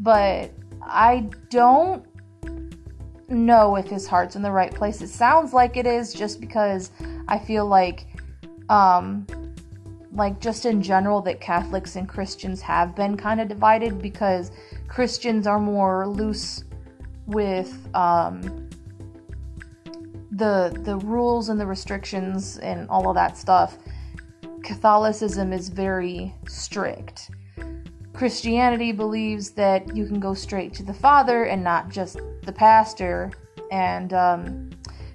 But 0.00 0.52
I 0.82 1.28
don't 1.50 2.04
know 3.28 3.76
if 3.76 3.86
his 3.86 4.06
heart's 4.06 4.34
in 4.34 4.42
the 4.42 4.50
right 4.50 4.74
place. 4.74 5.00
It 5.02 5.08
sounds 5.08 5.52
like 5.52 5.76
it 5.76 5.86
is 5.86 6.12
just 6.12 6.40
because 6.40 6.90
I 7.28 7.38
feel 7.38 7.66
like 7.66 8.06
um, 8.68 9.26
like 10.12 10.40
just 10.40 10.64
in 10.64 10.82
general 10.82 11.20
that 11.22 11.40
Catholics 11.40 11.96
and 11.96 12.08
Christians 12.08 12.60
have 12.62 12.96
been 12.96 13.16
kind 13.16 13.40
of 13.40 13.48
divided 13.48 14.00
because 14.00 14.50
Christians 14.88 15.46
are 15.46 15.60
more 15.60 16.08
loose 16.08 16.64
with 17.26 17.88
um, 17.94 18.68
the 20.32 20.76
the 20.82 20.96
rules 20.98 21.48
and 21.48 21.60
the 21.60 21.66
restrictions 21.66 22.58
and 22.58 22.88
all 22.88 23.08
of 23.08 23.14
that 23.14 23.36
stuff. 23.36 23.78
Catholicism 24.62 25.52
is 25.52 25.68
very 25.68 26.34
strict. 26.48 27.30
Christianity 28.20 28.92
believes 28.92 29.52
that 29.52 29.96
you 29.96 30.04
can 30.04 30.20
go 30.20 30.34
straight 30.34 30.74
to 30.74 30.82
the 30.82 30.92
Father 30.92 31.44
and 31.44 31.64
not 31.64 31.88
just 31.88 32.20
the 32.42 32.52
pastor, 32.52 33.32
and 33.70 34.12
um, 34.12 34.68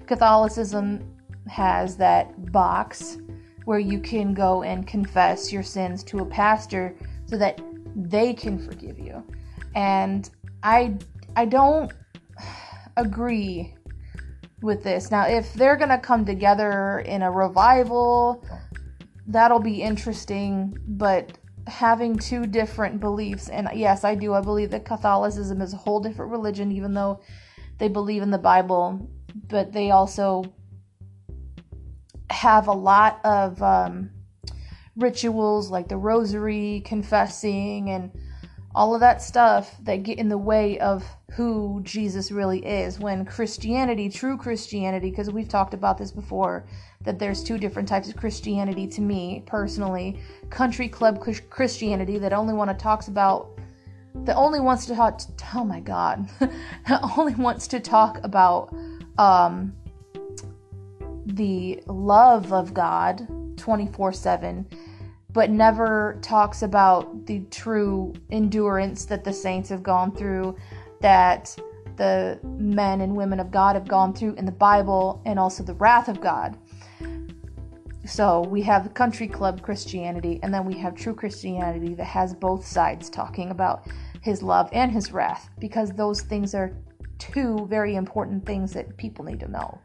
Catholicism 0.08 1.14
has 1.46 1.96
that 1.98 2.50
box 2.50 3.18
where 3.64 3.78
you 3.78 4.00
can 4.00 4.34
go 4.34 4.64
and 4.64 4.88
confess 4.88 5.52
your 5.52 5.62
sins 5.62 6.02
to 6.02 6.18
a 6.18 6.26
pastor 6.26 6.96
so 7.26 7.38
that 7.38 7.60
they 7.94 8.34
can 8.34 8.58
forgive 8.58 8.98
you. 8.98 9.22
And 9.76 10.28
I 10.64 10.96
I 11.36 11.44
don't 11.44 11.92
agree 12.96 13.72
with 14.62 14.82
this. 14.82 15.12
Now, 15.12 15.28
if 15.28 15.54
they're 15.54 15.76
going 15.76 15.90
to 15.90 15.98
come 15.98 16.24
together 16.24 17.04
in 17.06 17.22
a 17.22 17.30
revival, 17.30 18.44
that'll 19.28 19.60
be 19.60 19.80
interesting, 19.80 20.76
but 20.88 21.38
having 21.66 22.16
two 22.16 22.46
different 22.46 23.00
beliefs. 23.00 23.48
And 23.48 23.68
yes, 23.74 24.04
I 24.04 24.14
do. 24.14 24.34
I 24.34 24.40
believe 24.40 24.70
that 24.70 24.84
Catholicism 24.84 25.60
is 25.60 25.72
a 25.72 25.76
whole 25.76 26.00
different 26.00 26.30
religion 26.30 26.72
even 26.72 26.94
though 26.94 27.20
they 27.78 27.88
believe 27.88 28.22
in 28.22 28.30
the 28.30 28.38
Bible, 28.38 29.10
but 29.48 29.72
they 29.72 29.90
also 29.90 30.44
have 32.30 32.68
a 32.68 32.72
lot 32.72 33.20
of 33.24 33.62
um, 33.62 34.10
rituals 34.96 35.70
like 35.70 35.88
the 35.88 35.96
rosary, 35.96 36.82
confessing, 36.84 37.90
and 37.90 38.10
all 38.76 38.94
of 38.94 39.00
that 39.00 39.22
stuff 39.22 39.74
that 39.84 40.02
get 40.02 40.18
in 40.18 40.28
the 40.28 40.36
way 40.36 40.78
of 40.80 41.02
who 41.32 41.80
Jesus 41.82 42.30
really 42.30 42.64
is. 42.64 42.98
When 43.00 43.24
Christianity, 43.24 44.10
true 44.10 44.36
Christianity, 44.36 45.08
because 45.08 45.30
we've 45.30 45.48
talked 45.48 45.72
about 45.72 45.96
this 45.96 46.12
before, 46.12 46.66
that 47.02 47.18
there's 47.18 47.42
two 47.42 47.56
different 47.56 47.88
types 47.88 48.10
of 48.10 48.16
Christianity 48.16 48.86
to 48.88 49.00
me 49.00 49.42
personally 49.46 50.20
country 50.50 50.88
club 50.88 51.24
Christianity 51.48 52.18
that 52.18 52.34
only 52.34 52.52
want 52.52 52.70
to 52.70 52.76
talks 52.76 53.08
about 53.08 53.58
that 54.24 54.36
only 54.36 54.60
wants 54.60 54.86
to 54.86 54.94
talk 54.94 55.18
to, 55.18 55.26
oh 55.54 55.64
my 55.64 55.78
god 55.78 56.28
only 57.16 57.34
wants 57.34 57.66
to 57.68 57.80
talk 57.80 58.18
about 58.24 58.74
um 59.18 59.72
the 61.26 61.82
love 61.86 62.52
of 62.52 62.72
God 62.72 63.26
24 63.56 64.12
7, 64.12 64.66
but 65.36 65.50
never 65.50 66.18
talks 66.22 66.62
about 66.62 67.26
the 67.26 67.40
true 67.50 68.14
endurance 68.30 69.04
that 69.04 69.22
the 69.22 69.32
saints 69.34 69.68
have 69.68 69.82
gone 69.82 70.10
through, 70.10 70.56
that 71.02 71.54
the 71.96 72.40
men 72.42 73.02
and 73.02 73.14
women 73.14 73.38
of 73.38 73.50
God 73.50 73.76
have 73.76 73.86
gone 73.86 74.14
through 74.14 74.32
in 74.36 74.46
the 74.46 74.50
Bible, 74.50 75.20
and 75.26 75.38
also 75.38 75.62
the 75.62 75.74
wrath 75.74 76.08
of 76.08 76.22
God. 76.22 76.56
So 78.06 78.46
we 78.48 78.62
have 78.62 78.94
country 78.94 79.28
club 79.28 79.60
Christianity, 79.60 80.40
and 80.42 80.54
then 80.54 80.64
we 80.64 80.78
have 80.78 80.94
true 80.94 81.14
Christianity 81.14 81.92
that 81.96 82.04
has 82.04 82.32
both 82.32 82.66
sides 82.66 83.10
talking 83.10 83.50
about 83.50 83.86
his 84.22 84.42
love 84.42 84.70
and 84.72 84.90
his 84.90 85.12
wrath, 85.12 85.50
because 85.58 85.90
those 85.90 86.22
things 86.22 86.54
are 86.54 86.72
two 87.18 87.66
very 87.68 87.94
important 87.94 88.46
things 88.46 88.72
that 88.72 88.96
people 88.96 89.22
need 89.26 89.40
to 89.40 89.50
know. 89.50 89.78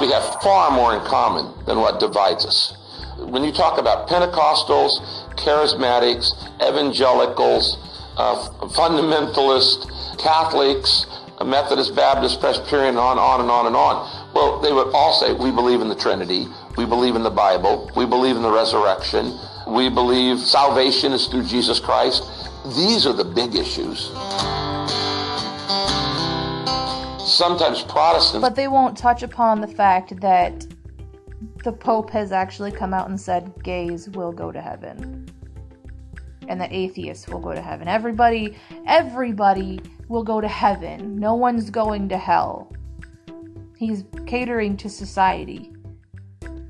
We 0.00 0.10
have 0.12 0.42
far 0.42 0.70
more 0.70 0.94
in 0.94 1.00
common 1.06 1.52
than 1.64 1.80
what 1.80 2.00
divides 2.00 2.44
us. 2.44 2.74
When 3.18 3.42
you 3.44 3.52
talk 3.52 3.78
about 3.78 4.08
Pentecostals, 4.08 5.00
charismatics, 5.36 6.34
evangelicals, 6.60 7.78
uh, 8.18 8.48
fundamentalists, 8.76 10.18
Catholics, 10.18 11.06
Methodist, 11.44 11.94
Baptist, 11.94 12.40
Presbyterian, 12.40 12.96
on, 12.96 13.18
on 13.18 13.40
and 13.40 13.50
on 13.50 13.66
and 13.66 13.76
on. 13.76 14.34
Well, 14.34 14.60
they 14.60 14.72
would 14.72 14.94
all 14.94 15.12
say, 15.14 15.32
we 15.32 15.50
believe 15.50 15.80
in 15.80 15.88
the 15.88 15.94
Trinity, 15.94 16.46
we 16.76 16.84
believe 16.84 17.14
in 17.14 17.22
the 17.22 17.30
Bible, 17.30 17.90
we 17.96 18.06
believe 18.06 18.36
in 18.36 18.42
the 18.42 18.52
resurrection, 18.52 19.38
we 19.66 19.88
believe 19.88 20.40
salvation 20.40 21.12
is 21.12 21.26
through 21.26 21.44
Jesus 21.44 21.80
Christ. 21.80 22.22
These 22.76 23.06
are 23.06 23.12
the 23.12 23.24
big 23.24 23.54
issues. 23.54 24.10
Sometimes 27.36 27.82
Protestants. 27.82 28.40
But 28.40 28.56
they 28.56 28.66
won't 28.66 28.96
touch 28.96 29.22
upon 29.22 29.60
the 29.60 29.66
fact 29.66 30.18
that 30.20 30.66
the 31.64 31.72
Pope 31.72 32.08
has 32.10 32.32
actually 32.32 32.72
come 32.72 32.94
out 32.94 33.10
and 33.10 33.20
said 33.20 33.52
gays 33.62 34.08
will 34.08 34.32
go 34.32 34.50
to 34.50 34.60
heaven. 34.60 35.28
And 36.48 36.58
that 36.60 36.72
atheists 36.72 37.28
will 37.28 37.40
go 37.40 37.52
to 37.52 37.60
heaven. 37.60 37.88
Everybody, 37.88 38.56
everybody 38.86 39.80
will 40.08 40.22
go 40.22 40.40
to 40.40 40.48
heaven. 40.48 41.18
No 41.18 41.34
one's 41.34 41.68
going 41.68 42.08
to 42.08 42.16
hell. 42.16 42.72
He's 43.76 44.04
catering 44.26 44.78
to 44.78 44.88
society, 44.88 45.72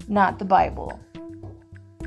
not 0.09 0.41
the 0.41 0.45
Bible. 0.45 0.99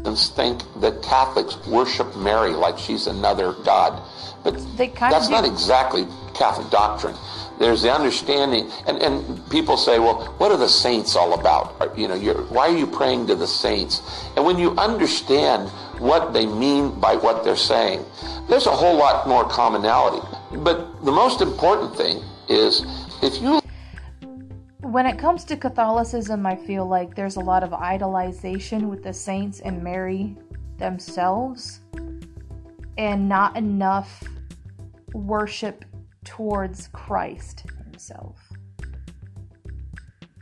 think 0.04 0.64
that 0.82 1.02
Catholics 1.02 1.66
worship 1.66 2.14
Mary 2.18 2.52
like 2.52 2.78
she's 2.78 3.08
another 3.08 3.54
god. 3.64 4.04
But 4.44 4.56
that's 5.00 5.30
not 5.30 5.46
exactly 5.46 6.06
Catholic 6.34 6.70
doctrine. 6.70 7.16
There's 7.60 7.82
the 7.82 7.94
understanding, 7.94 8.72
and, 8.88 8.98
and 9.00 9.50
people 9.50 9.76
say, 9.76 10.00
well, 10.00 10.34
what 10.38 10.50
are 10.50 10.58
the 10.58 10.70
saints 10.70 11.18
all 11.18 11.38
about? 11.38 11.76
Or, 11.82 11.94
You 11.98 12.08
know, 12.08 12.18
why 12.50 12.70
are 12.70 12.78
you 12.78 12.88
praying 12.88 13.28
to 13.28 13.36
the 13.36 13.48
saints? 13.48 14.02
And 14.38 14.46
when 14.46 14.58
you 14.58 14.72
understand 14.78 15.70
what 16.00 16.32
they 16.32 16.46
mean 16.46 16.98
by 17.02 17.18
what 17.18 17.44
they're 17.44 17.58
saying, 17.58 18.06
there's 18.48 18.66
a 18.66 18.72
whole 18.72 18.96
lot 18.96 19.28
more 19.28 19.44
commonality. 19.44 20.26
But 20.60 21.04
the 21.04 21.12
most 21.12 21.42
important 21.42 21.98
thing 21.98 22.24
is 22.48 22.84
if 23.22 23.42
you 23.42 23.60
When 24.82 25.06
it 25.06 25.20
comes 25.20 25.44
to 25.46 25.58
Catholicism, 25.58 26.46
I 26.46 26.56
feel 26.56 26.88
like 26.88 27.14
there's 27.14 27.36
a 27.36 27.42
lot 27.42 27.64
of 27.64 27.72
idolization 27.72 28.90
with 28.90 29.04
the 29.04 29.14
saints 29.14 29.60
and 29.60 29.84
Mary 29.84 30.38
themselves, 30.78 31.82
and 32.98 33.28
not 33.28 33.58
enough 33.58 34.24
worship 35.14 35.84
towards 36.24 36.88
Christ 36.90 37.64
Himself. 37.84 38.38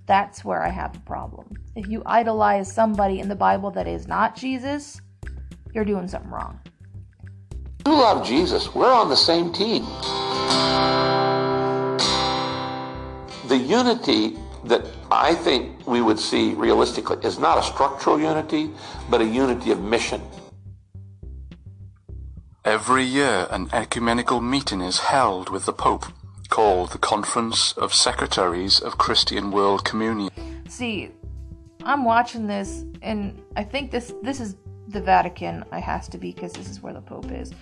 That's 0.06 0.46
where 0.46 0.64
I 0.64 0.70
have 0.70 0.96
a 0.96 1.00
problem. 1.02 1.54
If 1.76 1.88
you 1.88 2.02
idolize 2.06 2.72
somebody 2.72 3.20
in 3.20 3.28
the 3.28 3.36
Bible 3.36 3.72
that 3.72 3.88
is 3.88 4.08
not 4.08 4.36
Jesus, 4.36 5.02
you're 5.74 5.86
doing 5.86 6.08
something 6.08 6.32
wrong. 6.32 6.60
you 7.86 7.92
love 7.92 8.26
Jesus, 8.26 8.74
we're 8.74 8.92
on 8.92 9.10
the 9.10 9.18
same 9.18 9.52
team. 9.52 9.84
The 13.50 13.58
unity 13.58 14.38
that 14.66 14.86
I 15.12 15.36
think 15.36 15.86
we 15.88 16.02
would 16.02 16.20
see 16.20 16.54
realistically 16.54 17.18
is 17.24 17.38
not 17.38 17.58
a 17.58 17.64
structural 17.64 18.20
unity, 18.20 18.70
but 19.10 19.22
a 19.22 19.26
unity 19.26 19.72
of 19.72 19.82
mission. 19.82 20.22
Every 22.68 23.06
year, 23.06 23.48
an 23.50 23.70
ecumenical 23.72 24.42
meeting 24.42 24.82
is 24.82 25.00
held 25.00 25.48
with 25.50 25.66
the 25.66 25.72
Pope, 25.72 26.08
called 26.50 26.92
the 26.92 26.98
Conference 26.98 27.72
of 27.72 27.94
Secretaries 27.94 28.82
of 28.82 28.98
Christian 28.98 29.52
World 29.52 29.86
Communion. 29.86 30.30
See, 30.68 31.12
I'm 31.86 32.04
watching 32.04 32.46
this, 32.46 32.84
and 33.02 33.42
I 33.56 33.64
think 33.64 33.90
this 33.90 34.14
this 34.22 34.42
is 34.42 34.58
the 34.90 35.00
Vatican. 35.00 35.64
It 35.72 35.80
has 35.80 36.10
to 36.10 36.18
be 36.18 36.34
because 36.34 36.52
this 36.52 36.70
is 36.70 36.84
where 36.84 36.92
the 36.92 37.00
Pope 37.00 37.32
is. 37.32 37.54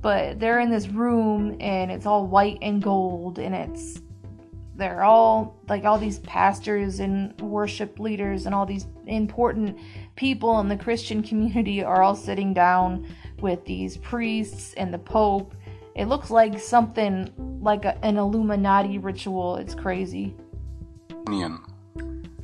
But 0.00 0.38
they're 0.38 0.60
in 0.60 0.70
this 0.70 0.86
room, 0.86 1.56
and 1.58 1.90
it's 1.90 2.06
all 2.06 2.24
white 2.24 2.58
and 2.62 2.80
gold, 2.80 3.40
and 3.40 3.56
it's 3.56 4.00
they're 4.76 5.02
all 5.02 5.56
like 5.68 5.84
all 5.84 5.98
these 5.98 6.20
pastors 6.20 7.00
and 7.00 7.36
worship 7.40 7.98
leaders 7.98 8.46
and 8.46 8.54
all 8.54 8.66
these 8.66 8.86
important 9.06 9.80
people 10.14 10.60
in 10.60 10.68
the 10.68 10.76
Christian 10.76 11.24
community 11.24 11.82
are 11.82 12.02
all 12.02 12.14
sitting 12.14 12.54
down 12.54 13.04
with 13.44 13.64
these 13.66 13.98
priests 13.98 14.72
and 14.74 14.92
the 14.92 14.98
Pope. 14.98 15.54
It 15.94 16.06
looks 16.06 16.30
like 16.30 16.58
something 16.58 17.30
like 17.62 17.84
a, 17.84 18.02
an 18.04 18.16
Illuminati 18.16 18.98
ritual. 18.98 19.56
It's 19.56 19.74
crazy. 19.74 20.34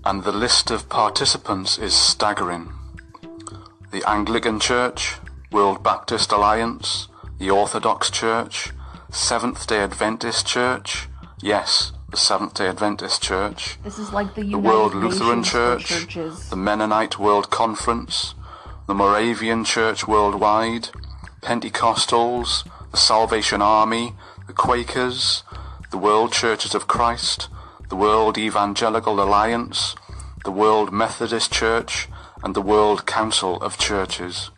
And 0.04 0.22
the 0.22 0.30
list 0.32 0.70
of 0.70 0.88
participants 0.88 1.78
is 1.78 1.94
staggering. 1.94 2.72
The 3.90 4.08
Anglican 4.08 4.60
Church, 4.60 5.16
World 5.50 5.82
Baptist 5.82 6.30
Alliance, 6.32 7.08
the 7.38 7.50
Orthodox 7.50 8.10
Church, 8.10 8.70
Seventh 9.10 9.66
day 9.66 9.80
Adventist 9.80 10.46
Church, 10.46 11.08
yes, 11.42 11.92
the 12.10 12.16
Seventh 12.16 12.54
day 12.54 12.68
Adventist 12.68 13.22
Church, 13.22 13.78
This 13.82 13.98
is 13.98 14.12
like 14.12 14.34
the 14.34 14.42
the 14.42 14.58
World 14.58 14.94
Lutheran 14.94 15.42
Church, 15.42 15.88
the 16.50 16.56
Mennonite 16.56 17.18
World 17.18 17.50
Conference, 17.50 18.34
the 18.90 18.94
Moravian 18.94 19.62
Church 19.64 20.08
Worldwide, 20.08 20.88
Pentecostals, 21.42 22.68
the 22.90 22.96
Salvation 22.96 23.62
Army, 23.62 24.14
the 24.48 24.52
Quakers, 24.52 25.44
the 25.92 25.96
World 25.96 26.32
Churches 26.32 26.74
of 26.74 26.88
Christ, 26.88 27.48
the 27.88 27.94
World 27.94 28.36
Evangelical 28.36 29.22
Alliance, 29.22 29.94
the 30.44 30.50
World 30.50 30.92
Methodist 30.92 31.52
Church, 31.52 32.08
and 32.42 32.56
the 32.56 32.60
World 32.60 33.06
Council 33.06 33.62
of 33.62 33.78
Churches. 33.78 34.50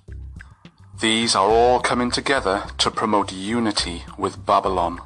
These 0.99 1.35
are 1.37 1.51
all 1.51 1.81
coming 1.81 2.11
together 2.11 2.65
to 2.79 2.91
promote 2.91 3.35
unity 3.35 4.05
with 4.17 4.47
Babylon. 4.47 4.99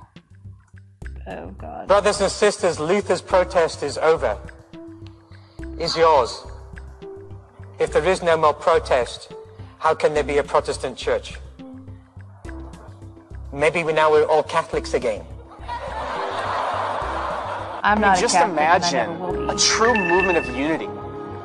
Oh 1.26 1.48
God. 1.58 1.88
Brothers 1.88 2.20
and 2.20 2.30
sisters, 2.30 2.78
Luther's 2.78 3.22
protest 3.22 3.82
is 3.82 3.98
over. 3.98 4.38
Is 5.80 5.96
yours. 5.96 6.46
If 7.78 7.92
there 7.92 8.04
is 8.04 8.22
no 8.22 8.38
more 8.38 8.54
protest, 8.54 9.32
how 9.78 9.94
can 9.94 10.14
there 10.14 10.24
be 10.24 10.38
a 10.38 10.42
Protestant 10.42 10.96
church? 10.96 11.34
Maybe 13.52 13.84
we 13.84 13.92
now 13.92 14.10
we're 14.10 14.24
all 14.24 14.42
Catholics 14.42 14.94
again. 14.94 15.24
I'm 17.82 18.00
not 18.00 18.18
just 18.18 18.34
a 18.34 18.38
Catholic, 18.38 18.58
and 18.58 18.58
imagine 18.58 19.10
never 19.10 19.32
will 19.32 19.46
be. 19.48 19.54
a 19.54 19.58
true 19.58 19.94
movement 19.94 20.38
of 20.38 20.46
unity. 20.56 20.88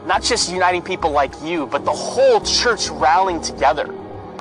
Not 0.05 0.23
just 0.23 0.51
uniting 0.51 0.81
people 0.81 1.11
like 1.11 1.33
you, 1.43 1.67
but 1.67 1.83
the 1.83 1.91
whole 1.91 2.39
church 2.41 2.89
rallying 2.89 3.41
together. 3.41 3.93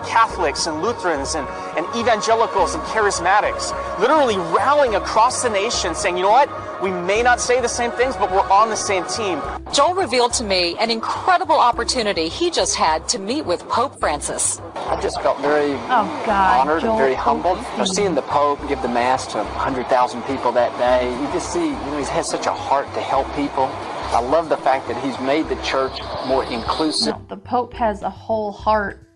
Catholics 0.05 0.67
and 0.67 0.83
Lutherans 0.83 1.35
and, 1.35 1.47
and 1.77 1.87
evangelicals 1.97 2.75
and 2.75 2.83
charismatics 2.85 3.71
literally 3.99 4.37
rallying 4.55 4.95
across 4.95 5.43
the 5.43 5.51
nation 5.51 5.95
saying, 5.95 6.17
you 6.17 6.23
know 6.23 6.31
what? 6.31 6.49
We 6.83 6.91
may 6.91 7.23
not 7.23 7.41
say 7.41 7.61
the 7.61 7.69
same 7.69 7.91
things, 7.93 8.17
but 8.17 8.31
we're 8.33 8.49
on 8.51 8.71
the 8.71 8.77
same 8.77 9.05
team. 9.05 9.41
Joel 9.73 9.95
revealed 9.95 10.33
to 10.35 10.45
me 10.45 10.77
an 10.79 10.91
incredible 10.91 11.59
opportunity 11.59 12.29
he 12.29 12.51
just 12.51 12.75
had 12.77 13.09
to 13.11 13.19
meet 13.19 13.45
with 13.45 13.61
Pope 13.69 14.01
Francis. 14.01 14.61
I 14.75 14.99
just 15.01 15.21
felt 15.23 15.39
very 15.41 15.73
Oh 15.73 16.23
God. 16.27 16.61
honored 16.61 16.81
Joel 16.83 16.93
and 16.93 16.99
very 16.99 17.15
humbled. 17.15 17.59
Osteen. 17.59 17.77
For 17.77 17.87
seeing 17.87 18.15
the 18.15 18.23
Pope 18.23 18.67
give 18.69 18.81
the 18.83 18.89
Mass 18.89 19.27
to 19.29 19.39
100,000 19.39 20.23
people 20.23 20.53
that 20.53 20.77
day, 20.79 21.11
you 21.21 21.27
just 21.33 21.53
see, 21.53 21.67
you 21.67 21.71
know, 21.73 21.99
he's 21.99 22.09
had 22.09 22.25
such 22.25 22.47
a 22.47 22.53
heart 22.53 22.87
to 22.95 23.01
help 23.01 23.27
people. 23.37 23.67
I 24.13 24.19
love 24.21 24.49
the 24.49 24.57
fact 24.57 24.89
that 24.89 24.97
he's 25.05 25.19
made 25.21 25.49
the 25.49 25.63
church 25.63 26.01
more 26.27 26.45
inclusive. 26.45 27.15
No, 27.15 27.27
the 27.29 27.37
Pope 27.37 27.73
has 27.75 28.03
a 28.03 28.11
whole 28.11 28.51
heart 28.51 29.07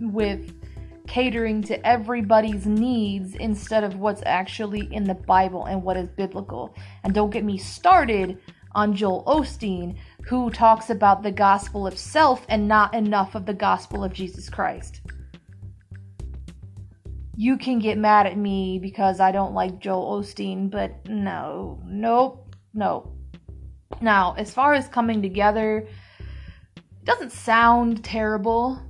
with 0.00 0.54
catering 1.06 1.62
to 1.62 1.86
everybody's 1.86 2.66
needs 2.66 3.34
instead 3.36 3.82
of 3.82 3.96
what's 3.96 4.22
actually 4.26 4.92
in 4.92 5.04
the 5.04 5.14
Bible 5.14 5.64
and 5.64 5.82
what 5.82 5.96
is 5.96 6.08
biblical. 6.16 6.74
And 7.02 7.14
don't 7.14 7.30
get 7.30 7.44
me 7.44 7.56
started 7.56 8.38
on 8.72 8.94
Joel 8.94 9.24
Osteen, 9.24 9.96
who 10.26 10.50
talks 10.50 10.90
about 10.90 11.22
the 11.22 11.32
gospel 11.32 11.86
of 11.86 11.98
self 11.98 12.44
and 12.48 12.68
not 12.68 12.94
enough 12.94 13.34
of 13.34 13.46
the 13.46 13.54
gospel 13.54 14.04
of 14.04 14.12
Jesus 14.12 14.50
Christ. 14.50 15.00
You 17.34 17.56
can 17.56 17.78
get 17.78 17.98
mad 17.98 18.26
at 18.26 18.36
me 18.36 18.78
because 18.78 19.20
I 19.20 19.32
don't 19.32 19.54
like 19.54 19.78
Joel 19.78 20.20
Osteen, 20.20 20.70
but 20.70 21.08
no, 21.08 21.80
nope, 21.86 22.54
nope. 22.74 23.14
Now, 24.00 24.34
as 24.36 24.52
far 24.52 24.74
as 24.74 24.88
coming 24.88 25.22
together, 25.22 25.88
it 26.76 27.04
doesn't 27.04 27.32
sound 27.32 28.04
terrible. 28.04 28.82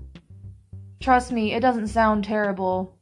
Trust 1.00 1.32
me, 1.32 1.52
it 1.54 1.60
doesn't 1.60 1.88
sound 1.88 2.24
terrible. 2.24 2.96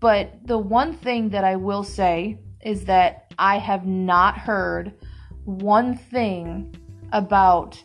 But 0.00 0.46
the 0.46 0.58
one 0.58 0.94
thing 0.94 1.30
that 1.30 1.44
I 1.44 1.56
will 1.56 1.84
say 1.84 2.38
is 2.64 2.84
that 2.84 3.32
I 3.38 3.58
have 3.58 3.86
not 3.86 4.38
heard 4.38 4.94
one 5.44 5.96
thing 5.96 6.74
about 7.12 7.82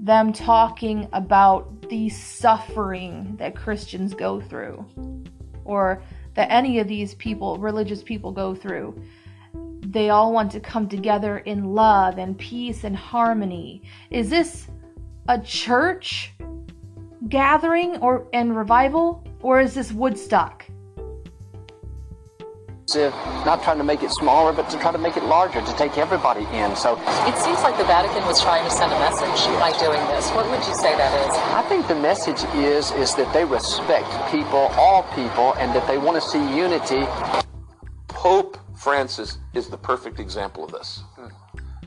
them 0.00 0.32
talking 0.32 1.08
about 1.12 1.88
the 1.88 2.08
suffering 2.08 3.36
that 3.38 3.54
Christians 3.54 4.14
go 4.14 4.40
through 4.40 4.84
or 5.64 6.02
that 6.34 6.50
any 6.50 6.78
of 6.78 6.88
these 6.88 7.14
people, 7.14 7.58
religious 7.58 8.02
people, 8.02 8.32
go 8.32 8.54
through. 8.54 9.00
They 9.80 10.10
all 10.10 10.32
want 10.32 10.50
to 10.52 10.60
come 10.60 10.88
together 10.88 11.38
in 11.38 11.64
love 11.64 12.18
and 12.18 12.36
peace 12.36 12.84
and 12.84 12.96
harmony. 12.96 13.82
Is 14.10 14.30
this 14.30 14.66
a 15.28 15.38
church 15.40 16.32
gathering 17.28 17.96
or 17.98 18.26
and 18.32 18.56
revival 18.56 19.24
or 19.40 19.60
is 19.60 19.74
this 19.74 19.92
Woodstock? 19.92 20.64
not 23.46 23.62
trying 23.62 23.78
to 23.78 23.84
make 23.84 24.02
it 24.02 24.10
smaller, 24.10 24.52
but 24.52 24.68
to 24.70 24.78
try 24.78 24.92
to 24.92 24.98
make 24.98 25.16
it 25.16 25.24
larger, 25.24 25.60
to 25.60 25.76
take 25.76 25.96
everybody 25.96 26.44
in. 26.52 26.76
So 26.76 27.00
It 27.26 27.36
seems 27.38 27.62
like 27.62 27.78
the 27.78 27.84
Vatican 27.84 28.24
was 28.26 28.42
trying 28.42 28.62
to 28.64 28.70
send 28.70 28.92
a 28.92 28.98
message 28.98 29.46
by 29.58 29.72
doing 29.78 30.00
this. 30.08 30.30
What 30.30 30.48
would 30.50 30.64
you 30.66 30.74
say 30.74 30.94
that 30.96 31.12
is? 31.26 31.34
I 31.54 31.62
think 31.68 31.88
the 31.88 31.94
message 31.94 32.42
is 32.54 32.90
is 32.92 33.14
that 33.14 33.32
they 33.32 33.44
respect 33.44 34.08
people, 34.30 34.70
all 34.76 35.02
people, 35.14 35.54
and 35.54 35.74
that 35.74 35.86
they 35.86 35.98
want 35.98 36.22
to 36.22 36.28
see 36.28 36.38
unity. 36.56 37.06
Pope 38.08 38.58
Francis 38.76 39.38
is 39.54 39.68
the 39.68 39.78
perfect 39.78 40.20
example 40.20 40.64
of 40.64 40.72
this. 40.72 41.02
Hmm. 41.16 41.28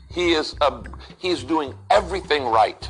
He 0.09 0.33
is 0.33 0.55
a, 0.61 0.83
he's 1.19 1.43
doing 1.43 1.75
everything 1.91 2.45
right. 2.45 2.89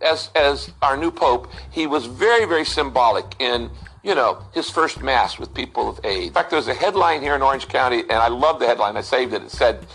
As 0.00 0.30
as 0.34 0.70
our 0.82 0.96
new 0.96 1.10
pope, 1.10 1.48
he 1.70 1.86
was 1.86 2.06
very 2.06 2.44
very 2.46 2.64
symbolic 2.64 3.26
in 3.38 3.70
you 4.02 4.14
know 4.14 4.42
his 4.52 4.70
first 4.70 5.02
mass 5.02 5.38
with 5.38 5.52
people 5.54 5.88
of 5.88 6.00
age. 6.04 6.28
In 6.28 6.32
fact, 6.32 6.50
there's 6.50 6.68
a 6.68 6.74
headline 6.74 7.20
here 7.22 7.34
in 7.34 7.42
Orange 7.42 7.68
County, 7.68 8.00
and 8.00 8.12
I 8.12 8.28
love 8.28 8.58
the 8.60 8.66
headline. 8.66 8.96
I 8.96 9.02
saved 9.02 9.32
it. 9.34 9.42
It 9.42 9.50
said. 9.50 9.86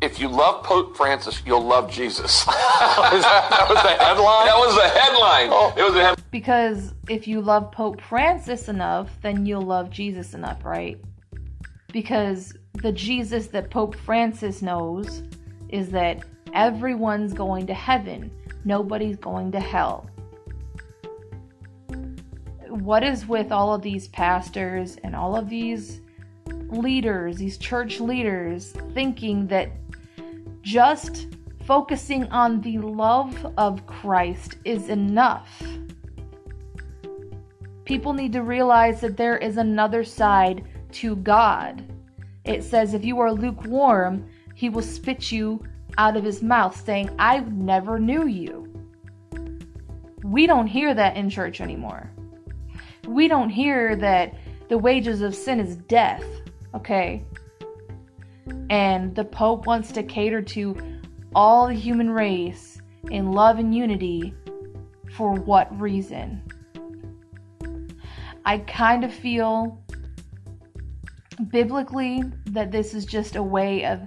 If 0.00 0.18
you 0.18 0.26
love 0.26 0.64
Pope 0.64 0.96
Francis, 0.96 1.40
you'll 1.46 1.64
love 1.64 1.88
Jesus. 1.88 2.44
that 2.46 3.66
was 3.70 3.82
the 3.84 4.04
headline. 4.04 4.46
That 4.46 4.56
was 4.56 4.74
the 4.74 4.88
headline. 4.88 5.48
Oh. 5.52 5.72
It 5.76 5.82
was 5.84 5.94
the 5.94 6.00
head- 6.02 6.22
Because 6.32 6.92
if 7.08 7.28
you 7.28 7.40
love 7.40 7.70
Pope 7.70 8.00
Francis 8.00 8.68
enough, 8.68 9.10
then 9.22 9.46
you'll 9.46 9.62
love 9.62 9.90
Jesus 9.90 10.34
enough, 10.34 10.64
right? 10.64 10.98
Because 11.92 12.52
the 12.82 12.90
Jesus 12.90 13.46
that 13.48 13.70
Pope 13.70 13.94
Francis 13.94 14.60
knows 14.60 15.22
is 15.68 15.90
that 15.90 16.24
everyone's 16.52 17.32
going 17.32 17.68
to 17.68 17.74
heaven, 17.74 18.28
nobody's 18.64 19.16
going 19.16 19.52
to 19.52 19.60
hell. 19.60 20.08
What 22.68 23.04
is 23.04 23.26
with 23.26 23.52
all 23.52 23.74
of 23.74 23.82
these 23.82 24.08
pastors 24.08 24.96
and 25.04 25.14
all 25.14 25.36
of 25.36 25.48
these 25.48 26.00
leaders, 26.68 27.36
these 27.36 27.58
church 27.58 28.00
leaders, 28.00 28.72
thinking 28.94 29.46
that 29.48 29.70
just 30.62 31.28
focusing 31.66 32.24
on 32.32 32.60
the 32.60 32.78
love 32.78 33.54
of 33.58 33.86
Christ 33.86 34.56
is 34.64 34.88
enough? 34.88 35.62
People 37.84 38.12
need 38.12 38.32
to 38.32 38.42
realize 38.42 39.00
that 39.00 39.16
there 39.16 39.36
is 39.36 39.56
another 39.56 40.04
side 40.04 40.64
to 40.92 41.16
God. 41.16 41.84
It 42.44 42.64
says, 42.64 42.94
if 42.94 43.04
you 43.04 43.20
are 43.20 43.32
lukewarm, 43.32 44.28
he 44.54 44.68
will 44.68 44.82
spit 44.82 45.30
you 45.32 45.62
out 45.98 46.16
of 46.16 46.24
his 46.24 46.42
mouth, 46.42 46.80
saying, 46.84 47.10
I 47.18 47.40
never 47.40 47.98
knew 47.98 48.26
you. 48.26 48.68
We 50.22 50.46
don't 50.46 50.66
hear 50.66 50.94
that 50.94 51.16
in 51.16 51.28
church 51.28 51.60
anymore. 51.60 52.10
We 53.06 53.28
don't 53.28 53.50
hear 53.50 53.96
that 53.96 54.34
the 54.68 54.78
wages 54.78 55.20
of 55.20 55.34
sin 55.34 55.60
is 55.60 55.76
death, 55.76 56.24
okay? 56.74 57.24
And 58.70 59.14
the 59.14 59.24
Pope 59.24 59.66
wants 59.66 59.92
to 59.92 60.02
cater 60.02 60.40
to 60.42 60.76
all 61.34 61.66
the 61.66 61.74
human 61.74 62.10
race 62.10 62.80
in 63.10 63.32
love 63.32 63.58
and 63.58 63.74
unity. 63.74 64.34
For 65.16 65.34
what 65.34 65.78
reason? 65.78 66.42
I 68.44 68.58
kind 68.58 69.04
of 69.04 69.12
feel 69.12 69.78
biblically 71.48 72.22
that 72.46 72.72
this 72.72 72.94
is 72.94 73.04
just 73.04 73.36
a 73.36 73.42
way 73.42 73.84
of 73.84 74.00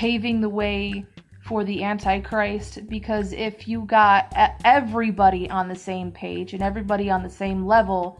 paving 0.00 0.40
the 0.40 0.48
way 0.48 1.04
for 1.42 1.62
the 1.62 1.84
Antichrist 1.84 2.88
because 2.88 3.34
if 3.34 3.68
you 3.68 3.82
got 3.82 4.32
everybody 4.64 5.50
on 5.50 5.68
the 5.68 5.74
same 5.74 6.10
page 6.10 6.54
and 6.54 6.62
everybody 6.62 7.10
on 7.10 7.22
the 7.22 7.28
same 7.28 7.66
level, 7.66 8.18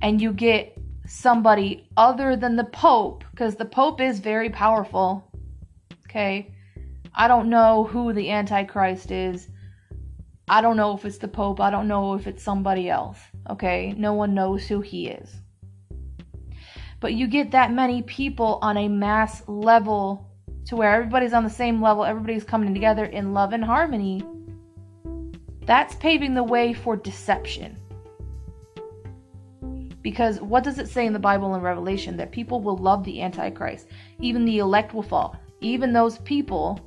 and 0.00 0.22
you 0.22 0.32
get 0.32 0.78
somebody 1.04 1.88
other 1.96 2.36
than 2.36 2.54
the 2.54 2.62
Pope, 2.62 3.24
because 3.32 3.56
the 3.56 3.64
Pope 3.64 4.00
is 4.00 4.20
very 4.20 4.48
powerful, 4.48 5.28
okay? 6.06 6.54
I 7.12 7.26
don't 7.26 7.50
know 7.50 7.82
who 7.82 8.12
the 8.12 8.30
Antichrist 8.30 9.10
is. 9.10 9.48
I 10.46 10.60
don't 10.60 10.76
know 10.76 10.94
if 10.94 11.04
it's 11.04 11.18
the 11.18 11.26
Pope. 11.26 11.60
I 11.60 11.70
don't 11.70 11.88
know 11.88 12.14
if 12.14 12.28
it's 12.28 12.44
somebody 12.44 12.88
else, 12.88 13.18
okay? 13.50 13.92
No 13.98 14.12
one 14.12 14.34
knows 14.34 14.68
who 14.68 14.80
he 14.80 15.08
is. 15.08 15.34
But 17.00 17.14
you 17.14 17.26
get 17.26 17.50
that 17.50 17.72
many 17.72 18.02
people 18.02 18.60
on 18.62 18.76
a 18.76 18.86
mass 18.86 19.42
level 19.48 20.28
to 20.66 20.76
where 20.76 20.94
everybody's 20.94 21.32
on 21.32 21.44
the 21.44 21.50
same 21.50 21.82
level, 21.82 22.04
everybody's 22.04 22.44
coming 22.44 22.72
together 22.72 23.04
in 23.04 23.32
love 23.32 23.52
and 23.52 23.64
harmony. 23.64 24.22
That's 25.66 25.94
paving 25.96 26.34
the 26.34 26.42
way 26.42 26.72
for 26.72 26.96
deception. 26.96 27.76
Because 30.02 30.40
what 30.40 30.64
does 30.64 30.78
it 30.78 30.88
say 30.88 31.06
in 31.06 31.12
the 31.12 31.18
Bible 31.18 31.54
and 31.54 31.62
Revelation? 31.62 32.16
That 32.16 32.32
people 32.32 32.60
will 32.60 32.76
love 32.76 33.04
the 33.04 33.22
Antichrist. 33.22 33.86
Even 34.20 34.44
the 34.44 34.58
elect 34.58 34.94
will 34.94 35.02
fall. 35.02 35.36
Even 35.60 35.92
those 35.92 36.18
people 36.18 36.80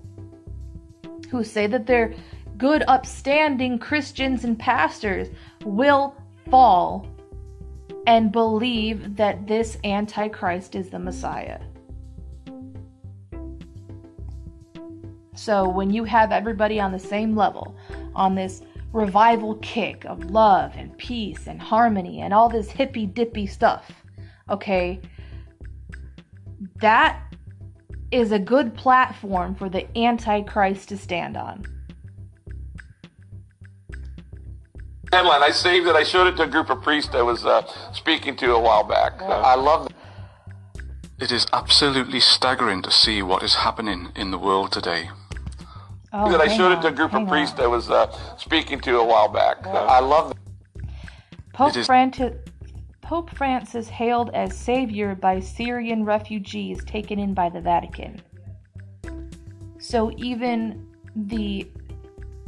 who 1.30 1.44
say 1.44 1.66
that 1.68 1.88
they're 1.88 2.14
good, 2.58 2.84
upstanding 2.88 3.80
Christians 3.80 4.44
and 4.44 4.60
pastors 4.60 5.30
will 5.64 6.16
fall 6.50 7.08
and 8.08 8.32
believe 8.32 9.16
that 9.16 9.48
this 9.48 9.78
Antichrist 9.84 10.76
is 10.76 10.90
the 10.90 11.00
Messiah. 11.00 11.60
So 15.36 15.68
when 15.68 15.90
you 15.92 16.04
have 16.06 16.32
everybody 16.32 16.80
on 16.80 16.92
the 16.92 17.00
same 17.00 17.36
level, 17.36 17.76
on 18.16 18.36
this 18.36 18.62
revival 18.94 19.56
kick 19.56 20.06
of 20.06 20.32
love 20.32 20.72
and 20.76 20.98
peace 20.98 21.48
and 21.48 21.62
harmony 21.62 22.22
and 22.22 22.34
all 22.34 22.50
this 22.50 22.70
hippy 22.70 23.06
dippy 23.06 23.46
stuff, 23.46 23.92
okay, 24.50 25.00
that 26.78 27.22
is 28.12 28.32
a 28.32 28.40
good 28.40 28.74
platform 28.76 29.56
for 29.56 29.70
the 29.70 29.86
Antichrist 29.98 30.90
to 30.90 30.98
stand 30.98 31.36
on. 31.36 31.66
headline. 35.16 35.44
I 35.44 35.52
saved 35.52 35.88
it. 35.88 35.96
I 35.96 36.04
showed 36.04 36.28
it 36.28 36.36
to 36.38 36.44
a 36.44 36.48
group 36.48 36.70
of 36.70 36.82
priests 36.82 37.16
I 37.16 37.22
was 37.22 37.46
uh, 37.46 37.62
speaking 37.94 38.36
to 38.38 38.54
a 38.54 38.60
while 38.60 38.84
back. 38.84 39.22
Uh, 39.22 39.28
I 39.28 39.56
love 39.56 39.88
It 41.20 41.32
is 41.32 41.48
absolutely 41.54 42.20
staggering 42.20 42.82
to 42.82 42.92
see 42.92 43.22
what 43.22 43.42
is 43.42 43.56
happening 43.56 44.10
in 44.16 44.32
the 44.32 44.38
world 44.38 44.72
today. 44.72 45.10
Oh, 46.18 46.32
that 46.32 46.40
I 46.40 46.48
hang 46.48 46.58
showed 46.58 46.72
it 46.72 46.82
to 46.82 46.88
a 46.88 46.92
group 46.92 47.12
hang 47.12 47.24
of 47.24 47.28
on. 47.28 47.34
priests 47.34 47.60
I 47.60 47.68
was 47.68 47.90
uh, 47.90 48.10
speaking 48.38 48.80
to 48.82 49.00
a 49.00 49.04
while 49.06 49.28
back. 49.28 49.68
Uh, 49.68 49.72
I 49.72 50.00
love 50.00 50.34
Pope, 51.52 51.72
It 51.72 51.80
is- 51.80 51.86
Francis, 51.86 52.34
Pope 53.02 53.30
Francis 53.36 53.90
hailed 53.90 54.30
as 54.34 54.58
savior 54.58 55.14
by 55.14 55.42
Syrian 55.42 56.06
refugees 56.06 56.84
taken 56.86 57.20
in 57.20 57.34
by 57.34 57.50
the 57.50 57.60
Vatican. 57.60 58.22
So 59.78 60.12
even 60.18 60.88
the 61.16 61.70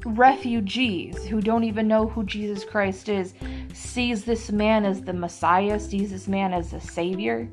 refugees 0.05 1.25
who 1.25 1.41
don't 1.41 1.65
even 1.65 1.89
know 1.89 2.07
who 2.07 2.23
Jesus 2.23 2.63
Christ 2.63 3.09
is 3.09 3.33
sees 3.73 4.23
this 4.23 4.49
man 4.49 4.85
as 4.85 5.01
the 5.01 5.13
Messiah, 5.13 5.77
sees 5.77 6.11
this 6.11 6.27
man 6.27 6.53
as 6.53 6.71
the 6.71 6.79
savior. 6.79 7.49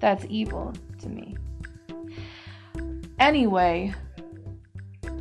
That's 0.00 0.26
evil 0.28 0.72
to 1.02 1.08
me. 1.08 1.36
Anyway, 3.18 3.94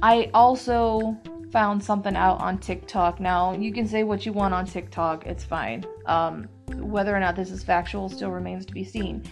I 0.02 0.30
also 0.34 1.18
found 1.52 1.82
something 1.82 2.16
out 2.16 2.42
on 2.42 2.58
TikTok. 2.58 3.20
Now, 3.20 3.54
you 3.54 3.72
can 3.72 3.88
say 3.88 4.04
what 4.04 4.26
you 4.26 4.34
want 4.34 4.54
on 4.54 4.66
TikTok, 4.66 5.26
it's 5.26 5.44
fine. 5.44 5.86
Um, 6.06 6.50
whether 6.76 7.16
or 7.16 7.20
not 7.20 7.36
this 7.36 7.52
is 7.52 7.64
factual 7.64 8.10
still 8.10 8.32
remains 8.32 8.66
to 8.66 8.74
be 8.74 8.84
seen. 8.84 9.24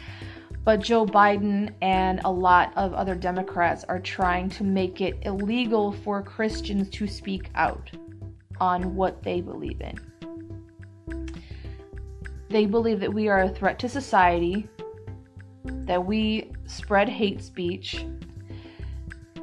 But 0.64 0.80
Joe 0.80 1.06
Biden 1.06 1.74
and 1.82 2.22
a 2.24 2.32
lot 2.32 2.72
of 2.78 2.94
other 2.94 3.16
Democrats 3.16 3.84
are 3.90 4.00
trying 4.00 4.50
to 4.52 4.64
make 4.64 5.02
it 5.02 5.18
illegal 5.24 5.92
for 5.92 6.24
Christians 6.24 6.90
to 6.92 7.08
speak 7.08 7.50
out 7.56 7.92
on 8.62 8.96
what 8.96 9.22
they 9.24 9.42
believe 9.42 9.82
in. 9.82 10.00
They 12.50 12.66
believe 12.66 13.02
that 13.02 13.14
we 13.14 13.28
are 13.28 13.42
a 13.42 13.50
threat 13.50 13.78
to 13.80 13.90
society, 13.90 14.70
that 15.66 16.06
we 16.06 16.54
spread 16.66 17.10
hate 17.10 17.42
speech, 17.42 18.06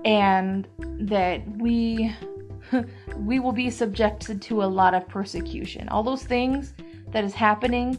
and 0.05 0.67
that 0.79 1.43
we 1.59 2.15
we 3.17 3.41
will 3.41 3.53
be 3.53 3.71
subjected 3.71 4.41
to 4.43 4.63
a 4.63 4.67
lot 4.67 4.95
of 4.95 5.07
persecution. 5.09 5.89
All 5.89 6.03
those 6.03 6.23
things 6.23 6.75
that 7.09 7.25
is 7.25 7.35
happening 7.35 7.99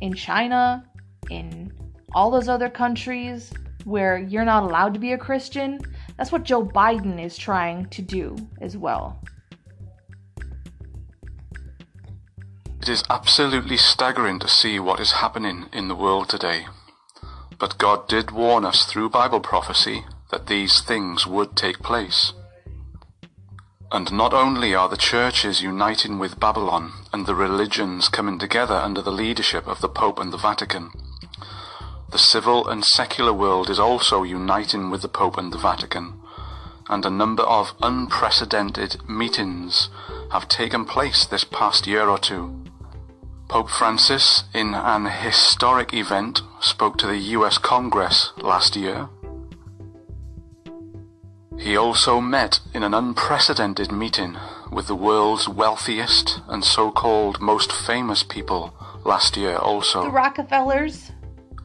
in 0.00 0.14
China, 0.14 0.84
in 1.30 1.72
all 2.14 2.30
those 2.30 2.48
other 2.48 2.70
countries 2.70 3.52
where 3.84 4.18
you're 4.18 4.44
not 4.44 4.62
allowed 4.62 4.94
to 4.94 5.00
be 5.00 5.12
a 5.12 5.18
Christian, 5.18 5.80
that's 6.16 6.32
what 6.32 6.44
Joe 6.44 6.64
Biden 6.64 7.22
is 7.22 7.36
trying 7.36 7.86
to 7.90 8.02
do 8.02 8.36
as 8.60 8.76
well. 8.76 9.22
It 12.80 12.88
is 12.88 13.04
absolutely 13.10 13.76
staggering 13.76 14.38
to 14.38 14.48
see 14.48 14.78
what 14.80 15.00
is 15.00 15.12
happening 15.12 15.66
in 15.72 15.88
the 15.88 15.94
world 15.94 16.30
today. 16.30 16.66
But 17.58 17.76
God 17.76 18.08
did 18.08 18.30
warn 18.30 18.64
us 18.64 18.86
through 18.86 19.10
Bible 19.10 19.40
prophecy 19.40 20.04
that 20.30 20.46
these 20.46 20.80
things 20.80 21.26
would 21.26 21.56
take 21.56 21.80
place. 21.80 22.32
And 23.92 24.12
not 24.12 24.32
only 24.32 24.74
are 24.74 24.88
the 24.88 24.96
churches 24.96 25.62
uniting 25.62 26.18
with 26.18 26.38
Babylon 26.38 26.92
and 27.12 27.26
the 27.26 27.34
religions 27.34 28.08
coming 28.08 28.38
together 28.38 28.74
under 28.74 29.02
the 29.02 29.10
leadership 29.10 29.66
of 29.66 29.80
the 29.80 29.88
Pope 29.88 30.20
and 30.20 30.32
the 30.32 30.38
Vatican, 30.38 30.90
the 32.12 32.18
civil 32.18 32.68
and 32.68 32.84
secular 32.84 33.32
world 33.32 33.68
is 33.68 33.78
also 33.78 34.22
uniting 34.22 34.90
with 34.90 35.02
the 35.02 35.08
Pope 35.08 35.36
and 35.38 35.52
the 35.52 35.58
Vatican, 35.58 36.20
and 36.88 37.04
a 37.04 37.10
number 37.10 37.44
of 37.44 37.72
unprecedented 37.82 38.96
meetings 39.08 39.88
have 40.32 40.48
taken 40.48 40.84
place 40.84 41.26
this 41.26 41.44
past 41.44 41.86
year 41.86 42.08
or 42.08 42.18
two. 42.18 42.64
Pope 43.48 43.70
Francis, 43.70 44.44
in 44.54 44.74
an 44.74 45.06
historic 45.06 45.92
event, 45.92 46.42
spoke 46.60 46.96
to 46.98 47.08
the 47.08 47.18
US 47.36 47.58
Congress 47.58 48.32
last 48.38 48.76
year. 48.76 49.08
He 51.60 51.76
also 51.76 52.22
met 52.22 52.60
in 52.72 52.82
an 52.82 52.94
unprecedented 52.94 53.92
meeting 53.92 54.38
with 54.72 54.86
the 54.86 54.94
world's 54.94 55.46
wealthiest 55.46 56.40
and 56.48 56.64
so-called 56.64 57.38
most 57.40 57.70
famous 57.70 58.22
people 58.22 58.72
last 59.04 59.36
year 59.36 59.56
also. 59.56 60.04
The 60.04 60.10
Rockefellers. 60.10 61.12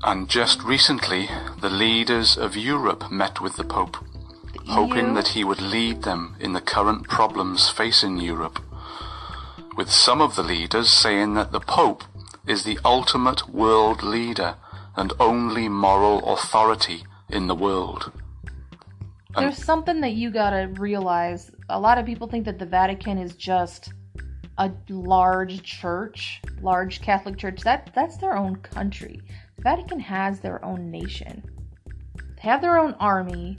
And 0.04 0.28
just 0.28 0.62
recently, 0.64 1.30
the 1.62 1.70
leaders 1.70 2.38
of 2.38 2.58
Europe 2.58 3.10
met 3.10 3.40
with 3.40 3.56
the 3.56 3.64
Pope, 3.64 3.96
hoping 4.68 5.14
that 5.14 5.30
he 5.30 5.46
would 5.46 5.62
lead 5.62 6.04
them 6.04 6.36
in 6.42 6.52
the 6.52 6.62
current 6.62 7.08
problems 7.08 7.70
facing 7.70 8.20
Europe. 8.20 8.60
With 9.78 9.90
some 9.90 10.22
of 10.22 10.36
the 10.36 10.44
leaders 10.44 10.90
saying 10.90 11.36
that 11.36 11.54
the 11.54 11.62
Pope 11.62 12.04
is 12.46 12.64
the 12.64 12.80
ultimate 12.84 13.48
world 13.50 14.04
leader 14.04 14.56
and 14.98 15.14
only 15.22 15.70
moral 15.70 16.34
authority 16.34 17.06
in 17.30 17.48
the 17.48 17.56
world. 17.56 18.12
There's 19.38 19.64
something 19.64 20.02
that 20.02 20.14
you 20.14 20.32
gotta 20.32 20.70
realize. 20.80 21.52
A 21.70 21.80
lot 21.80 21.98
of 21.98 22.06
people 22.06 22.28
think 22.28 22.46
that 22.46 22.60
the 22.60 22.66
Vatican 22.66 23.18
is 23.18 23.36
just 23.36 23.94
a 24.58 24.72
large 24.90 25.62
church, 25.64 26.42
large 26.62 27.02
Catholic 27.02 27.38
church. 27.38 27.62
That 27.62 27.90
that's 27.94 28.18
their 28.18 28.38
own 28.38 28.56
country. 28.58 29.22
The 29.58 29.62
Vatican 29.62 30.00
has 30.00 30.40
their 30.40 30.64
own 30.64 30.90
nation. 30.90 31.44
They 32.16 32.42
have 32.42 32.62
their 32.62 32.78
own 32.78 32.94
army. 32.94 33.58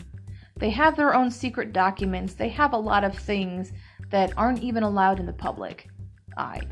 They 0.56 0.70
have 0.70 0.96
their 0.96 1.14
own 1.14 1.30
secret 1.30 1.72
documents. 1.72 2.34
They 2.34 2.48
have 2.48 2.72
a 2.72 2.78
lot 2.78 3.04
of 3.04 3.14
things 3.18 3.72
that 4.10 4.32
aren't 4.36 4.62
even 4.62 4.82
allowed 4.82 5.20
in 5.20 5.26
the 5.26 5.32
public 5.32 5.88
eye. 6.38 6.62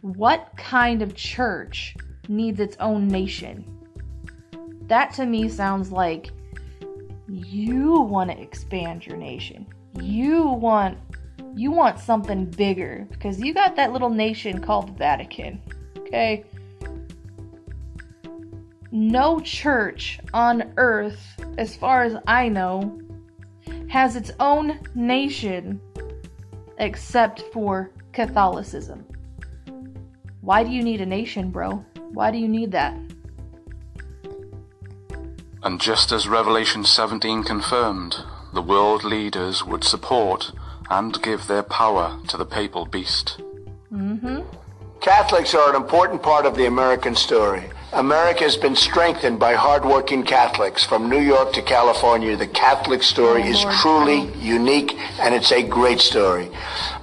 What 0.00 0.50
kind 0.56 1.02
of 1.02 1.14
church 1.14 1.96
needs 2.28 2.60
its 2.60 2.76
own 2.80 3.08
nation? 3.08 3.83
That 4.86 5.12
to 5.14 5.26
me 5.26 5.48
sounds 5.48 5.90
like 5.90 6.30
you 7.28 8.00
want 8.00 8.30
to 8.30 8.40
expand 8.40 9.06
your 9.06 9.16
nation. 9.16 9.66
You 10.00 10.46
want 10.46 10.98
you 11.56 11.70
want 11.70 12.00
something 12.00 12.46
bigger 12.46 13.06
because 13.10 13.40
you 13.40 13.54
got 13.54 13.76
that 13.76 13.92
little 13.92 14.10
nation 14.10 14.60
called 14.60 14.88
the 14.88 14.92
Vatican. 14.92 15.62
Okay? 15.98 16.44
No 18.90 19.40
church 19.40 20.20
on 20.32 20.72
earth, 20.76 21.20
as 21.58 21.76
far 21.76 22.02
as 22.02 22.16
I 22.26 22.48
know, 22.48 23.00
has 23.88 24.16
its 24.16 24.32
own 24.40 24.80
nation 24.94 25.80
except 26.78 27.42
for 27.52 27.92
Catholicism. 28.12 29.04
Why 30.40 30.62
do 30.64 30.70
you 30.70 30.82
need 30.82 31.00
a 31.00 31.06
nation, 31.06 31.50
bro? 31.50 31.84
Why 32.12 32.30
do 32.30 32.38
you 32.38 32.48
need 32.48 32.72
that? 32.72 32.96
And 35.64 35.80
just 35.80 36.12
as 36.12 36.28
Revelation 36.28 36.84
17 36.84 37.42
confirmed, 37.42 38.16
the 38.52 38.60
world 38.60 39.02
leaders 39.02 39.64
would 39.64 39.82
support 39.82 40.52
and 40.90 41.20
give 41.22 41.46
their 41.46 41.62
power 41.62 42.20
to 42.28 42.36
the 42.36 42.44
papal 42.44 42.84
beast. 42.84 43.40
Mm-hmm. 43.90 44.42
Catholics 45.00 45.54
are 45.54 45.70
an 45.70 45.76
important 45.76 46.22
part 46.22 46.44
of 46.44 46.54
the 46.54 46.66
American 46.66 47.16
story. 47.16 47.64
America 47.94 48.42
has 48.42 48.56
been 48.56 48.74
strengthened 48.74 49.38
by 49.38 49.54
hardworking 49.54 50.24
Catholics. 50.24 50.84
From 50.84 51.08
New 51.08 51.20
York 51.20 51.52
to 51.52 51.62
California, 51.62 52.36
the 52.36 52.46
Catholic 52.46 53.02
story 53.02 53.42
is 53.42 53.64
truly 53.80 54.32
unique 54.38 54.98
and 55.20 55.34
it's 55.34 55.52
a 55.52 55.62
great 55.62 56.00
story. 56.00 56.50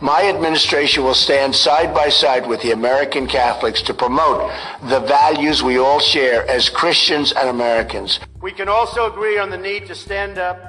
My 0.02 0.28
administration 0.28 1.04
will 1.04 1.14
stand 1.14 1.56
side 1.56 1.94
by 1.94 2.10
side 2.10 2.46
with 2.46 2.62
the 2.62 2.72
American 2.72 3.26
Catholics 3.26 3.82
to 3.84 3.94
promote 3.94 4.52
the 4.90 5.00
values 5.00 5.64
we 5.64 5.78
all 5.78 6.00
share 6.00 6.46
as 6.50 6.70
Christians 6.70 7.32
and 7.32 7.48
Americans. 7.48 8.20
We 8.42 8.52
can 8.52 8.68
also 8.68 9.12
agree 9.12 9.38
on 9.38 9.50
the 9.50 9.58
need 9.58 9.86
to 9.88 9.96
stand 9.96 10.38
up 10.38 10.60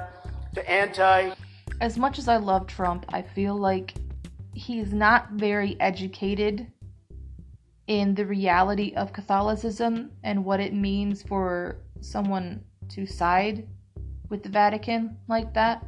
to 0.55 0.69
anti 0.69 1.33
as 1.81 1.97
much 1.97 2.17
as 2.17 2.29
I 2.29 2.37
love 2.37 2.67
Trump, 2.67 3.05
I 3.09 3.21
feel 3.21 3.55
like 3.57 3.93
he's 4.53 4.93
not 4.93 5.31
very 5.31 5.75
educated 5.81 6.67
in 7.87 8.15
the 8.15 8.25
reality 8.25 8.93
of 8.95 9.13
Catholicism 9.13 10.11
and 10.23 10.45
what 10.45 10.59
it 10.59 10.73
means 10.73 11.21
for 11.23 11.77
someone 11.99 12.63
to 12.89 13.05
side 13.05 13.67
with 14.29 14.43
the 14.43 14.49
Vatican 14.49 15.17
like 15.27 15.53
that. 15.53 15.85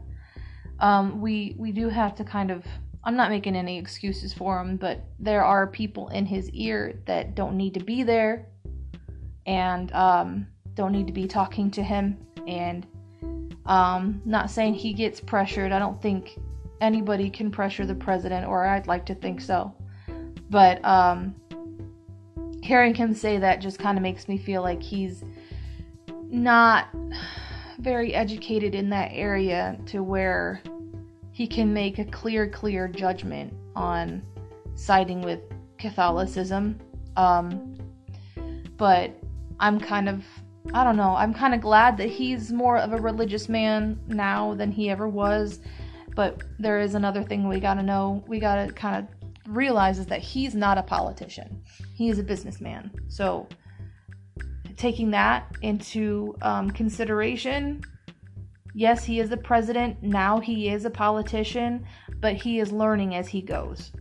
Um, 0.80 1.22
we 1.22 1.56
we 1.58 1.72
do 1.72 1.90
have 1.90 2.16
to 2.16 2.24
kind 2.24 2.52
of. 2.52 2.66
I'm 3.04 3.16
not 3.16 3.30
making 3.30 3.56
any 3.56 3.78
excuses 3.78 4.34
for 4.34 4.60
him, 4.60 4.78
but 4.78 5.06
there 5.20 5.44
are 5.44 5.68
people 5.68 6.08
in 6.10 6.26
his 6.26 6.50
ear 6.50 7.00
that 7.06 7.36
don't 7.36 7.56
need 7.56 7.76
to 7.76 7.80
be 7.80 8.02
there, 8.02 8.48
and 9.46 9.92
um, 9.94 10.48
don't 10.74 10.92
need 10.92 11.06
to 11.08 11.14
be 11.14 11.28
talking 11.28 11.70
to 11.72 11.84
him, 11.84 12.18
and 12.48 12.88
um, 13.68 14.22
not 14.26 14.50
saying 14.50 14.74
he 14.74 14.92
gets 14.92 15.20
pressured. 15.22 15.72
I 15.72 15.78
don't 15.78 16.02
think 16.02 16.40
anybody 16.82 17.30
can 17.30 17.52
pressure 17.52 17.86
the 17.86 17.96
president, 17.96 18.48
or 18.48 18.66
I'd 18.66 18.88
like 18.88 19.06
to 19.06 19.16
think 19.16 19.40
so. 19.40 19.74
But 20.50 20.84
um, 20.84 21.36
hearing 22.66 22.96
him 22.96 23.14
say 23.14 23.38
that 23.38 23.62
just 23.62 23.78
kind 23.78 23.96
of 23.96 24.02
makes 24.02 24.28
me 24.28 24.38
feel 24.40 24.64
like 24.64 24.82
he's 24.82 25.24
not 26.30 26.88
very 27.80 28.16
educated 28.16 28.74
in 28.74 28.90
that 28.90 29.12
area 29.14 29.78
to 29.86 30.02
where 30.02 30.62
he 31.32 31.46
can 31.46 31.72
make 31.72 32.00
a 32.00 32.06
clear, 32.06 32.50
clear 32.50 32.88
judgment 32.88 33.54
on 33.76 34.24
siding 34.74 35.22
with 35.22 35.42
Catholicism. 35.78 36.80
Um, 37.16 37.76
but 38.78 39.12
I'm 39.60 39.80
kind 39.80 40.10
of 40.10 40.24
I 40.74 40.84
don't 40.84 40.98
know. 40.98 41.16
I'm 41.16 41.32
kind 41.32 41.54
of 41.54 41.62
glad 41.62 41.96
that 41.98 42.10
he's 42.10 42.52
more 42.52 42.78
of 42.78 42.92
a 42.92 42.98
religious 42.98 43.48
man 43.48 44.00
now 44.08 44.56
than 44.56 44.72
he 44.72 44.90
ever 44.90 45.08
was. 45.08 45.60
But 46.16 46.42
there 46.58 46.80
is 46.80 46.96
another 46.96 47.22
thing 47.22 47.48
we 47.48 47.60
got 47.60 47.76
to 47.76 47.84
know. 47.84 48.24
We 48.28 48.40
got 48.40 48.66
to 48.66 48.74
kind 48.74 48.96
of 48.96 49.15
realize 49.48 50.00
is 50.00 50.08
that 50.08 50.22
he's 50.22 50.56
not 50.56 50.78
a 50.78 50.84
politician. 50.84 51.62
He 51.94 52.10
is 52.10 52.20
a 52.20 52.24
businessman. 52.24 52.92
So 53.08 53.48
taking 54.78 55.12
that 55.12 55.56
into 55.62 56.36
um, 56.42 56.72
consideration, 56.72 57.82
yes, 58.74 59.04
he 59.04 59.20
is 59.20 59.30
the 59.30 59.38
president. 59.38 60.02
Now 60.04 60.40
he 60.40 60.70
is 60.70 60.86
a 60.86 60.90
politician, 60.90 61.86
but 62.20 62.36
he 62.36 62.60
is 62.60 62.72
learning 62.72 63.16
as 63.16 63.28
he 63.28 63.42
goes. 63.42 63.92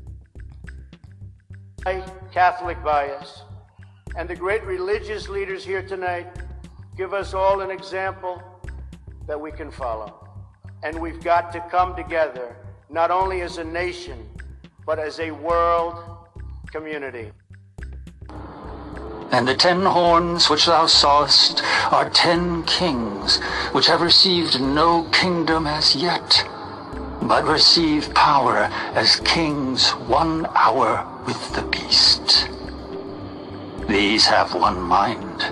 Catholic 2.33 2.83
bias. 2.83 3.43
And 4.16 4.29
the 4.29 4.37
great 4.37 4.65
religious 4.65 5.29
leaders 5.29 5.65
here 5.65 5.83
tonight 5.83 6.27
give 6.97 7.12
us 7.12 7.35
all 7.35 7.61
an 7.61 7.71
example 7.71 8.43
that 9.27 9.41
we 9.41 9.51
can 9.51 9.71
follow. 9.71 10.29
And 10.83 11.01
we've 11.01 11.23
got 11.23 11.53
to 11.53 11.61
come 11.71 11.97
together, 11.97 12.57
not 12.91 13.11
only 13.11 13.41
as 13.41 13.59
a 13.59 13.65
nation, 13.65 14.29
but 14.86 14.98
as 14.98 15.20
a 15.20 15.31
world 15.31 15.94
community. 16.70 17.31
And 19.31 19.48
the 19.48 19.55
ten 19.55 19.82
horns 19.82 20.48
which 20.51 20.66
thou 20.66 20.86
sawest 20.86 21.62
are 21.90 22.09
ten 22.11 22.62
kings, 22.65 23.39
which 23.73 23.86
have 23.86 24.01
received 24.01 24.61
no 24.61 25.09
kingdom 25.11 25.66
as 25.66 25.97
yet, 25.97 26.47
but 27.23 27.44
receive 27.44 28.15
power 28.15 28.69
as 28.94 29.20
kings 29.20 29.90
one 29.90 30.47
hour 30.55 31.06
with 31.27 31.55
the 31.55 31.62
beast. 31.62 32.48
These 33.89 34.27
have 34.27 34.55
one 34.55 34.81
mind, 34.81 35.43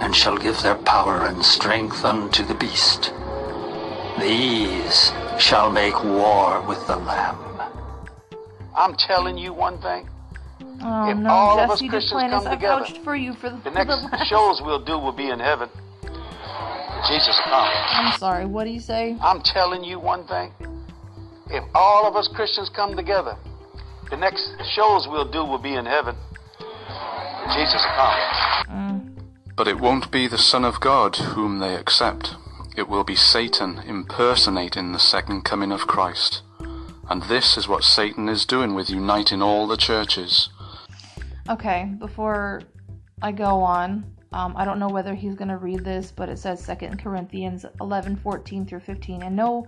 and 0.00 0.14
shall 0.14 0.36
give 0.36 0.60
their 0.62 0.76
power 0.76 1.26
and 1.26 1.44
strength 1.44 2.04
unto 2.04 2.44
the 2.44 2.54
beast. 2.54 3.12
These 4.18 5.12
shall 5.38 5.70
make 5.70 6.02
war 6.02 6.62
with 6.62 6.84
the 6.86 6.96
Lamb. 6.96 7.49
I'm 8.76 8.94
telling 8.94 9.36
you 9.38 9.52
one 9.52 9.80
thing. 9.80 10.08
Oh 10.82 11.10
If 11.10 11.16
no, 11.18 11.28
all 11.30 11.60
of 11.60 11.70
us 11.70 11.80
Christians 11.80 12.10
come 12.10 12.46
I 12.46 12.54
together, 12.54 12.80
vouched 12.84 12.98
for 13.04 13.14
you 13.16 13.34
for 13.34 13.50
the, 13.50 13.56
The 13.64 13.70
next 13.70 13.88
the 13.88 14.08
last- 14.12 14.28
shows 14.28 14.60
we'll 14.64 14.84
do 14.84 14.98
will 14.98 15.12
be 15.12 15.28
in 15.28 15.38
heaven. 15.38 15.68
Jesus 17.08 17.36
will 17.44 17.52
come. 17.52 17.68
I'm 17.94 18.18
sorry. 18.18 18.46
What 18.46 18.64
do 18.64 18.70
you 18.70 18.80
say? 18.80 19.16
I'm 19.20 19.40
telling 19.42 19.84
you 19.84 19.98
one 19.98 20.26
thing. 20.26 20.52
If 21.48 21.64
all 21.74 22.06
of 22.06 22.14
us 22.16 22.28
Christians 22.34 22.70
come 22.74 22.94
together, 22.96 23.36
the 24.10 24.16
next 24.16 24.52
shows 24.74 25.06
we'll 25.08 25.30
do 25.30 25.44
will 25.44 25.58
be 25.58 25.74
in 25.74 25.86
heaven. 25.86 26.14
Jesus 27.54 27.82
will 27.82 27.96
come. 27.96 28.20
Mm. 28.68 29.10
But 29.56 29.66
it 29.68 29.80
won't 29.80 30.10
be 30.12 30.28
the 30.28 30.38
Son 30.38 30.64
of 30.64 30.80
God 30.80 31.16
whom 31.16 31.58
they 31.58 31.74
accept. 31.74 32.34
It 32.76 32.88
will 32.88 33.04
be 33.04 33.16
Satan 33.16 33.78
impersonating 33.86 34.92
the 34.92 34.98
second 34.98 35.42
coming 35.44 35.72
of 35.72 35.80
Christ. 35.80 36.42
And 37.10 37.22
this 37.24 37.56
is 37.56 37.66
what 37.66 37.82
Satan 37.82 38.28
is 38.28 38.46
doing 38.46 38.74
with 38.74 38.88
uniting 38.88 39.42
all 39.42 39.66
the 39.66 39.76
churches. 39.76 40.48
Okay, 41.48 41.92
before 41.98 42.62
I 43.20 43.32
go 43.32 43.62
on. 43.62 44.16
Um, 44.32 44.54
I 44.56 44.64
don't 44.64 44.78
know 44.78 44.88
whether 44.88 45.14
he's 45.14 45.34
going 45.34 45.48
to 45.48 45.56
read 45.56 45.84
this, 45.84 46.12
but 46.12 46.28
it 46.28 46.38
says 46.38 46.64
2 46.64 46.96
Corinthians 46.96 47.66
11 47.80 48.16
14 48.16 48.64
through 48.64 48.80
15. 48.80 49.24
And 49.24 49.34
no 49.34 49.66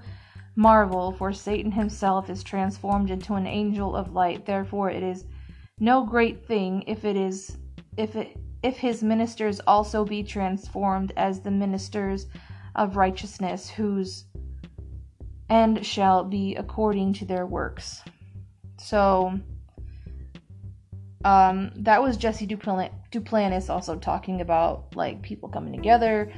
marvel, 0.55 1.13
for 1.13 1.33
Satan 1.33 1.73
himself 1.73 2.31
is 2.31 2.45
transformed 2.45 3.11
into 3.11 3.35
an 3.35 3.47
angel 3.47 3.97
of 3.97 4.13
light. 4.13 4.47
Therefore, 4.47 4.91
it 4.91 5.03
is 5.03 5.25
no 5.81 6.05
great 6.05 6.47
thing 6.47 6.85
if 6.87 7.05
it 7.05 7.17
is 7.17 7.59
if 7.97 8.15
it 8.15 8.37
if 8.63 8.77
his 8.77 9.03
ministers 9.03 9.61
also 9.67 10.05
be 10.05 10.23
transformed 10.23 11.13
as 11.17 11.41
the 11.41 11.51
ministers 11.51 12.27
of 12.77 12.97
righteousness, 12.97 13.69
whose 13.69 14.27
end 15.53 15.85
shall 15.85 16.25
be 16.25 16.57
according 16.57 17.13
to 17.13 17.25
their 17.27 17.47
works. 17.47 18.03
So, 18.79 19.39
um, 21.25 21.71
that 21.77 22.03
was 22.03 22.17
Jesse 22.17 22.47
Dupl- 22.47 22.91
Duplantis 23.13 23.69
also 23.69 23.97
talking 23.97 24.41
about 24.41 24.97
like 24.97 25.23
people 25.23 25.49
coming 25.49 25.73
together. 25.73 26.33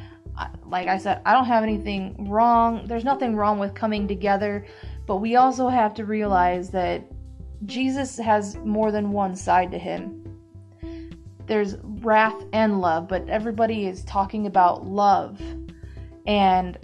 Like 0.67 0.89
I 0.89 0.99
said, 0.99 1.23
I 1.25 1.33
don't 1.33 1.45
have 1.47 1.63
anything 1.63 2.29
wrong. 2.29 2.87
There's 2.87 3.05
nothing 3.05 3.37
wrong 3.37 3.61
with 3.61 3.75
coming 3.75 4.09
together, 4.09 4.67
but 5.07 5.17
we 5.17 5.37
also 5.37 5.69
have 5.69 5.95
to 5.95 6.05
realize 6.05 6.71
that 6.71 7.05
Jesus 7.67 8.19
has 8.19 8.57
more 8.57 8.91
than 8.91 9.13
one 9.13 9.37
side 9.37 9.71
to 9.71 9.79
him. 9.79 10.21
There's 11.47 11.77
wrath 11.83 12.43
and 12.53 12.81
love, 12.81 13.07
but 13.07 13.29
everybody 13.29 13.87
is 13.87 14.03
talking 14.05 14.47
about 14.47 14.87
love. 14.87 15.41
And 16.27 16.79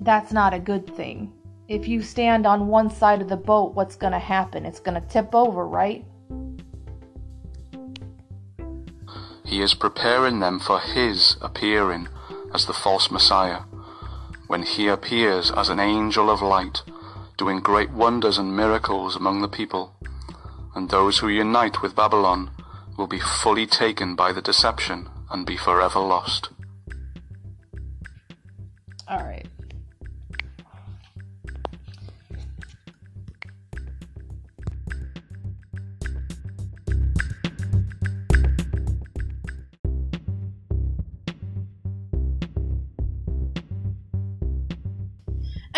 that's 0.00 0.32
not 0.32 0.54
a 0.54 0.58
good 0.58 0.94
thing. 0.96 1.32
If 1.68 1.86
you 1.86 2.02
stand 2.02 2.46
on 2.46 2.66
one 2.66 2.90
side 2.90 3.22
of 3.22 3.28
the 3.28 3.36
boat, 3.36 3.74
what's 3.74 3.96
going 3.96 4.12
to 4.12 4.18
happen? 4.18 4.66
It's 4.66 4.80
going 4.80 5.00
to 5.00 5.08
tip 5.08 5.34
over, 5.34 5.66
right? 5.66 6.04
He 9.44 9.60
is 9.60 9.74
preparing 9.74 10.40
them 10.40 10.58
for 10.58 10.80
his 10.80 11.36
appearing 11.40 12.08
as 12.54 12.66
the 12.66 12.72
false 12.72 13.10
Messiah, 13.10 13.60
when 14.46 14.62
he 14.62 14.88
appears 14.88 15.50
as 15.50 15.68
an 15.68 15.78
angel 15.78 16.30
of 16.30 16.42
light, 16.42 16.82
doing 17.36 17.60
great 17.60 17.90
wonders 17.90 18.38
and 18.38 18.56
miracles 18.56 19.16
among 19.16 19.40
the 19.40 19.48
people. 19.48 19.94
And 20.74 20.88
those 20.88 21.18
who 21.18 21.28
unite 21.28 21.82
with 21.82 21.96
Babylon 21.96 22.50
will 22.96 23.06
be 23.06 23.20
fully 23.20 23.66
taken 23.66 24.14
by 24.14 24.32
the 24.32 24.42
deception 24.42 25.08
and 25.30 25.46
be 25.46 25.56
forever 25.56 26.00
lost. 26.00 26.50
All 29.08 29.18
right. 29.18 29.46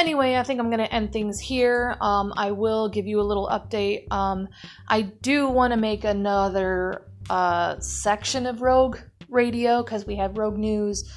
Anyway, 0.03 0.35
I 0.35 0.43
think 0.43 0.59
I'm 0.59 0.67
going 0.67 0.81
to 0.81 0.93
end 0.93 1.13
things 1.13 1.39
here. 1.39 1.97
Um, 2.01 2.33
I 2.37 2.51
will 2.51 2.89
give 2.89 3.07
you 3.07 3.21
a 3.21 3.23
little 3.23 3.49
update. 3.49 4.11
Um, 4.11 4.49
I 4.89 5.03
do 5.03 5.49
want 5.49 5.73
to 5.73 5.77
make 5.77 6.03
another 6.03 7.07
uh, 7.31 7.79
section 7.79 8.47
of 8.47 8.63
Rogue 8.63 8.99
Radio 9.29 9.81
because 9.81 10.05
we 10.05 10.17
have 10.17 10.37
Rogue 10.37 10.59
News, 10.59 11.09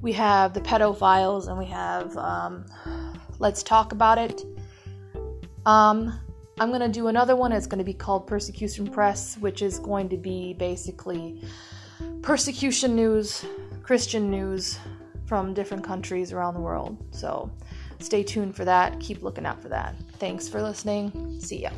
we 0.00 0.12
have 0.12 0.54
the 0.54 0.62
pedophiles, 0.62 1.48
and 1.48 1.58
we 1.58 1.66
have 1.66 2.16
um, 2.16 2.64
Let's 3.38 3.62
Talk 3.62 3.92
About 3.92 4.16
It. 4.16 4.42
Um, 5.66 6.18
I'm 6.58 6.70
going 6.70 6.80
to 6.80 6.88
do 6.88 7.08
another 7.08 7.36
one. 7.36 7.52
It's 7.52 7.66
going 7.66 7.78
to 7.78 7.84
be 7.84 7.92
called 7.92 8.26
Persecution 8.26 8.86
Press, 8.86 9.36
which 9.36 9.60
is 9.60 9.78
going 9.78 10.08
to 10.08 10.16
be 10.16 10.54
basically 10.54 11.42
persecution 12.22 12.96
news, 12.96 13.44
Christian 13.82 14.30
news 14.30 14.78
from 15.26 15.52
different 15.52 15.84
countries 15.84 16.32
around 16.32 16.54
the 16.54 16.60
world. 16.60 16.96
So, 17.10 17.50
stay 18.04 18.22
tuned 18.22 18.54
for 18.54 18.64
that. 18.64 19.00
Keep 19.00 19.22
looking 19.22 19.46
out 19.46 19.60
for 19.60 19.68
that. 19.68 19.94
Thanks 20.18 20.48
for 20.48 20.62
listening. 20.62 21.40
See 21.40 21.62
ya. 21.62 21.70